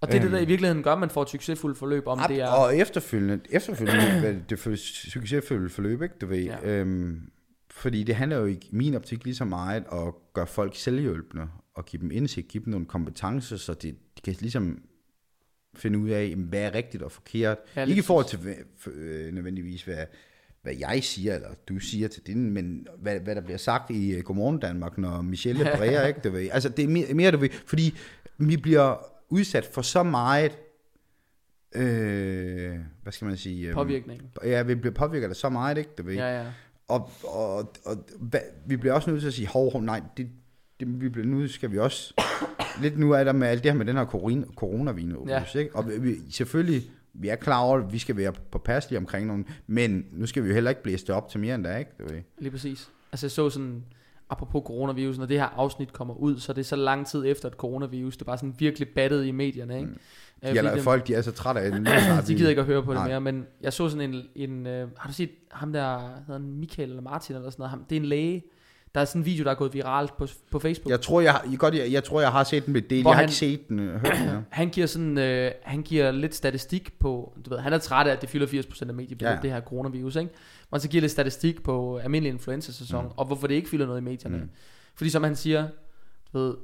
Og 0.00 0.08
det 0.08 0.16
er 0.16 0.20
det, 0.22 0.32
der 0.32 0.38
i 0.38 0.44
virkeligheden 0.44 0.82
gør, 0.82 0.92
at 0.92 0.98
man 0.98 1.10
får 1.10 1.22
et 1.22 1.28
succesfuldt 1.28 1.78
forløb, 1.78 2.06
om 2.06 2.20
det 2.28 2.40
er... 2.40 2.48
Og 2.48 2.76
efterfølgende, 2.76 3.40
efterfølgende 3.50 4.44
det 4.50 4.58
for, 4.58 4.74
succesfulde 5.10 5.68
forløb, 5.68 6.02
ikke? 6.02 6.14
Du 6.20 6.26
ved, 6.26 6.42
Ja. 6.44 6.68
øhm, 6.68 7.30
fordi 7.70 8.02
det 8.02 8.14
handler 8.14 8.36
jo 8.38 8.46
i 8.46 8.58
min 8.72 8.94
optik 8.94 9.24
lige 9.24 9.34
så 9.34 9.44
meget 9.44 9.84
at 9.92 10.14
gøre 10.34 10.46
folk 10.46 10.76
selvhjælpende, 10.76 11.48
og 11.74 11.86
give 11.86 12.02
dem 12.02 12.10
indsigt, 12.10 12.48
give 12.48 12.64
dem 12.64 12.70
nogle 12.70 12.86
kompetencer, 12.86 13.56
så 13.56 13.74
de, 13.74 13.88
de 13.90 14.20
kan 14.24 14.36
ligesom 14.40 14.82
finde 15.74 15.98
ud 15.98 16.08
af, 16.08 16.34
hvad 16.36 16.60
er 16.62 16.74
rigtigt 16.74 17.02
og 17.02 17.12
forkert. 17.12 17.58
Ja, 17.76 17.84
Ikke 17.84 17.98
i 17.98 18.02
forhold 18.02 18.26
til 18.26 18.54
øh, 18.92 19.32
nødvendigvis, 19.34 19.82
hvad, 19.82 20.04
hvad 20.62 20.74
jeg 20.78 21.04
siger, 21.04 21.34
eller 21.34 21.48
du 21.68 21.78
siger 21.78 22.08
til 22.08 22.22
din, 22.26 22.50
men 22.50 22.86
hvad, 22.98 23.20
hvad 23.20 23.34
der 23.34 23.40
bliver 23.40 23.58
sagt 23.58 23.90
i 23.90 24.16
uh, 24.18 24.22
Godmorgen 24.22 24.58
Danmark, 24.58 24.98
når 24.98 25.22
Michelle 25.22 25.64
bræger, 25.76 26.06
ikke? 26.06 26.20
Du 26.24 26.30
ved. 26.30 26.48
Altså, 26.52 26.68
det 26.68 26.84
er 26.84 26.88
mere, 26.88 27.14
mere, 27.14 27.30
du 27.30 27.38
ved, 27.38 27.48
fordi 27.66 27.94
vi 28.38 28.56
bliver 28.56 28.96
udsat 29.28 29.64
for 29.72 29.82
så 29.82 30.02
meget, 30.02 30.58
øh, 31.74 32.74
hvad 33.02 33.12
skal 33.12 33.26
man 33.26 33.36
sige? 33.36 33.66
øhm, 33.66 33.74
Påvirkning. 33.74 34.22
Ja, 34.44 34.62
vi 34.62 34.74
bliver 34.74 34.94
påvirket 34.94 35.28
af 35.28 35.36
så 35.36 35.48
meget, 35.48 35.78
ikke? 35.78 35.90
Du 35.98 36.02
ved. 36.02 36.14
Ja, 36.14 36.40
ja. 36.40 36.46
Og, 36.88 37.10
og, 37.24 37.72
og 37.84 38.06
hvad, 38.20 38.40
vi 38.66 38.76
bliver 38.76 38.94
også 38.94 39.10
nødt 39.10 39.20
til 39.20 39.28
at 39.28 39.34
sige, 39.34 39.48
hov, 39.48 39.72
hov, 39.72 39.82
nej, 39.82 40.02
det, 40.16 40.28
det, 40.80 41.00
vi 41.00 41.08
bliver, 41.08 41.26
nu 41.26 41.48
skal 41.48 41.72
vi 41.72 41.78
også, 41.78 42.14
lidt 42.82 42.98
nu 42.98 43.12
er 43.12 43.24
der 43.24 43.32
med 43.32 43.48
alt 43.48 43.62
det 43.64 43.72
her 43.72 43.78
med 43.78 43.86
den 43.86 43.96
her 43.96 44.04
corona, 44.04 44.44
coronavirus, 44.56 45.28
Ja. 45.28 45.42
ikke? 45.58 45.76
Og 45.76 45.90
vi, 46.00 46.14
selvfølgelig, 46.30 46.90
vi 47.14 47.28
er 47.28 47.36
klar 47.36 47.60
over, 47.60 47.78
at 47.78 47.92
vi 47.92 47.98
skal 47.98 48.16
være 48.16 48.32
påpasselige 48.50 48.98
omkring 48.98 49.26
nogen, 49.26 49.46
men 49.66 50.06
nu 50.12 50.26
skal 50.26 50.42
vi 50.42 50.48
jo 50.48 50.54
heller 50.54 50.70
ikke 50.70 50.82
blæse 50.82 51.06
det 51.06 51.14
op 51.14 51.28
til 51.28 51.40
mere 51.40 51.54
end 51.54 51.64
der, 51.64 51.76
ikke? 51.76 51.90
Du 51.98 52.04
ved. 52.12 52.20
Lige 52.38 52.50
præcis. 52.50 52.90
Altså 53.12 53.26
jeg 53.26 53.30
så 53.30 53.50
sådan, 53.50 53.84
apropos 54.30 54.62
coronavirus, 54.66 55.18
når 55.18 55.26
det 55.26 55.38
her 55.38 55.46
afsnit 55.46 55.92
kommer 55.92 56.14
ud, 56.14 56.38
så 56.38 56.52
er 56.52 56.54
det 56.54 56.66
så 56.66 56.76
lang 56.76 57.06
tid 57.06 57.26
efter 57.26 57.48
et 57.48 57.54
coronavirus, 57.54 58.16
det 58.16 58.22
er 58.22 58.26
bare 58.26 58.38
sådan 58.38 58.54
virkelig 58.58 58.88
battet 58.88 59.26
i 59.26 59.30
medierne, 59.30 59.76
ikke? 59.76 59.88
Mm. 59.88 59.98
De, 60.42 60.48
eller, 60.48 60.82
folk, 60.82 61.06
de 61.06 61.14
er 61.14 61.22
så 61.22 61.32
trætte 61.32 61.60
af 61.60 61.72
det. 61.72 61.86
de 62.28 62.34
gider 62.34 62.48
ikke 62.48 62.60
at 62.60 62.66
høre 62.66 62.82
på 62.82 62.92
det 62.92 63.00
Nej. 63.00 63.08
mere, 63.08 63.20
men 63.20 63.46
jeg 63.60 63.72
så 63.72 63.88
sådan 63.88 64.14
en, 64.14 64.22
en 64.34 64.66
øh, 64.66 64.88
har 64.96 65.08
du 65.08 65.14
set 65.14 65.30
ham 65.50 65.72
der, 65.72 65.98
hedder 65.98 66.32
han 66.32 66.42
Michael 66.42 66.88
eller 66.88 67.02
Martin 67.02 67.36
eller 67.36 67.50
sådan 67.50 67.60
noget, 67.60 67.70
ham, 67.70 67.84
det 67.90 67.96
er 67.96 68.00
en 68.00 68.06
læge, 68.06 68.42
der 68.94 69.00
er 69.00 69.04
sådan 69.04 69.20
en 69.22 69.26
video, 69.26 69.44
der 69.44 69.50
er 69.50 69.54
gået 69.54 69.74
viralt 69.74 70.16
på, 70.16 70.26
på 70.50 70.58
Facebook. 70.58 70.90
Jeg 70.90 71.00
tror, 71.00 71.20
jeg, 71.20 71.32
har- 71.32 71.46
jeg, 71.50 71.58
godt, 71.58 71.74
jeg, 71.74 71.92
jeg 71.92 72.04
tror, 72.04 72.20
jeg 72.20 72.32
har 72.32 72.44
set 72.44 72.64
den 72.66 72.72
med 72.72 72.82
del. 72.82 73.02
Hvor 73.02 73.10
Jeg 73.10 73.16
har 73.16 73.22
han- 73.22 73.28
ikke 73.28 73.34
set 73.36 73.68
den. 73.68 73.78
øh, 73.78 73.92
Hørt 74.00 74.16
den, 74.18 74.26
ja. 74.28 74.36
Han 74.50 74.68
giver 74.70 74.86
sådan, 74.86 75.18
øh, 75.18 75.50
han 75.62 75.82
giver 75.82 76.10
lidt 76.10 76.34
statistik 76.34 76.98
på, 76.98 77.34
du 77.44 77.50
ved, 77.50 77.58
han 77.58 77.72
er 77.72 77.78
træt 77.78 78.06
af, 78.06 78.12
at 78.12 78.20
det 78.20 78.28
fylder 78.28 78.46
80% 78.46 78.88
af 78.88 78.94
mediebilledet, 78.94 79.36
ja. 79.36 79.42
Det 79.42 79.50
her 79.52 79.60
coronavirus, 79.60 80.16
ikke? 80.16 80.30
Han 80.70 80.80
så 80.80 80.88
giver 80.88 81.00
lidt 81.00 81.12
statistik 81.12 81.62
på 81.62 81.96
almindelig 81.98 82.32
influenza-sæson, 82.32 83.04
mm. 83.04 83.10
og 83.16 83.26
hvorfor 83.26 83.46
det 83.46 83.54
ikke 83.54 83.68
fylder 83.68 83.86
noget 83.86 84.00
i 84.00 84.04
medierne. 84.04 84.36
Mm. 84.38 84.50
Fordi 84.94 85.10
som 85.10 85.22
han 85.24 85.36
siger, 85.36 85.68
du 86.32 86.38
ved, 86.38 86.54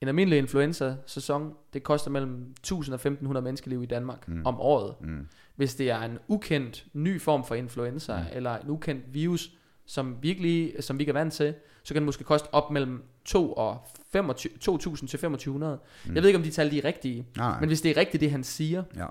en 0.00 0.08
almindelig 0.08 0.38
influenza-sæson, 0.38 1.52
det 1.72 1.82
koster 1.82 2.10
mellem 2.10 2.46
1000 2.60 2.94
og 2.94 2.96
1500 2.96 3.44
menneskeliv 3.44 3.82
i 3.82 3.86
Danmark 3.86 4.28
mm. 4.28 4.42
om 4.46 4.60
året. 4.60 4.94
Mm. 5.00 5.26
Hvis 5.56 5.74
det 5.74 5.90
er 5.90 6.00
en 6.02 6.18
ukendt 6.28 6.84
ny 6.92 7.20
form 7.20 7.44
for 7.44 7.54
influenza, 7.54 8.16
mm. 8.16 8.22
eller 8.32 8.56
en 8.56 8.70
ukendt 8.70 9.14
virus, 9.14 9.50
som, 9.88 10.16
virkelig, 10.22 10.74
som 10.80 10.98
vi 10.98 11.02
ikke 11.02 11.10
er 11.10 11.14
vant 11.14 11.32
til, 11.32 11.54
så 11.82 11.94
kan 11.94 12.02
det 12.02 12.06
måske 12.06 12.24
koste 12.24 12.54
op 12.54 12.70
mellem 12.70 13.02
2 13.24 13.52
og 13.52 13.78
25, 14.12 14.52
2.000 14.52 14.58
til 14.58 15.08
2500. 15.08 15.78
Mm. 16.06 16.14
Jeg 16.14 16.22
ved 16.22 16.28
ikke, 16.28 16.38
om 16.38 16.42
de 16.42 16.50
tal 16.50 16.70
de 16.70 16.78
er 16.78 16.84
rigtige, 16.84 17.26
Nej, 17.36 17.60
men 17.60 17.68
hvis 17.68 17.80
det 17.80 17.90
er 17.90 17.96
rigtigt, 17.96 18.20
det 18.20 18.30
han 18.30 18.44
siger, 18.44 18.82
ja. 18.96 19.06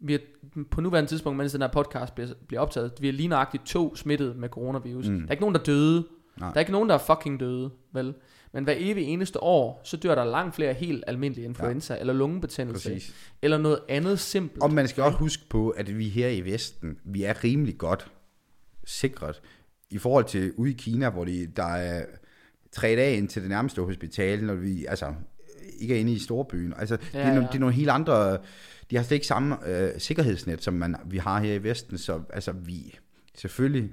vi 0.00 0.14
er, 0.14 0.18
på 0.70 0.80
nuværende 0.80 1.10
tidspunkt, 1.10 1.36
mens 1.36 1.52
den 1.52 1.60
her 1.60 1.68
podcast 1.68 2.14
bliver, 2.14 2.30
bliver 2.48 2.60
optaget, 2.60 2.92
vi 3.00 3.08
er 3.08 3.12
lige 3.12 3.28
nøjagtigt 3.28 3.66
to 3.66 3.96
smittet 3.96 4.36
med 4.36 4.48
coronavirus. 4.48 5.08
Mm. 5.08 5.18
Der 5.18 5.26
er 5.26 5.30
ikke 5.30 5.42
nogen, 5.42 5.54
der 5.54 5.62
døde. 5.62 6.06
Nej. 6.40 6.48
Der 6.48 6.54
er 6.54 6.60
ikke 6.60 6.72
nogen, 6.72 6.88
der 6.88 6.94
er 6.94 6.98
fucking 6.98 7.40
døde, 7.40 7.70
vel? 7.92 8.14
Men 8.52 8.64
hver 8.64 8.74
evig 8.76 9.04
eneste 9.04 9.42
år, 9.42 9.80
så 9.84 9.96
dør 9.96 10.14
der 10.14 10.24
langt 10.24 10.54
flere 10.54 10.74
helt 10.74 11.04
almindelige 11.06 11.44
influenza, 11.44 11.94
ja. 11.94 12.00
eller 12.00 12.12
lungebetændelse, 12.12 12.90
Præcis. 12.90 13.14
eller 13.42 13.58
noget 13.58 13.78
andet 13.88 14.18
simpelt. 14.18 14.62
Og 14.62 14.72
man 14.72 14.88
skal 14.88 15.02
også 15.02 15.18
huske 15.18 15.42
på, 15.48 15.70
at 15.70 15.98
vi 15.98 16.08
her 16.08 16.28
i 16.28 16.40
Vesten, 16.40 16.98
vi 17.04 17.22
er 17.22 17.44
rimelig 17.44 17.78
godt 17.78 18.10
sikret. 18.84 19.42
I 19.90 19.98
forhold 19.98 20.24
til 20.24 20.52
ude 20.56 20.70
i 20.70 20.74
Kina, 20.74 21.10
hvor 21.10 21.24
de, 21.24 21.46
der 21.46 21.64
er 21.64 22.04
tre 22.72 22.88
dage 22.88 23.16
ind 23.16 23.28
til 23.28 23.42
det 23.42 23.50
nærmeste 23.50 23.82
hospital, 23.82 24.44
når 24.44 24.54
vi 24.54 24.86
altså, 24.86 25.14
ikke 25.78 25.96
er 25.96 26.00
inde 26.00 26.12
i 26.12 26.18
storbyen. 26.18 26.74
Altså, 26.78 26.98
ja, 27.14 27.18
det, 27.18 27.26
er, 27.26 27.34
Ja, 27.34 27.40
det 27.40 27.54
er 27.54 27.58
nogle 27.58 27.74
helt 27.74 27.90
andre... 27.90 28.38
De 28.90 28.96
har 28.96 29.02
slet 29.02 29.14
ikke 29.14 29.26
samme 29.26 29.68
øh, 29.68 30.00
sikkerhedsnet, 30.00 30.62
som 30.62 30.74
man, 30.74 30.96
vi 31.04 31.18
har 31.18 31.40
her 31.40 31.54
i 31.54 31.62
Vesten. 31.62 31.98
Så 31.98 32.20
altså, 32.30 32.52
vi, 32.52 32.98
selvfølgelig 33.34 33.92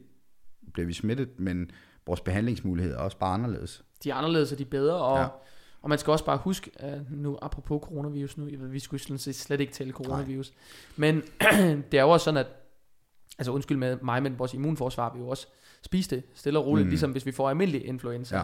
bliver 0.74 0.88
vi 0.88 0.94
smittet, 0.94 1.30
men 1.40 1.72
vores 2.06 2.22
behandlingsmuligheder 2.22 2.98
er 2.98 3.02
også 3.02 3.18
bare 3.18 3.34
anderledes. 3.34 3.84
De 4.04 4.10
er 4.10 4.16
anderledes, 4.16 4.52
og 4.52 4.58
de 4.58 4.64
er 4.64 4.70
bedre, 4.70 4.96
og, 4.96 5.20
ja. 5.20 5.28
Og 5.82 5.90
man 5.90 5.98
skal 6.00 6.12
også 6.12 6.26
bare 6.26 6.38
huske, 6.38 6.72
at 6.76 7.00
nu 7.12 7.38
apropos 7.42 7.82
coronavirus, 7.84 8.38
nu, 8.38 8.50
vi 8.60 8.80
skulle 8.80 9.20
slet 9.20 9.62
ikke 9.62 9.74
tale 9.74 9.92
coronavirus, 9.92 10.54
men 10.96 11.22
det 11.92 11.98
er 11.98 12.02
jo 12.02 12.10
også 12.10 12.24
sådan, 12.24 12.38
at, 12.38 12.48
altså 13.40 13.52
undskyld 13.52 13.78
med 13.78 13.98
mig, 14.02 14.24
men 14.24 14.40
vores 14.40 14.54
immunforsvar 14.54 15.14
vil 15.14 15.20
jo 15.20 15.28
også 15.28 15.48
spise 15.82 16.16
det 16.16 16.24
stille 16.34 16.60
og 16.60 16.66
roligt, 16.66 16.86
mm. 16.86 16.90
Ligesom 16.90 17.12
hvis 17.12 17.26
vi 17.26 17.32
får 17.32 17.50
almindelig 17.50 17.86
influenza, 17.86 18.38
ja. 18.38 18.44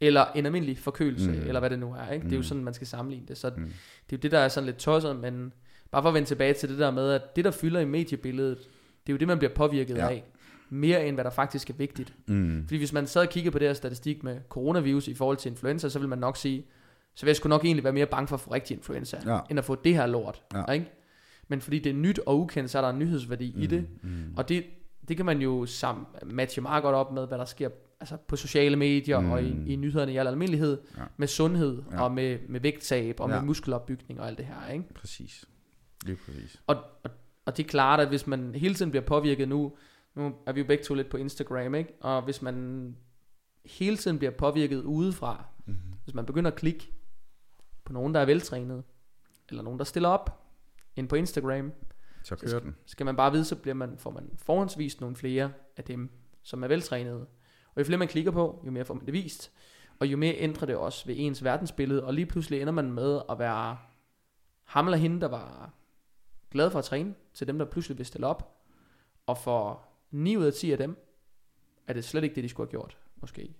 Eller 0.00 0.24
en 0.34 0.46
almindelig 0.46 0.78
forkølelse, 0.78 1.30
mm. 1.30 1.40
Eller 1.46 1.60
hvad 1.60 1.70
det 1.70 1.78
nu 1.78 1.94
er, 1.94 2.12
ikke? 2.12 2.24
det 2.24 2.32
er 2.32 2.36
jo 2.36 2.40
Mm. 2.40 2.42
sådan, 2.44 2.64
man 2.64 2.74
skal 2.74 2.86
sammenligne 2.86 3.26
det, 3.28 3.38
så 3.38 3.50
Mm. 3.56 3.62
det 3.64 3.70
er 3.70 3.72
jo 4.12 4.16
det, 4.16 4.30
der 4.30 4.38
er 4.38 4.48
sådan 4.48 4.66
lidt 4.66 4.76
tosset, 4.76 5.16
men 5.16 5.52
bare 5.90 6.02
for 6.02 6.08
at 6.08 6.14
vende 6.14 6.28
tilbage 6.28 6.54
til 6.54 6.68
det 6.68 6.78
der 6.78 6.90
med, 6.90 7.10
at 7.10 7.36
det, 7.36 7.44
der 7.44 7.50
fylder 7.50 7.80
i 7.80 7.84
mediebilledet, 7.84 8.58
det 9.06 9.12
er 9.12 9.14
jo 9.14 9.16
det, 9.18 9.28
man 9.28 9.38
bliver 9.38 9.54
påvirket. 9.54 9.96
Ja. 9.96 10.08
af, 10.08 10.24
mere 10.70 11.06
end 11.06 11.16
hvad 11.16 11.24
der 11.24 11.30
faktisk 11.30 11.70
er 11.70 11.74
vigtigt. 11.74 12.12
Mm. 12.26 12.62
Fordi 12.66 12.78
hvis 12.78 12.92
man 12.92 13.06
sad 13.06 13.22
og 13.22 13.28
kiggede 13.28 13.52
på 13.52 13.58
det 13.58 13.68
her 13.68 13.74
statistik 13.74 14.22
med 14.24 14.38
coronavirus 14.48 15.08
i 15.08 15.14
forhold 15.14 15.36
til 15.36 15.50
influenza, 15.50 15.88
så 15.88 15.98
vil 15.98 16.08
man 16.08 16.18
nok 16.18 16.36
sige, 16.36 16.66
så 17.14 17.26
vil 17.26 17.28
jeg 17.28 17.36
sgu 17.36 17.48
nok 17.48 17.64
egentlig 17.64 17.84
være 17.84 17.92
mere 17.92 18.06
bange 18.06 18.28
for 18.28 18.34
at 18.36 18.40
få 18.40 18.52
rigtig 18.52 18.76
influenza, 18.76 19.18
Ja. 19.26 19.38
end 19.50 19.58
at 19.58 19.64
få 19.64 19.74
det 19.74 19.94
her 19.94 20.06
lort. 20.06 20.42
Ja. 20.54 20.72
Ikke? 20.72 20.90
Men 21.48 21.60
fordi 21.60 21.78
det 21.78 21.90
er 21.90 21.94
nyt 21.94 22.18
og 22.26 22.40
ukendt, 22.40 22.70
så 22.70 22.78
er 22.78 22.82
der 22.82 22.88
en 22.90 22.98
nyhedsværdi 22.98 23.52
mm, 23.56 23.62
i 23.62 23.66
det. 23.66 23.86
Mm. 24.02 24.34
Og 24.36 24.48
det, 24.48 24.64
det 25.08 25.16
kan 25.16 25.26
man 25.26 25.40
jo 25.42 25.66
sammen 25.66 26.06
matche 26.24 26.62
meget 26.62 26.82
godt 26.82 26.94
op 26.94 27.12
med, 27.12 27.26
hvad 27.26 27.38
der 27.38 27.44
sker 27.44 27.68
altså 28.00 28.16
på 28.16 28.36
sociale 28.36 28.76
medier 28.76 29.20
mm. 29.20 29.30
og 29.30 29.42
i, 29.42 29.72
i 29.72 29.76
nyhederne 29.76 30.12
i 30.12 30.16
al 30.16 30.26
almindelighed, 30.26 30.78
Ja. 30.96 31.02
med 31.16 31.28
sundhed 31.28 31.82
Ja. 31.92 32.02
og 32.02 32.12
med, 32.12 32.38
med 32.48 32.60
vægttab 32.60 33.20
og 33.20 33.28
Ja. 33.30 33.36
med 33.38 33.46
muskelopbygning 33.46 34.20
og 34.20 34.26
alt 34.26 34.38
det 34.38 34.46
her. 34.46 34.68
Ikke? 34.72 34.94
Præcis. 34.94 35.44
Lige 36.04 36.16
præcis. 36.26 36.60
Og, 36.66 36.76
og, 37.04 37.10
og 37.44 37.56
det 37.56 37.64
er 37.64 37.68
klart, 37.68 38.00
at 38.00 38.08
hvis 38.08 38.26
man 38.26 38.54
hele 38.54 38.74
tiden 38.74 38.90
bliver 38.90 39.04
påvirket 39.04 39.48
nu, 39.48 39.72
nu 40.14 40.32
er 40.46 40.52
vi 40.52 40.60
jo 40.60 40.66
begge 40.66 40.84
to 40.84 40.94
lidt 40.94 41.08
på 41.08 41.16
Instagram, 41.16 41.74
ikke? 41.74 41.92
og 42.00 42.22
hvis 42.22 42.42
man 42.42 42.96
hele 43.64 43.96
tiden 43.96 44.18
bliver 44.18 44.30
påvirket 44.30 44.82
udefra, 44.82 45.44
Mm. 45.68 45.74
hvis 46.04 46.14
man 46.14 46.26
begynder 46.26 46.50
at 46.50 46.56
klikke 46.56 46.92
på 47.84 47.92
nogen, 47.92 48.14
der 48.14 48.20
er 48.20 48.24
veltrænet, 48.24 48.82
eller 49.48 49.62
nogen, 49.62 49.78
der 49.78 49.84
stiller 49.84 50.08
op 50.08 50.45
ind 50.96 51.08
på 51.08 51.16
Instagram, 51.16 51.72
Så 52.22 52.36
kører 52.36 52.60
den. 52.60 52.76
skal 52.86 53.06
man 53.06 53.16
bare 53.16 53.32
vide, 53.32 53.44
så 53.44 53.56
bliver 53.56 53.74
man, 53.74 53.98
får 53.98 54.10
man 54.10 54.30
forhåndsvist 54.38 55.00
nogle 55.00 55.16
flere 55.16 55.52
af 55.76 55.84
dem, 55.84 56.10
som 56.42 56.62
er 56.62 56.68
veltrænede. 56.68 57.26
Og 57.74 57.78
jo 57.80 57.84
flere 57.84 57.98
man 57.98 58.08
klikker 58.08 58.30
på, 58.30 58.62
jo 58.66 58.70
mere 58.70 58.84
får 58.84 58.94
man 58.94 59.06
det 59.06 59.12
vist. 59.14 59.52
Og 59.98 60.06
jo 60.06 60.16
mere 60.16 60.34
ændrer 60.38 60.66
det 60.66 60.76
også 60.76 61.06
ved 61.06 61.14
ens 61.18 61.44
verdensbillede, 61.44 62.04
og 62.04 62.14
lige 62.14 62.26
pludselig 62.26 62.60
ender 62.60 62.72
man 62.72 62.92
med 62.92 63.20
at 63.30 63.38
være 63.38 63.78
ham 64.64 64.86
eller 64.86 64.98
hende, 64.98 65.20
der 65.20 65.28
var 65.28 65.70
glad 66.50 66.70
for 66.70 66.78
at 66.78 66.84
træne, 66.84 67.14
til 67.34 67.46
dem, 67.46 67.58
der 67.58 67.64
pludselig 67.66 67.98
vil 67.98 68.06
stille 68.06 68.26
op. 68.26 68.56
Og 69.26 69.38
for 69.38 69.82
9 70.10 70.36
ud 70.36 70.44
af 70.44 70.52
10 70.52 70.72
af 70.72 70.78
dem, 70.78 70.96
er 71.86 71.92
det 71.92 72.04
slet 72.04 72.24
ikke 72.24 72.34
det, 72.34 72.44
de 72.44 72.48
skulle 72.48 72.66
have 72.66 72.70
gjort, 72.70 72.98
måske. 73.20 73.54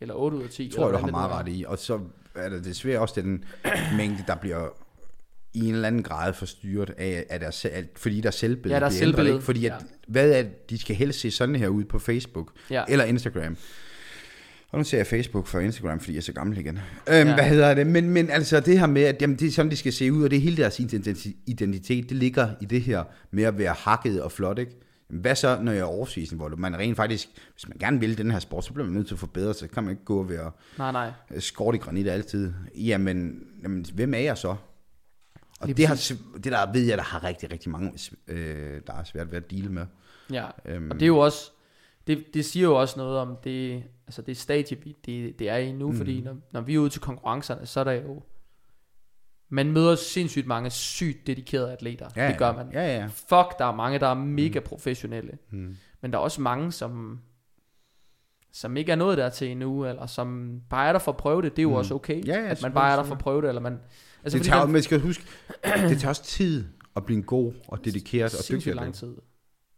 Eller 0.00 0.14
8 0.14 0.36
ud 0.36 0.42
af 0.42 0.50
10. 0.50 0.64
Det 0.64 0.72
tror 0.72 0.82
jeg, 0.82 0.88
eller 0.88 0.98
du 0.98 1.04
har 1.04 1.10
meget 1.10 1.30
ret 1.30 1.48
i. 1.48 1.64
Og 1.68 1.78
så 1.78 2.00
er 2.34 2.48
det 2.48 2.64
desværre 2.64 3.00
også 3.00 3.20
den 3.20 3.44
mængde, 3.96 4.24
der 4.26 4.34
bliver 4.36 4.68
i 5.54 5.68
en 5.68 5.74
eller 5.74 5.88
anden 5.88 6.02
grad 6.02 6.32
forstyrret 6.34 6.90
af, 6.98 7.26
af 7.30 7.40
deres, 7.40 7.64
af, 7.64 7.84
fordi 7.96 8.20
der 8.20 8.30
selvbillede 8.30 8.74
Ja, 8.74 8.78
bliver 8.78 8.86
ændret, 8.88 8.98
selvbillede. 8.98 9.34
Ikke? 9.34 9.44
Fordi 9.44 9.66
at, 9.66 9.72
Ja. 9.72 9.76
hvad 10.08 10.30
er 10.30 10.42
det, 10.42 10.70
de 10.70 10.78
skal 10.78 10.96
helst 10.96 11.20
se 11.20 11.30
sådan 11.30 11.56
her 11.56 11.68
ud 11.68 11.84
på 11.84 11.98
Facebook 11.98 12.52
Ja. 12.70 12.84
eller 12.88 13.04
Instagram. 13.04 13.56
Og 14.70 14.78
nu 14.78 14.84
ser 14.84 14.96
jeg 14.98 15.06
Facebook 15.06 15.46
for 15.46 15.60
Instagram, 15.60 16.00
fordi 16.00 16.12
jeg 16.12 16.18
er 16.18 16.22
så 16.22 16.32
gammel 16.32 16.58
igen. 16.58 16.78
Øhm, 17.08 17.28
Ja. 17.28 17.34
Hvad 17.34 17.44
hedder 17.44 17.74
det? 17.74 17.86
Men, 17.86 18.10
men 18.10 18.30
altså 18.30 18.60
det 18.60 18.78
her 18.78 18.86
med, 18.86 19.02
at 19.02 19.22
jamen, 19.22 19.36
det 19.36 19.48
er 19.48 19.52
sådan, 19.52 19.70
de 19.70 19.76
skal 19.76 19.92
se 19.92 20.12
ud, 20.12 20.24
og 20.24 20.30
det 20.30 20.36
er 20.36 20.40
hele 20.40 20.56
deres 20.56 20.80
identi- 20.80 21.36
identitet, 21.46 22.08
det 22.08 22.16
ligger 22.16 22.48
i 22.60 22.64
det 22.64 22.82
her 22.82 23.04
med 23.30 23.44
at 23.44 23.58
være 23.58 23.74
hakket 23.78 24.22
og 24.22 24.32
flot, 24.32 24.58
ikke? 24.58 24.72
Hvad 25.08 25.34
så, 25.34 25.58
når 25.62 25.72
jeg 25.72 25.80
er 25.80 25.84
overseason, 25.84 26.38
hvor 26.38 26.48
man 26.56 26.76
rent 26.78 26.96
faktisk, 26.96 27.28
hvis 27.54 27.68
man 27.68 27.76
gerne 27.80 28.00
vil 28.00 28.18
den 28.18 28.30
her 28.30 28.38
sport, 28.38 28.64
så 28.64 28.72
bliver 28.72 28.86
man 28.86 28.94
nødt 28.94 29.06
til 29.06 29.14
at 29.14 29.18
forbedre 29.18 29.54
sig. 29.54 29.68
Så 29.68 29.74
kan 29.74 29.82
man 29.82 29.90
ikke 29.90 30.04
gå 30.04 30.18
og 30.18 30.28
være 30.28 30.50
Nej, 30.78 30.92
nej. 30.92 31.10
skåret 31.38 31.74
i 31.74 31.78
granit 31.78 32.08
altid. 32.08 32.52
Jamen, 32.76 33.40
jamen, 33.62 33.84
hvem 33.94 34.14
er 34.14 34.18
jeg 34.18 34.38
så? 34.38 34.56
Og 35.60 35.68
det, 35.68 35.86
har, 35.86 35.94
det 36.34 36.52
der 36.52 36.72
ved 36.72 36.82
jeg, 36.82 36.98
der 36.98 37.04
har 37.04 37.24
rigtig, 37.24 37.52
rigtig 37.52 37.70
mange, 37.70 37.92
øh, 38.26 38.80
der 38.86 38.92
er 38.92 39.04
svært 39.04 39.30
ved 39.30 39.36
at 39.36 39.50
dele 39.50 39.68
med. 39.68 39.86
Ja, 40.32 40.46
Øhm, 40.64 40.90
og 40.90 40.94
det 40.94 41.02
er 41.02 41.06
jo 41.06 41.18
også, 41.18 41.50
det, 42.06 42.24
det 42.34 42.44
siger 42.44 42.64
jo 42.64 42.80
også 42.80 42.98
noget 42.98 43.18
om 43.18 43.36
det, 43.44 43.84
altså 44.06 44.22
det 44.22 44.36
stadie, 44.36 44.76
det, 45.06 45.38
det 45.38 45.48
er 45.48 45.56
i 45.56 45.72
nu, 45.72 45.90
mm. 45.90 45.96
fordi 45.96 46.20
når, 46.20 46.36
når 46.52 46.60
vi 46.60 46.74
er 46.74 46.78
ude 46.78 46.90
til 46.90 47.00
konkurrencerne, 47.00 47.66
så 47.66 47.80
er 47.80 47.84
der 47.84 47.92
jo 47.92 48.22
man 49.52 49.72
møder 49.72 49.94
sindssygt 49.94 50.46
mange 50.46 50.70
sygt 50.70 51.26
dedikerede 51.26 51.72
atleter. 51.72 52.08
Ja, 52.16 52.28
det 52.28 52.38
gør 52.38 52.52
man. 52.52 52.66
Ja, 52.72 52.96
ja. 52.96 53.06
Fuck, 53.06 53.58
der 53.58 53.64
er 53.64 53.74
mange, 53.74 53.98
der 53.98 54.06
er 54.06 54.14
mega 54.14 54.60
professionelle. 54.60 55.38
Mm. 55.50 55.76
Men 56.00 56.12
der 56.12 56.18
er 56.18 56.22
også 56.22 56.40
mange, 56.40 56.72
som, 56.72 57.20
som 58.52 58.76
ikke 58.76 58.92
er 58.92 58.96
nået 58.96 59.18
dertil 59.18 59.48
endnu, 59.50 59.86
eller 59.86 60.06
som 60.06 60.60
bare 60.70 60.88
er 60.88 60.92
der 60.92 60.98
for 60.98 61.12
at 61.12 61.16
prøve 61.16 61.42
det. 61.42 61.52
Det 61.56 61.58
er 61.58 61.62
jo 61.62 61.68
Mm. 61.68 61.74
også 61.74 61.94
okay, 61.94 62.26
Ja, 62.26 62.40
ja, 62.40 62.46
at 62.48 62.62
man 62.62 62.72
bare 62.72 62.92
er 62.92 62.96
der 62.96 63.02
for 63.04 63.14
at 63.14 63.20
prøve 63.20 63.42
det. 63.42 63.48
Eller 63.48 63.60
man, 63.60 63.78
altså, 64.24 64.38
det 64.38 64.46
tager, 64.46 64.62
den- 64.62 64.72
man 64.72 64.82
skal 64.82 65.00
huske, 65.00 65.24
det 65.64 65.98
tager 65.98 66.08
også 66.08 66.22
tid 66.24 66.64
at 66.96 67.04
blive 67.06 67.22
god 67.22 67.52
og 67.68 67.84
dedikeret 67.84 68.34
og 68.34 68.44
dygtig. 68.48 68.74
lang 68.74 68.94
tid. 68.94 69.14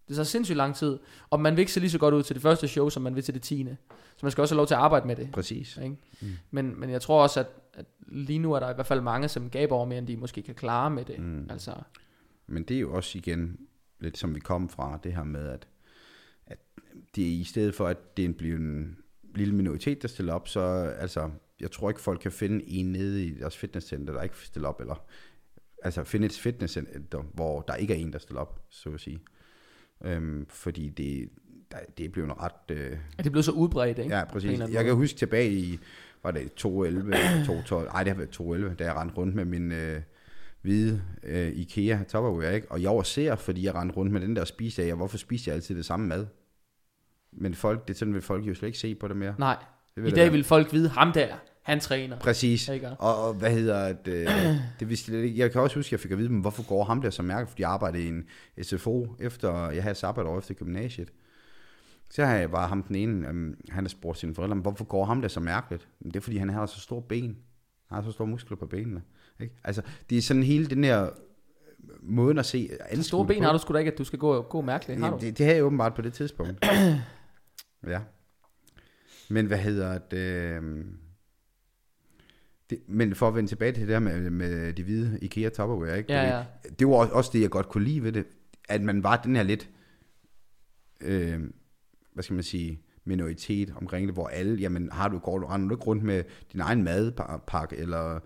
Det 0.09 0.17
tager 0.17 0.25
sindssygt 0.25 0.57
lang 0.57 0.75
tid. 0.75 0.99
Og 1.31 1.41
man 1.41 1.53
vil 1.53 1.61
ikke 1.61 1.73
se 1.73 1.81
lige 1.81 1.91
så 1.91 1.99
godt 1.99 2.15
ud 2.15 2.23
til 2.23 2.35
det 2.35 2.43
første 2.43 2.69
show, 2.69 2.89
som 2.89 3.03
man 3.03 3.15
vil 3.15 3.23
til 3.25 3.35
det 3.35 3.43
tiende. 3.43 3.77
Så 4.17 4.19
man 4.23 4.31
skal 4.33 4.43
også 4.43 4.55
have 4.55 4.57
lov 4.59 4.67
til 4.67 4.75
at 4.75 4.81
arbejde 4.81 5.07
med 5.07 5.17
det. 5.17 5.29
Præcis. 5.33 5.79
Ikke? 5.83 5.97
Mm. 6.21 6.29
Men, 6.51 6.81
men 6.81 6.91
jeg 6.91 7.01
tror 7.01 7.23
også, 7.23 7.41
at, 7.41 7.47
at 7.75 7.87
lige 8.09 8.39
nu 8.39 8.53
er 8.53 8.61
der 8.61 8.71
i 8.71 8.75
hvert 8.75 8.87
fald 8.87 9.01
mange, 9.01 9.29
som 9.29 9.51
gaber 9.51 9.77
over 9.77 9.85
mere, 9.87 9.99
end 9.99 10.07
de 10.07 10.17
måske 10.17 10.43
kan 10.43 10.55
klare 10.55 10.91
med 10.91 11.05
det. 11.05 11.19
Mm. 11.19 11.47
Altså, 11.51 11.73
Men 12.47 12.63
det 12.63 12.77
er 12.77 12.81
jo 12.81 12.95
også 12.95 13.19
igen 13.19 13.59
lidt 14.01 14.19
som 14.19 14.35
vi 14.35 14.41
kom 14.41 14.69
fra, 14.69 14.99
det 15.05 15.13
her 15.15 15.25
med, 15.25 15.49
at, 15.49 15.67
at 16.53 16.59
det 17.17 17.25
er 17.25 17.41
i 17.41 17.45
stedet 17.45 17.75
for, 17.75 17.87
at 17.87 18.17
det 18.17 18.37
bliver 18.37 18.57
en 18.57 18.97
lille 19.35 19.55
minoritet, 19.55 20.03
der 20.03 20.09
stiller 20.09 20.33
op, 20.33 20.49
så 20.49 20.61
altså, 20.99 21.31
jeg 21.61 21.71
tror 21.71 21.91
ikke, 21.91 22.01
folk 22.01 22.21
kan 22.21 22.33
finde 22.33 22.65
en 22.69 22.93
nede 22.93 23.27
i 23.27 23.39
deres 23.39 23.57
fitnesscenter, 23.57 24.13
der 24.13 24.23
ikke 24.23 24.37
stiller 24.37 24.69
op, 24.69 24.81
eller 24.81 25.05
altså 25.83 26.05
finde 26.05 26.27
et 26.27 26.33
fitnesscenter, 26.33 27.23
hvor 27.35 27.61
der 27.61 27.75
ikke 27.75 27.95
er 27.95 27.99
en, 27.99 28.13
der 28.13 28.19
stiller 28.19 28.41
op, 28.41 28.61
så 28.71 28.91
at 28.91 29.01
sige. 29.01 29.21
Øhm, 30.05 30.47
fordi 30.49 30.89
det, 30.89 31.29
der, 31.71 31.79
det 31.99 32.07
er 32.07 32.11
blevet 32.11 32.29
en 32.29 32.41
ret... 32.41 32.77
Øh, 32.77 32.97
det 33.25 33.33
blev 33.33 33.43
så 33.43 33.53
udbredt, 33.53 33.99
ikke? 33.99 34.17
Ja, 34.17 34.25
præcis. 34.25 34.59
Jeg 34.59 34.85
kan 34.85 34.95
huske 34.95 35.19
tilbage 35.19 35.53
i, 35.53 35.79
var 36.23 36.31
det 36.31 36.53
2011, 36.53 37.13
2012, 37.13 37.89
nej, 37.89 38.03
det 38.03 38.13
har 38.13 38.17
været 38.17 38.31
2011, 38.31 38.77
da 38.77 38.85
jeg 38.85 38.95
rendte 38.95 39.17
rundt 39.17 39.35
med 39.35 39.45
min 39.45 39.73
øh, 39.73 40.01
hvide 40.63 41.03
øh, 41.23 41.53
IKEA 41.53 42.05
Tupperware, 42.09 42.55
ikke? 42.55 42.71
Og 42.71 42.83
jeg 42.83 42.91
var 42.91 43.03
ser, 43.03 43.37
fordi 43.37 43.65
jeg 43.65 43.75
rendte 43.75 43.97
rundt 43.97 44.13
med 44.13 44.21
den 44.21 44.37
der 44.37 44.45
spise 44.45 44.83
af, 44.83 44.97
hvorfor 44.97 45.19
spiser 45.19 45.53
jeg 45.53 45.57
altid 45.57 45.77
det 45.77 45.85
samme 45.85 46.07
mad? 46.07 46.27
Men 47.33 47.55
folk, 47.55 47.89
det 47.89 47.97
sådan 47.97 48.15
vil 48.15 48.23
folk 48.23 48.47
jo 48.47 48.55
slet 48.55 48.67
ikke 48.67 48.79
se 48.79 48.95
på 48.95 49.09
det 49.09 49.17
mere. 49.17 49.35
Nej, 49.39 49.57
Det 49.95 50.01
i 50.01 50.05
vil 50.05 50.17
dag 50.17 50.25
det 50.25 50.33
vil 50.33 50.45
folk 50.45 50.73
vide, 50.73 50.89
ham 50.89 51.13
der, 51.13 51.29
han 51.63 51.81
træner. 51.81 52.19
Præcis. 52.19 52.69
Ikke? 52.69 52.89
Og, 52.89 53.27
og 53.27 53.35
hvad 53.35 53.51
hedder 53.51 53.93
det? 53.93 54.29
det 54.81 54.89
vidste 54.89 55.13
jeg, 55.13 55.23
ikke. 55.23 55.39
jeg 55.39 55.53
kan 55.53 55.61
også 55.61 55.77
huske, 55.77 55.89
at 55.89 55.93
jeg 55.93 56.01
fik 56.01 56.11
at 56.11 56.19
vide, 56.19 56.29
men 56.29 56.41
hvorfor 56.41 56.63
går 56.63 56.85
ham 56.85 57.03
der 57.03 57.11
så 57.11 57.23
mærke, 57.23 57.51
fordi 57.51 57.63
jeg 57.63 57.71
arbejdede 57.71 58.03
i 58.03 58.09
en 58.09 58.25
SFO, 58.63 59.17
efter 59.19 59.71
jeg 59.71 59.83
havde 59.83 59.95
sabbatår 59.95 60.39
efter 60.39 60.55
gymnasiet. 60.55 61.13
Så 62.11 62.25
har 62.25 62.37
jeg 62.37 62.51
bare 62.51 62.69
ham 62.69 62.83
den 62.83 62.97
ene, 62.97 63.29
um, 63.29 63.55
han 63.69 63.85
har 63.85 63.89
spurgt 63.89 64.19
sine 64.19 64.35
forældre, 64.35 64.55
men 64.55 64.63
hvorfor 64.63 64.85
går 64.85 65.05
ham 65.05 65.21
der 65.21 65.29
så 65.29 65.41
mærkeligt? 65.41 65.89
Men 66.01 66.11
det 66.11 66.17
er 66.17 66.21
fordi, 66.21 66.37
han 66.37 66.51
har 66.51 66.67
så 66.67 66.81
store 66.81 67.03
ben. 67.03 67.37
Han 67.89 67.97
har 67.97 68.03
så 68.03 68.13
store 68.13 68.29
muskler 68.29 68.57
på 68.57 68.67
benene. 68.67 69.03
Ikke? 69.41 69.55
Altså, 69.65 69.83
det 70.11 70.19
er 70.19 70.23
sådan 70.23 70.43
hele 70.43 70.67
den 70.67 70.85
her 70.85 71.09
måden 72.03 72.39
at 72.39 72.47
se 72.47 72.71
Så 72.95 73.03
store 73.03 73.27
ben 73.27 73.43
har 73.43 73.53
du 73.53 73.59
sgu 73.59 73.75
da 73.75 73.79
ikke, 73.79 73.93
at 73.93 73.99
du 73.99 74.05
skal 74.05 74.19
gå, 74.19 74.43
gå 74.43 74.61
mærkeligt. 74.61 75.01
Har 75.01 75.11
du? 75.11 75.19
det, 75.21 75.39
det 75.39 75.47
havde 75.47 75.57
jeg 75.57 75.65
åbenbart 75.65 75.95
på 75.95 76.03
det 76.03 76.13
tidspunkt. 76.13 76.65
ja. 77.87 78.01
Men 79.31 79.47
hvad 79.47 79.59
hedder 79.59 79.99
det, 79.99 80.57
øhm, 80.57 80.97
det? 82.71 82.81
Men 82.87 83.15
for 83.15 83.29
at 83.29 83.35
vende 83.35 83.51
tilbage 83.51 83.73
til 83.73 83.81
det 83.81 83.89
der 83.89 83.99
med, 83.99 84.31
med 84.31 84.73
de 84.73 84.83
hvide 84.83 85.19
IKEA 85.23 85.49
Tupperware, 85.49 85.99
ikke? 85.99 86.13
Ja, 86.13 86.37
ja. 86.37 86.45
Det 86.79 86.87
var 86.87 86.95
også 86.95 87.31
det, 87.33 87.41
jeg 87.41 87.51
godt 87.51 87.69
kunne 87.69 87.85
lide 87.85 88.03
ved 88.03 88.13
det. 88.13 88.27
At 88.69 88.83
man 88.83 89.03
var 89.03 89.17
den 89.17 89.37
her 89.37 89.43
lidt, 89.43 89.69
øh, 91.01 91.41
hvad 92.13 92.25
skal 92.25 92.35
man 92.35 92.43
sige, 92.43 92.81
minoritet 93.05 93.75
omkring 93.77 94.07
det, 94.07 94.15
hvor 94.15 94.29
alle, 94.29 94.57
jamen 94.57 94.89
har 94.93 95.09
du, 95.09 95.19
går 95.19 95.39
du, 95.39 95.47
render 95.47 95.69
du 95.69 95.75
ikke 95.75 95.85
rundt 95.85 96.03
med 96.03 96.25
din 96.53 96.61
egen 96.61 96.83
madpakke, 96.83 97.77
eller 97.77 98.21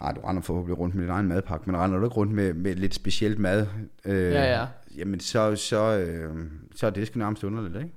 Nej, 0.00 0.12
du 0.12 0.20
render 0.20 0.42
forhåbentlig 0.42 0.78
rundt 0.78 0.94
med 0.94 1.04
din 1.04 1.10
egen 1.10 1.28
madpakke, 1.28 1.70
men 1.70 1.80
render 1.80 1.98
du 1.98 2.04
ikke 2.04 2.16
rundt 2.16 2.32
med, 2.32 2.54
med 2.54 2.74
lidt 2.74 2.94
specielt 2.94 3.38
mad, 3.38 3.66
øh, 4.04 4.32
Ja, 4.32 4.60
ja. 4.60 4.66
jamen 4.96 5.20
så, 5.20 5.56
så, 5.56 5.98
øh, 5.98 6.50
så 6.74 6.86
er 6.86 6.90
det 6.90 7.06
sgu 7.06 7.18
nærmest 7.18 7.44
underligt, 7.44 7.76
ikke? 7.76 7.94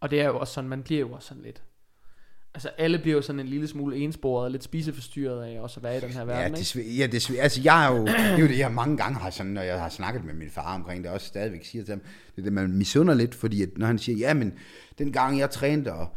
Og 0.00 0.10
det 0.10 0.20
er 0.20 0.26
jo 0.26 0.38
også 0.38 0.52
sådan, 0.52 0.70
man 0.70 0.82
bliver 0.82 1.00
jo 1.00 1.12
også 1.12 1.28
sådan 1.28 1.42
lidt. 1.42 1.62
Altså 2.54 2.68
alle 2.78 2.98
bliver 2.98 3.16
jo 3.16 3.22
sådan 3.22 3.40
en 3.40 3.46
lille 3.46 3.68
smule 3.68 3.96
ensporet 3.96 4.44
og 4.44 4.50
lidt 4.50 4.64
spiseforstyrret 4.64 5.44
af 5.44 5.60
også 5.60 5.80
at 5.80 5.84
være 5.84 5.96
i 5.98 6.00
den 6.00 6.08
her 6.10 6.20
Ja, 6.20 6.26
verden, 6.26 6.52
det, 6.52 6.76
ikke? 6.76 6.88
sv- 6.90 6.96
ja, 6.98 7.06
det, 7.06 7.30
sv- 7.30 7.38
altså 7.40 7.60
jeg 7.64 7.86
er 7.86 7.96
jo, 7.96 8.06
det 8.06 8.14
er 8.16 8.38
jo 8.38 8.46
det, 8.46 8.58
jeg 8.58 8.72
mange 8.72 8.96
gange 8.96 9.18
har 9.18 9.30
sådan, 9.30 9.52
når 9.52 9.62
jeg 9.62 9.80
har 9.80 9.88
snakket 9.88 10.24
med 10.24 10.34
min 10.34 10.50
far 10.50 10.74
omkring 10.74 11.04
det, 11.04 11.12
også 11.12 11.26
stadigvæk 11.26 11.64
siger 11.64 11.84
til 11.84 11.92
ham, 11.92 12.00
det 12.36 12.40
er 12.40 12.44
det, 12.44 12.52
man 12.52 12.72
misunder 12.72 13.14
lidt, 13.14 13.34
fordi 13.34 13.62
at, 13.62 13.68
når 13.76 13.86
han 13.86 13.98
siger, 13.98 14.18
ja, 14.18 14.34
men 14.34 14.52
den 14.98 15.12
gang 15.12 15.38
jeg 15.38 15.50
trænede, 15.50 15.92
og 15.92 16.08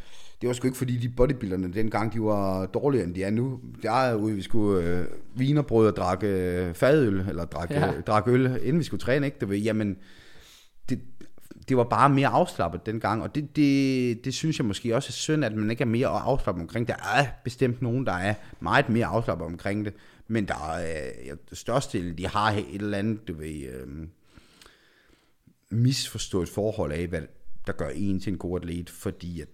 det 0.42 0.48
var 0.48 0.54
sgu 0.54 0.68
ikke 0.68 0.78
fordi 0.78 0.98
de 0.98 1.10
bodybuilderne 1.10 1.74
dengang, 1.74 2.14
de 2.14 2.22
var 2.22 2.66
dårligere 2.66 3.06
end 3.06 3.16
de 3.16 3.24
er 3.24 3.30
nu. 3.32 3.60
Der 3.84 3.92
er 3.92 4.16
ude, 4.16 4.36
vi 4.36 4.42
skulle 4.42 4.84
øh, 4.86 5.06
vinerbrød 5.36 5.88
og 5.88 5.96
drak 5.96 6.24
øh, 6.24 6.74
fadøl, 6.74 7.26
eller 7.30 7.46
drak, 7.46 7.72
Ja. 7.72 7.86
ja. 7.86 8.02
drak 8.02 8.28
øl, 8.28 8.46
inden 8.64 8.80
vi 8.80 8.84
skulle 8.84 9.02
træne, 9.02 9.26
ikke? 9.26 9.38
Du 9.42 9.46
ved, 9.46 9.58
jamen, 9.58 9.88
det, 9.90 9.98
det 11.70 11.78
var 11.78 11.84
bare 11.84 12.10
mere 12.10 12.28
afslappet 12.28 12.86
dengang, 12.86 13.24
og 13.24 13.36
det, 13.36 13.56
det, 13.56 14.26
det 14.26 14.34
synes 14.34 14.60
jeg 14.60 14.66
måske 14.66 14.96
også 14.96 15.10
er 15.10 15.12
synd, 15.12 15.46
at 15.46 15.54
man 15.54 15.72
ikke 15.72 15.82
er 15.82 15.88
mere 15.88 16.08
afslappet 16.08 16.62
omkring 16.62 16.88
det. 16.88 16.96
Der 16.98 17.04
er 17.04 17.28
bestemt 17.44 17.82
nogen, 17.82 18.06
der 18.06 18.14
er 18.14 18.34
meget 18.60 18.90
mere 18.90 19.06
afslappet 19.06 19.46
omkring 19.48 19.86
det, 19.86 19.94
men 20.28 20.48
der 20.48 20.74
er 20.74 21.12
øh, 21.32 21.38
størstedelen, 21.54 22.18
de 22.18 22.28
har 22.28 22.52
et 22.52 22.76
eller 22.76 22.98
andet, 22.98 23.28
du 23.28 23.34
ved, 23.34 23.70
øh, 23.70 24.08
misforstået 25.70 26.50
forhold 26.50 26.92
af, 26.92 27.08
hvad 27.08 27.22
der 27.68 27.74
gør 27.74 27.90
en 27.90 28.20
til 28.20 28.34
en 28.34 28.40
god 28.40 28.62
atlet, 28.62 28.90
fordi 28.90 29.42
at 29.42 29.50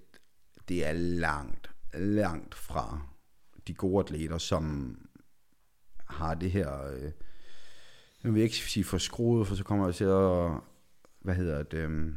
det 0.70 0.88
er 0.88 0.94
langt, 0.94 1.70
langt 1.94 2.56
fra 2.56 3.02
de 3.68 3.74
gode 3.74 4.00
atleter, 4.00 4.38
som 4.38 4.96
har 6.06 6.34
det 6.34 6.52
her, 6.52 6.92
øh, 6.94 7.12
jeg 8.24 8.34
vil 8.34 8.44
ikke 8.44 8.56
sige 8.56 8.84
for 8.84 8.98
skruet, 8.98 9.48
for 9.48 9.56
så 9.56 9.64
kommer 9.64 9.86
jeg 9.86 9.96
til 9.96 10.04
at, 10.04 10.52
hvad 11.28 11.36
hedder 11.36 11.64
det, 11.64 11.78
øh, 11.78 12.14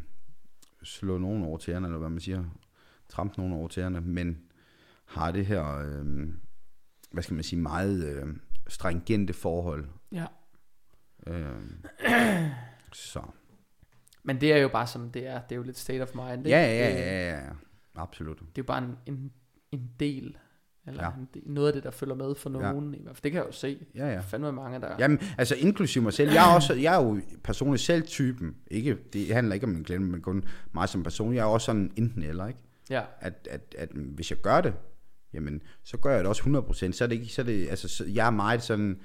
slå 0.82 1.18
nogen 1.18 1.44
over 1.44 1.58
tæerne, 1.58 1.86
eller 1.86 1.98
hvad 1.98 2.08
man 2.08 2.20
siger, 2.20 2.44
trampe 3.08 3.38
nogen 3.38 3.52
over 3.52 3.68
tæerne, 3.68 4.00
men 4.00 4.42
har 5.04 5.30
det 5.30 5.46
her, 5.46 5.78
øh, 5.78 6.28
hvad 7.10 7.22
skal 7.22 7.34
man 7.34 7.44
sige, 7.44 7.60
meget 7.60 8.04
øh, 8.04 8.36
stringente 8.68 9.32
forhold. 9.32 9.88
Ja. 10.12 10.26
Øh, 11.26 11.62
så. 12.92 13.22
Men 14.22 14.40
det 14.40 14.52
er 14.52 14.56
jo 14.56 14.68
bare 14.68 14.86
som 14.86 15.10
det 15.10 15.26
er. 15.26 15.40
Det 15.42 15.52
er 15.52 15.56
jo 15.56 15.62
lidt 15.62 15.78
state 15.78 16.02
of 16.02 16.14
mind. 16.14 16.46
Ikke? 16.46 16.58
Ja, 16.58 16.66
ja, 16.66 16.90
Det, 16.90 16.96
ja, 16.96 17.30
ja, 17.30 17.44
ja. 17.44 17.50
Absolut. 17.94 18.38
det 18.38 18.46
er 18.46 18.52
jo 18.58 18.62
bare 18.64 18.84
en, 18.84 18.96
en, 19.06 19.32
en 19.72 19.90
del. 20.00 20.36
Eller 20.90 21.04
Ja. 21.04 21.10
ja. 21.34 21.40
noget 21.46 21.66
af 21.68 21.72
det, 21.74 21.82
der 21.82 21.90
følger 21.90 22.14
med 22.14 22.34
for 22.34 22.60
Ja. 22.60 22.72
nogen. 22.72 22.94
I 22.94 23.02
hvert 23.02 23.16
fald. 23.16 23.22
Det 23.22 23.32
kan 23.32 23.38
jeg 23.38 23.46
jo 23.46 23.52
se. 23.52 23.78
Ja, 23.94 24.06
ja. 24.12 24.20
Fandme 24.20 24.52
mange, 24.52 24.80
der... 24.80 24.96
Jamen, 24.98 25.18
altså 25.38 25.54
inklusive 25.54 26.04
mig 26.04 26.12
selv. 26.12 26.30
Jeg 26.32 26.50
er, 26.50 26.54
også, 26.54 26.74
jeg 26.74 26.94
er 27.00 27.04
jo 27.04 27.20
personligt 27.44 27.82
selv 27.82 28.02
typen. 28.02 28.54
Ikke, 28.70 28.98
det 29.12 29.34
handler 29.34 29.54
ikke 29.54 29.66
om 29.66 29.72
en 29.76 29.84
klemme, 29.84 30.10
men 30.10 30.20
kun 30.20 30.44
mig 30.72 30.88
som 30.88 31.02
person. 31.02 31.34
Jeg 31.34 31.40
er 31.40 31.44
også 31.44 31.64
sådan 31.64 31.92
enten 31.96 32.22
eller, 32.22 32.46
ikke? 32.46 32.60
Ja. 32.90 33.02
At, 33.20 33.48
at, 33.50 33.74
at 33.78 33.88
hvis 33.92 34.30
jeg 34.30 34.38
gør 34.40 34.60
det, 34.60 34.74
jamen, 35.32 35.62
så 35.84 35.96
gør 35.96 36.10
jeg 36.10 36.18
det 36.20 36.26
også 36.28 36.42
100%. 36.88 36.92
Så 36.92 37.04
er 37.04 37.08
det 37.08 37.14
ikke, 37.14 37.26
så 37.26 37.42
er 37.42 37.46
det, 37.46 37.68
altså, 37.68 37.88
så, 37.88 38.04
jeg 38.08 38.26
er 38.26 38.30
meget 38.30 38.62
sådan 38.62 38.98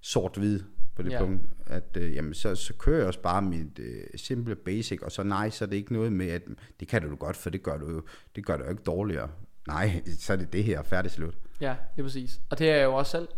sort-hvid 0.00 0.60
på 0.96 1.02
det 1.02 1.10
Ja. 1.10 1.16
ja. 1.18 1.24
punkt, 1.24 1.42
at 1.66 1.96
øh, 1.96 2.14
jamen, 2.14 2.34
så, 2.34 2.54
så 2.54 2.74
kører 2.74 2.98
jeg 2.98 3.06
også 3.06 3.22
bare 3.22 3.42
mit 3.42 3.78
øh, 3.78 4.00
simple 4.16 4.56
basic, 4.56 5.02
og 5.02 5.12
så 5.12 5.22
nej, 5.22 5.50
så 5.50 5.64
er 5.64 5.68
det 5.68 5.76
ikke 5.76 5.92
noget 5.92 6.12
med, 6.12 6.26
at 6.28 6.42
det 6.80 6.88
kan 6.88 7.02
du 7.02 7.16
godt, 7.16 7.36
for 7.36 7.50
det 7.50 7.62
gør 7.62 7.76
du 7.78 7.90
jo, 7.90 8.02
det 8.36 8.46
gør 8.46 8.56
du 8.56 8.64
jo 8.64 8.70
ikke 8.70 8.82
dårligere. 8.82 9.28
Nej, 9.68 10.02
så 10.18 10.32
er 10.32 10.36
det 10.36 10.52
det 10.52 10.64
her, 10.64 10.82
færdig 10.82 11.10
slut. 11.10 11.34
Ja, 11.60 11.74
det 11.96 12.02
er 12.02 12.06
præcis. 12.06 12.40
Og 12.50 12.58
det 12.58 12.70
er 12.70 12.76
jeg 12.76 12.84
jo 12.84 12.94
også 12.94 13.10
selv. 13.10 13.28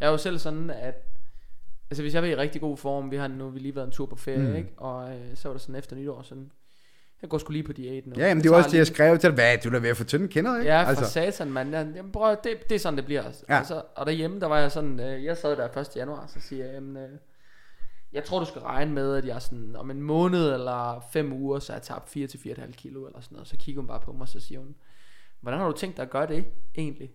Jeg 0.00 0.06
er 0.06 0.10
jo 0.10 0.16
selv 0.16 0.38
sådan, 0.38 0.70
at... 0.70 0.94
Altså 1.90 2.02
hvis 2.02 2.14
jeg 2.14 2.22
var 2.22 2.28
i 2.28 2.36
rigtig 2.36 2.60
god 2.60 2.76
form, 2.76 3.10
vi 3.10 3.16
har 3.16 3.28
nu 3.28 3.48
vi 3.50 3.58
lige 3.58 3.74
været 3.76 3.86
en 3.86 3.92
tur 3.92 4.06
på 4.06 4.16
ferie, 4.16 4.48
Mm. 4.48 4.56
ikke? 4.56 4.68
Og 4.76 5.14
øh, 5.14 5.36
så 5.36 5.48
var 5.48 5.52
der 5.52 5.58
sådan 5.58 5.74
efter 5.74 5.96
nytår 5.96 6.22
sådan, 6.22 6.50
jeg 7.22 7.30
går 7.30 7.38
sgu 7.38 7.52
lige 7.52 7.62
på 7.62 7.72
diæt 7.72 8.06
nu. 8.06 8.14
Ja, 8.16 8.28
jamen, 8.28 8.42
det 8.42 8.50
var 8.50 8.56
også 8.56 8.70
det, 8.70 8.78
jeg 8.78 8.86
skrev 8.86 9.18
til 9.18 9.28
dig. 9.30 9.34
Hvad, 9.34 9.58
du 9.64 9.76
er 9.76 9.78
ved 9.80 9.90
at 9.90 9.96
få 9.96 10.04
tynde 10.04 10.28
kinder, 10.28 10.58
ikke? 10.58 10.72
Ja, 10.72 10.82
for 10.82 10.88
altså. 10.88 11.04
satan, 11.04 11.52
mand. 11.52 11.70
Ja, 11.74 11.78
Jamen, 11.96 12.12
prøv, 12.12 12.36
det, 12.44 12.68
det 12.68 12.74
er 12.74 12.78
sådan, 12.78 12.96
det 12.96 13.04
bliver. 13.04 13.22
Ja. 13.48 13.58
Altså, 13.58 13.82
og 13.96 14.06
derhjemme, 14.06 14.40
der 14.40 14.46
var 14.46 14.58
jeg 14.58 14.72
sådan, 14.72 15.00
øh, 15.00 15.24
jeg 15.24 15.36
sad 15.36 15.56
der 15.56 15.78
1. 15.78 15.88
januar, 15.96 16.26
så 16.26 16.40
siger 16.40 16.64
jeg, 16.64 16.74
jamen, 16.74 16.96
øh, 16.96 17.10
jeg 18.12 18.24
tror, 18.24 18.38
du 18.38 18.44
skal 18.44 18.62
regne 18.62 18.92
med, 18.92 19.16
at 19.16 19.24
jeg 19.24 19.42
sådan, 19.42 19.76
om 19.76 19.90
en 19.90 20.02
måned 20.02 20.52
eller 20.52 21.04
fem 21.12 21.32
uger, 21.32 21.58
så 21.58 21.72
har 21.72 21.78
jeg 21.78 21.82
tabt 21.82 22.08
4 22.08 22.26
til 22.26 22.38
4,5 22.38 22.72
kilo 22.72 23.06
eller 23.06 23.20
sådan 23.20 23.34
noget. 23.36 23.48
Så 23.48 23.56
kigger 23.56 23.80
hun 23.82 23.86
bare 23.88 24.00
på 24.00 24.12
mig, 24.12 24.28
så 24.28 24.40
siger 24.40 24.58
hun, 24.60 24.74
hvordan 25.42 25.60
har 25.60 25.66
du 25.66 25.76
tænkt 25.76 25.96
dig 25.96 26.02
at 26.02 26.10
gøre 26.10 26.26
det 26.26 26.44
egentlig? 26.74 27.10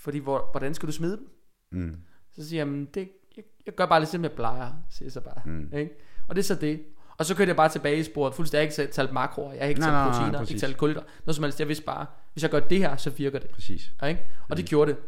Fordi, 0.00 0.18
hvor, 0.18 0.48
hvordan 0.52 0.74
skal 0.74 0.86
du 0.86 0.92
smide 0.92 1.16
dem? 1.16 1.28
Mm. 1.72 1.96
Så 2.32 2.48
siger 2.48 2.64
jeg, 2.66 2.86
det, 2.94 3.08
jeg, 3.36 3.44
jeg 3.66 3.74
gør 3.74 3.86
bare 3.86 4.00
lidt 4.00 4.10
som 4.10 4.22
jeg 4.22 4.32
plejer, 4.32 4.72
siger 4.90 5.10
så 5.10 5.20
bare. 5.20 5.42
Mm. 5.44 5.72
Ikke? 5.76 5.92
Og 6.28 6.36
det 6.36 6.42
er 6.42 6.44
så 6.44 6.54
det. 6.54 6.82
Og 7.18 7.26
så 7.26 7.36
kørte 7.36 7.48
jeg 7.48 7.56
bare 7.56 7.68
tilbage 7.68 7.98
i 7.98 8.02
sporet, 8.02 8.34
fuldstændig. 8.34 8.66
Jeg 8.66 8.74
har 8.76 8.82
ikke 8.82 8.92
talt 8.94 9.12
makroer, 9.12 9.52
jeg 9.52 9.62
har 9.62 9.68
ikke 9.68 9.80
Nej, 9.80 9.88
talt 9.88 9.94
nej, 9.94 10.04
nej, 10.04 10.12
proteiner, 10.18 10.38
præcis. 10.38 10.54
ikke 10.54 10.66
talt 10.66 10.76
kulhydrater, 10.76 11.08
noget 11.24 11.36
som 11.36 11.42
helst. 11.42 11.60
Jeg 11.60 11.68
vidste 11.68 11.84
bare, 11.84 12.06
hvis 12.32 12.42
jeg 12.42 12.50
gør 12.50 12.60
det 12.60 12.78
her, 12.78 12.96
så 12.96 13.10
virker 13.10 13.38
det. 13.38 13.50
Præcis. 13.50 13.92
Ja, 14.02 14.06
Ikke? 14.06 14.26
Og 14.48 14.56
det 14.56 14.64
gjorde 14.66 14.90
det. 14.92 15.00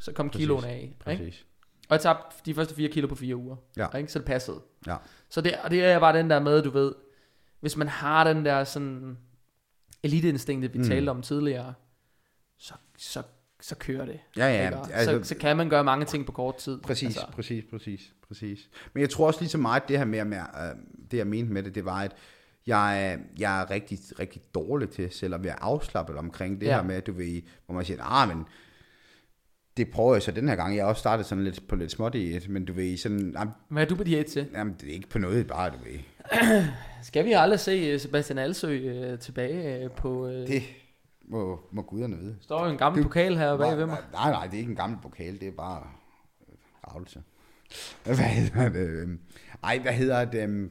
Så 0.00 0.12
kom 0.12 0.30
Præcis. 0.30 0.42
kiloen 0.42 0.64
af. 0.64 0.80
Ikke? 0.82 0.98
Præcis. 0.98 1.46
Og 1.88 1.92
jeg 1.94 2.00
tabte 2.00 2.36
de 2.46 2.54
første 2.54 2.74
4 2.74 2.88
kilo 2.88 3.06
på 3.06 3.14
4 3.14 3.36
uger. 3.36 3.56
Ja. 3.76 3.88
Ikke? 3.96 4.12
Så 4.12 4.18
det 4.18 4.26
passede. 4.26 4.60
Ja. 4.86 4.96
Så 5.28 5.40
det, 5.40 5.54
og 5.64 5.70
det 5.70 5.84
er 5.84 5.98
bare 5.98 6.18
den 6.18 6.30
der 6.30 6.40
med, 6.40 6.62
du 6.62 6.70
ved, 6.70 6.94
hvis 7.60 7.76
man 7.76 7.88
har 7.88 8.24
den 8.24 8.44
der 8.44 8.64
sådan 8.64 9.18
eliteinstinktet, 10.04 10.72
vi 10.74 10.78
Mm. 10.78 10.84
talte 10.84 11.10
om 11.10 11.22
tidligere, 11.22 11.74
så, 12.58 12.74
så, 12.98 13.22
så 13.60 13.76
kører 13.76 14.04
det. 14.06 14.20
Ja, 14.36 14.46
ja, 14.46 14.64
ikke? 14.66 14.94
Altså- 14.94 15.18
så, 15.22 15.28
så 15.28 15.34
kan 15.36 15.56
man 15.56 15.68
gøre 15.68 15.84
mange 15.84 16.04
ting 16.06 16.26
på 16.26 16.32
kort 16.32 16.56
tid. 16.56 16.80
Præcis, 16.80 17.06
Altså, 17.06 17.26
præcis, 17.32 17.64
præcis, 17.70 18.12
præcis. 18.28 18.68
Men 18.92 19.00
jeg 19.00 19.10
tror 19.10 19.26
også 19.26 19.40
lige 19.40 19.48
så 19.50 19.58
meget, 19.58 19.82
det 19.88 19.98
her 19.98 20.04
med, 20.04 20.24
med 20.24 20.38
uh, 20.38 20.78
det 21.10 21.16
jeg 21.18 21.26
mente 21.26 21.52
med 21.52 21.62
det, 21.62 21.74
det 21.74 21.84
var, 21.84 21.98
at 22.02 22.12
jeg, 22.66 23.12
er- 23.12 23.18
jeg 23.38 23.60
er 23.60 23.70
rigtig, 23.70 23.98
rigtig 24.18 24.42
dårlig 24.54 24.88
til 24.90 25.10
selv 25.12 25.34
at 25.34 25.44
være 25.44 25.62
afslappet 25.62 26.16
omkring 26.16 26.60
det 26.60 26.66
ja. 26.66 26.74
her 26.74 26.82
med, 26.82 26.94
at 26.94 27.06
du 27.06 27.12
ved, 27.12 27.42
hvor 27.66 27.74
man 27.74 27.84
siger, 27.84 28.02
ah, 28.02 28.28
men 28.28 28.44
det 29.76 29.90
prøver 29.90 30.14
jeg 30.14 30.22
så 30.22 30.30
den 30.30 30.48
her 30.48 30.56
gang. 30.56 30.76
Jeg 30.76 30.84
har 30.84 30.88
også 30.88 31.00
startet 31.00 31.26
sådan 31.26 31.44
lidt 31.44 31.68
på 31.68 31.76
lidt 31.76 31.90
småt 31.90 32.14
i 32.14 32.36
et, 32.36 32.48
men 32.48 32.64
du 32.64 32.72
ved, 32.72 32.96
sådan, 32.96 33.32
jamen, 33.38 33.54
Hvad 33.68 33.82
er 33.82 33.86
du 33.88 33.96
på 33.96 34.04
diæt 34.04 34.24
til? 34.26 34.46
jamen, 34.52 34.74
det 34.80 34.88
er 34.88 34.92
ikke 34.94 35.08
på 35.08 35.18
noget, 35.18 35.46
bare 35.46 35.70
du 35.70 35.76
ved. 35.84 35.98
Skal 37.02 37.24
vi 37.24 37.32
aldrig 37.32 37.60
se 37.60 37.70
øh, 37.72 38.00
Sebastian 38.00 38.38
Alsø 38.38 38.68
øh, 38.72 39.18
tilbage 39.18 39.84
øh, 39.84 39.90
på... 39.90 40.26
Øh, 40.28 40.46
Det 40.46 40.62
må, 41.28 41.60
må 41.72 41.82
guderne 41.82 42.16
vide. 42.16 42.36
står 42.40 42.64
jo 42.66 42.72
en 42.72 42.78
gammel 42.78 42.98
det- 43.02 43.06
pokal 43.06 43.36
her 43.36 43.56
bag 43.56 43.76
ved 43.78 43.86
mig. 43.86 43.98
Nej, 44.12 44.30
nej, 44.30 44.44
det 44.46 44.54
er 44.54 44.58
ikke 44.58 44.70
en 44.70 44.76
gammel 44.76 44.98
pokal, 45.02 45.40
det 45.40 45.48
er 45.48 45.52
bare 45.52 45.82
øh, 46.48 46.54
ravelse. 46.88 47.22
Hvad 48.04 48.16
hedder 48.16 48.68
det? 48.68 48.76
øhm, 48.88 49.20
Ej, 49.64 49.78
hvad 49.78 49.92
hedder 49.92 50.24
det? 50.24 50.70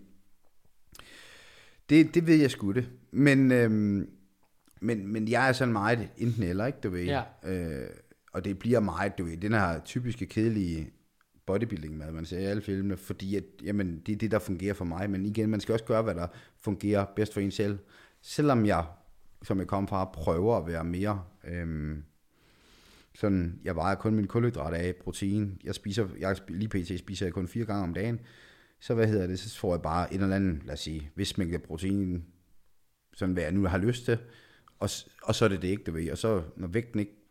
Det, 1.90 2.16
det 2.16 2.28
ved 2.28 2.36
jeg 2.36 2.52
sgu 2.52 2.72
det. 2.72 2.90
Men, 3.12 3.52
øhm, 3.52 4.10
men, 4.82 5.08
men 5.08 5.28
jeg 5.28 5.48
er 5.50 5.54
sådan 5.54 5.72
meget 5.74 6.10
enten 6.18 6.44
eller, 6.44 6.66
ikke, 6.66 6.80
du 6.84 6.90
ved. 6.90 7.04
Ja. 7.04 7.22
Øh, 7.46 7.90
og 8.34 8.46
det 8.46 8.60
bliver 8.60 8.80
meget, 8.80 9.18
du 9.18 9.24
ved, 9.24 9.38
den 9.38 9.54
her 9.54 9.80
typiske 9.80 10.26
kedelige 10.26 10.90
bodybuilding 11.46 11.98
med, 11.98 12.12
man 12.12 12.26
ser 12.26 12.40
i 12.40 12.44
alle 12.44 12.62
filmene, 12.62 12.98
fordi 12.98 13.36
at, 13.36 13.44
jamen, 13.64 14.02
det 14.06 14.14
er 14.14 14.18
det, 14.18 14.32
der 14.32 14.40
fungerer 14.40 14.74
for 14.74 14.86
mig. 14.86 15.10
Men 15.10 15.26
igen, 15.26 15.50
man 15.50 15.60
skal 15.60 15.74
også 15.74 15.86
gøre, 15.86 16.02
hvad 16.02 16.16
der 16.16 16.28
fungerer 16.60 17.06
bedst 17.16 17.34
for 17.34 17.42
en 17.42 17.52
selv. 17.52 17.80
Selvom 18.22 18.66
jeg, 18.66 18.86
som 19.44 19.60
jeg 19.60 19.68
kom 19.68 19.88
fra, 19.88 20.06
prøver 20.06 20.58
at 20.58 20.68
være 20.68 20.84
mere... 20.84 21.24
Øhm, 21.48 22.04
sådan, 23.16 23.60
jeg 23.64 23.76
vejer 23.76 23.96
kun 23.96 24.16
min 24.16 24.28
kulhydrat 24.28 24.74
af 24.74 24.96
protein. 24.96 25.58
Jeg 25.64 25.76
spiser, 25.76 26.08
jeg, 26.20 26.38
lige 26.48 26.70
pt. 26.70 27.00
spiser 27.00 27.26
jeg 27.26 27.34
kun 27.34 27.48
fire 27.48 27.66
gange 27.66 27.84
om 27.84 27.94
dagen. 27.94 28.20
Så 28.80 28.94
hvad 28.94 29.08
hedder 29.08 29.28
det, 29.28 29.40
så 29.40 29.60
får 29.60 29.74
jeg 29.74 29.82
bare 29.82 30.14
en 30.14 30.22
eller 30.22 30.36
anden, 30.36 30.62
lad 30.66 30.74
os 30.74 30.80
sige, 30.80 31.12
vis 31.16 31.38
mængde 31.38 31.60
protein, 31.60 32.26
sådan 33.14 33.34
hvad 33.34 33.44
jeg 33.44 33.52
nu 33.52 33.66
har 33.66 33.78
lyst 33.78 34.06
til. 34.06 34.18
Og, 34.80 34.90
og 35.24 35.36
så 35.36 35.46
er 35.46 35.50
det 35.50 35.62
det 35.62 35.68
ikke, 35.68 35.84
du 35.84 35.92
ved. 35.92 36.12
Og 36.12 36.18
så, 36.18 36.44
når 36.56 36.68
vægten 36.68 37.00
ikke 37.00 37.23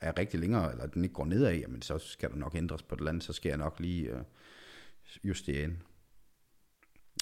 er 0.00 0.18
rigtig 0.18 0.40
længere, 0.40 0.72
eller 0.72 0.86
den 0.86 1.04
ikke 1.04 1.14
går 1.14 1.24
nedad, 1.24 1.54
jamen 1.54 1.82
så 1.82 1.98
skal 1.98 2.30
der 2.30 2.36
nok 2.36 2.54
ændres 2.54 2.82
på 2.82 2.94
det 2.94 3.00
eller 3.00 3.10
andet, 3.10 3.24
så 3.24 3.32
skal 3.32 3.48
jeg 3.48 3.58
nok 3.58 3.76
lige 3.80 4.10
øh, 4.10 4.18
justere 5.24 5.62
ind. 5.62 5.72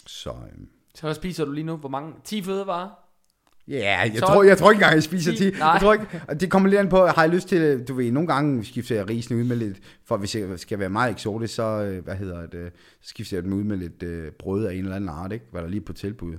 Så, 0.07 0.31
øh, 0.31 0.67
Så 0.95 1.03
hvad 1.03 1.15
spiser 1.15 1.45
du 1.45 1.53
lige 1.53 1.65
nu? 1.65 1.77
Hvor 1.77 1.89
mange? 1.89 2.13
10 2.25 2.43
fødevarer? 2.43 2.91
Ja, 3.69 3.99
jeg, 4.01 4.13
Så- 4.15 4.27
tror, 4.27 4.43
jeg 4.43 4.59
tror 4.59 4.71
ikke 4.71 4.79
engang, 4.79 4.95
jeg 4.95 5.03
spiser 5.03 5.33
Ti- 5.33 5.39
10. 5.39 5.51
Nej. 5.59 5.69
Jeg 5.69 5.81
tror 5.81 5.93
ikke, 5.93 6.23
og 6.29 6.41
det 6.41 6.51
kommer 6.51 6.69
lidt 6.69 6.79
an 6.81 6.89
på, 6.89 7.07
har 7.07 7.23
jeg 7.23 7.31
lyst 7.31 7.49
til, 7.49 7.85
du 7.89 7.95
ved, 7.95 8.13
nogle 8.13 8.29
gange 8.29 8.65
skifter 8.65 8.95
jeg 8.97 9.09
risene 9.09 9.37
ud 9.37 9.45
med 9.45 9.57
lidt, 9.57 9.81
for 10.05 10.17
hvis 10.17 10.37
jeg 10.37 10.59
skal 10.59 10.79
være 10.79 10.89
meget 10.91 11.13
eksotisk, 11.13 11.55
så, 11.55 11.63
øh, 11.63 12.05
hvad 12.05 12.17
hedder 12.17 12.47
det, 12.47 12.73
så 13.01 13.09
skifter 13.09 13.37
jeg 13.37 13.45
dem 13.45 13.53
ud 13.53 13.63
med 13.65 13.77
lidt 13.77 14.03
øh, 14.03 14.33
brød 14.33 14.65
af 14.67 14.73
en 14.75 14.79
eller 14.79 14.97
anden 14.97 15.09
art, 15.11 15.33
ikke? 15.33 15.45
Hvad 15.51 15.63
der 15.63 15.69
lige 15.69 15.81
er 15.81 15.85
på 15.85 15.93
tilbud 15.93 16.39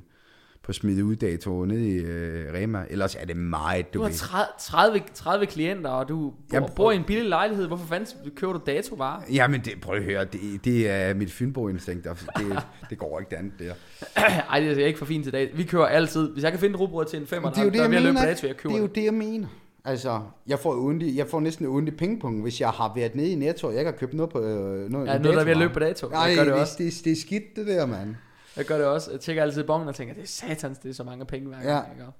på 0.66 0.74
smide 0.74 1.06
ud 1.06 1.16
dato 1.16 1.66
nede 1.66 1.90
i 1.90 1.96
øh, 1.96 2.54
Rema. 2.54 2.86
Ellers 2.90 3.16
er 3.16 3.26
det 3.26 3.38
meget, 3.38 3.94
du, 3.94 4.00
Du 4.00 4.04
har 4.04 4.10
ved. 4.10 4.18
30, 4.18 4.46
30, 4.60 5.02
30 5.14 5.46
klienter, 5.46 5.90
og 5.90 6.10
du 6.10 6.34
bor, 6.50 6.58
Jeg 6.58 6.70
bor 6.76 6.92
i 6.92 6.96
en 6.96 7.04
billig 7.04 7.26
lejlighed. 7.26 7.68
Hvorfor 7.68 7.86
fanden 7.86 8.32
køber 8.36 8.54
du 8.54 8.60
datovarer? 8.66 9.22
Jamen, 9.34 9.62
det, 9.62 9.74
prøv 9.82 9.96
at 9.96 10.04
høre, 10.04 10.26
det, 10.26 10.40
det 10.66 10.90
er 10.90 11.14
mit 11.14 11.32
fynbo-instinkt, 11.32 12.08
det, 12.38 12.64
det 12.90 12.98
går 12.98 13.20
ikke 13.20 13.30
det 13.30 13.36
andet 13.36 13.54
der. 13.60 13.74
Ej, 14.52 14.60
det 14.60 14.82
er 14.82 14.86
ikke 14.86 15.00
for 15.00 15.06
fint 15.06 15.24
til 15.24 15.34
dag. 15.34 15.52
Vi 15.54 15.64
kører 15.64 15.86
altid. 15.86 16.34
Hvis 16.34 16.44
jeg 16.44 16.52
kan 16.52 16.60
finde 16.60 16.78
rugbrød 16.78 17.06
til 17.06 17.20
en 17.20 17.28
femmer, 17.28 17.50
det 17.50 17.58
er 17.58 17.64
jo 17.64 17.70
det, 17.70 17.80
der 17.80 17.86
er 17.86 17.90
ved 17.90 17.98
at 17.98 18.04
løbe 18.04 18.18
dato, 18.18 18.48
jeg 18.48 18.58
køber 18.58 18.74
det 18.74 18.78
er 18.78 18.82
jo 18.82 18.88
det. 18.96 19.04
jeg 19.04 19.14
mener. 19.14 19.48
Altså, 19.88 20.22
jeg 20.48 20.60
får, 20.60 20.74
ondt 20.74 21.16
jeg 21.16 21.28
får 21.28 21.40
næsten 21.40 21.66
ondt 21.68 21.90
i 21.90 21.92
pingpong, 21.92 22.42
hvis 22.42 22.62
jeg 22.62 22.70
har 22.70 22.92
været 22.96 23.16
nede 23.16 23.30
i 23.30 23.36
Netto, 23.36 23.68
og 23.68 23.74
jeg 23.74 23.80
ikke 23.82 23.92
har 23.92 23.98
købt 23.98 24.14
noget 24.14 24.32
på 24.32 24.40
øh, 24.40 24.46
noget, 24.46 25.08
Ja, 25.08 25.18
noget, 25.18 25.24
der 25.24 25.40
er 25.40 25.44
ved 25.44 25.52
at 25.52 25.58
løbe 25.58 25.74
på 25.74 25.80
dato. 25.80 26.08
Nej, 26.08 26.30
det 26.30 26.38
det, 26.48 26.56
det, 26.78 27.02
det 27.06 27.12
er 27.12 27.16
skidt, 27.16 27.56
det 27.56 27.68
der, 27.68 27.86
mand. 27.86 28.16
Jeg 28.58 28.66
gør 28.66 28.78
det 28.78 28.88
også. 28.88 29.12
Jeg 29.12 29.20
tjekker 29.20 29.44
altid 29.44 29.64
bongen 29.64 29.88
og 29.88 29.96
tænker, 29.96 30.14
det 30.14 30.24
er 30.24 30.28
satans, 30.28 30.78
det 30.78 30.90
er 30.90 30.94
så 30.94 31.04
mange 31.04 31.26
penge 31.26 31.48
hver 31.48 31.64
gang. 31.64 31.98
Ja. 31.98 32.04
gør. 32.04 32.12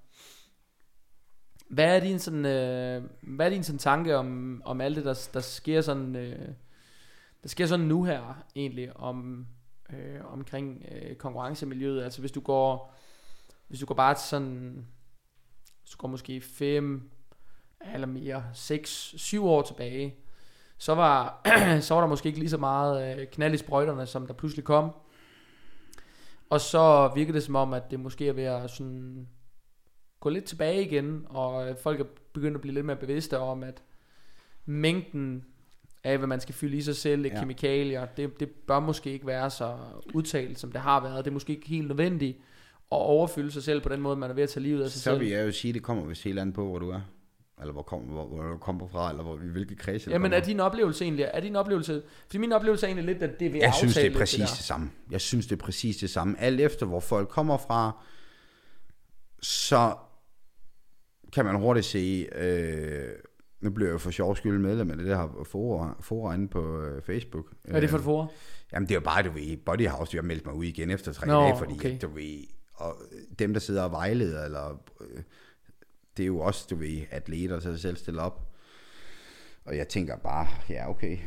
Hvad 1.70 1.96
er 1.96 2.00
din 2.00 2.20
sådan, 2.20 2.46
øh, 2.46 3.04
hvad 3.22 3.46
er 3.46 3.50
din 3.50 3.64
sådan 3.64 3.80
tanke 3.80 4.18
om, 4.18 4.62
om 4.66 4.82
alt 4.82 4.96
det, 4.96 5.06
der, 5.06 5.30
der 5.34 5.40
sker 5.40 5.82
sådan, 5.82 6.16
øh, 6.16 6.48
der 7.44 7.50
sker 7.50 7.66
sådan 7.66 7.86
nu 7.86 8.04
her 8.04 8.44
egentlig, 8.56 8.98
om, 8.98 9.48
øh, 9.90 10.34
omkring 10.34 10.86
øh, 10.92 11.16
konkurrencemiljøet? 11.16 12.04
Altså 12.04 12.20
hvis 12.20 12.32
du 12.32 12.40
går, 12.40 12.94
hvis 13.68 13.80
du 13.80 13.86
går 13.86 13.96
bare 13.96 14.14
til 14.14 14.28
sådan, 14.28 14.86
hvis 15.82 15.92
du 15.92 15.98
går 15.98 16.08
måske 16.08 16.42
5 16.42 17.12
eller 17.94 18.08
mere, 18.08 18.44
6, 18.54 18.90
7 19.18 19.46
år 19.46 19.62
tilbage, 19.62 20.16
så 20.78 20.96
var, 20.96 21.42
så 21.82 21.94
var 21.94 22.02
der 22.02 22.08
måske 22.08 22.28
ikke 22.28 22.40
lige 22.40 22.50
så 22.50 22.58
meget 22.58 23.20
øh, 23.20 23.28
knald 23.28 23.54
i 23.54 23.58
sprøjterne, 23.58 24.06
som 24.06 24.28
der 24.28 24.34
pludselig 24.34 24.66
kom. 24.66 24.92
Og 26.50 26.62
så 26.62 27.12
virker 27.16 27.34
det 27.34 27.44
som 27.44 27.56
om, 27.56 27.74
at 27.74 27.92
det 27.92 28.00
måske 28.00 28.28
er 28.28 28.34
ved 28.34 28.44
at 28.44 28.70
sådan 28.70 29.28
gå 30.20 30.30
lidt 30.30 30.46
tilbage 30.46 30.86
igen, 30.86 31.26
og 31.30 31.78
folk 31.82 32.00
er 32.00 32.06
begyndt 32.34 32.56
at 32.56 32.62
blive 32.62 32.74
lidt 32.74 32.86
mere 32.86 32.96
bevidste 32.96 33.40
om, 33.40 33.64
at 33.64 33.84
mængden 34.66 35.46
af, 36.04 36.18
hvad 36.18 36.28
man 36.28 36.40
skal 36.40 36.56
fylde 36.56 36.78
i 36.78 36.82
sig 36.82 36.96
selv, 36.96 37.26
ja. 37.26 37.40
Kemikalier, 37.40 38.06
det, 38.06 38.40
det 38.40 38.50
bør 38.50 38.80
måske 38.80 39.12
ikke 39.12 39.28
være 39.28 39.50
så 39.50 39.78
udtalt, 40.14 40.60
som 40.60 40.72
det 40.72 40.82
har 40.82 41.02
været. 41.02 41.26
Det 41.26 41.32
er 41.32 41.34
måske 41.34 41.54
ikke 41.54 41.68
helt 41.68 41.88
nødvendigt 41.88 42.38
at 42.92 42.98
overfylde 42.98 43.52
sig 43.52 43.64
selv 43.64 43.82
på 43.82 43.90
den 43.90 44.02
måde, 44.02 44.16
man 44.16 44.30
er 44.30 44.34
ved 44.34 44.44
at 44.44 44.50
tage 44.50 44.64
livet 44.64 44.84
af 44.84 44.90
sig 44.90 45.02
Så 45.02 45.04
selv. 45.04 45.20
vil 45.20 45.30
jeg 45.30 45.46
jo 45.46 45.52
sige, 45.52 45.70
at 45.70 45.76
det 45.76 45.84
kommer 45.84 46.06
vist 46.06 46.24
helt 46.24 46.40
an 46.40 46.54
på, 46.54 46.66
hvor 46.66 46.80
du 46.80 46.90
er. 46.90 47.02
Eller 47.60 47.74
hvor, 47.74 47.82
kom, 47.82 48.02
hvor, 48.02 48.28
hvor 48.28 48.44
du 48.44 48.58
kommer 48.58 48.88
fra, 48.88 49.10
eller 49.10 49.24
hvor, 49.24 49.36
i 49.36 49.48
hvilke 49.48 49.76
kreds. 49.76 50.08
Jamen 50.08 50.34
er 50.34 50.40
din 50.40 50.60
oplevelse 50.60 51.04
egentlig, 51.04 51.30
er 51.34 51.40
din 51.40 51.56
oplevelse, 51.56 52.02
fordi 52.26 52.38
min 52.38 52.52
oplevelse 52.52 52.86
er 52.86 52.88
egentlig 52.88 53.14
lidt, 53.14 53.24
at 53.24 53.40
det 53.40 53.46
at 53.46 53.56
Jeg 53.56 53.74
synes, 53.74 53.96
det 53.96 54.06
er 54.06 54.18
præcis 54.18 54.50
det, 54.50 54.58
det 54.58 54.66
samme. 54.66 54.92
Jeg 55.12 55.22
synes, 55.22 55.48
det 55.48 55.56
er 55.56 55.64
præcis 55.64 55.98
det 55.98 56.10
samme. 56.10 56.40
Alt 56.40 56.62
efter, 56.62 56.86
hvor 56.86 57.00
folk 57.00 57.30
kommer 57.30 57.58
fra, 57.58 58.04
så 59.42 59.96
kan 61.34 61.46
man 61.46 61.56
hurtigt 61.56 61.86
se, 61.86 62.28
øh, 62.36 63.10
nu 63.62 63.70
bliver 63.70 63.90
jeg 63.90 63.94
jo 63.94 63.98
for 63.98 64.12
sjov 64.12 64.36
skyld 64.36 64.58
medlem 64.58 64.92
af 64.92 64.98
det 64.98 65.08
der 65.08 65.46
fora 66.02 66.34
inde 66.34 66.48
på 66.48 66.82
øh, 66.82 67.02
Facebook. 67.02 67.46
Hvad 67.64 67.76
er 67.76 67.80
det 67.80 67.90
for 67.90 67.98
et 67.98 68.02
Øh, 68.02 68.06
for? 68.06 68.32
Jamen 68.74 68.88
det 68.88 68.96
er 68.96 69.00
jo 69.00 69.04
bare, 69.04 69.24
du 69.24 69.32
ved, 69.32 69.58
Bodyhouse, 69.58 70.16
jeg 70.16 70.22
har 70.22 70.28
meldt 70.28 70.46
mig 70.46 70.56
ud 70.56 70.66
igen 70.66 70.92
efter 70.92 71.14
tre 71.14 71.28
Nå, 71.28 71.42
dage, 71.42 71.58
fordi 71.58 71.74
okay. 71.74 71.98
du 72.02 72.08
ved, 72.08 72.44
og 72.74 72.96
dem, 73.40 73.54
der 73.54 73.60
sidder 73.60 73.84
og 73.84 73.92
vejleder, 73.92 74.46
eller, 74.46 74.82
øh, 75.02 75.24
det 76.18 76.24
er 76.24 76.28
jo 76.28 76.40
også, 76.40 76.68
du 76.70 76.76
ved, 76.76 77.02
atleter, 77.12 77.60
der 77.60 77.76
selv 77.78 77.98
stiller 77.98 78.22
op. 78.22 78.42
Og 79.66 79.78
jeg 79.78 79.88
tænker 79.88 80.18
bare, 80.18 80.48
ja, 80.70 80.90
okay. 80.90 81.18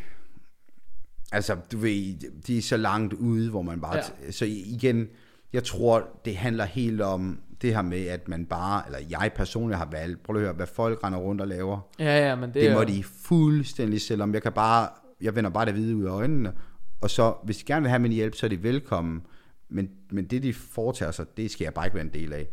Altså, 1.32 1.56
du 1.72 1.78
ved, 1.78 2.14
de 2.46 2.58
er 2.58 2.62
så 2.62 2.76
langt 2.76 3.12
ude, 3.14 3.50
hvor 3.50 3.62
man 3.62 3.80
bare... 3.80 3.96
Ja. 4.24 4.30
Så 4.30 4.44
igen, 4.48 5.08
jeg 5.52 5.64
tror, 5.64 6.08
det 6.24 6.36
handler 6.36 6.64
helt 6.64 7.00
om 7.00 7.40
det 7.62 7.74
her 7.74 7.82
med, 7.82 8.06
at 8.06 8.28
man 8.28 8.46
bare, 8.46 8.82
eller 8.86 8.98
jeg 9.10 9.32
personligt 9.36 9.78
har 9.78 9.88
valgt, 9.90 10.22
prøv 10.22 10.36
at 10.36 10.42
høre, 10.42 10.52
hvad 10.52 10.66
folk 10.66 11.04
render 11.04 11.18
rundt 11.18 11.40
og 11.40 11.48
laver. 11.48 11.80
Ja, 11.98 12.28
ja, 12.28 12.34
men 12.36 12.48
det, 12.48 12.54
Det, 12.54 12.72
må 12.72 12.78
jo- 12.80 12.84
de 12.86 13.04
fuldstændig 13.04 14.00
selv 14.00 14.22
om. 14.22 14.34
Jeg 14.34 14.42
kan 14.42 14.52
bare, 14.52 14.88
jeg 15.20 15.34
vender 15.36 15.50
bare 15.50 15.64
det 15.66 15.74
hvide 15.74 15.96
ud 15.96 16.04
af 16.04 16.10
øjnene, 16.10 16.52
og 17.00 17.10
så, 17.10 17.34
hvis 17.44 17.56
de 17.58 17.64
gerne 17.64 17.82
vil 17.82 17.88
have 17.90 17.98
min 17.98 18.12
hjælp, 18.12 18.34
så 18.34 18.46
er 18.46 18.50
de 18.50 18.62
velkommen. 18.62 19.22
Men, 19.68 19.90
men 20.10 20.24
det, 20.26 20.42
de 20.42 20.54
foretager 20.54 21.12
sig, 21.12 21.26
det 21.36 21.50
skal 21.50 21.64
jeg 21.64 21.74
bare 21.74 21.86
ikke 21.86 21.94
være 21.94 22.04
en 22.04 22.12
del 22.12 22.32
af. 22.32 22.48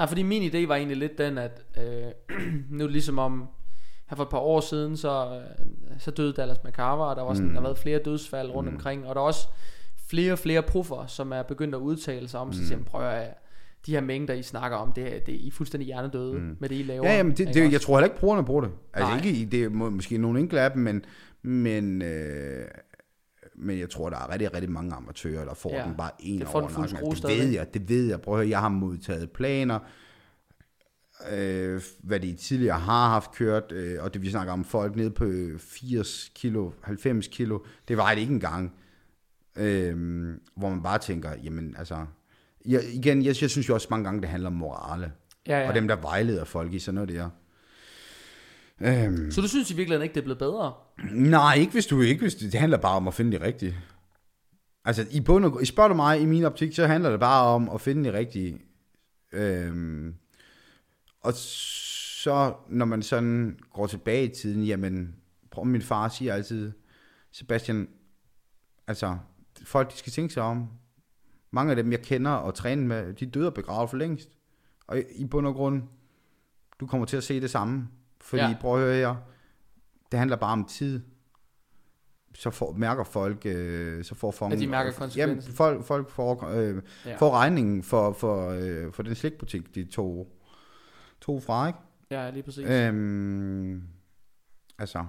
Nej, 0.00 0.08
fordi 0.08 0.22
min 0.22 0.42
idé 0.42 0.66
var 0.66 0.76
egentlig 0.76 0.96
lidt 0.96 1.18
den, 1.18 1.38
at 1.38 1.64
øh, 1.78 2.36
nu 2.78 2.86
ligesom 2.86 3.18
om, 3.18 3.48
her 4.10 4.16
for 4.16 4.22
et 4.22 4.28
par 4.28 4.38
år 4.38 4.60
siden, 4.60 4.96
så, 4.96 5.40
øh, 5.40 5.64
så 5.98 6.10
døde 6.10 6.32
Dallas 6.32 6.64
McCarver, 6.64 7.04
og 7.04 7.16
der, 7.16 7.22
var 7.22 7.34
sådan, 7.34 7.46
mm. 7.48 7.52
der 7.54 7.60
har 7.60 7.68
været 7.68 7.78
flere 7.78 7.98
dødsfald 7.98 8.50
rundt 8.50 8.70
mm. 8.70 8.76
omkring, 8.76 9.06
og 9.06 9.14
der 9.14 9.20
er 9.20 9.24
også 9.24 9.46
flere 10.08 10.32
og 10.32 10.38
flere 10.38 10.62
proffer, 10.62 11.06
som 11.06 11.32
er 11.32 11.42
begyndt 11.42 11.74
at 11.74 11.78
udtale 11.80 12.28
sig 12.28 12.40
om, 12.40 12.46
mm. 12.46 12.52
så 12.52 12.66
siger, 12.66 12.84
prøv 12.84 13.08
at 13.08 13.34
de 13.86 13.92
her 13.92 14.00
mængder, 14.00 14.34
I 14.34 14.42
snakker 14.42 14.78
om, 14.78 14.92
det, 14.92 15.16
er- 15.16 15.20
det 15.20 15.34
er 15.34 15.38
I 15.38 15.46
er 15.46 15.52
fuldstændig 15.52 15.86
hjernedøde 15.86 16.32
mm. 16.32 16.56
med 16.60 16.68
det, 16.68 16.76
I 16.76 16.82
laver. 16.82 17.08
Ja, 17.08 17.16
jamen, 17.16 17.32
det, 17.32 17.38
det, 17.38 17.48
også? 17.48 17.62
jeg 17.62 17.80
tror 17.80 17.96
heller 17.96 18.06
ikke, 18.06 18.20
brugerne 18.20 18.44
bruger 18.44 18.60
det. 18.60 18.70
Altså 18.94 19.14
Nej. 19.14 19.26
ikke, 19.26 19.50
det 19.50 19.64
er 19.64 19.68
må, 19.68 19.90
måske 19.90 20.18
nogle 20.18 20.40
enkelte 20.40 20.60
af 20.60 20.70
dem, 20.72 20.82
men, 20.82 21.04
men, 21.42 22.02
øh, 22.02 22.64
men 23.60 23.78
jeg 23.78 23.90
tror, 23.90 24.10
der 24.10 24.16
er 24.16 24.30
rigtig, 24.32 24.54
rigtig 24.54 24.70
mange 24.70 24.94
amatører, 24.94 25.44
der 25.44 25.54
får 25.54 25.74
Ja, 25.74 25.84
den 25.84 25.94
bare 25.96 26.10
en 26.18 26.42
over 26.46 26.60
nakken. 26.92 26.96
det 27.22 27.38
ved 27.38 27.48
jeg, 27.52 27.74
det 27.74 27.88
ved 27.88 28.06
jeg. 28.08 28.20
Prøv 28.20 28.34
at 28.34 28.38
høre, 28.40 28.48
jeg 28.50 28.60
har 28.60 28.68
modtaget 28.68 29.30
planer, 29.30 29.78
øh, 31.32 31.82
hvad 32.02 32.20
de 32.20 32.34
tidligere 32.34 32.78
har 32.78 33.08
haft 33.08 33.32
kørt, 33.32 33.72
øh, 33.72 34.02
og 34.02 34.14
det 34.14 34.22
vi 34.22 34.30
snakker 34.30 34.52
om 34.52 34.64
folk 34.64 34.96
nede 34.96 35.10
på 35.10 35.24
80 35.58 36.30
kilo, 36.34 36.70
90 36.82 37.28
kilo, 37.28 37.58
det 37.88 37.96
var 37.96 38.14
det 38.14 38.20
ikke 38.20 38.32
engang. 38.32 38.72
Øh, 39.56 40.28
hvor 40.56 40.68
man 40.68 40.82
bare 40.82 40.98
tænker, 40.98 41.30
jamen 41.44 41.74
altså, 41.78 42.06
jeg, 42.66 42.80
igen, 42.92 43.18
jeg, 43.24 43.42
jeg 43.42 43.50
synes 43.50 43.68
jo 43.68 43.74
også 43.74 43.86
mange 43.90 44.04
gange, 44.04 44.20
det 44.20 44.28
handler 44.28 44.50
om 44.50 44.56
morale. 44.56 45.12
Ja. 45.46 45.60
ja. 45.60 45.68
Og 45.68 45.74
dem, 45.74 45.88
der 45.88 45.96
vejleder 45.96 46.44
folk 46.44 46.72
i 46.72 46.78
sådan 46.78 46.94
noget 46.94 47.08
der. 47.08 47.30
Øhm, 48.80 49.30
Så 49.30 49.40
du 49.40 49.48
synes 49.48 49.70
i 49.70 49.76
virkeligheden 49.76 50.02
ikke, 50.02 50.14
det 50.14 50.20
er 50.20 50.24
blevet 50.24 50.38
bedre? 50.38 50.74
nej, 51.12 51.54
ikke 51.54 51.72
hvis 51.72 51.86
du 51.86 52.00
ikke 52.00 52.20
hvis 52.20 52.34
det, 52.34 52.52
det 52.52 52.60
handler 52.60 52.78
bare 52.78 52.96
om 52.96 53.08
at 53.08 53.14
finde 53.14 53.38
de 53.38 53.44
rigtige. 53.44 53.76
Altså, 54.84 55.06
i 55.10 55.20
bund 55.20 55.44
og, 55.44 55.66
spørger 55.66 55.88
du 55.88 55.94
mig, 55.94 56.20
i 56.20 56.26
min 56.26 56.44
optik, 56.44 56.74
så 56.74 56.86
handler 56.86 57.10
det 57.10 57.20
bare 57.20 57.46
om 57.46 57.68
at 57.68 57.80
finde 57.80 58.04
de 58.10 58.18
rigtige. 58.18 58.58
Øhm, 59.32 60.14
og 61.20 61.32
så 61.34 62.54
når 62.68 62.84
man 62.84 63.02
sådan 63.02 63.58
går 63.72 63.86
tilbage 63.86 64.24
i 64.24 64.34
tiden, 64.34 64.64
jamen, 64.64 65.14
prøv, 65.50 65.64
min 65.64 65.82
far 65.82 66.08
siger 66.08 66.34
altid, 66.34 66.72
Sebastian, 67.32 67.88
altså, 68.86 69.18
folk 69.64 69.92
de 69.92 69.96
skal 69.98 70.12
tænke 70.12 70.34
sig 70.34 70.42
om. 70.42 70.68
Mange 71.50 71.70
af 71.70 71.76
dem, 71.76 71.92
jeg 71.92 72.02
kender 72.02 72.30
og 72.30 72.54
træner 72.54 72.82
med, 72.86 73.12
de 73.12 73.26
døde 73.26 73.46
og 73.46 73.54
begravet 73.54 73.90
for 73.90 73.96
længst. 73.96 74.28
Og 74.86 74.98
i, 74.98 75.02
i 75.14 75.24
bund 75.24 75.46
og 75.46 75.54
grund, 75.54 75.82
du 76.80 76.86
kommer 76.86 77.06
til 77.06 77.16
at 77.16 77.24
se 77.24 77.40
det 77.40 77.50
samme. 77.50 77.88
Fordi, 78.20 78.42
Ja. 78.42 78.48
ja. 78.48 78.56
prøv 78.60 78.74
at 78.74 78.80
høre 78.86 78.94
her, 78.96 79.16
det 80.12 80.18
handler 80.18 80.36
bare 80.36 80.52
om 80.52 80.64
tid. 80.64 81.00
Så 82.34 82.50
får, 82.50 82.72
mærker 82.72 83.04
folk, 83.04 83.46
øh, 83.46 84.04
så 84.04 84.14
får 84.14 84.30
folk... 84.30 84.52
At 84.52 84.58
de 84.58 84.66
mærker 84.66 85.10
Jamen, 85.16 85.42
folk, 85.42 85.84
folk 85.84 86.10
får, 86.10 86.48
øh, 86.48 86.74
Ja. 87.04 87.10
ja. 87.10 87.16
får 87.16 87.30
regningen 87.30 87.82
for, 87.82 88.12
for, 88.12 88.48
øh, 88.50 88.92
for 88.92 89.02
den 89.02 89.14
slikbutik, 89.14 89.74
de 89.74 89.84
tog, 89.84 90.28
tog 91.20 91.42
fra, 91.42 91.66
ikke? 91.66 91.78
Ja, 92.10 92.30
lige 92.30 92.42
præcis. 92.42 92.66
Øhm, 92.66 93.82
altså, 94.78 95.04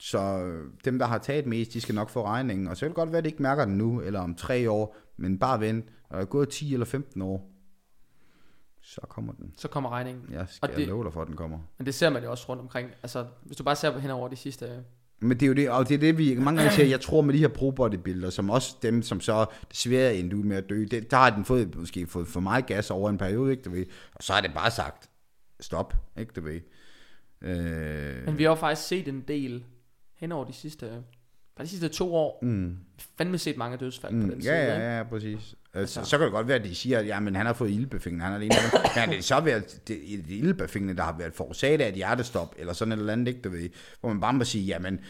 så 0.00 0.52
dem, 0.84 0.98
der 0.98 1.06
har 1.06 1.18
taget 1.18 1.46
mest, 1.46 1.72
de 1.72 1.80
skal 1.80 1.94
nok 1.94 2.10
få 2.10 2.24
regningen. 2.24 2.66
Og 2.68 2.76
så 2.76 2.80
kan 2.80 2.88
det 2.88 2.96
godt 2.96 3.08
være, 3.12 3.18
at 3.18 3.24
de 3.24 3.28
ikke 3.28 3.42
mærker 3.42 3.64
den 3.64 3.78
nu, 3.78 4.00
eller 4.00 4.20
om 4.20 4.34
tre 4.34 4.70
år, 4.70 4.96
men 5.16 5.38
bare 5.38 5.60
vent. 5.60 5.84
Når 6.10 6.16
der 6.16 6.22
er 6.22 6.28
gået 6.28 6.48
10 6.48 6.72
eller 6.72 6.86
15 6.86 7.22
år, 7.22 7.50
så 8.88 9.00
kommer 9.08 9.32
den. 9.32 9.52
Så 9.56 9.68
kommer 9.68 9.90
regningen. 9.90 10.24
Jeg 10.32 10.46
skal 10.48 10.58
Og 10.62 10.68
det... 10.68 10.76
det- 10.78 10.88
love 10.88 11.04
dig 11.04 11.12
for, 11.12 11.22
at 11.22 11.28
den 11.28 11.36
kommer. 11.36 11.58
Men 11.78 11.86
det 11.86 11.94
ser 11.94 12.10
man 12.10 12.22
jo 12.22 12.30
også 12.30 12.44
rundt 12.48 12.62
omkring. 12.62 12.90
Altså, 13.02 13.26
hvis 13.42 13.56
du 13.56 13.64
bare 13.64 13.76
ser 13.76 13.98
hen 13.98 14.10
over 14.10 14.28
de 14.28 14.36
sidste... 14.36 14.84
Men 15.20 15.30
det 15.30 15.42
er 15.42 15.46
jo 15.46 15.52
det, 15.54 15.70
og 15.70 15.88
det 15.88 15.94
er 15.94 15.98
det, 15.98 16.18
vi 16.18 16.34
mange 16.34 16.60
gange 16.60 16.72
siger, 16.74 16.86
jeg 16.86 17.00
tror 17.00 17.22
med 17.22 17.34
de 17.34 17.38
her 17.38 17.48
pro-bodybuilder, 17.48 18.30
som 18.30 18.50
også 18.50 18.76
dem, 18.82 19.02
som 19.02 19.20
så 19.20 19.46
desværre 19.70 20.14
endte 20.16 20.36
ud 20.36 20.42
med 20.42 20.56
at 20.56 20.68
dø, 20.68 20.84
det, 20.90 21.10
der 21.10 21.16
har 21.16 21.30
den 21.30 21.44
fået, 21.44 21.74
måske 21.76 22.06
fået 22.06 22.28
for 22.28 22.40
meget 22.40 22.66
gas 22.66 22.90
over 22.90 23.10
en 23.10 23.18
periode, 23.18 23.50
ikke, 23.50 23.62
du 23.62 23.70
ved. 23.70 23.86
Og 24.14 24.22
så 24.22 24.32
er 24.32 24.40
det 24.40 24.50
bare 24.54 24.70
sagt, 24.70 25.10
stop, 25.60 25.94
ikke, 26.18 26.32
du 26.36 26.40
ved. 26.40 26.60
Øh, 27.40 28.24
Men 28.26 28.38
vi 28.38 28.42
har 28.42 28.50
jo 28.50 28.54
faktisk 28.54 28.88
set 28.88 29.08
en 29.08 29.20
del 29.28 29.64
hen 30.16 30.32
over 30.32 30.44
de 30.44 30.52
sidste... 30.52 31.02
Bare 31.56 31.64
de 31.64 31.68
sidste 31.70 31.88
to 31.88 32.14
år. 32.14 32.38
mm. 32.42 32.76
Fandme 33.18 33.38
set 33.38 33.56
mange 33.56 33.76
dødsfald 33.76 34.12
på 34.12 34.16
Mm, 34.16 34.30
den 34.30 34.42
side. 34.42 34.54
ja, 34.54 34.78
ja, 34.78 34.96
ja, 34.96 35.02
præcis. 35.02 35.32
Altså, 35.74 36.00
Altså- 36.00 36.10
så 36.10 36.18
kan 36.18 36.24
det 36.24 36.32
godt 36.32 36.48
være, 36.48 36.56
at 36.58 36.64
de 36.64 36.74
siger, 36.74 36.98
at 36.98 37.06
jamen, 37.06 37.36
han 37.36 37.46
har 37.46 37.52
fået 37.52 37.70
ildbefængende, 37.70 38.24
han 38.24 38.32
er 38.32 38.36
alene. 38.36 38.54
Men 38.96 39.08
det 39.10 39.18
er 39.18 39.22
så 39.22 39.40
været 39.40 39.64
det, 39.88 39.98
det 40.28 40.34
ildbefængende, 40.34 40.96
der 40.96 41.02
har 41.02 41.16
været 41.18 41.34
forårsaget 41.34 41.80
af 41.80 41.88
et 41.88 41.94
hjertestop, 41.94 42.54
eller 42.58 42.72
sådan 42.72 42.92
et 42.92 42.98
eller 42.98 43.12
andet, 43.12 43.28
ikke, 43.28 43.40
du 43.40 43.50
ved. 43.50 43.68
Hvor 44.00 44.08
man 44.08 44.20
bare 44.20 44.32
må 44.32 44.44
sige, 44.44 44.64
jamen, 44.64 45.00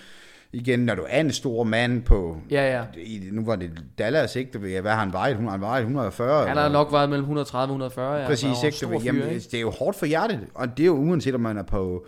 igen, 0.53 0.79
når 0.79 0.95
du 0.95 1.03
er 1.09 1.21
en 1.21 1.33
stor 1.33 1.65
mand 1.65 2.03
på, 2.03 2.41
Ja, 2.51 2.77
ja. 2.77 2.85
i, 3.01 3.29
nu 3.33 3.45
var 3.45 3.57
det 3.57 3.71
Dallas, 3.99 4.37
ikke, 4.37 4.51
du 4.51 4.59
ved, 4.59 4.81
hvad 4.81 4.93
har 4.93 4.99
han 5.01 5.13
vejet? 5.13 5.37
Han 5.37 5.61
vejet 5.61 5.81
140. 5.83 6.49
Han 6.49 6.57
har 6.57 6.69
nok 6.69 6.93
været 6.93 7.09
mellem 7.09 7.23
130 7.25 7.63
og 7.63 7.75
140. 7.75 8.17
Ja, 8.21 8.27
Præcis, 8.27 8.63
ikke, 8.65 8.79
du 8.83 8.89
ved, 8.89 9.01
jamen, 9.01 9.23
det 9.23 9.55
er 9.55 9.61
jo 9.61 9.71
hårdt 9.71 9.97
for 9.99 10.07
hjertet, 10.07 10.41
og 10.55 10.77
det 10.77 10.83
er 10.83 10.87
jo 10.87 10.95
uanset, 10.97 11.35
om 11.35 11.41
man 11.41 11.57
er 11.59 11.63
på 11.63 12.07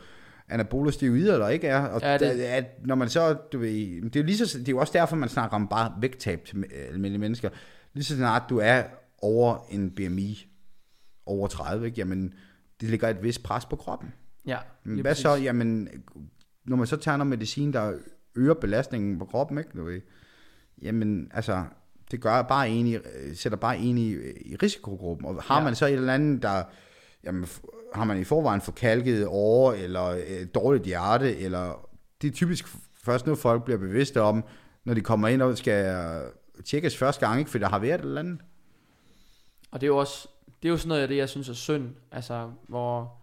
anabola 0.49 0.90
steroider 0.90 1.32
eller 1.34 1.49
ikke 1.49 1.66
er. 1.66 1.80
Og 1.86 2.01
Ja, 2.01 2.18
det- 2.18 2.40
at, 2.40 2.64
når 2.86 2.94
man 2.94 3.09
så, 3.09 3.32
du 3.53 3.59
ved, 3.59 4.03
det 4.03 4.16
er, 4.16 4.20
jo 4.20 4.26
lige 4.26 4.46
så, 4.46 4.59
det 4.59 4.68
er 4.68 4.72
jo 4.72 4.78
også 4.78 4.92
derfor, 4.92 5.16
man 5.16 5.28
snakker 5.28 5.57
om 5.57 5.68
bare 5.68 5.92
vægttab 6.01 6.44
til 6.44 6.59
øh, 6.59 6.64
almindelige 6.88 7.18
mennesker. 7.20 7.49
Lige 7.94 8.05
så 8.05 8.16
snart 8.16 8.42
du 8.51 8.59
er 8.59 8.82
over 9.22 9.59
en 9.70 9.90
BMI, 9.90 10.46
over 11.26 11.49
30, 11.49 11.86
ikke? 11.86 11.99
jamen, 11.99 12.34
det 12.80 12.90
ligger 12.90 13.09
et 13.09 13.22
vist 13.22 13.42
pres 13.42 13.64
på 13.64 13.76
kroppen. 13.76 14.12
Ja, 14.46 14.59
Men 14.84 15.01
hvad 15.01 15.11
præcis. 15.11 15.22
så, 15.22 15.34
jamen, 15.34 15.88
når 16.64 16.76
man 16.76 16.86
så 16.86 16.96
tager 16.96 17.16
noget 17.16 17.30
medicin, 17.30 17.72
der 17.72 17.92
øger 18.36 18.55
belastningen 18.55 19.18
på 19.18 19.24
kroppen, 19.24 19.59
ikke? 19.59 19.70
Du 19.76 19.84
ved, 19.84 20.01
jamen, 20.82 21.30
altså, 21.34 21.64
det 22.11 22.20
gør 22.20 22.42
bare 22.42 22.68
en 22.70 22.86
i, 22.86 22.94
øh, 22.94 23.03
sætter 23.34 23.59
bare 23.59 23.78
en 23.78 23.99
i, 23.99 24.12
i 24.40 24.57
risikogruppen. 24.62 25.26
Og 25.26 25.42
har 25.42 25.59
Ja. 25.59 25.64
man 25.64 25.74
så 25.74 25.86
et 25.86 25.92
eller 25.92 26.14
andet, 26.14 26.42
der, 26.42 26.62
jamen, 27.24 27.46
har 27.95 28.05
man 28.05 28.20
i 28.20 28.24
forvejen 28.24 28.61
forkalket 28.61 29.26
over, 29.26 29.72
eller 29.72 30.07
øh, 30.07 30.47
dårligt 30.55 30.84
hjerte, 30.84 31.39
eller 31.39 31.89
det 32.22 32.28
er 32.28 32.32
typisk 32.32 32.66
først 33.05 33.26
nu 33.26 33.34
folk 33.34 33.64
bliver 33.64 33.78
bevidste 33.78 34.20
om, 34.20 34.45
når 34.84 34.95
de 34.95 35.01
kommer 35.01 35.28
ind 35.28 35.43
og 35.43 35.59
skal 35.59 35.97
tjekkes 36.64 36.97
første 36.97 37.26
gang, 37.26 37.39
ikke? 37.39 37.51
For 37.51 37.59
der 37.59 37.68
har 37.68 37.78
været 37.78 37.95
et 37.95 38.05
eller 38.05 38.20
andet. 38.20 38.41
Og 39.70 39.80
det 39.80 39.86
er 39.86 39.89
jo 39.89 39.97
også, 39.97 40.28
det 40.62 40.68
er 40.68 40.70
jo 40.72 40.76
sådan 40.76 40.89
noget 40.89 41.03
af 41.03 41.09
det, 41.09 41.16
jeg 41.16 41.28
synes 41.28 41.49
er 41.49 41.55
synd. 41.55 41.95
Altså, 42.12 42.51
hvor 42.68 43.18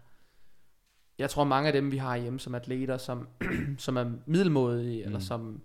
jeg 1.18 1.30
tror 1.30 1.44
mange 1.44 1.66
af 1.66 1.72
dem, 1.72 1.92
vi 1.92 1.96
har 1.96 2.16
hjemme 2.16 2.40
som 2.40 2.54
atleter, 2.54 2.98
som, 2.98 3.28
som 3.78 3.96
er 3.96 4.10
middelmådige, 4.26 5.02
mm. 5.02 5.06
eller 5.06 5.18
som 5.18 5.60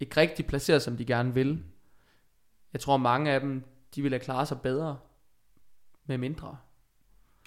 ikke 0.00 0.16
rigtig 0.16 0.46
placerer, 0.46 0.78
som 0.78 0.96
de 0.96 1.04
gerne 1.04 1.34
vil. 1.34 1.64
Jeg 2.72 2.80
tror 2.80 2.96
mange 2.96 3.30
af 3.30 3.40
dem, 3.40 3.62
de 3.94 4.02
ville 4.02 4.14
have 4.14 4.24
klaret 4.24 4.48
sig 4.48 4.60
bedre 4.60 4.98
med 6.06 6.18
mindre. 6.18 6.56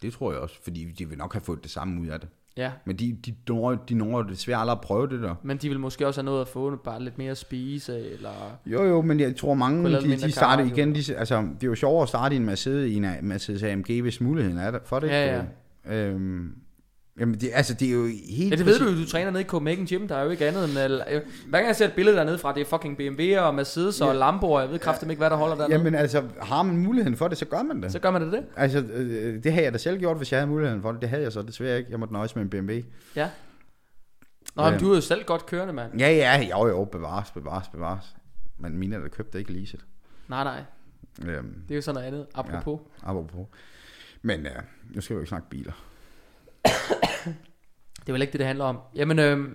Det 0.02 0.14
tror 0.14 0.32
jeg 0.32 0.42
også, 0.42 0.56
fordi 0.64 0.86
de 0.86 1.10
vil 1.10 1.18
nok 1.18 1.34
have 1.34 1.42
fået 1.42 1.64
det 1.64 1.72
samme 1.72 2.02
ud 2.02 2.08
af 2.08 2.20
det. 2.20 2.30
Ja, 2.58 2.72
Men 2.86 2.96
de, 2.96 3.18
de, 3.26 3.36
når, 3.48 3.76
de 3.76 3.96
når 3.96 4.24
desværre 4.24 4.60
aldrig 4.60 4.76
at 4.76 4.82
prøve 4.82 5.08
det 5.08 5.22
der. 5.22 5.36
men 5.44 5.58
de 5.58 5.70
vil 5.70 5.80
måske 5.80 6.08
også 6.08 6.22
have 6.22 6.26
noget 6.26 6.42
at 6.42 6.48
få 6.48 6.76
bare 6.76 7.04
lidt 7.04 7.18
mere 7.18 7.32
at 7.32 7.38
spise, 7.38 8.10
eller... 8.12 8.30
Jo, 8.66 8.84
jo, 8.84 9.02
men 9.02 9.20
jeg 9.20 9.36
tror 9.36 9.54
mange, 9.54 9.92
de, 9.92 10.18
de 10.18 10.32
starter 10.32 10.64
igen, 10.66 10.96
de, 10.96 11.16
altså, 11.16 11.42
det 11.42 11.64
er 11.64 11.68
jo 11.68 11.76
sjovere 11.76 12.04
at 12.04 12.10
starte 12.10 12.36
i 12.36 12.38
en 12.38 12.46
Mercedes, 12.46 12.92
i 12.92 12.96
en 12.96 13.06
Mercedes 13.22 13.64
AMG, 13.64 14.02
hvis 14.02 14.22
muligheden 14.22 14.58
er 14.58 14.72
der 14.72 14.80
for 14.86 15.00
det. 15.00 15.08
Ja, 15.08 15.38
du 15.38 15.44
ved. 15.90 15.96
Øhm, 15.98 16.56
jamen, 17.20 17.36
det, 17.40 17.50
altså, 17.54 17.74
det 17.74 17.88
er 17.88 17.92
jo 17.92 18.06
helt... 18.30 18.52
Ja, 18.52 18.56
det 18.56 18.66
ved 18.66 18.80
du 18.80 18.86
jo, 18.86 18.96
du 18.96 19.06
træner 19.06 19.32
nede 19.32 19.42
i 19.44 19.46
Copenhagen 19.46 19.86
Gym, 19.86 20.08
der 20.08 20.16
er 20.16 20.24
jo 20.24 20.30
ikke 20.30 20.46
andet 20.48 20.70
end... 20.70 20.78
Eller, 20.78 21.06
øh, 21.12 21.22
hver 21.48 21.58
gang 21.58 21.68
jeg 21.68 21.76
ser 21.76 21.86
et 21.88 21.94
billede 21.94 22.18
dernede 22.18 22.38
fra, 22.38 22.54
det 22.54 22.62
er 22.62 22.66
fucking 22.66 23.00
BMW'er 23.02 23.40
og 23.40 23.56
Mercedes 23.56 24.02
og 24.02 24.16
Ja. 24.16 24.38
Og 24.46 24.62
jeg 24.62 24.70
ved 24.72 24.80
kraftigt 24.80 25.12
ikke, 25.12 25.20
hvad 25.20 25.30
der 25.30 25.36
holder 25.36 25.56
dernede. 25.56 25.78
Jamen, 25.78 25.96
altså, 25.96 26.24
har 26.42 26.64
man 26.64 26.78
muligheden 26.78 27.18
for 27.18 27.28
det, 27.28 27.38
så 27.38 27.46
gør 27.46 27.64
man 27.64 27.84
det. 27.84 27.92
Så 27.92 28.00
gør 28.00 28.12
man 28.12 28.22
det 28.22 28.32
det. 28.32 28.46
Altså, 28.56 28.80
øh, 28.80 29.44
det 29.44 29.52
havde 29.54 29.64
jeg 29.66 29.74
da 29.74 29.78
selv 29.78 30.00
gjort, 30.00 30.18
hvis 30.18 30.32
jeg 30.32 30.40
havde 30.40 30.50
muligheden 30.50 30.82
for 30.82 30.92
det. 30.92 31.02
Det 31.02 31.10
havde 31.10 31.24
jeg 31.24 31.32
så 31.32 31.42
desværre 31.42 31.78
ikke. 31.78 31.92
Jeg 31.92 32.00
måtte 32.00 32.14
nøjes 32.14 32.36
med 32.36 32.44
en 32.44 32.50
BMW. 32.50 32.74
Ja. 33.16 33.30
Nå, 34.56 34.64
men 34.64 34.74
Ja. 34.74 34.80
du 34.80 34.92
er 34.92 34.96
jo 34.96 35.02
selv 35.02 35.24
godt 35.26 35.46
kørende, 35.46 35.74
mand. 35.74 36.00
Ja, 36.00 36.10
ja, 36.10 36.42
jo, 36.58 36.68
jo, 36.68 36.84
bevares, 36.86 37.32
bevares, 37.32 37.68
bevares. 37.68 38.16
Men 38.60 38.78
mine 38.78 38.96
er 38.96 39.00
der 39.00 39.08
købt, 39.08 39.36
ikke 39.36 39.52
leaset. 39.54 39.86
Nej, 40.28 40.44
nej. 40.44 40.62
Øhm, 41.26 41.54
Det 41.68 41.72
er 41.72 41.76
jo 41.76 41.82
sådan 41.82 41.94
noget 41.96 42.08
andet, 42.08 42.26
apropos. 42.36 42.80
apropos. 43.04 43.48
Men 44.22 44.46
øh, 44.46 44.52
nu 44.96 45.02
skal 45.02 45.14
vi 45.14 45.18
jo 45.18 45.22
ikke 45.22 45.30
snakke 45.30 45.50
biler. 45.50 45.72
Det 48.00 48.10
er 48.10 48.12
vel 48.12 48.22
ikke 48.22 48.32
det, 48.32 48.40
det 48.40 48.48
handler 48.48 48.66
om. 48.66 48.80
Jamen, 48.96 49.20
øh, 49.20 49.48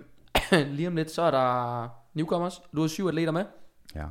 lige 0.76 0.88
om 0.88 0.96
lidt, 0.96 1.10
så 1.10 1.22
er 1.22 1.30
der 1.30 1.88
newcomers. 2.14 2.62
Du 2.76 2.80
har 2.80 2.88
syv 2.88 3.06
atleter 3.06 3.32
med. 3.32 3.44
Ja. 3.94 4.04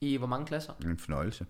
I 0.00 0.16
hvor 0.16 0.26
mange 0.26 0.46
klasser? 0.46 0.72
En 0.84 0.98
fornøjelse. 0.98 1.46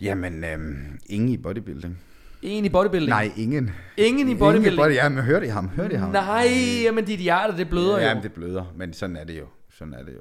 Jamen, 0.00 0.44
øhm, 0.44 0.98
ingen 1.06 1.28
i 1.28 1.36
bodybuilding. 1.36 1.98
En 2.42 2.64
i 2.64 2.68
bodybuilding. 2.68 3.08
Nej, 3.10 3.32
ingen. 3.36 3.70
Ingen 3.96 4.18
i 4.18 4.20
Ingen 4.20 4.38
bodybuilding. 4.38 4.76
body, 4.76 4.94
ja, 4.94 5.08
men 5.08 5.24
hørte 5.24 5.46
I 5.46 5.48
ham? 5.48 5.68
Hørte 5.68 5.94
I 5.94 5.96
ham? 5.96 6.10
Nej, 6.10 6.48
jamen 6.82 7.04
dit 7.04 7.20
hjerte, 7.20 7.56
det 7.56 7.68
bløder 7.68 7.96
ja, 7.96 8.02
jo. 8.02 8.08
Jamen, 8.08 8.22
det 8.22 8.32
bløder, 8.32 8.64
men 8.76 8.92
sådan 8.92 9.16
er 9.16 9.24
det 9.24 9.38
jo. 9.38 9.46
Sådan 9.70 9.94
er 9.94 10.02
det 10.04 10.12
jo. 10.14 10.20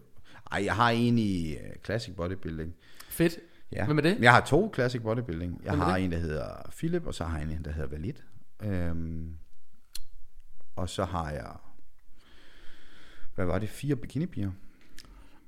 Ej, 0.52 0.66
jeg 0.66 0.74
har 0.76 0.90
en 0.90 1.18
i 1.18 1.54
uh, 1.56 1.60
Classic 1.86 2.16
Bodybuilding. 2.16 2.74
Fedt. 3.10 3.38
Ja. 3.72 3.86
Hvem 3.86 3.98
er 3.98 4.02
det? 4.02 4.18
Jeg 4.20 4.34
har 4.34 4.40
to 4.42 4.72
Classic 4.76 5.02
Bodybuilding. 5.02 5.62
Jeg 5.66 5.74
har 5.78 5.96
det? 5.96 6.06
en, 6.06 6.12
der 6.12 6.18
hedder 6.18 6.46
Philip, 6.78 7.08
og 7.08 7.14
så 7.14 7.24
har 7.24 7.40
jeg 7.40 7.48
en, 7.52 7.66
der 7.66 7.72
hedder 7.72 7.90
Valit. 7.90 8.24
Øhm, 8.64 9.34
og 10.76 10.90
så 10.90 11.06
har 11.06 11.32
jeg, 11.32 11.56
hvad 13.36 13.46
var 13.46 13.60
det, 13.60 13.70
fire 13.70 13.96
bikinipiger. 13.96 14.52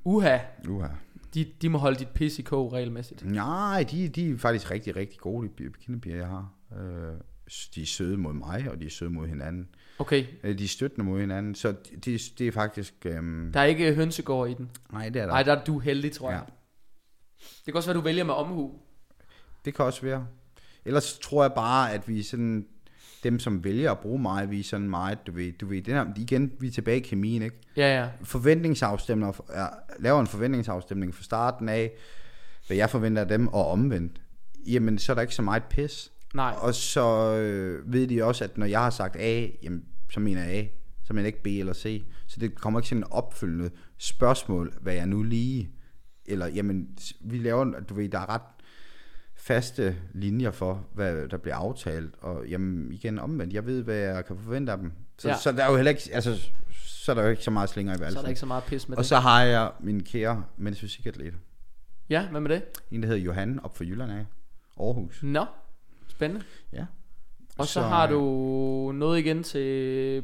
Uha, 0.04 0.38
Uha. 0.68 0.88
de, 1.34 1.52
de 1.62 1.70
må 1.70 1.78
holde 1.78 2.00
dit 2.00 2.08
pis 2.10 2.40
i 2.40 2.42
kog 2.42 2.74
regelmæssigt. 2.74 3.26
Nej, 3.26 3.86
de, 3.92 4.08
de 4.10 4.30
er 4.32 4.38
faktisk 4.38 4.72
rigtig, 4.72 4.96
rigtig 4.96 5.20
gode, 5.20 5.48
de 5.58 5.70
bikinipiger, 5.70 6.16
jeg 6.16 6.28
har. 6.28 6.54
Øh, 6.78 7.14
de 7.76 7.82
er 7.82 7.86
søde 7.86 8.18
mod 8.18 8.34
mig, 8.34 8.72
og 8.72 8.80
de 8.82 8.86
er 8.86 8.90
søde 8.90 9.10
mod 9.10 9.28
hinanden. 9.28 9.70
Okay, 10.00 10.26
Øh, 10.44 10.58
De 10.60 10.64
er 10.64 10.68
støttende 10.68 11.06
mod 11.06 11.20
hinanden, 11.20 11.56
så 11.56 11.72
det 11.72 12.06
de, 12.06 12.20
det 12.38 12.48
er 12.48 12.52
faktisk... 12.52 12.94
Øhm, 13.06 13.52
der 13.54 13.60
er 13.60 13.64
ikke 13.66 13.94
hønsegård 13.96 14.50
i 14.50 14.54
den. 14.54 14.72
nej, 14.92 15.10
det 15.10 15.22
er 15.22 15.26
der. 15.26 15.34
Nej, 15.34 15.44
der 15.44 15.56
er 15.56 15.64
du 15.64 15.80
heldig, 15.80 16.12
tror 16.12 16.32
jeg. 16.32 16.44
Ja. 16.48 16.54
Det 17.40 17.66
kan 17.66 17.76
også 17.76 17.90
være, 17.90 17.98
du 17.98 18.04
vælger 18.04 18.24
med 18.24 18.34
omhu. 18.34 18.80
Det 19.66 19.76
kan 19.76 19.86
også 19.86 20.02
være. 20.02 20.28
Ellers 20.86 21.20
tror 21.20 21.44
jeg 21.44 21.54
bare, 21.54 21.94
at 21.94 22.08
vi 22.08 22.24
sådan, 22.24 22.68
dem 23.24 23.40
som 23.40 23.64
vælger 23.64 23.92
at 23.92 24.00
bruge 24.00 24.22
mig, 24.22 24.52
vi 24.52 24.60
er 24.60 24.64
sådan 24.64 24.90
meget, 24.90 25.18
du 25.28 25.32
ved, 25.32 25.54
du 25.54 25.66
ved 25.66 25.82
den 25.82 25.94
her, 25.94 26.06
igen, 26.18 26.52
vi 26.60 26.68
er 26.68 26.72
tilbage 26.72 26.98
i 26.98 27.04
kemien, 27.04 27.42
ikke? 27.42 27.56
Ja, 27.78 28.00
ja. 28.00 28.10
Forventningsafstemning, 28.24 29.36
jeg 29.56 29.70
laver 30.00 30.20
en 30.20 30.28
forventningsafstemning 30.28 31.16
fra 31.16 31.24
starten 31.24 31.70
af, 31.70 31.92
hvad 32.68 32.78
jeg 32.78 32.90
forventer 32.90 33.22
af 33.22 33.28
dem, 33.28 33.48
og 33.48 33.68
omvendt. 33.68 34.22
Jamen, 34.68 34.98
så 34.98 35.12
er 35.12 35.14
der 35.14 35.22
ikke 35.22 35.36
så 35.36 35.42
meget 35.42 35.64
pis. 35.64 36.12
Nej. 36.34 36.56
Og 36.62 36.76
så 36.76 37.36
øh, 37.36 37.94
ved 37.94 38.08
de 38.08 38.24
også, 38.24 38.44
at 38.44 38.58
når 38.58 38.66
jeg 38.66 38.80
har 38.80 38.90
sagt 38.90 39.16
A, 39.16 39.48
jamen, 39.64 39.86
så 40.12 40.20
mener 40.20 40.44
jeg 40.44 40.54
A, 40.54 40.66
så 41.04 41.14
mener 41.14 41.22
jeg 41.22 41.28
ikke 41.28 41.44
B 41.44 41.48
eller 41.48 41.74
C. 41.74 42.04
Så 42.28 42.40
det 42.40 42.56
kommer 42.56 42.80
ikke 42.80 42.90
sådan 42.90 43.04
en 43.04 43.12
opfølgende 43.12 43.70
spørgsmål, 43.98 44.74
hvad 44.82 44.94
jeg 44.94 45.06
nu 45.06 45.24
lige, 45.24 45.70
eller 46.26 46.48
jamen, 46.48 46.88
vi 47.22 47.38
laver, 47.38 47.64
du 47.90 47.94
ved, 47.94 48.10
der 48.10 48.20
er 48.20 48.30
ret 48.30 48.42
faste 49.40 49.96
linjer 50.14 50.52
for, 50.52 50.86
hvad 50.94 51.28
der 51.28 51.38
bliver 51.38 51.56
aftalt, 51.56 52.16
og 52.22 52.48
jamen, 52.48 52.92
igen 52.92 53.20
omvendt, 53.20 53.54
jeg 53.54 53.66
ved, 53.66 53.84
hvad 53.84 53.96
jeg 53.96 54.26
kan 54.26 54.38
forvente 54.38 54.72
af 54.72 54.78
dem. 54.78 54.92
Så, 55.18 55.30
Ja. 55.30 55.36
så 55.38 55.52
der 55.52 55.64
er 55.64 55.70
jo 55.70 55.76
heller 55.76 55.90
ikke, 55.90 56.02
altså, 56.14 56.50
så 56.86 57.12
er 57.12 57.16
der 57.16 57.24
jo 57.24 57.30
ikke 57.30 57.44
så 57.44 57.52
meget 57.52 57.70
slinger 57.70 57.94
i 57.94 57.96
Så 57.98 58.02
er 58.04 58.06
valsen. 58.06 58.22
der 58.24 58.28
ikke 58.30 58.40
så 58.40 58.46
meget 58.46 58.64
pis 58.64 58.90
med 58.90 58.98
Og 58.98 59.02
det. 59.04 59.10
så 59.10 59.16
har 59.16 59.44
jeg 59.44 59.72
min 59.80 60.04
kære 60.04 60.44
mens 60.58 60.80
fysikatlet. 60.80 61.34
Ja, 62.10 62.28
hvad 62.32 62.42
med 62.42 62.50
det? 62.50 62.62
En, 62.92 63.02
der 63.02 63.08
hedder 63.08 63.22
Johan, 63.22 63.60
op 63.64 63.78
for 63.78 63.84
Jylland 63.84 64.12
af. 64.12 64.26
Aarhus. 64.80 65.20
Nå, 65.24 65.46
spændende. 66.08 66.46
Ja. 66.74 66.86
Og 67.58 67.66
så, 67.66 67.74
Så- 67.74 67.82
har 67.82 68.08
du 68.08 68.22
noget 68.96 69.20
igen 69.20 69.44
til, 69.44 69.62
øh, 69.62 70.24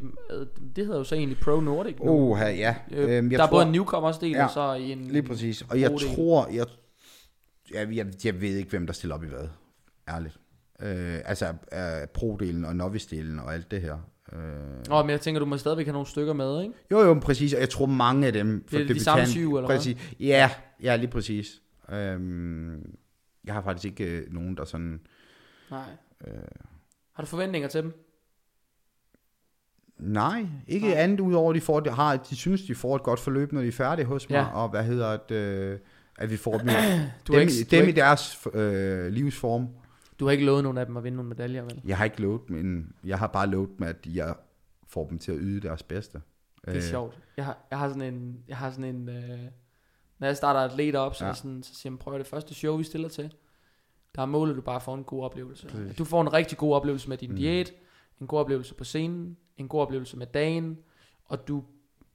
det 0.76 0.86
hedder 0.86 0.98
jo 0.98 1.04
så 1.04 1.16
egentlig 1.16 1.40
Pro 1.40 1.60
Nordic 1.60 1.96
nu. 2.00 2.12
Oha, 2.12 2.46
ja. 2.50 2.76
Øh, 2.92 3.18
Øhm, 3.18 3.30
der 3.30 3.38
jeg 3.38 3.46
er 3.46 3.50
både 3.50 3.64
tror- 3.64 3.68
en 3.68 3.72
newcomers 3.72 4.18
del, 4.18 4.32
Ja, 4.32 4.44
og 4.46 4.50
så 4.52 4.74
en 4.74 5.02
Lige 5.08 5.24
præcis. 5.24 5.62
Og 5.62 5.82
jeg 5.82 5.92
tror, 6.16 6.48
jeg, 6.54 6.66
jeg, 7.74 7.96
jeg, 7.96 8.08
jeg 8.26 8.42
ved 8.42 8.56
ikke, 8.56 8.70
hvem 8.70 8.86
der 8.86 8.94
stiller 8.94 9.16
op 9.16 9.24
i 9.24 9.28
hvad. 9.28 9.48
Ærligt. 10.10 10.40
Øh, 10.82 11.20
altså 11.26 11.46
øh, 11.74 12.08
pro-delen 12.18 12.66
og 12.66 12.76
novice-delen 12.76 13.42
og 13.42 13.54
alt 13.54 13.72
det 13.72 13.82
her. 13.82 13.98
Øh, 14.34 14.88
Nå, 14.90 15.02
men 15.02 15.10
jeg 15.10 15.22
tænker, 15.22 15.40
du 15.40 15.46
må 15.46 15.58
stadigvæk 15.58 15.86
have 15.86 15.94
nogle 15.94 16.08
stykker 16.08 16.34
med, 16.34 16.62
ikke? 16.62 16.74
jo, 16.92 17.00
jo, 17.00 17.14
præcis. 17.14 17.54
Og 17.54 17.60
jeg 17.60 17.70
tror 17.70 17.86
mange 17.86 18.28
af 18.28 18.34
dem... 18.34 18.66
Det 18.72 18.82
er 18.82 18.94
de 18.94 19.04
samme 19.04 19.26
syv, 19.26 19.56
eller 19.56 19.68
hvad? 19.68 19.78
præcis. 19.78 20.16
Ja, 20.20 20.52
ja, 20.84 20.96
lige 20.96 21.12
præcis. 21.12 21.62
Øhm, 21.90 22.96
jeg 23.46 23.54
har 23.54 23.62
faktisk 23.62 23.86
ikke 23.86 24.18
øh, 24.18 24.34
nogen, 24.34 24.58
der 24.58 24.66
sådan... 24.66 25.00
Nej. 25.72 25.90
Øh, 26.28 26.34
Har 27.14 27.24
du 27.24 27.28
forventninger 27.28 27.70
til 27.70 27.84
dem? 27.84 28.02
nej, 29.98 30.46
ikke 30.68 30.88
nej. 30.88 30.98
andet 30.98 31.20
udover, 31.20 31.50
at 31.52 31.56
de, 31.56 31.62
får, 31.62 31.80
de, 31.80 31.90
har, 31.90 32.18
de 32.18 32.36
synes, 32.36 32.62
de 32.62 32.76
får 32.76 32.96
et 32.96 33.04
godt 33.04 33.20
forløb, 33.20 33.52
når 33.52 33.62
de 33.62 33.68
er 33.68 33.72
færdige 33.72 34.06
hos 34.06 34.30
mig. 34.30 34.36
Ja. 34.36 34.46
Og 34.46 34.70
hvad 34.70 34.84
hedder 34.84 35.18
det... 35.18 35.36
Øh, 35.36 35.80
at 36.18 36.30
vi 36.32 36.38
får 36.38 36.58
dem, 36.58 36.68
Du 37.28 37.34
dem, 37.34 37.42
ikke, 37.42 37.54
i- 37.54 37.64
du 37.64 37.76
dem 37.76 37.90
i 37.90 37.92
deres 37.92 38.48
øh, 38.54 39.08
livsform. 39.12 39.68
du 40.20 40.26
har 40.26 40.32
ikke 40.32 40.46
lovet 40.46 40.64
nogen 40.64 40.78
af 40.78 40.86
dem 40.86 40.98
at 40.98 41.04
vinde 41.04 41.16
nogle 41.16 41.30
medaljer, 41.30 41.62
vel? 41.64 41.82
Jeg 41.86 41.98
har 41.98 42.06
ikke 42.06 42.22
lovet, 42.22 42.50
men 42.50 42.94
jeg 43.04 43.20
har 43.20 43.28
bare 43.28 43.48
lovet 43.48 43.70
dem, 43.78 43.88
at 43.88 44.08
jeg 44.08 44.36
får 44.88 45.08
dem 45.08 45.20
til 45.20 45.32
at 45.32 45.38
yde 45.42 45.68
deres 45.68 45.84
bedste. 45.84 46.22
Det 46.66 46.76
er 46.78 46.82
sjovt. 46.82 47.20
Jeg 47.38 47.46
har, 47.46 47.58
jeg 47.72 47.80
har 47.80 47.88
sådan 47.90 48.14
en, 48.14 48.38
jeg 48.48 48.58
har 48.58 48.72
sådan 48.72 48.96
en, 48.96 49.10
øh, 49.10 49.40
når 50.20 50.28
jeg 50.28 50.38
starter 50.38 50.60
atleter 50.60 51.00
op, 51.00 51.16
så, 51.16 51.26
Ja. 51.26 51.34
sådan, 51.34 51.64
så 51.64 51.76
siger 51.76 51.92
jeg, 51.94 52.00
prøv 52.00 52.18
det 52.20 52.28
første 52.28 52.54
show, 52.54 52.78
vi 52.78 52.84
stiller 52.84 53.10
til. 53.10 53.34
Der 54.16 54.22
er 54.22 54.26
målet, 54.26 54.56
du 54.56 54.62
bare 54.62 54.82
får 54.82 54.96
en 54.96 55.04
god 55.04 55.24
oplevelse. 55.24 55.68
Præcis. 55.68 55.90
At 55.92 55.98
Du 55.98 56.04
får 56.06 56.22
en 56.22 56.34
rigtig 56.34 56.58
god 56.58 56.74
oplevelse 56.76 57.10
med 57.10 57.18
din 57.18 57.30
Mm. 57.30 57.36
diæt, 57.36 57.72
en 58.22 58.28
god 58.28 58.40
oplevelse 58.40 58.74
på 58.76 58.84
scenen, 58.84 59.38
en 59.58 59.68
god 59.68 59.82
oplevelse 59.82 60.18
med 60.18 60.28
dagen, 60.28 60.78
og 61.26 61.48
du 61.48 61.64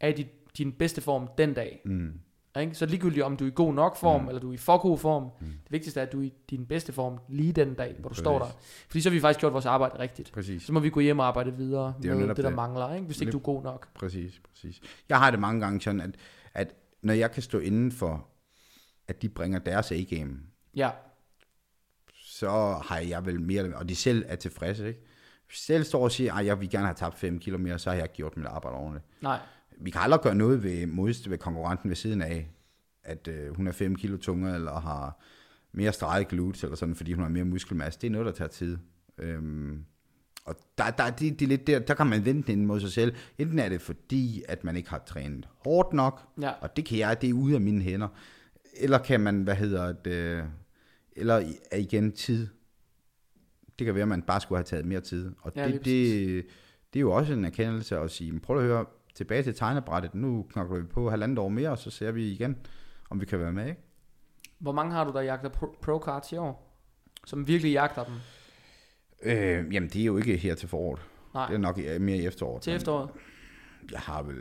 er 0.01 0.09
i 0.09 0.13
din, 0.13 0.27
din 0.59 0.73
bedste 0.73 1.01
form 1.01 1.29
den 1.39 1.55
dag. 1.55 1.81
Mm. 1.85 2.13
Ikke? 2.61 2.75
Så 2.75 2.87
ligegyldigt 2.87 3.25
om 3.25 3.37
du 3.37 3.45
er 3.45 3.49
i 3.49 3.53
god 3.55 3.75
nok 3.75 3.97
form, 3.97 4.23
Mm. 4.23 4.29
eller 4.29 4.41
du 4.41 4.49
er 4.51 4.55
i 4.55 4.57
for 4.57 4.79
god 4.79 4.99
form, 4.99 5.23
Mm. 5.23 5.47
det 5.47 5.73
vigtigste 5.73 6.01
er, 6.01 6.05
at 6.07 6.13
du 6.13 6.21
er 6.21 6.25
i 6.25 6.33
din 6.51 6.67
bedste 6.67 6.93
form 6.93 7.19
lige 7.29 7.53
den 7.53 7.75
dag, 7.75 7.93
hvor 7.99 8.03
du 8.03 8.09
Præcis. 8.09 8.21
står 8.23 8.39
der. 8.39 8.47
Fordi 8.89 9.01
så 9.01 9.09
har 9.09 9.15
vi 9.15 9.21
faktisk 9.21 9.41
gjort 9.41 9.53
vores 9.53 9.67
arbejde 9.67 9.99
rigtigt. 9.99 10.33
Præcis, 10.33 10.63
Så 10.63 10.73
må 10.73 10.81
vi 10.81 10.91
gå 10.91 11.01
hjem 11.01 11.19
og 11.19 11.27
arbejde 11.27 11.57
videre 11.57 11.95
Det 12.03 12.17
med 12.17 12.29
det, 12.29 12.37
der 12.37 12.43
det. 12.43 12.53
mangler, 12.55 12.95
ikke? 12.95 13.07
hvis 13.07 13.21
ikke 13.21 13.33
du 13.33 13.39
er 13.39 13.43
god 13.43 13.63
nok. 13.63 13.89
præcis, 13.95 14.41
præcis. 14.51 14.81
Jeg 15.09 15.19
har 15.19 15.31
det 15.31 15.41
mange 15.41 15.61
gange 15.61 15.81
sådan, 15.81 16.01
at, 16.01 16.11
at 16.55 16.75
når 17.03 17.13
jeg 17.13 17.31
kan 17.33 17.43
stå 17.43 17.59
inden 17.59 17.93
for, 17.93 18.27
at 19.09 19.23
de 19.23 19.29
bringer 19.29 19.59
deres 19.59 19.93
A-game, 19.93 20.37
Ja, 20.75 20.91
så 22.15 22.81
har 22.85 22.99
jeg 22.99 23.27
vel 23.27 23.41
mere, 23.41 23.73
og 23.77 23.89
de 23.89 23.97
selv 23.97 24.25
er 24.29 24.37
tilfredse, 24.37 24.89
ikke? 24.89 25.01
Selv 25.53 25.85
står 25.85 26.05
og 26.05 26.13
siger, 26.13 26.35
at 26.35 26.47
jeg 26.47 26.61
vil 26.61 26.71
gerne 26.71 26.87
have 26.87 26.95
tabt 26.95 27.19
5 27.19 27.39
kilo 27.39 27.59
mere, 27.59 27.79
så 27.79 27.91
har 27.91 27.97
jeg 27.97 28.09
gjort 28.13 28.37
mit 28.37 28.47
arbejde 28.47 28.77
ordentligt. 28.77 29.05
nej. 29.23 29.39
Vi 29.81 29.91
kan 29.91 30.01
aldrig 30.01 30.21
gøre 30.21 30.35
noget 30.35 30.63
ved, 30.63 30.87
modst 30.87 31.31
ved 31.31 31.39
konkurrenten 31.39 31.89
ved 31.89 31.97
siden 31.97 32.23
af, 32.23 32.51
at 33.03 33.29
øh, 33.29 33.57
hun 33.57 33.67
er 33.67 33.73
5 33.73 33.97
kilo 33.97 34.17
tungere, 34.17 34.55
eller 34.55 34.81
har 34.81 35.21
mere 35.73 35.93
streget 35.93 36.29
glutes, 36.29 36.65
eller 36.65 36.77
sådan, 36.77 36.95
fordi 36.95 37.13
hun 37.13 37.23
har 37.23 37.31
mere 37.31 37.45
muskelmasse. 37.45 38.01
Det 38.01 38.07
er 38.07 38.11
noget, 38.11 38.27
der 38.27 38.33
tager 38.33 38.49
tid. 38.49 38.79
Øhm, 39.19 39.85
og 40.45 40.57
der, 40.79 40.91
der, 40.91 41.11
det, 41.11 41.41
det 41.41 41.43
er 41.43 41.49
lidt 41.49 41.67
der, 41.67 41.79
der 41.79 41.95
kan 41.95 42.07
man 42.07 42.25
vente 42.25 42.53
ind 42.53 42.65
mod 42.65 42.81
sig 42.81 42.93
selv. 42.93 43.15
Enten 43.39 43.59
er 43.59 43.69
det 43.69 43.81
fordi, 43.81 44.43
at 44.49 44.65
man 44.65 44.77
ikke 44.77 44.91
har 44.91 45.03
trænet 45.07 45.49
hårdt 45.65 45.93
nok, 45.93 46.21
Ja. 46.41 46.51
og 46.61 46.77
det 46.77 46.85
kan 46.85 46.99
jeg, 46.99 47.21
det 47.23 47.31
er 47.31 47.35
ude 47.35 47.55
af 47.55 47.61
mine 47.61 47.83
hænder. 47.83 48.09
Eller 48.77 48.99
kan 48.99 49.21
man, 49.21 49.43
hvad 49.43 49.55
hedder 49.55 49.93
det, 49.93 50.45
eller 51.13 51.35
er 51.71 51.77
igen 51.77 52.13
tid. 52.13 52.47
Det 53.79 53.85
kan 53.85 53.95
være, 53.95 54.03
at 54.03 54.09
man 54.09 54.23
bare 54.23 54.41
skulle 54.41 54.59
have 54.59 54.65
taget 54.65 54.85
mere 54.87 55.01
tid. 55.01 55.31
Og 55.43 55.53
Ja, 55.57 55.65
det, 55.69 55.87
lige 55.87 56.37
det, 56.37 56.47
det 56.93 56.99
er 56.99 57.01
jo 57.01 57.13
også 57.13 57.33
en 57.33 57.45
erkendelse 57.45 57.99
at 57.99 58.11
sige, 58.11 58.33
"Men 58.33 58.41
prøv 58.41 58.57
at 58.59 58.63
høre, 58.65 58.85
tilbage 59.15 59.43
til 59.43 59.55
tegnebrættet, 59.55 60.15
nu 60.15 60.47
knokler 60.53 60.79
vi 60.81 60.87
på 60.87 61.11
halvandet 61.11 61.39
år 61.39 61.49
mere, 61.49 61.71
og 61.71 61.79
så 61.79 61.91
ser 61.91 62.11
vi 62.13 62.31
igen, 62.33 62.57
om 63.11 63.21
vi 63.21 63.27
kan 63.27 63.41
være 63.41 63.53
med, 63.53 63.69
ikke? 63.69 63.81
Hvor 64.59 64.73
mange 64.73 64.93
har 64.93 65.05
du, 65.05 65.13
der 65.13 65.21
jagter 65.21 65.49
pro- 65.51 65.79
pro-cards 65.83 66.33
i 66.33 66.37
år? 66.37 66.77
Som 67.27 67.47
virkelig 67.47 67.73
jagter 67.73 68.05
dem? 68.05 68.15
Øh, 69.23 69.75
jamen, 69.75 69.89
det 69.89 70.01
er 70.01 70.05
jo 70.05 70.17
ikke 70.17 70.37
her 70.37 70.55
til 70.55 70.69
foråret. 70.69 71.01
Nej, 71.35 71.47
Det 71.47 71.55
er 71.55 71.59
nok 71.59 71.77
mere 72.01 72.17
i 72.17 72.27
efteråret. 72.27 72.63
til 72.63 72.73
efteråret. 72.73 73.11
Jeg 73.91 74.01
har 74.01 74.23
vel... 74.23 74.37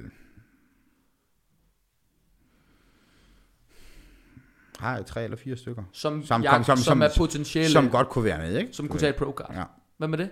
Har 4.80 4.96
jeg 4.96 5.06
tre 5.06 5.24
eller 5.24 5.38
fire 5.38 5.56
stykker? 5.58 5.84
Som, 5.92 6.24
Som 6.24 6.42
jagt, 6.42 6.56
som- 6.56 6.64
som, 6.64 6.78
som- 6.78 6.84
som, 6.84 7.02
er 7.02 7.10
potentielle, 7.18 7.70
Som 7.72 7.90
godt 7.90 8.10
kunne 8.10 8.24
være 8.26 8.38
med, 8.38 8.58
ikke? 8.58 8.74
som 8.74 8.88
kunne 8.88 9.00
tage 9.00 9.10
et 9.10 9.16
pro-card. 9.22 9.54
Ja. 9.58 9.64
Hvad 9.98 10.08
med 10.08 10.18
det? 10.18 10.30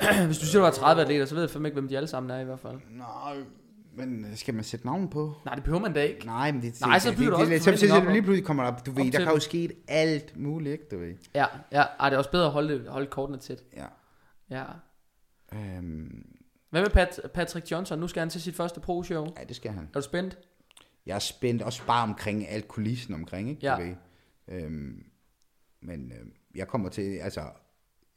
Hvis 0.26 0.38
du 0.38 0.46
siger, 0.46 0.60
du 0.60 0.64
har 0.64 0.72
30 0.72 1.02
atleter, 1.02 1.24
så 1.26 1.34
ved 1.34 1.42
jeg 1.42 1.50
fandme 1.50 1.68
ikke, 1.68 1.74
hvem 1.80 1.88
de 1.88 1.96
alle 1.96 2.06
sammen 2.06 2.30
er 2.30 2.40
i 2.40 2.44
hvert 2.44 2.60
fald. 2.60 2.78
Nej, 2.90 3.36
men 3.94 4.26
skal 4.36 4.54
man 4.54 4.64
sætte 4.64 4.86
navn 4.86 5.08
på? 5.10 5.34
Nej, 5.44 5.54
det 5.54 5.64
behøver 5.64 5.80
man 5.82 5.92
da 5.92 6.02
ikke. 6.02 6.26
Nej, 6.26 6.52
men 6.52 6.62
det, 6.62 6.80
Nej, 6.80 6.98
så 6.98 7.16
bygger 7.16 7.30
du 7.30 7.36
også 7.36 7.50
det, 7.52 7.58
så, 7.62 7.64
så, 7.64 7.70
forventninger 7.70 7.96
op 7.96 8.02
så, 8.02 8.06
om- 8.06 8.12
lige 8.12 8.22
pludselig 8.22 8.46
kommer 8.46 8.64
der, 8.64 8.78
du 8.86 8.90
ved, 8.90 9.06
op 9.06 9.12
der 9.12 9.18
kan 9.18 9.28
jo 9.28 9.34
det. 9.34 9.42
ske 9.42 9.76
alt 9.88 10.36
muligt, 10.36 10.72
ikke, 10.72 10.84
du 10.90 10.98
ved. 10.98 11.14
Ja, 11.34 11.46
ja. 11.72 11.82
Ej, 12.00 12.08
det 12.08 12.14
er 12.14 12.18
også 12.18 12.30
bedre 12.30 12.46
at 12.46 12.52
holde, 12.52 12.74
det- 12.78 12.88
holde 12.88 13.06
kortene 13.06 13.38
tæt. 13.38 13.62
Ja. 13.76 13.86
Ja. 14.50 14.64
Øhm, 15.54 16.26
Hvad 16.70 16.82
med 16.82 16.90
Pat, 16.90 17.20
Patrick 17.34 17.70
Johnson? 17.70 17.98
Nu 17.98 18.08
skal 18.08 18.20
han 18.20 18.30
til 18.30 18.42
sit 18.42 18.56
første 18.56 18.80
pro-show. 18.80 19.26
ja, 19.38 19.44
det 19.44 19.56
skal 19.56 19.70
han. 19.70 19.88
Er 19.94 20.00
du 20.00 20.04
spændt? 20.04 20.38
Jeg 21.06 21.14
er 21.14 21.18
spændt 21.18 21.62
også 21.62 21.82
bare 21.86 22.02
omkring 22.02 22.48
alt 22.48 22.68
kulissen 22.68 23.14
omkring, 23.14 23.48
ikke? 23.50 23.66
Ja. 23.66 23.76
Du 23.76 23.82
ved. 23.82 23.94
Øhm, 24.48 25.02
men 25.82 26.12
øh, 26.12 26.26
jeg 26.54 26.68
kommer 26.68 26.88
til, 26.88 27.16
altså, 27.18 27.40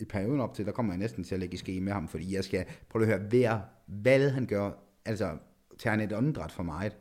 i 0.03 0.05
perioden 0.05 0.41
op 0.41 0.53
til, 0.53 0.65
der 0.65 0.71
kommer 0.71 0.93
jeg 0.93 0.99
næsten 0.99 1.23
til 1.23 1.35
at 1.35 1.39
lægge 1.39 1.53
i 1.53 1.57
ske 1.57 1.81
med 1.81 1.93
ham, 1.93 2.07
fordi 2.07 2.35
jeg 2.35 2.43
skal, 2.43 2.65
prøv 2.89 3.01
at 3.01 3.07
høre, 3.07 3.19
hver 3.19 3.59
hvad 3.87 4.29
han 4.29 4.45
gør, 4.45 4.71
altså, 5.05 5.29
tager 5.79 5.91
han 5.97 6.01
et 6.01 6.13
åndedræt 6.13 6.51
for 6.51 6.63
meget, 6.63 6.97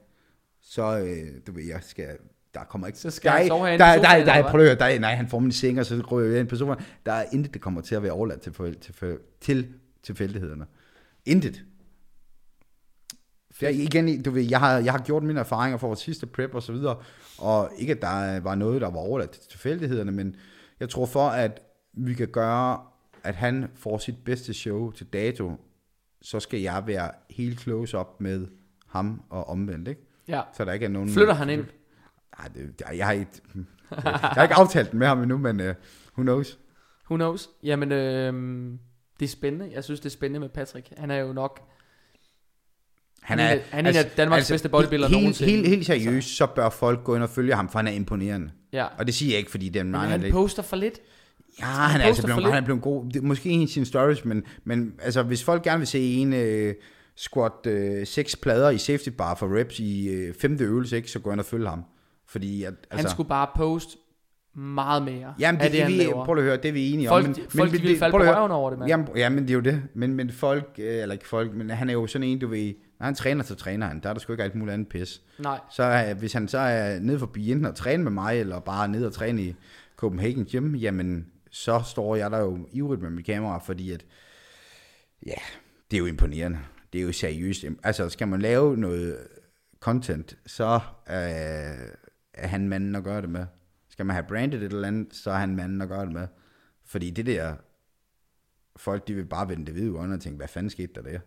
så, 0.61 0.99
øh, 0.99 1.41
du 1.47 1.53
ved, 1.53 1.65
jeg 1.65 1.79
skal, 1.83 2.09
der 2.55 2.65
kommer 2.65 2.87
ikke... 2.87 2.99
Så 2.99 3.11
skal 3.11 3.31
der, 3.31 3.39
han 3.39 3.47
sove 3.47 3.67
herinde 3.67 3.85
der, 3.85 3.95
der, 3.95 4.25
der, 4.25 4.25
der, 4.25 4.51
prøv 4.51 4.61
at 4.61 4.67
høre, 4.67 4.79
der, 4.79 4.99
nej, 4.99 5.15
han 5.15 5.29
får 5.29 5.39
mig 5.39 5.49
i 5.49 5.53
seng, 5.53 5.79
og 5.79 5.87
så 5.87 6.03
ryger 6.11 6.31
jeg 6.31 6.41
ind 6.41 6.49
på 6.49 6.57
sofaen. 6.57 6.81
Der 7.07 7.13
er 7.13 7.25
intet, 7.33 7.55
der 7.55 7.61
kommer 7.61 7.81
til 7.81 7.95
at 7.95 8.03
være 8.03 8.13
overladt 8.13 8.41
til, 8.41 8.77
til, 8.81 8.95
for, 8.95 9.17
til 9.41 9.75
tilfældighederne. 10.03 10.67
Intet. 11.27 11.65
Jeg, 13.63 13.75
igen, 13.75 14.23
du 14.23 14.31
ved, 14.31 14.43
jeg 14.43 14.61
har, 14.61 14.79
jeg 14.79 14.93
har 14.93 14.99
gjort 14.99 15.23
mine 15.23 15.41
erfaringer 15.41 15.79
for 15.79 15.87
vores 15.87 16.01
sidste 16.01 16.27
prep 16.27 16.55
og 16.55 16.63
så 16.63 16.73
videre, 16.73 16.97
og 17.39 17.71
ikke 17.79 17.93
at 17.93 18.03
der 18.03 18.41
var 18.41 18.55
noget, 18.55 18.81
der 18.81 18.91
var 18.91 18.99
overladt 18.99 19.31
til 19.31 19.51
tilfældighederne, 19.51 20.13
men 20.13 20.37
jeg 20.81 20.89
tror 20.89 21.07
for, 21.07 21.29
at 21.29 21.61
vi 21.93 22.15
kan 22.15 22.29
gøre, 22.29 22.81
at 23.25 23.35
han 23.35 23.69
får 23.75 23.99
sit 23.99 24.25
bedste 24.25 24.55
show 24.55 24.91
til 24.91 25.07
dato, 25.07 25.53
så 26.23 26.41
skal 26.41 26.61
jeg 26.61 26.83
være 26.87 27.11
helt 27.31 27.61
close 27.61 27.99
op 27.99 28.21
med 28.21 28.47
ham 28.87 29.23
og 29.31 29.49
omvendt, 29.49 29.89
ikke? 29.89 30.01
Ja. 30.29 30.41
Så 30.57 30.65
der 30.65 30.73
ikke 30.73 30.85
er 30.85 30.91
nogen... 30.91 31.09
Flytter 31.09 31.35
han 31.35 31.51
ind? 31.51 31.65
Nej, 32.39 32.49
det, 32.49 32.83
jeg, 32.97 33.07
har 33.07 33.13
ikke, 33.13 33.31
jeg 33.95 34.13
har 34.13 34.43
ikke 34.43 34.55
aftalt 34.55 34.91
den 34.91 34.99
med 34.99 35.07
ham 35.07 35.23
endnu, 35.23 35.39
men 35.39 35.61
uh, 35.61 35.67
who 35.67 36.23
knows? 36.23 36.59
Who 37.11 37.17
knows? 37.17 37.51
Jamen, 37.63 37.93
øh, 37.93 38.33
det 39.21 39.25
er 39.25 39.31
spændende. 39.31 39.71
Jeg 39.75 39.85
synes, 39.85 40.01
det 40.01 40.07
er 40.07 40.11
spændende 40.11 40.41
med 40.41 40.49
Patrick. 40.49 40.89
Han 40.97 41.11
er 41.11 41.17
jo 41.17 41.33
nok... 41.33 41.61
Han 43.23 43.39
er, 43.39 43.59
han 43.71 43.87
er 43.87 43.91
en 43.91 43.97
af 43.97 44.11
Danmarks 44.17 44.51
bedste 44.51 44.69
bodybuilder 44.69 45.09
helt, 45.09 45.21
nogensinde. 45.21 45.53
helt, 45.53 45.69
helt 45.69 45.87
seriøst, 45.87 46.37
så 46.37 46.47
bør 46.47 46.69
folk 46.69 47.05
gå 47.05 47.15
ind 47.15 47.23
og 47.23 47.31
følge 47.31 47.55
ham, 47.55 47.69
for 47.69 47.79
han 47.79 47.87
er 47.87 47.93
imponerende. 47.93 48.51
Ja. 48.73 48.87
Og 48.99 49.07
det 49.07 49.15
siger 49.15 49.31
jeg 49.31 49.39
ikke, 49.39 49.51
fordi 49.51 49.69
det 49.69 49.77
er 49.77 49.85
en 49.85 49.91
Men 49.91 50.01
han 50.01 50.21
lidt. 50.21 50.33
poster 50.33 50.63
for 50.63 50.77
lidt. 50.77 51.01
Ja, 51.61 51.65
han 51.65 52.01
er, 52.01 52.05
altså 52.05 52.23
blevet, 52.23 52.45
han 52.45 52.63
er 52.63 52.65
blevet 52.67 52.83
god. 52.83 53.11
Det, 53.11 53.23
måske 53.23 53.51
en 53.51 53.61
i 53.61 53.67
sine 53.67 53.87
stories, 53.87 54.25
men, 54.25 54.43
men 54.65 54.95
altså, 55.03 55.23
hvis 55.23 55.45
folk 55.45 55.63
gerne 55.63 55.79
vil 55.79 55.87
se 55.87 56.15
en 56.15 56.33
uh, 56.33 56.75
squat 57.17 57.67
uh, 57.67 58.07
seks 58.07 58.37
plader 58.37 58.71
i 58.71 58.79
safety 58.79 59.09
bar 59.09 59.35
for 59.35 59.59
reps 59.59 59.79
i 59.81 60.09
uh, 60.29 60.35
femte 60.41 60.65
øvelse, 60.65 60.97
ikke, 60.97 61.11
så 61.11 61.19
gå 61.19 61.33
ind 61.33 61.41
og 61.41 61.47
følge 61.47 61.69
ham. 61.69 61.85
Fordi 62.29 62.65
at, 62.65 62.75
Altså, 62.91 63.07
han 63.07 63.11
skulle 63.11 63.29
bare 63.29 63.47
poste 63.57 63.97
meget 64.55 65.03
mere 65.03 65.35
Jamen, 65.39 65.61
af 65.61 65.71
det, 65.71 65.77
det, 65.77 65.83
han 65.83 65.93
vi, 65.93 65.97
laver. 65.97 66.25
prøv 66.25 66.37
at 66.37 66.43
høre, 66.43 66.57
det 66.57 66.65
er 66.65 66.73
vi 66.73 66.93
enige 66.93 67.09
Folk, 67.09 67.27
om. 67.27 67.35
men, 67.39 67.47
folk 67.49 67.73
de 67.73 67.81
ville 67.81 67.99
falde 67.99 68.13
på 68.13 68.19
røven 68.19 68.51
over 68.51 68.71
det, 68.71 68.79
mand. 68.79 68.89
Jamen, 68.89 69.09
jamen, 69.17 69.43
det 69.43 69.51
er 69.51 69.55
jo 69.55 69.61
det. 69.61 69.83
Men, 69.95 70.15
men 70.15 70.31
folk, 70.31 70.75
øh, 70.79 71.03
eller 71.03 71.13
ikke 71.13 71.29
folk, 71.29 71.55
men 71.55 71.71
han 71.71 71.89
er 71.89 71.93
jo 71.93 72.07
sådan 72.07 72.29
en, 72.29 72.39
du 72.39 72.47
ved, 72.47 72.75
når 73.01 73.05
han 73.05 73.15
træner, 73.15 73.45
så 73.45 73.55
træner 73.55 73.87
han. 73.87 74.01
Der 74.03 74.09
er 74.09 74.13
der 74.13 74.21
sgu 74.21 74.33
ikke 74.33 74.45
alt 74.45 74.55
muligt 74.55 74.75
andet 74.75 74.89
pis. 74.89 75.23
Nej. 75.39 75.61
Så 75.71 75.83
er, 75.83 76.15
hvis 76.15 76.33
han 76.33 76.49
så 76.49 76.59
er 76.59 76.99
nede 77.01 77.19
forbi 77.19 77.53
enten 77.53 77.67
at 77.67 77.75
træne 77.75 78.03
med 78.03 78.13
mig, 78.13 78.41
eller 78.41 78.61
bare 78.61 78.89
nede 78.89 79.07
og 79.07 79.13
træne 79.13 79.43
i 79.43 79.55
Copenhagen 79.97 80.45
Gym, 80.45 80.75
jamen, 80.75 81.27
så 81.53 81.83
står 81.83 82.17
jeg 82.17 82.31
der 82.31 82.39
jo 82.39 82.69
ivrigt 82.73 83.03
med 83.03 83.11
mit 83.11 83.27
kamera, 83.27 83.59
fordi 83.59 83.91
at, 83.91 84.05
ja, 85.27 85.35
det 85.91 85.97
er 85.97 85.99
jo 85.99 86.07
imponerende. 86.07 86.59
Det 86.93 87.01
er 87.01 87.03
jo 87.03 87.13
seriøst. 87.13 87.65
Altså, 87.83 88.09
skal 88.09 88.29
man 88.29 88.41
lave 88.41 88.77
noget 88.77 89.19
content, 89.81 90.37
så 90.47 90.75
øh, 91.09 91.93
er 92.35 92.47
han 92.47 92.69
manden 92.69 92.97
at 92.97 93.05
gøre 93.05 93.21
det 93.21 93.31
med. 93.31 93.47
Skal 93.89 94.07
man 94.07 94.15
have 94.15 94.27
brandet 94.29 94.63
et 94.63 94.73
eller 94.73 94.89
andet, 94.89 95.15
så 95.15 95.31
er 95.31 95.39
han 95.39 95.57
manden 95.57 95.83
at 95.83 95.89
gøre 95.89 96.05
det 96.05 96.13
med. 96.13 96.27
Fordi 96.85 97.11
det 97.11 97.27
der, 97.27 97.55
folk 98.77 99.09
de 99.09 99.15
vil 99.15 99.25
bare 99.25 99.49
vende 99.49 99.67
det 99.67 99.75
hvide 99.75 99.97
øjne 99.97 100.15
og 100.15 100.21
tænke, 100.21 100.37
hvad 100.37 100.49
fanden 100.49 100.71
skete 100.71 100.93
der 100.95 101.03
der? 101.03 101.19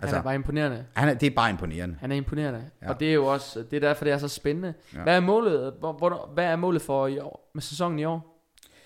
Altså, 0.00 0.16
han 0.16 0.22
er 0.22 0.22
bare 0.22 0.34
imponerende. 0.34 0.86
han 0.94 1.08
er, 1.08 1.14
det 1.14 1.26
er 1.26 1.34
bare 1.34 1.50
imponerende. 1.50 1.96
Han 2.00 2.12
er 2.12 2.16
imponerende. 2.16 2.70
Ja. 2.82 2.88
Og 2.88 3.00
det 3.00 3.08
er 3.08 3.14
jo 3.14 3.26
også, 3.26 3.62
det 3.62 3.76
er 3.76 3.80
derfor, 3.80 4.04
det 4.04 4.12
er 4.12 4.18
så 4.18 4.28
spændende. 4.28 4.74
Ja. 4.94 5.02
Hvad 5.02 5.16
er 5.16 5.20
målet, 5.20 5.74
hvor, 5.78 5.92
hvor, 5.92 6.30
hvad 6.34 6.44
er 6.44 6.56
målet 6.56 6.82
for 6.82 7.06
i 7.06 7.18
år, 7.18 7.50
med 7.54 7.62
sæsonen 7.62 7.98
i 7.98 8.04
år? 8.04 8.37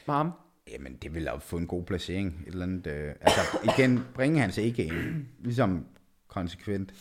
Med 0.07 0.15
ham? 0.15 0.33
Jamen, 0.73 0.97
det 1.03 1.15
vil 1.15 1.23
jo 1.23 1.39
få 1.39 1.57
en 1.57 1.67
god 1.67 1.85
placering. 1.85 2.43
Et 2.47 2.53
eller 2.53 2.63
andet, 2.63 2.87
øh, 2.87 3.15
altså, 3.21 3.41
igen, 3.65 4.05
bringe 4.15 4.41
hans 4.41 4.59
A-game, 4.59 5.25
ligesom 5.41 5.87
konsekvent. 6.29 6.93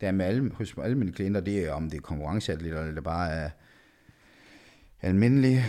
Det 0.00 0.08
er 0.08 0.12
med 0.12 0.26
alle, 0.26 0.50
hos 0.54 0.74
alle 0.82 0.98
mine 0.98 1.12
klienter, 1.12 1.40
det 1.40 1.64
er, 1.64 1.72
om 1.72 1.90
det 1.90 1.96
er 1.96 2.00
konkurrenceatleter, 2.00 2.80
eller 2.80 2.94
det 2.94 3.04
bare 3.04 3.30
er 3.30 3.50
almindelige. 5.02 5.64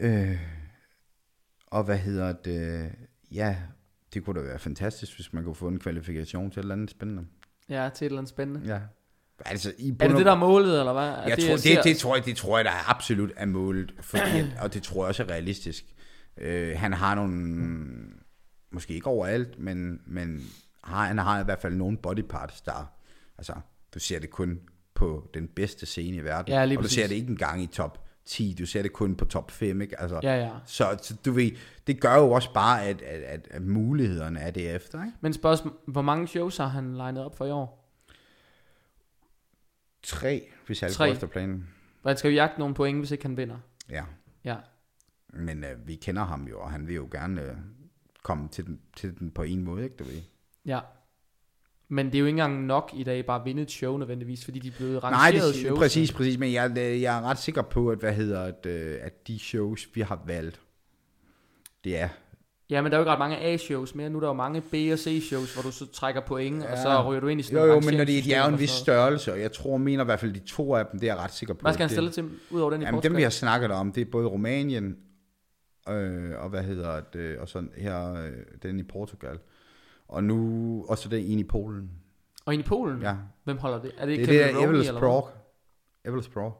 Øh, 0.00 0.38
og 1.66 1.84
hvad 1.84 1.98
hedder 1.98 2.32
det? 2.32 2.92
Ja, 3.32 3.56
det 4.14 4.24
kunne 4.24 4.40
da 4.40 4.46
være 4.46 4.58
fantastisk, 4.58 5.16
hvis 5.16 5.32
man 5.32 5.44
kunne 5.44 5.54
få 5.54 5.68
en 5.68 5.78
kvalifikation 5.78 6.50
til 6.50 6.60
et 6.60 6.62
eller 6.64 6.74
andet 6.74 6.90
spændende. 6.90 7.26
Ja, 7.68 7.88
til 7.94 8.04
et 8.04 8.08
eller 8.08 8.18
andet 8.18 8.30
spændende. 8.30 8.60
Ja. 8.66 8.78
Altså, 9.44 9.72
i 9.78 9.88
Er 10.00 10.08
det 10.08 10.16
det, 10.16 10.26
der 10.26 10.32
er 10.32 10.38
målet, 10.38 10.78
eller 10.78 10.92
hvad? 10.92 11.08
Er 11.08 11.28
jeg 11.28 11.36
det, 11.36 11.44
tror, 11.44 11.52
det, 11.52 11.62
ser- 11.62 11.82
det, 11.82 11.96
tror 11.96 12.16
jeg, 12.16 12.24
det 12.24 12.36
tror 12.36 12.58
jeg, 12.58 12.64
der 12.64 12.70
er 12.70 12.90
absolut 12.90 13.32
er 13.36 13.46
målet, 13.46 13.94
fordi, 14.00 14.44
og 14.62 14.74
det 14.74 14.82
tror 14.82 15.04
jeg 15.04 15.08
også 15.08 15.22
er 15.22 15.30
realistisk. 15.30 15.84
Øh, 16.38 16.78
han 16.78 16.92
har 16.92 17.14
nogle, 17.14 17.86
måske 18.70 18.94
ikke 18.94 19.06
overalt, 19.06 19.58
men, 19.58 20.00
men 20.06 20.40
har, 20.84 21.04
han 21.06 21.18
har 21.18 21.40
i 21.40 21.44
hvert 21.44 21.60
fald 21.60 21.74
nogle 21.74 21.96
body 21.98 22.22
parts, 22.22 22.60
der, 22.60 22.92
altså, 23.38 23.54
du 23.94 23.98
ser 23.98 24.18
det 24.18 24.30
kun 24.30 24.60
på 24.94 25.30
den 25.34 25.48
bedste 25.48 25.86
scene 25.86 26.16
i 26.16 26.24
verden, 26.24 26.52
Ja, 26.52 26.62
og 26.62 26.70
du 26.70 26.76
præcis. 26.76 26.92
ser 26.94 27.06
det 27.06 27.14
ikke 27.14 27.30
engang 27.30 27.62
i 27.62 27.66
top 27.66 28.02
10, 28.24 28.56
du 28.58 28.66
ser 28.66 28.82
det 28.82 28.92
kun 28.92 29.14
på 29.16 29.24
top 29.24 29.50
5, 29.50 29.80
ikke? 29.80 30.00
Altså, 30.00 30.20
Ja, 30.22 30.36
ja. 30.44 30.50
Så, 30.66 30.98
så 31.02 31.16
du 31.24 31.32
ved, 31.32 31.50
det 31.86 32.00
gør 32.00 32.14
jo 32.14 32.30
også 32.30 32.52
bare, 32.52 32.84
at, 32.84 33.02
at, 33.02 33.22
at, 33.22 33.48
at 33.50 33.62
mulighederne 33.62 34.40
er 34.40 34.50
det 34.50 34.74
efter, 34.74 35.04
ikke? 35.04 35.16
Men 35.20 35.32
spørgsmål, 35.32 35.74
hvor 35.86 36.02
mange 36.02 36.26
shows 36.28 36.56
har 36.56 36.66
han 36.66 36.94
legnet 36.96 37.24
op 37.24 37.36
for 37.36 37.46
i 37.46 37.50
år? 37.50 37.82
Tre, 40.02 40.48
hvis 40.66 40.82
alt 40.82 40.98
går 40.98 41.04
efter 41.04 41.26
planen. 41.26 41.68
Hvad 42.02 42.16
skal 42.16 42.30
vi 42.30 42.34
jagte 42.36 42.58
nogle 42.58 42.74
point, 42.74 42.98
hvis 42.98 43.10
ikke 43.10 43.24
han 43.24 43.36
vinder? 43.36 43.56
Ja. 43.90 44.04
Ja. 44.44 44.56
Men 45.32 45.64
øh, 45.64 45.86
vi 45.86 45.94
kender 45.94 46.24
ham 46.24 46.44
jo, 46.50 46.60
og 46.60 46.70
han 46.70 46.86
vil 46.86 46.94
jo 46.94 47.08
gerne 47.12 47.42
øh, 47.42 47.56
komme 48.22 48.48
til 48.48 48.66
den, 48.66 48.80
til 48.96 49.18
den 49.18 49.30
på 49.30 49.42
en 49.42 49.64
måde, 49.64 49.84
ikke 49.84 49.96
du 49.96 50.04
ved? 50.04 50.20
Ja. 50.66 50.80
Men 51.88 52.06
det 52.06 52.14
er 52.14 52.18
jo 52.18 52.26
ikke 52.26 52.34
engang 52.34 52.66
nok 52.66 52.90
i 52.94 53.04
dag 53.04 53.26
bare 53.26 53.40
at 53.40 53.44
vinde 53.44 53.62
et 53.62 53.70
show 53.70 53.96
nødvendigvis, 53.96 54.44
fordi 54.44 54.58
de 54.58 54.68
er 54.68 54.72
blevet 54.76 55.02
Nej, 55.02 55.10
rangeret 55.12 55.54
det, 55.54 55.62
shows. 55.62 55.78
præcis, 55.78 56.12
præcis, 56.12 56.38
men 56.38 56.52
jeg, 56.52 56.78
øh, 56.78 57.02
jeg 57.02 57.18
er 57.18 57.22
ret 57.22 57.38
sikker 57.38 57.62
på, 57.62 57.88
at, 57.90 57.98
hvad 57.98 58.12
hedder, 58.12 58.42
at, 58.42 58.66
øh, 58.66 58.98
at 59.00 59.28
de 59.28 59.38
shows, 59.38 59.88
vi 59.94 60.00
har 60.00 60.22
valgt, 60.26 60.60
det 61.84 62.00
er, 62.00 62.08
Ja, 62.70 62.82
men 62.82 62.92
der 62.92 62.98
er 62.98 63.00
jo 63.00 63.04
ikke 63.04 63.12
ret 63.12 63.18
mange 63.18 63.36
A-shows 63.36 63.94
mere. 63.94 64.10
Nu 64.10 64.16
er 64.18 64.20
der 64.20 64.28
jo 64.28 64.32
mange 64.32 64.60
B- 64.60 64.92
og 64.92 64.98
C-shows, 64.98 65.54
hvor 65.54 65.62
du 65.62 65.70
så 65.70 65.86
trækker 65.92 66.20
point, 66.20 66.62
ja. 66.62 66.72
og 66.72 66.78
så 66.78 67.10
ryger 67.10 67.20
du 67.20 67.26
ind 67.26 67.40
i 67.40 67.42
sådan 67.42 67.58
jo 67.58 67.64
jo, 67.74 67.80
men 67.80 67.94
når 67.94 68.04
de, 68.04 68.22
de 68.22 68.32
er 68.32 68.46
jo 68.46 68.52
en 68.52 68.58
vis 68.58 68.70
størrelse, 68.70 69.32
og 69.32 69.40
jeg 69.40 69.52
tror, 69.52 69.76
mener 69.76 70.04
i 70.04 70.04
hvert 70.04 70.20
fald 70.20 70.32
de 70.32 70.38
to 70.38 70.74
af 70.74 70.86
dem, 70.86 71.00
det 71.00 71.08
er 71.08 71.14
jeg 71.14 71.22
ret 71.22 71.32
sikker 71.32 71.54
på. 71.54 71.60
Hvad 71.62 71.72
skal 71.72 71.82
han 71.82 71.90
stille 71.90 72.10
til, 72.10 72.30
ud 72.50 72.60
over 72.60 72.70
den 72.70 72.82
i 72.82 72.84
Jamen, 72.84 72.94
Portugal? 72.96 73.10
dem 73.10 73.16
vi 73.16 73.22
har 73.22 73.30
snakket 73.30 73.70
om, 73.70 73.92
det 73.92 74.00
er 74.00 74.04
både 74.10 74.26
Rumænien, 74.26 74.96
øh, 75.88 76.42
og 76.42 76.48
hvad 76.48 76.62
hedder 76.62 77.00
det, 77.00 77.38
og 77.38 77.48
sådan 77.48 77.72
her, 77.76 78.14
øh, 78.14 78.32
den 78.62 78.78
i 78.78 78.82
Portugal. 78.82 79.38
Og 80.08 80.24
nu 80.24 80.84
også 80.88 81.08
den 81.08 81.24
ene 81.24 81.40
i 81.40 81.44
Polen. 81.44 81.90
Og 82.44 82.54
ind 82.54 82.62
i 82.64 82.66
Polen? 82.66 83.02
Ja, 83.02 83.16
Hvem 83.44 83.58
holder 83.58 83.82
det? 83.82 83.92
Er 83.98 84.06
det, 84.06 84.18
det 84.18 84.42
er 84.42 84.52
det 84.52 84.62
eller 84.62 84.92
hvad? 84.92 85.00
Pro. 85.00 85.28
Evels 86.04 86.28
Pro. 86.28 86.50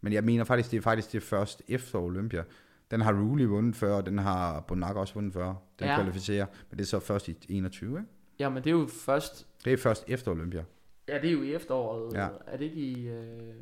Men 0.00 0.12
jeg 0.12 0.24
mener 0.24 0.44
faktisk, 0.44 0.70
det 0.70 0.76
er 0.76 0.82
faktisk 0.82 1.12
det 1.12 1.22
første 1.22 1.64
efter 1.68 1.98
Olympia. 1.98 2.44
Den 2.90 3.00
har 3.00 3.12
Ruli 3.12 3.44
vundet 3.44 3.76
før, 3.76 3.94
og 3.94 4.06
den 4.06 4.18
har 4.18 4.60
Bonac 4.60 4.96
også 4.96 5.14
vundet 5.14 5.32
før. 5.32 5.54
Den 5.78 5.86
ja. 5.86 5.96
kvalificerer, 5.96 6.46
men 6.70 6.78
det 6.78 6.84
er 6.84 6.86
så 6.88 7.00
først 7.00 7.28
i 7.28 7.36
21, 7.48 7.98
ikke? 7.98 8.10
Ja, 8.38 8.48
men 8.48 8.64
det 8.64 8.70
er 8.70 8.74
jo 8.74 8.86
først... 8.86 9.46
Det 9.64 9.72
er 9.72 9.76
først 9.76 10.04
efter 10.08 10.30
Olympia. 10.30 10.64
Ja, 11.08 11.18
det 11.18 11.28
er 11.28 11.32
jo 11.32 11.42
i 11.42 11.54
efteråret. 11.54 12.14
Ja. 12.14 12.28
Er 12.46 12.56
det 12.56 12.64
ikke 12.64 12.76
i... 12.76 13.08
Øh... 13.08 13.54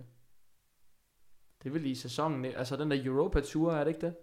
Det 1.62 1.70
er 1.70 1.72
vel 1.72 1.86
i 1.86 1.94
sæsonen, 1.94 2.44
altså 2.44 2.76
den 2.76 2.90
der 2.90 3.04
Europa 3.04 3.40
Tour, 3.40 3.72
er 3.72 3.84
det 3.84 3.88
ikke 3.88 4.06
det? 4.06 4.14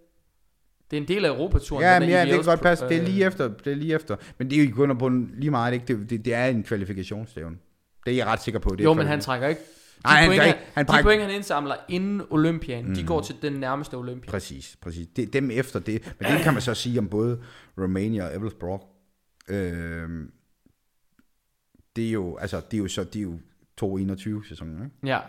Det 0.92 0.98
er 0.98 1.02
en 1.02 1.08
del 1.08 1.26
af 1.26 1.30
Europa-turen. 1.30 1.84
Ja, 1.84 2.00
men 2.00 2.10
ja, 2.10 2.26
det 2.26 2.34
kan 2.34 2.44
godt 2.44 2.62
passe. 2.62 2.86
Det 2.86 2.96
er 2.98 3.02
øh, 3.02 3.08
lige 3.08 3.26
efter. 3.26 3.48
Det 3.48 3.72
er 3.72 3.76
lige 3.76 3.96
efter. 3.96 4.16
Men 4.38 4.50
det 4.50 4.62
er 4.62 4.66
jo 4.66 4.90
og 4.90 4.98
bund 4.98 5.30
lige 5.36 5.52
meget, 5.52 5.74
ikke? 5.74 5.86
Det, 5.88 6.10
det, 6.10 6.26
det 6.26 6.34
er 6.34 6.46
en 6.46 6.64
kvalifikationsstævne. 6.64 7.56
Det 8.06 8.12
er 8.14 8.18
jeg 8.18 8.26
ret 8.26 8.42
sikker 8.42 8.60
på. 8.60 8.76
Det 8.76 8.84
Jo, 8.84 8.94
men 8.94 9.08
han 9.08 9.22
trækker 9.22 9.48
ikke... 9.48 9.62
De 9.62 10.08
Nej, 10.08 10.16
han 10.16 10.28
point, 10.28 10.40
trækker 10.40 10.54
ikke- 10.54 10.72
han 10.74 10.86
de 10.88 11.04
point, 11.04 11.22
han 11.22 11.32
indsamler 11.32 11.76
inden 11.90 12.22
Olympiaden, 12.30 12.88
mm. 12.88 12.96
de 12.96 13.04
går 13.04 13.22
til 13.22 13.36
den 13.42 13.54
nærmeste 13.54 13.96
Olympia. 13.98 14.32
Præcis, 14.32 14.78
præcis. 14.82 15.08
Det, 15.16 15.34
dem 15.34 15.52
efter 15.52 15.80
det. 15.80 16.16
Men 16.20 16.32
det 16.32 16.42
kan 16.42 16.54
man 16.54 16.62
så 16.62 16.74
sige 16.74 17.00
om 17.00 17.08
både 17.10 17.42
Romania 17.78 18.26
og 18.28 18.36
Evelsbrock. 18.36 18.84
Øhm, 19.48 20.32
det 21.96 22.08
er 22.08 22.12
jo, 22.12 22.38
altså, 22.38 22.62
det 22.72 22.78
er 22.78 22.82
jo 22.82 22.88
så, 22.88 23.04
det 23.04 23.16
er 23.20 23.24
jo 23.24 23.40
221 23.78 24.44
sæsonen, 24.50 24.84
ikke? 24.86 24.96
Ja, 25.08 25.20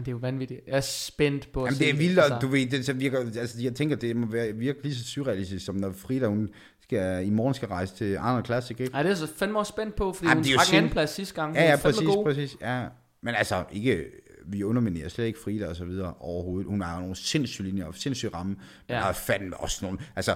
men 0.00 0.04
det 0.04 0.10
er 0.10 0.12
jo 0.12 0.18
vanvittigt. 0.18 0.60
Jeg 0.66 0.76
er 0.76 0.80
spændt 0.80 1.52
på 1.52 1.64
at 1.64 1.66
Jamen, 1.66 1.74
se 1.78 1.84
det 1.84 1.90
er 1.90 1.96
vildt, 1.96 2.18
altså. 2.18 2.38
du 2.38 2.46
ved, 2.46 2.66
det 2.66 2.86
så 2.86 2.92
virker, 2.92 3.18
altså, 3.18 3.62
jeg 3.62 3.74
tænker, 3.74 3.96
det 3.96 4.16
må 4.16 4.26
være 4.26 4.52
virkelig 4.52 4.84
lige 4.84 4.94
så 4.94 5.04
surrealistisk, 5.04 5.64
som 5.64 5.74
når 5.74 5.92
Frida, 5.92 6.26
hun 6.26 6.48
skal, 6.82 7.26
i 7.26 7.30
morgen 7.30 7.54
skal 7.54 7.68
rejse 7.68 7.94
til 7.94 8.16
Arnold 8.16 8.44
Classic, 8.44 8.80
ikke? 8.80 8.92
Ej, 8.94 9.02
det 9.02 9.10
er 9.10 9.14
så 9.14 9.28
fandme 9.36 9.58
også 9.58 9.70
spændt 9.70 9.96
på, 9.96 10.12
fordi 10.12 10.28
Jamen, 10.28 10.44
hun 10.44 10.52
trak 10.56 10.68
en 10.68 10.76
anden 10.76 10.92
plads 10.92 11.10
sidste 11.10 11.34
gang. 11.34 11.54
Ja, 11.54 11.60
Hun 11.60 11.68
ja, 11.70 11.76
præcis, 11.76 12.06
god. 12.06 12.24
præcis, 12.24 12.56
ja. 12.60 12.86
Men 13.22 13.34
altså, 13.34 13.64
ikke, 13.72 14.04
vi 14.46 14.62
underminerer 14.62 15.08
slet 15.08 15.24
ikke 15.24 15.38
Frida 15.38 15.68
og 15.68 15.76
så 15.76 15.84
videre 15.84 16.14
overhovedet. 16.14 16.68
Hun 16.68 16.80
har 16.80 17.00
nogle 17.00 17.16
sindssyge 17.16 17.68
linjer 17.68 17.84
og 17.84 17.94
sindssyge 17.94 18.30
ramme. 18.34 18.56
Ja. 18.88 18.94
der 18.94 19.00
er 19.00 19.12
fandme 19.12 19.56
også 19.56 19.84
nogle, 19.84 19.98
altså, 20.16 20.34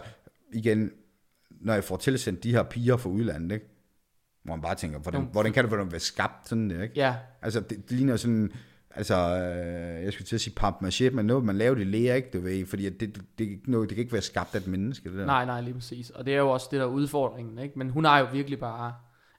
igen, 0.53 0.91
når 1.51 1.75
jeg 1.75 1.85
får 1.85 1.97
tilsendt 1.97 2.43
de 2.43 2.51
her 2.51 2.63
piger 2.63 2.97
fra 2.97 3.11
udlandet, 3.11 3.53
ikke? 3.53 3.67
Hvor 4.45 4.57
man 4.57 4.63
bare 4.63 4.75
tænker, 4.75 4.99
hvordan, 4.99 5.29
hvordan 5.33 5.53
kan 5.53 5.65
det 5.65 5.93
være 5.93 6.01
skabt 6.01 6.49
sådan 6.49 6.71
der, 6.71 6.83
ikke? 6.83 6.95
Ja, 6.97 7.15
Altså, 7.43 7.61
det, 7.61 7.91
det 7.91 7.93
ligner 7.97 8.17
sådan, 8.17 8.53
altså, 8.97 9.15
øh, 9.15 10.05
jeg 10.05 10.13
skulle 10.13 10.27
til 10.27 10.35
at 10.35 10.41
sige 10.41 10.55
pap 10.55 10.75
maché, 10.83 11.11
men 11.11 11.27
noget, 11.27 11.45
man 11.45 11.57
laver 11.57 11.75
det 11.75 11.87
lære, 11.87 12.17
ikke, 12.17 12.29
du 12.33 12.41
ved, 12.41 12.67
fordi 12.67 12.85
det, 12.85 13.01
det, 13.01 13.23
det, 13.39 13.45
ikke 13.45 13.71
noget, 13.71 13.89
det 13.89 13.97
kan 13.97 14.03
ikke 14.03 14.13
være 14.13 14.23
skabt 14.23 14.55
af 14.55 14.59
et 14.59 14.67
menneske, 14.67 15.11
det 15.11 15.19
der. 15.19 15.27
nej, 15.27 15.45
nej, 15.45 15.61
lige 15.61 15.75
præcis. 15.75 16.11
Og 16.11 16.27
det 16.27 16.35
er 16.35 16.39
jo 16.39 16.51
også 16.51 16.69
det 16.71 16.81
der 16.81 16.85
er 16.87 16.91
udfordringen, 16.91 17.59
ikke? 17.59 17.79
Men 17.79 17.91
hun 17.91 18.05
har 18.05 18.19
jo 18.19 18.27
virkelig 18.33 18.59
bare... 18.59 18.93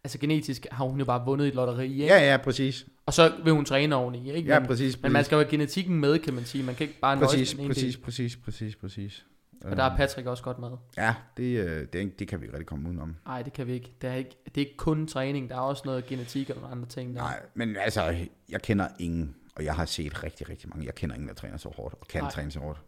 Altså 0.03 0.18
genetisk 0.18 0.68
har 0.72 0.86
hun 0.86 0.99
jo 0.99 1.06
bare 1.06 1.26
vundet 1.26 1.48
et 1.48 1.56
lotteri, 1.56 1.91
ikke? 1.91 2.06
Ja, 2.06 2.32
ja, 2.32 2.38
præcis. 2.38 2.86
Og 3.06 3.14
så 3.14 3.32
vil 3.44 3.53
hun 3.53 3.65
træne 3.65 3.95
oveni, 3.95 4.32
ikke? 4.32 4.49
Ja, 4.49 4.60
men, 4.60 4.68
præcis. 4.68 5.02
men 5.02 5.11
man 5.11 5.23
skal 5.23 5.36
jo 5.36 5.41
have 5.41 5.52
genetikken 5.52 5.99
med, 5.99 6.19
kan 6.19 6.34
man 6.34 6.45
sige. 6.45 6.64
Man 6.64 6.76
kan 6.76 6.88
ikke 6.88 6.99
bare 6.99 7.15
nøjes 7.15 7.32
præcis, 7.32 7.57
med 7.57 7.68
præcis, 7.68 7.95
del. 7.95 8.03
præcis, 8.03 8.36
præcis, 8.36 8.76
præcis. 8.76 9.26
Og 9.64 9.77
der 9.77 9.84
er 9.84 9.98
Patrick 9.98 10.27
også 10.27 10.44
godt 10.44 10.60
med. 10.60 10.69
Ja, 10.98 11.15
det, 11.38 11.44
øh, 11.44 11.88
det, 11.94 12.19
det 12.19 12.27
kan 12.27 12.40
vi 12.41 12.45
ikke 12.45 12.53
rigtig 12.53 12.68
komme 12.68 12.90
udenom. 12.90 13.15
Nej, 13.26 13.41
det 13.41 13.53
kan 13.53 13.68
vi 13.68 13.73
ikke. 13.73 13.94
Det 14.02 14.10
er 14.10 14.14
ikke, 14.14 14.38
det 14.45 14.57
er 14.57 14.65
ikke 14.65 14.77
kun 14.77 15.07
træning, 15.07 15.49
der 15.49 15.56
er 15.56 15.60
også 15.60 15.82
noget 15.86 16.06
genetik 16.06 16.49
og 16.49 16.56
nogle 16.56 16.72
andre 16.72 16.88
ting. 16.88 17.15
Der. 17.15 17.22
Nej, 17.22 17.40
men 17.53 17.77
altså, 17.77 18.15
jeg 18.49 18.61
kender 18.61 18.88
ingen, 18.99 19.36
og 19.56 19.64
jeg 19.65 19.76
har 19.76 19.86
set 19.86 20.23
rigtig, 20.23 20.49
rigtig 20.49 20.69
mange. 20.69 20.86
Jeg 20.86 20.95
kender 20.95 21.15
ingen, 21.15 21.27
der 21.27 21.36
træner 21.36 21.57
så 21.57 21.69
hårdt, 21.69 21.95
og 22.02 22.07
kan 22.07 22.22
Nej. 22.22 22.32
træne 22.32 22.52
så 22.52 22.60
hårdt. 22.60 22.82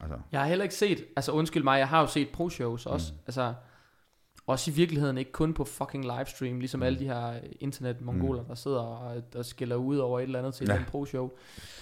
Altså, 0.00 0.18
Jeg 0.32 0.40
har 0.40 0.46
heller 0.46 0.62
ikke 0.62 0.74
set, 0.74 1.04
altså 1.16 1.32
undskyld 1.32 1.62
mig, 1.62 1.78
jeg 1.78 1.88
har 1.88 2.00
jo 2.00 2.06
set 2.06 2.28
pro-shows 2.32 2.86
også. 2.86 3.12
Mm. 3.12 3.18
Altså, 3.26 3.54
også 4.46 4.70
i 4.70 4.74
virkeligheden 4.74 5.18
ikke 5.18 5.32
kun 5.32 5.54
på 5.54 5.64
fucking 5.64 6.04
livestream, 6.04 6.58
ligesom 6.58 6.80
mm. 6.80 6.86
alle 6.86 6.98
de 6.98 7.04
her 7.04 7.34
internet-mongoler, 7.60 8.42
mm. 8.42 8.48
der 8.48 8.54
sidder 8.54 8.78
og, 8.80 9.22
og 9.34 9.44
skiller 9.44 9.76
ud 9.76 9.96
over 9.96 10.18
et 10.20 10.22
eller 10.22 10.38
andet 10.38 10.54
til 10.54 10.66
Ja. 10.68 10.76
en 10.76 10.84
pro-show. 10.84 11.30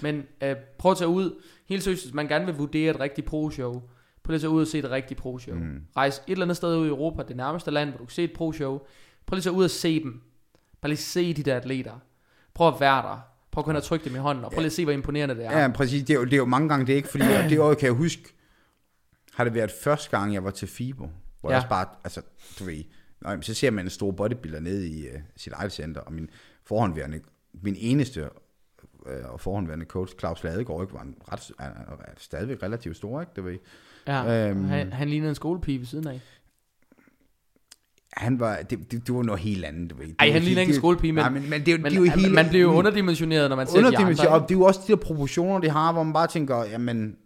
Men 0.02 0.26
øh, 0.42 0.56
prøv 0.78 0.90
at 0.92 0.98
tage 0.98 1.08
ud, 1.08 1.42
helt 1.68 1.82
seriøst, 1.82 2.04
hvis 2.04 2.14
man 2.14 2.28
gerne 2.28 2.46
vil 2.46 2.54
vurdere 2.54 2.90
et 2.90 3.00
rigtigt 3.00 3.26
pro-show, 3.26 3.72
prøv 4.22 4.32
lige 4.32 4.34
at 4.34 4.40
tage 4.40 4.50
ud 4.50 4.60
og 4.60 4.66
se 4.66 4.78
et 4.78 4.90
rigtigt 4.90 5.20
pro-show. 5.20 5.54
Mm. 5.54 5.60
Mm. 5.62 5.82
Rejs 5.96 6.18
et 6.18 6.32
eller 6.32 6.44
andet 6.44 6.56
sted 6.56 6.76
ud 6.76 6.86
i 6.86 6.88
Europa, 6.88 7.22
det 7.22 7.36
nærmeste 7.36 7.70
land, 7.70 7.88
hvor 7.90 7.98
du 7.98 8.04
kan 8.04 8.12
se 8.12 8.24
et 8.24 8.32
pro-show. 8.32 8.78
Prøv 9.26 9.34
lige 9.34 9.38
at 9.38 9.42
tage 9.42 9.54
ud 9.54 9.64
og 9.64 9.70
se 9.70 10.02
dem. 10.02 10.22
Bare 10.80 10.88
lige 10.88 10.98
se 10.98 11.32
de 11.34 11.42
der 11.42 11.56
atleter. 11.56 11.98
Prøv 12.54 12.68
at 12.68 12.80
være 12.80 13.02
der. 13.02 13.20
Prøv 13.52 13.60
at 13.62 13.64
gå 13.64 13.70
hen 13.70 13.76
og 13.76 13.82
trykke 13.82 14.04
dem 14.04 14.14
i 14.14 14.18
hånden, 14.18 14.44
og 14.44 14.50
prøv 14.52 14.58
lige 14.60 14.66
at 14.66 14.72
se, 14.72 14.84
hvor 14.84 14.92
imponerende 14.92 15.34
det 15.34 15.44
er. 15.46 15.58
ja, 15.62 15.68
præcis. 15.68 16.02
Det 16.04 16.10
er, 16.14 16.18
jo, 16.18 16.24
det 16.24 16.32
er 16.32 16.36
jo 16.36 16.44
mange 16.44 16.68
gange, 16.68 16.86
det 16.86 16.92
er 16.92 16.96
ikke 16.96 17.08
fordi, 17.08 17.24
og 17.44 17.50
det 17.50 17.60
år 17.60 17.74
kan 17.74 17.86
jeg 17.86 17.92
huske, 17.94 18.34
har 19.34 19.44
det 19.44 19.54
været 19.54 19.72
første 19.84 20.10
gang, 20.18 20.34
jeg 20.34 20.44
var 20.44 20.50
til 20.50 20.68
FIBO, 20.68 21.08
hvor 21.40 21.50
Ja. 21.50 21.54
jeg 21.54 21.56
også 21.56 21.68
bare, 21.68 21.86
altså, 22.04 22.22
du 22.58 22.64
ved, 22.64 22.82
jamen, 23.26 23.42
så 23.42 23.54
ser 23.54 23.70
man 23.70 23.86
en 23.86 23.90
stor 23.90 24.10
bodybuilder 24.10 24.60
nede 24.60 24.88
i 24.88 25.06
uh, 25.08 25.14
sit 25.36 25.52
eget 25.52 25.72
center, 25.72 26.00
og 26.00 26.12
min 26.12 26.30
forhåndværende, 26.64 27.20
min 27.62 27.76
eneste 27.78 28.22
uh, 29.06 29.32
og 29.32 29.40
forhåndværende 29.40 29.86
coach, 29.86 30.14
Claus 30.18 30.44
Ladegaard, 30.44 30.82
ikke, 30.82 30.94
var 30.94 31.02
en 31.02 31.14
ret, 31.32 31.50
er, 31.58 31.64
er 31.64 32.12
stadigvæk 32.16 32.62
relativt 32.62 32.96
stor, 32.96 33.20
ikke, 33.20 33.32
du 33.36 33.42
ved. 33.42 33.58
Ja, 34.06 34.48
Øhm. 34.50 34.64
han, 34.64 34.92
han 34.92 35.08
lignede 35.08 35.28
en 35.28 35.34
skolepige 35.34 35.78
ved 35.78 35.86
siden 35.86 36.08
af. 36.08 36.20
Han 38.16 38.40
var, 38.40 38.56
det, 38.56 38.92
det, 38.92 39.06
det 39.06 39.14
var 39.14 39.22
noget 39.22 39.40
helt 39.40 39.64
andet, 39.64 39.90
du 39.90 39.96
ved. 39.96 40.06
Det 40.06 40.14
Ej, 40.18 40.26
var 40.26 40.32
han 40.32 40.42
ligner 40.42 40.60
ikke 40.60 40.70
en 40.70 40.76
skolepige, 40.76 41.12
men, 41.12 41.22
Nej, 41.22 41.30
men, 41.30 41.50
men 41.50 41.66
det, 41.66 41.80
men 41.80 41.92
det 41.92 41.98
jo 41.98 42.04
helt... 42.04 42.34
man 42.34 42.48
bliver 42.48 42.62
jo 42.62 42.72
underdimensioneret, 42.72 43.48
når 43.48 43.56
man 43.56 43.66
ser 43.66 43.80
de 43.90 43.96
andre. 43.98 44.28
og 44.28 44.40
det 44.48 44.54
er 44.54 44.58
jo 44.58 44.64
også 44.64 44.80
de 44.86 44.92
der 44.92 44.96
proportioner, 44.98 45.58
de 45.60 45.70
har, 45.70 45.92
hvor 45.92 46.02
man 46.02 46.12
bare 46.12 46.26
tænker, 46.26 46.64
jamen, 46.64 47.16